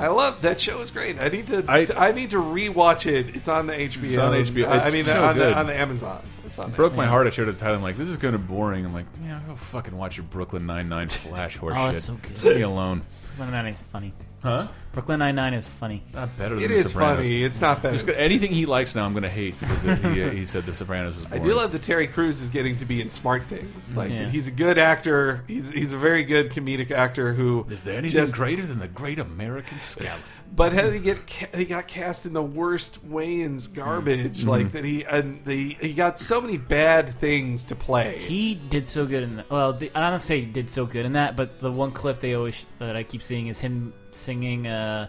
I 0.00 0.08
love 0.08 0.42
that 0.42 0.60
show 0.60 0.80
is 0.80 0.90
great. 0.90 1.20
I 1.20 1.28
need 1.28 1.46
to 1.48 1.64
I- 1.68 1.86
I, 1.96 2.12
need 2.12 2.30
to 2.30 2.36
rewatch 2.38 3.06
it. 3.06 3.34
It's 3.36 3.48
on 3.48 3.66
the 3.66 3.74
HBO. 3.74 4.04
It's 4.04 4.16
on 4.18 4.32
HBO. 4.32 4.66
I, 4.68 4.78
I 4.78 4.82
It's 4.84 4.92
mean 4.92 5.04
so 5.04 5.22
on, 5.24 5.34
good. 5.34 5.54
the, 5.54 5.58
on 5.58 5.66
the 5.66 5.74
Amazon. 5.74 6.22
It's 6.46 6.58
on 6.58 6.70
there. 6.70 6.76
broke 6.76 6.94
my 6.94 7.06
heart. 7.06 7.26
I 7.26 7.30
showed 7.30 7.48
it 7.48 7.52
to 7.52 7.58
Tyler. 7.58 7.76
I'm 7.76 7.82
like, 7.82 7.96
this 7.96 8.08
is 8.08 8.16
kind 8.16 8.34
of 8.34 8.46
boring. 8.46 8.84
I'm 8.84 8.92
like, 8.94 9.06
yeah, 9.24 9.40
go 9.46 9.54
fucking 9.54 9.96
watch 9.96 10.16
your 10.16 10.26
Brooklyn 10.26 10.66
Nine 10.66 10.88
Nine 10.88 11.08
Flash 11.08 11.56
horse 11.58 11.74
Oh, 11.76 11.88
shit. 11.88 11.96
it's 11.96 12.04
so 12.06 12.14
good. 12.22 12.42
Leave 12.42 12.56
me 12.56 12.62
alone. 12.62 13.02
Brooklyn 13.36 13.50
Nine 13.52 13.64
Nine 13.64 13.72
is 13.72 13.80
funny. 13.80 14.12
Huh? 14.42 14.68
Brooklyn 14.92 15.20
Nine 15.20 15.34
Nine 15.34 15.54
is 15.54 15.66
funny. 15.66 16.02
It's 16.04 16.14
not 16.14 16.36
better 16.36 16.54
than 16.56 16.64
It 16.64 16.68
The 16.68 16.74
is 16.74 16.86
Sopranos. 16.88 17.16
funny. 17.16 17.42
It's 17.44 17.60
not 17.60 17.82
bad. 17.82 17.92
Just 17.94 18.06
go- 18.06 18.12
anything 18.12 18.52
he 18.52 18.66
likes 18.66 18.94
now, 18.94 19.04
I'm 19.04 19.12
going 19.12 19.22
to 19.22 19.28
hate 19.30 19.58
because 19.58 19.84
it- 19.84 19.98
he, 20.32 20.38
he 20.40 20.44
said 20.44 20.66
The 20.66 20.74
Sopranos 20.74 21.16
is 21.16 21.24
I 21.26 21.28
boring. 21.30 21.44
do 21.44 21.54
love 21.54 21.72
that 21.72 21.82
Terry 21.82 22.06
Crews 22.06 22.42
is 22.42 22.48
getting 22.50 22.76
to 22.78 22.84
be 22.84 23.00
in 23.00 23.08
smart 23.08 23.42
things. 23.44 23.96
Like 23.96 24.10
Yeah. 24.10 24.28
he's 24.28 24.48
a 24.48 24.52
good 24.52 24.76
actor. 24.78 25.42
He's 25.48 25.70
he's 25.70 25.92
a 25.92 25.98
very 25.98 26.24
good 26.24 26.50
comedic 26.50 26.90
actor 26.90 27.32
who 27.32 27.66
Is 27.70 27.82
there 27.84 27.96
anything 27.96 28.20
just- 28.20 28.34
greater 28.34 28.62
than 28.66 28.78
the 28.80 28.88
Great 28.88 29.18
American 29.18 29.80
Scallop? 29.80 30.20
But 30.54 30.74
how 30.74 30.82
did 30.82 30.92
he 30.92 31.00
get? 31.00 31.26
ca- 31.26 31.56
He 31.56 31.64
got 31.64 31.88
cast 31.88 32.26
in 32.26 32.34
the 32.34 32.42
worst 32.42 33.08
Wayans 33.08 33.72
garbage. 33.72 34.40
Mm-hmm. 34.40 34.48
Like 34.50 34.72
that. 34.72 34.84
He 34.84 35.02
and 35.04 35.42
the 35.46 35.76
he 35.80 35.94
got 35.94 36.18
so 36.18 36.40
many 36.42 36.58
bad 36.58 37.08
things 37.18 37.64
to 37.64 37.74
play. 37.74 38.18
He 38.18 38.54
did 38.54 38.86
so 38.86 39.06
good 39.06 39.22
in 39.22 39.36
that. 39.36 39.50
Well, 39.50 39.72
the, 39.72 39.90
I 39.94 40.10
don't 40.10 40.18
say 40.20 40.40
he 40.40 40.46
did 40.46 40.68
so 40.68 40.84
good 40.84 41.06
in 41.06 41.14
that, 41.14 41.36
but 41.36 41.58
the 41.60 41.72
one 41.72 41.90
clip 41.90 42.20
they 42.20 42.34
always 42.34 42.66
that 42.80 42.96
I 42.96 43.02
keep 43.02 43.22
seeing 43.22 43.46
is 43.46 43.60
him 43.60 43.94
singing 44.10 44.66
uh, 44.66 45.06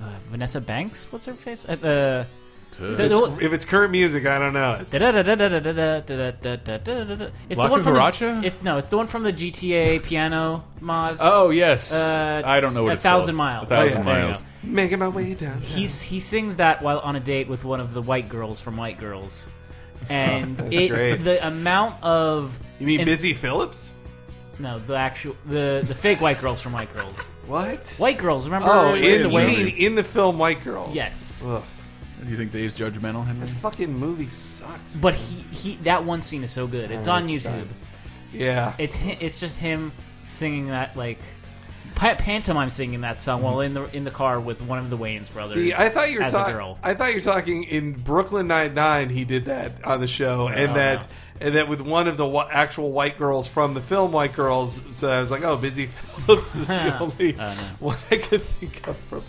uh, 0.00 0.04
Vanessa 0.30 0.60
Banks. 0.60 1.06
What's 1.12 1.26
her 1.26 1.34
face? 1.34 1.64
At 1.68 1.80
the 1.80 2.26
if, 2.80 3.00
it's, 3.00 3.42
if 3.42 3.52
it's 3.52 3.64
current 3.64 3.92
music, 3.92 4.26
I 4.26 4.38
don't 4.38 4.52
know 4.52 4.74
it. 4.80 4.94
It's 4.94 5.02
La 7.58 7.64
the 7.66 7.70
one 7.70 7.82
from 7.82 7.94
Cucaracha? 7.94 8.40
the, 8.40 8.46
It's 8.46 8.62
no, 8.62 8.78
it's 8.78 8.90
the 8.90 8.96
one 8.96 9.06
from 9.06 9.22
the 9.22 9.32
GTA 9.32 10.02
piano 10.02 10.64
mod. 10.80 11.18
Oh 11.20 11.50
yes, 11.50 11.92
Uh, 11.92 12.42
I 12.44 12.60
don't 12.60 12.74
know 12.74 12.84
what 12.84 12.90
A 12.90 12.92
it's 12.94 13.02
Thousand 13.02 13.36
called. 13.36 13.68
Miles. 13.68 13.70
A 13.70 13.74
thousand 13.76 14.08
Oh, 14.08 14.10
yeah. 14.10 14.14
There 14.14 14.22
you 14.22 14.28
miles. 14.28 14.40
go. 14.40 14.46
Making 14.64 14.98
my 15.00 15.08
way 15.08 15.34
down. 15.34 15.60
He's 15.60 16.02
he 16.02 16.20
sings 16.20 16.56
that 16.56 16.82
while 16.82 17.00
on 17.00 17.16
a 17.16 17.20
date 17.20 17.48
with 17.48 17.64
one 17.64 17.80
of 17.80 17.94
the 17.94 18.02
white 18.02 18.28
girls 18.28 18.60
from 18.60 18.76
White 18.76 18.98
Girls, 18.98 19.50
and 20.08 20.56
That's 20.56 20.72
it 20.74 20.88
great. 20.88 21.16
the 21.24 21.44
amount 21.46 22.02
of 22.02 22.58
You 22.78 22.86
mean 22.86 23.00
and- 23.00 23.06
Busy 23.06 23.34
Phillips? 23.34 23.90
No, 24.58 24.78
the 24.78 24.94
actual 24.96 25.34
the 25.46 25.82
the 25.86 25.94
fake 25.94 26.20
white 26.20 26.40
girls 26.40 26.60
from 26.60 26.72
White 26.72 26.92
Girls. 26.94 27.18
What? 27.46 27.80
White 27.98 28.18
Girls, 28.18 28.44
remember? 28.46 28.68
Oh, 28.70 28.92
with 28.92 29.02
in, 29.02 29.22
the 29.22 29.28
you 29.30 29.34
way- 29.34 29.46
mean 29.46 29.76
in 29.76 29.94
the 29.96 30.04
film 30.04 30.38
White 30.38 30.62
Girls? 30.62 30.94
Yes. 30.94 31.42
Ugh, 31.44 31.62
Do 32.24 32.30
you 32.30 32.36
think 32.36 32.52
Dave's 32.52 32.78
judgmental, 32.78 33.26
Henry? 33.26 33.46
that 33.46 33.54
fucking 33.56 33.92
movie 33.92 34.28
sucks. 34.28 34.96
But 34.96 35.14
he, 35.14 35.42
he 35.54 35.76
that 35.82 36.04
one 36.04 36.22
scene 36.22 36.44
is 36.44 36.50
so 36.50 36.66
good. 36.66 36.90
It's 36.90 37.08
on 37.08 37.28
it's 37.28 37.46
YouTube. 37.46 37.66
Yeah. 38.32 38.74
It's 38.78 38.96
hi- 38.96 39.18
it's 39.20 39.40
just 39.40 39.58
him 39.58 39.92
singing 40.24 40.68
that 40.68 40.96
like 40.96 41.18
pa- 41.94 42.14
pantomime 42.14 42.70
singing 42.70 43.02
that 43.02 43.20
song 43.20 43.42
while 43.42 43.56
mm-hmm. 43.56 43.76
in 43.76 43.84
the 43.84 43.96
in 43.96 44.04
the 44.04 44.10
car 44.10 44.40
with 44.40 44.62
one 44.62 44.78
of 44.78 44.90
the 44.90 44.98
Wayans 44.98 45.32
brothers. 45.32 45.54
See, 45.54 45.72
I 45.72 45.88
thought 45.88 46.10
you 46.10 46.18
were 46.18 46.24
as 46.24 46.34
a 46.34 46.38
talking. 46.38 46.54
girl. 46.54 46.78
I 46.82 46.94
thought 46.94 47.10
you 47.10 47.16
were 47.16 47.20
talking 47.22 47.64
in 47.64 47.92
Brooklyn 47.92 48.46
Nine 48.46 48.74
Nine. 48.74 49.10
He 49.10 49.24
did 49.24 49.46
that 49.46 49.84
on 49.84 50.00
the 50.00 50.06
show, 50.06 50.48
and 50.48 50.76
that 50.76 51.02
no. 51.40 51.46
and 51.46 51.56
that 51.56 51.68
with 51.68 51.80
one 51.80 52.08
of 52.08 52.16
the 52.16 52.26
wa- 52.26 52.48
actual 52.50 52.92
white 52.92 53.18
girls 53.18 53.46
from 53.48 53.74
the 53.74 53.82
film 53.82 54.12
White 54.12 54.34
Girls. 54.34 54.80
So 54.92 55.08
I 55.10 55.20
was 55.20 55.30
like, 55.30 55.42
oh, 55.42 55.56
Busy 55.56 55.86
Phillips 56.26 56.54
is 56.54 56.68
the 56.68 56.98
only 57.00 57.32
no. 57.32 57.50
one 57.80 57.98
I 58.10 58.18
could 58.18 58.42
think 58.42 58.86
of 58.86 58.96
from. 58.96 59.22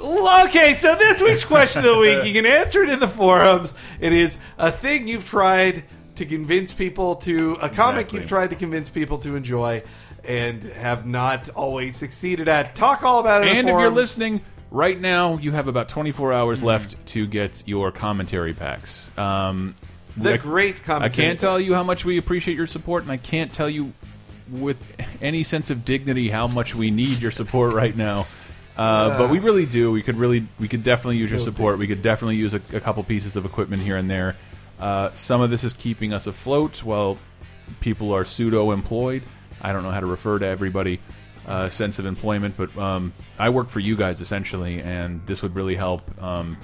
Okay, 0.00 0.74
so 0.74 0.94
this 0.94 1.20
week's 1.22 1.44
question 1.44 1.84
of 1.84 1.92
the 1.94 1.98
week, 1.98 2.24
you 2.24 2.32
can 2.32 2.46
answer 2.50 2.82
it 2.82 2.88
in 2.88 3.00
the 3.00 3.08
forums. 3.08 3.74
It 4.00 4.12
is 4.12 4.38
a 4.56 4.70
thing 4.70 5.08
you've 5.08 5.26
tried 5.26 5.84
to 6.16 6.26
convince 6.26 6.72
people 6.74 7.16
to, 7.16 7.54
a 7.60 7.68
comic 7.68 8.02
Exactly. 8.06 8.18
you've 8.20 8.28
tried 8.28 8.50
to 8.50 8.56
convince 8.56 8.90
people 8.90 9.18
to 9.18 9.34
enjoy, 9.36 9.82
and 10.24 10.62
have 10.64 11.06
not 11.06 11.48
always 11.50 11.96
succeeded 11.96 12.48
at. 12.48 12.74
Talk 12.76 13.02
all 13.02 13.20
about 13.20 13.42
it. 13.42 13.48
in 13.48 13.52
the 13.54 13.58
And 13.60 13.68
if 13.68 13.72
you're 13.72 13.80
forums. 13.82 13.96
listening 13.96 14.40
right 14.70 15.00
now, 15.00 15.36
you 15.38 15.52
have 15.52 15.68
about 15.68 15.88
24 15.88 16.32
hours 16.32 16.62
left 16.62 16.94
to 17.08 17.26
get 17.26 17.62
your 17.66 17.90
commentary 17.92 18.52
packs. 18.52 19.10
Um, 19.16 19.74
the 20.16 20.34
I- 20.34 20.36
great 20.38 20.80
I 20.80 20.84
commentary. 20.84 21.26
can't 21.28 21.40
tell 21.40 21.58
you 21.60 21.74
how 21.74 21.82
much 21.84 22.04
we 22.04 22.18
appreciate 22.18 22.56
your 22.56 22.66
support, 22.66 23.02
and 23.04 23.12
I 23.12 23.16
can't 23.16 23.52
tell 23.52 23.68
you 23.70 23.92
with 24.50 24.78
any 25.20 25.42
sense 25.44 25.70
of 25.70 25.84
dignity 25.84 26.28
how 26.30 26.46
much 26.46 26.74
we 26.74 26.90
need 26.90 27.20
your 27.20 27.30
support 27.30 27.74
right 27.74 27.96
now. 27.96 28.26
Uh, 28.78 29.18
but 29.18 29.28
we 29.28 29.40
really 29.40 29.66
do. 29.66 29.90
We 29.90 30.02
could 30.02 30.16
really, 30.16 30.46
we 30.60 30.68
could 30.68 30.84
definitely 30.84 31.16
use 31.16 31.30
your 31.30 31.40
support. 31.40 31.78
We 31.78 31.88
could 31.88 32.00
definitely 32.00 32.36
use 32.36 32.54
a, 32.54 32.60
a 32.72 32.80
couple 32.80 33.02
pieces 33.02 33.36
of 33.36 33.44
equipment 33.44 33.82
here 33.82 33.96
and 33.96 34.08
there. 34.08 34.36
Uh, 34.78 35.12
some 35.14 35.40
of 35.40 35.50
this 35.50 35.64
is 35.64 35.72
keeping 35.72 36.12
us 36.12 36.28
afloat 36.28 36.84
while 36.84 37.18
people 37.80 38.12
are 38.12 38.24
pseudo 38.24 38.70
employed. 38.70 39.24
I 39.60 39.72
don't 39.72 39.82
know 39.82 39.90
how 39.90 40.00
to 40.00 40.06
refer 40.06 40.38
to 40.38 40.46
everybody. 40.46 41.00
Uh, 41.46 41.68
sense 41.70 41.98
of 41.98 42.04
employment, 42.04 42.54
but 42.58 42.76
um, 42.76 43.12
I 43.38 43.48
work 43.48 43.70
for 43.70 43.80
you 43.80 43.96
guys 43.96 44.20
essentially, 44.20 44.82
and 44.82 45.26
this 45.26 45.42
would 45.42 45.54
really 45.54 45.74
help. 45.74 46.02
Um, 46.22 46.58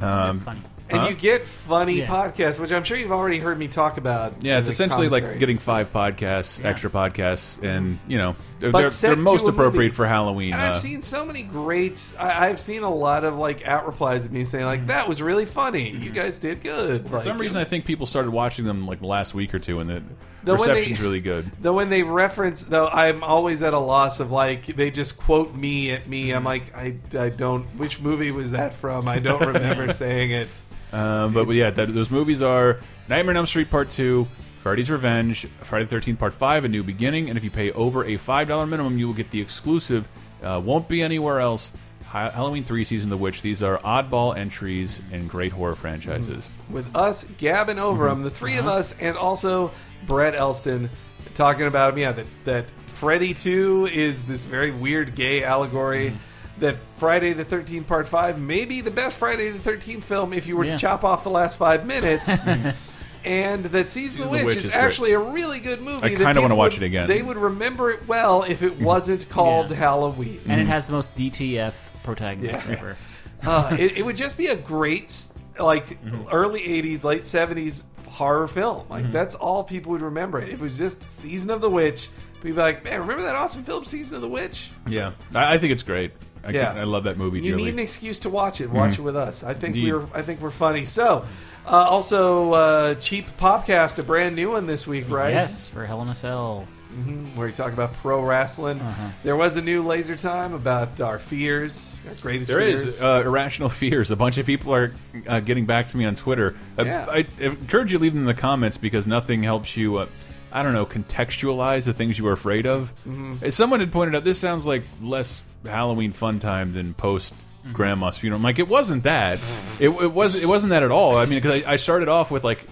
um, 0.00 0.40
funny. 0.40 0.60
And 0.90 1.02
Huh? 1.02 1.08
you 1.08 1.14
get 1.14 1.46
funny 1.46 1.98
Yeah. 1.98 2.06
podcasts, 2.06 2.58
which 2.58 2.72
I'm 2.72 2.82
sure 2.82 2.96
you've 2.96 3.12
already 3.12 3.38
heard 3.38 3.58
me 3.58 3.68
talk 3.68 3.98
about. 3.98 4.34
Yeah, 4.40 4.54
in 4.54 4.58
it's 4.60 4.68
the 4.68 4.72
essentially 4.72 5.08
like 5.08 5.22
commentaries. 5.22 5.40
getting 5.40 5.58
five 5.58 5.92
podcasts, 5.92 6.64
extra 6.64 6.88
podcasts, 6.88 7.62
and 7.62 7.98
you 8.08 8.16
know 8.16 8.36
they're, 8.58 8.72
But 8.72 8.80
they're, 8.80 8.90
set 8.90 9.08
they're 9.08 9.16
to 9.16 9.22
most 9.22 9.44
a 9.44 9.48
appropriate 9.48 9.88
movie. 9.88 9.94
for 9.94 10.06
Halloween. 10.06 10.54
And 10.54 10.62
uh, 10.62 10.66
I've 10.66 10.76
seen 10.78 11.02
so 11.02 11.24
many 11.26 11.42
great. 11.42 12.00
I, 12.18 12.48
I've 12.48 12.58
seen 12.58 12.82
a 12.82 12.94
lot 12.94 13.24
of 13.24 13.36
like 13.36 13.66
out 13.66 13.86
replies 13.86 14.24
of 14.24 14.32
me 14.32 14.44
saying 14.44 14.64
like 14.64 14.80
mm-hmm. 14.80 14.88
that 14.88 15.08
was 15.08 15.20
really 15.20 15.44
funny. 15.44 15.90
You 15.90 15.98
mm-hmm. 15.98 16.14
guys 16.14 16.38
did 16.38 16.62
good. 16.62 17.08
for 17.08 17.22
some 17.22 17.38
reason, 17.38 17.60
I 17.60 17.64
think 17.64 17.84
people 17.84 18.06
started 18.06 18.30
watching 18.30 18.64
them 18.64 18.86
like 18.86 19.00
the 19.00 19.06
last 19.06 19.34
week 19.34 19.54
or 19.54 19.58
two, 19.58 19.80
and 19.80 19.90
the 19.90 20.02
The 20.44 20.54
when 20.54 20.68
they- 20.68 20.74
reception's 20.74 21.00
really 21.00 21.20
good. 21.20 21.50
Though 21.60 21.74
when 21.74 21.90
they 21.90 22.02
reference, 22.02 22.64
though, 22.64 22.86
I'm 22.86 23.22
always 23.22 23.62
at 23.62 23.74
a 23.74 23.78
loss 23.78 24.20
of 24.20 24.30
like 24.30 24.64
they 24.66 24.90
just 24.90 25.18
quote 25.18 25.54
me 25.54 25.90
at 25.90 26.08
me. 26.08 26.30
I'm 26.32 26.44
mm-hmm. 26.44 26.46
like, 26.46 26.74
I, 26.74 26.96
I 27.18 27.28
don't. 27.28 27.64
Which 27.76 28.00
movie 28.00 28.30
was 28.30 28.52
that 28.52 28.72
from? 28.72 29.06
I 29.06 29.18
don't 29.18 29.44
remember 29.44 29.92
saying 29.92 30.30
it. 30.30 30.48
Um, 30.92 31.32
but, 31.34 31.48
yeah, 31.50 31.70
that, 31.70 31.94
those 31.94 32.10
movies 32.10 32.40
are 32.42 32.78
Nightmare 33.08 33.32
on 33.32 33.36
Elm 33.38 33.46
Street 33.46 33.70
Part 33.70 33.90
Two, 33.90 34.26
Freddy's 34.60 34.90
Revenge, 34.90 35.46
Friday 35.62 35.84
the 35.84 35.90
Thirteenth 35.90 36.18
Part 36.18 36.34
Five, 36.34 36.64
A 36.64 36.68
New 36.68 36.82
Beginning, 36.82 37.28
and 37.28 37.36
if 37.36 37.44
you 37.44 37.50
pay 37.50 37.70
over 37.72 38.04
a 38.04 38.16
five 38.16 38.48
dollar 38.48 38.66
minimum, 38.66 38.98
you 38.98 39.06
will 39.06 39.14
get 39.14 39.30
the 39.30 39.40
exclusive. 39.40 40.08
Uh, 40.42 40.60
won't 40.64 40.88
be 40.88 41.02
anywhere 41.02 41.40
else. 41.40 41.72
Ha- 42.06 42.30
Halloween 42.30 42.64
Three: 42.64 42.84
Season 42.84 43.08
of 43.12 43.18
the 43.18 43.22
Witch. 43.22 43.42
These 43.42 43.62
are 43.62 43.78
oddball 43.80 44.36
entries 44.36 45.00
in 45.12 45.26
great 45.26 45.52
horror 45.52 45.74
franchises. 45.74 46.50
with 46.70 46.94
us 46.96 47.24
gabbing 47.38 47.78
over 47.78 48.08
Mm-hmm. 48.08 48.22
the 48.24 48.30
3 48.30 48.56
of 48.58 48.66
Uh-huh. 48.66 48.78
us, 48.78 48.94
and 49.00 49.16
also 49.16 49.70
Brett 50.06 50.34
Elston 50.34 50.88
talking 51.34 51.66
about 51.66 51.96
yeah 51.98 52.12
that 52.12 52.26
that 52.44 52.64
Freddy 52.86 53.34
Two 53.34 53.86
is 53.92 54.22
this 54.22 54.44
very 54.44 54.70
weird 54.70 55.14
gay 55.14 55.44
allegory. 55.44 56.16
Mm-hmm. 56.58 56.64
That 56.66 56.76
Friday 56.98 57.32
the 57.32 57.44
Thirteenth 57.44 57.86
Part 57.86 58.08
Five 58.08 58.38
may 58.38 58.64
be 58.64 58.80
the 58.80 58.90
best 58.90 59.16
Friday 59.18 59.50
the 59.50 59.58
Thirteenth 59.58 60.04
film 60.04 60.32
if 60.32 60.46
you 60.46 60.56
were 60.56 60.64
Yeah. 60.64 60.74
to 60.74 60.80
chop 60.80 61.04
off 61.04 61.22
the 61.24 61.30
last 61.30 61.56
five 61.58 61.86
minutes. 61.86 62.28
And 63.24 63.64
that 63.66 63.90
Season 63.90 64.22
of 64.22 64.30
the 64.30 64.44
Witch, 64.44 64.56
is, 64.58 64.62
great. 64.66 64.76
actually 64.76 65.12
a 65.12 65.18
really 65.18 65.58
good 65.58 65.82
movie. 65.82 66.04
I 66.06 66.14
kinda 66.14 66.40
wanna 66.40 66.54
watch 66.54 66.74
would- 66.74 66.84
it 66.84 66.86
again. 66.86 67.08
They 67.08 67.20
would 67.20 67.36
remember 67.36 67.90
it 67.90 68.06
well 68.06 68.44
if 68.44 68.62
it 68.62 68.76
wasn't 68.80 69.28
called 69.28 69.70
Yeah. 69.70 69.76
Halloween. 69.76 70.40
and 70.48 70.60
it 70.60 70.66
has 70.68 70.86
the 70.86 70.92
most 70.92 71.16
DTF 71.16 71.74
protagonist 72.04 72.64
Yeah. 72.66 72.72
ever. 72.74 72.96
Uh, 73.44 73.76
it, 73.78 73.98
it 73.98 74.06
would 74.06 74.16
just 74.16 74.38
be 74.38 74.46
a 74.46 74.56
great 74.56 75.14
like 75.58 75.98
early 76.30 76.60
80s 76.60 77.02
late 77.02 77.24
70s 77.24 77.82
horror 78.06 78.46
film 78.46 78.86
like 78.88 79.10
that's 79.12 79.34
all 79.34 79.64
people 79.64 79.90
would 79.92 80.00
remember 80.02 80.40
it 80.40 80.48
if 80.48 80.54
it 80.54 80.62
was 80.62 80.78
just 80.78 81.02
season 81.20 81.50
of 81.50 81.60
the 81.60 81.68
witch 81.68 82.08
people 82.34 82.50
be 82.50 82.52
like 82.52 82.84
man 82.84 83.00
remember 83.00 83.22
that 83.24 83.34
awesome 83.34 83.64
film 83.64 83.84
season 83.84 84.14
of 84.14 84.22
the 84.22 84.28
witch 84.28 84.70
Yeah, 84.86 85.12
I, 85.34 85.54
I 85.54 85.58
think 85.58 85.72
it's 85.72 85.82
great. 85.82 86.12
I, 86.48 86.52
Yeah. 86.52 86.74
I 86.76 86.84
love 86.84 87.04
that 87.04 87.16
movie 87.18 87.40
You 87.40 87.50
dearly. 87.52 87.64
need 87.64 87.74
an 87.74 87.78
excuse 87.80 88.20
to 88.20 88.30
watch 88.30 88.60
it. 88.60 88.70
Watch 88.70 88.92
Mhm. 88.94 88.98
it 88.98 89.02
with 89.02 89.16
us. 89.16 89.44
I 89.44 89.52
think 89.54 89.76
Indeed. 89.76 89.92
we're 89.92 90.02
I 90.14 90.22
think 90.22 90.40
we're 90.40 90.50
funny. 90.50 90.84
So, 90.86 91.24
uh, 91.66 91.70
also 91.70 92.52
uh, 92.52 92.94
Cheap 92.96 93.26
Popcast, 93.38 93.98
a 93.98 94.02
brand 94.02 94.34
new 94.34 94.50
one 94.52 94.66
this 94.66 94.86
week, 94.86 95.06
right? 95.10 95.34
Yes, 95.34 95.68
for 95.68 95.84
Hell 95.86 96.02
in 96.02 96.08
a 96.08 96.14
Cell. 96.14 96.66
hmm 96.88 97.26
Where 97.36 97.46
we 97.48 97.52
talk 97.52 97.72
about 97.74 97.92
pro 97.98 98.22
wrestling. 98.24 98.80
Uh-huh. 98.80 99.08
There 99.22 99.36
was 99.36 99.58
a 99.58 99.60
new 99.60 99.82
Laser 99.82 100.16
Time 100.16 100.54
about 100.54 101.00
our 101.02 101.18
fears, 101.18 101.94
our 102.08 102.14
greatest 102.22 102.50
There 102.50 102.60
fears. 102.60 102.86
is 102.86 103.02
uh, 103.02 103.22
irrational 103.26 103.68
fears. 103.68 104.10
A 104.10 104.16
bunch 104.16 104.38
of 104.38 104.46
people 104.46 104.74
are 104.74 104.92
uh, 105.28 105.40
getting 105.40 105.66
back 105.66 105.88
to 105.88 105.96
me 105.98 106.06
on 106.06 106.14
Twitter. 106.14 106.54
Uh, 106.78 106.84
Yeah. 106.84 107.06
I, 107.10 107.26
I 107.40 107.44
encourage 107.44 107.92
you 107.92 107.98
to 107.98 108.02
leave 108.02 108.14
them 108.14 108.22
in 108.22 108.26
the 108.26 108.32
comments 108.40 108.78
because 108.78 109.06
nothing 109.06 109.42
helps 109.42 109.76
you. 109.76 109.98
Uh, 109.98 110.06
I 110.50 110.62
don't 110.62 110.72
know, 110.72 110.86
contextualize 110.86 111.84
the 111.84 111.92
things 111.92 112.18
you 112.18 112.26
are 112.26 112.32
afraid 112.32 112.66
of. 112.66 112.90
Mhm. 113.06 113.42
As 113.42 113.54
Someone 113.54 113.80
had 113.80 113.92
pointed 113.92 114.14
out, 114.14 114.24
this 114.24 114.38
sounds 114.38 114.66
like 114.66 114.82
less 115.02 115.42
Halloween 115.64 116.12
fun 116.12 116.40
time 116.40 116.72
than 116.72 116.94
post 116.94 117.34
mm-hmm. 117.34 117.72
grandma's 117.72 118.18
funeral. 118.18 118.38
I'm 118.38 118.42
like, 118.42 118.58
it 118.58 118.68
wasn't 118.68 119.04
that. 119.04 119.40
It, 119.78 119.88
it 119.88 120.12
was. 120.12 120.34
It 120.34 120.46
wasn't 120.46 120.70
that 120.70 120.82
at 120.82 120.90
all. 120.90 121.16
I 121.16 121.26
mean, 121.26 121.40
because 121.40 121.64
I, 121.64 121.72
I 121.72 121.76
started 121.76 122.08
off 122.08 122.30
with 122.30 122.44
like 122.44 122.64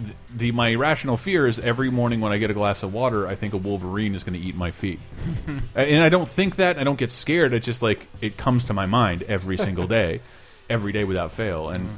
the, 0.00 0.14
the 0.36 0.52
my 0.52 0.68
irrational 0.68 1.16
fear 1.16 1.46
is 1.46 1.58
every 1.58 1.90
morning 1.90 2.20
when 2.20 2.32
I 2.32 2.38
get 2.38 2.50
a 2.50 2.54
glass 2.54 2.82
of 2.82 2.92
water, 2.92 3.26
I 3.26 3.34
think 3.34 3.54
a 3.54 3.56
wolverine 3.56 4.14
is 4.14 4.24
going 4.24 4.40
to 4.40 4.46
eat 4.46 4.56
my 4.56 4.70
feet. 4.70 5.00
and 5.74 6.02
I 6.02 6.08
don't 6.08 6.28
think 6.28 6.56
that. 6.56 6.78
I 6.78 6.84
don't 6.84 6.98
get 6.98 7.10
scared. 7.10 7.52
It's 7.52 7.66
just 7.66 7.82
like 7.82 8.06
it 8.20 8.36
comes 8.36 8.66
to 8.66 8.72
my 8.72 8.86
mind 8.86 9.22
every 9.24 9.56
single 9.56 9.86
day, 9.88 10.20
every 10.68 10.92
day 10.92 11.04
without 11.04 11.32
fail, 11.32 11.68
and 11.68 11.84
mm. 11.84 11.96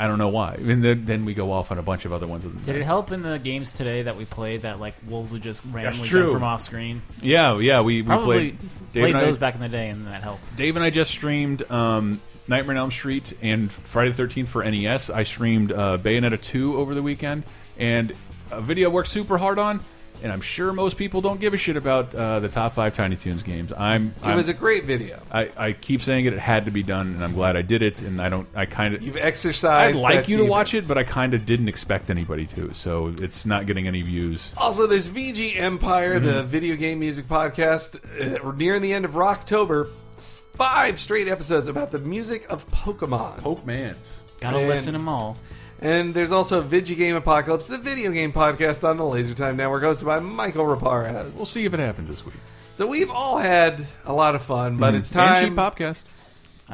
I 0.00 0.06
don't 0.06 0.18
know 0.18 0.28
why. 0.28 0.54
And 0.54 0.82
then, 0.84 1.04
then 1.06 1.24
we 1.24 1.34
go 1.34 1.50
off 1.50 1.72
on 1.72 1.78
a 1.78 1.82
bunch 1.82 2.04
of 2.04 2.12
other 2.12 2.28
ones. 2.28 2.44
Did 2.64 2.76
it 2.76 2.84
help 2.84 3.10
in 3.10 3.20
the 3.22 3.36
games 3.38 3.72
today 3.74 4.02
that 4.02 4.16
we 4.16 4.24
played 4.24 4.62
that 4.62 4.78
like 4.78 4.94
wolves 5.08 5.32
would 5.32 5.42
just 5.42 5.60
randomly 5.72 6.06
true. 6.06 6.20
jump 6.26 6.32
from 6.34 6.44
off 6.44 6.60
screen? 6.60 7.02
Yeah, 7.20 7.58
yeah. 7.58 7.80
We, 7.80 8.02
we 8.02 8.06
Probably 8.06 8.50
played. 8.52 8.58
played 8.92 9.04
and 9.06 9.16
I- 9.16 9.24
those 9.24 9.38
back 9.38 9.56
in 9.56 9.60
the 9.60 9.68
day, 9.68 9.88
and 9.88 10.06
that 10.06 10.22
helped. 10.22 10.54
Dave 10.54 10.76
and 10.76 10.84
I 10.84 10.90
just 10.90 11.10
streamed 11.10 11.68
um, 11.70 12.20
Nightmare 12.46 12.76
on 12.76 12.82
Elm 12.82 12.90
Street 12.92 13.32
and 13.42 13.72
Friday 13.72 14.10
the 14.10 14.16
Thirteenth 14.16 14.48
for 14.48 14.62
NES. 14.62 15.10
I 15.10 15.24
streamed 15.24 15.72
uh, 15.72 15.98
Bayonetta 15.98 16.40
two 16.40 16.76
over 16.78 16.94
the 16.94 17.02
weekend, 17.02 17.42
and 17.76 18.12
a 18.52 18.60
video 18.60 18.90
I 18.90 18.92
worked 18.92 19.08
super 19.08 19.36
hard 19.36 19.58
on. 19.58 19.80
And 20.22 20.32
I'm 20.32 20.40
sure 20.40 20.72
most 20.72 20.96
people 20.96 21.20
don't 21.20 21.40
give 21.40 21.54
a 21.54 21.56
shit 21.56 21.76
about 21.76 22.14
uh, 22.14 22.40
the 22.40 22.48
top 22.48 22.72
five 22.72 22.94
Tiny 22.96 23.16
Toons 23.16 23.42
games. 23.42 23.72
I'm. 23.72 24.14
It 24.24 24.34
was 24.34 24.48
a 24.48 24.52
great 24.54 24.84
video. 24.84 25.20
I, 25.30 25.50
I 25.56 25.72
keep 25.72 26.02
saying 26.02 26.24
it. 26.26 26.32
It 26.32 26.38
had 26.40 26.64
to 26.64 26.70
be 26.70 26.82
done, 26.82 27.06
and 27.14 27.22
I'm 27.22 27.34
glad 27.34 27.56
I 27.56 27.62
did 27.62 27.82
it. 27.82 28.02
And 28.02 28.20
I 28.20 28.28
don't. 28.28 28.48
I 28.54 28.66
kind 28.66 28.94
of. 28.94 29.02
You've 29.02 29.16
exercised. 29.16 29.96
I'd 29.96 30.00
like 30.02 30.14
that 30.16 30.28
you 30.28 30.36
to 30.38 30.42
demon. 30.42 30.50
watch 30.50 30.74
it, 30.74 30.88
but 30.88 30.98
I 30.98 31.04
kind 31.04 31.34
of 31.34 31.46
didn't 31.46 31.68
expect 31.68 32.10
anybody 32.10 32.46
to. 32.46 32.74
So 32.74 33.14
it's 33.20 33.46
not 33.46 33.66
getting 33.66 33.86
any 33.86 34.02
views. 34.02 34.52
Also, 34.56 34.86
there's 34.86 35.08
VG 35.08 35.56
Empire, 35.56 36.18
the 36.18 36.28
Mm-hmm. 36.32 36.48
video 36.48 36.76
game 36.76 36.98
music 37.00 37.26
podcast. 37.28 37.96
Uh, 38.20 38.38
we're 38.44 38.52
nearing 38.56 38.82
the 38.82 38.92
end 38.92 39.04
of 39.04 39.12
Rocktober. 39.12 39.88
Five 40.16 40.98
straight 40.98 41.28
episodes 41.28 41.68
about 41.68 41.92
the 41.92 42.00
music 42.00 42.50
of 42.50 42.68
Pokemon. 42.72 43.40
Pokemans. 43.40 44.18
Gotta 44.40 44.58
And- 44.58 44.68
listen 44.68 44.92
them 44.94 45.08
all. 45.08 45.36
And 45.80 46.12
there's 46.12 46.32
also 46.32 46.60
Video 46.60 46.96
Game 46.96 47.14
Apocalypse, 47.14 47.68
the 47.68 47.78
video 47.78 48.10
game 48.10 48.32
podcast 48.32 48.82
on 48.82 48.96
the 48.96 49.04
Laser 49.04 49.34
Time 49.34 49.56
Network, 49.56 49.82
hosted 49.84 50.06
by 50.06 50.18
Michael 50.18 50.64
Raparez. 50.64 51.36
We'll 51.36 51.46
see 51.46 51.64
if 51.64 51.74
it 51.74 51.78
happens 51.80 52.08
this 52.08 52.24
week. 52.26 52.34
So 52.74 52.86
we've 52.86 53.10
all 53.10 53.38
had 53.38 53.86
a 54.04 54.12
lot 54.12 54.34
of 54.34 54.42
fun, 54.42 54.76
but 54.76 54.94
Mhm. 54.94 54.98
it's 54.98 55.10
time. 55.10 55.36
And 55.36 55.46
Cheap 55.46 55.54
Popcast. 55.56 56.04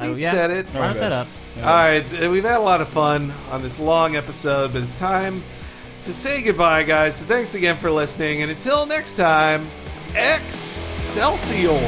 We 0.01 0.07
Oh, 0.07 0.15
yeah. 0.15 0.31
said 0.31 0.51
it. 0.51 0.71
Brought 0.73 0.95
that 0.95 1.11
up. 1.11 1.27
All 1.57 1.63
right, 1.63 2.03
uh, 2.21 2.29
we've 2.29 2.43
had 2.43 2.57
a 2.57 2.63
lot 2.63 2.81
of 2.81 2.87
fun 2.89 3.31
on 3.51 3.61
this 3.63 3.79
long 3.79 4.15
episode, 4.15 4.73
but 4.73 4.81
it's 4.81 4.97
time 4.99 5.41
to 6.03 6.11
say 6.13 6.41
goodbye, 6.41 6.83
guys. 6.83 7.15
So 7.17 7.25
thanks 7.25 7.53
again 7.55 7.77
for 7.77 7.89
listening, 7.91 8.41
and 8.41 8.51
until 8.51 8.85
next 8.85 9.13
time, 9.15 9.67
Excelsior! 10.15 11.79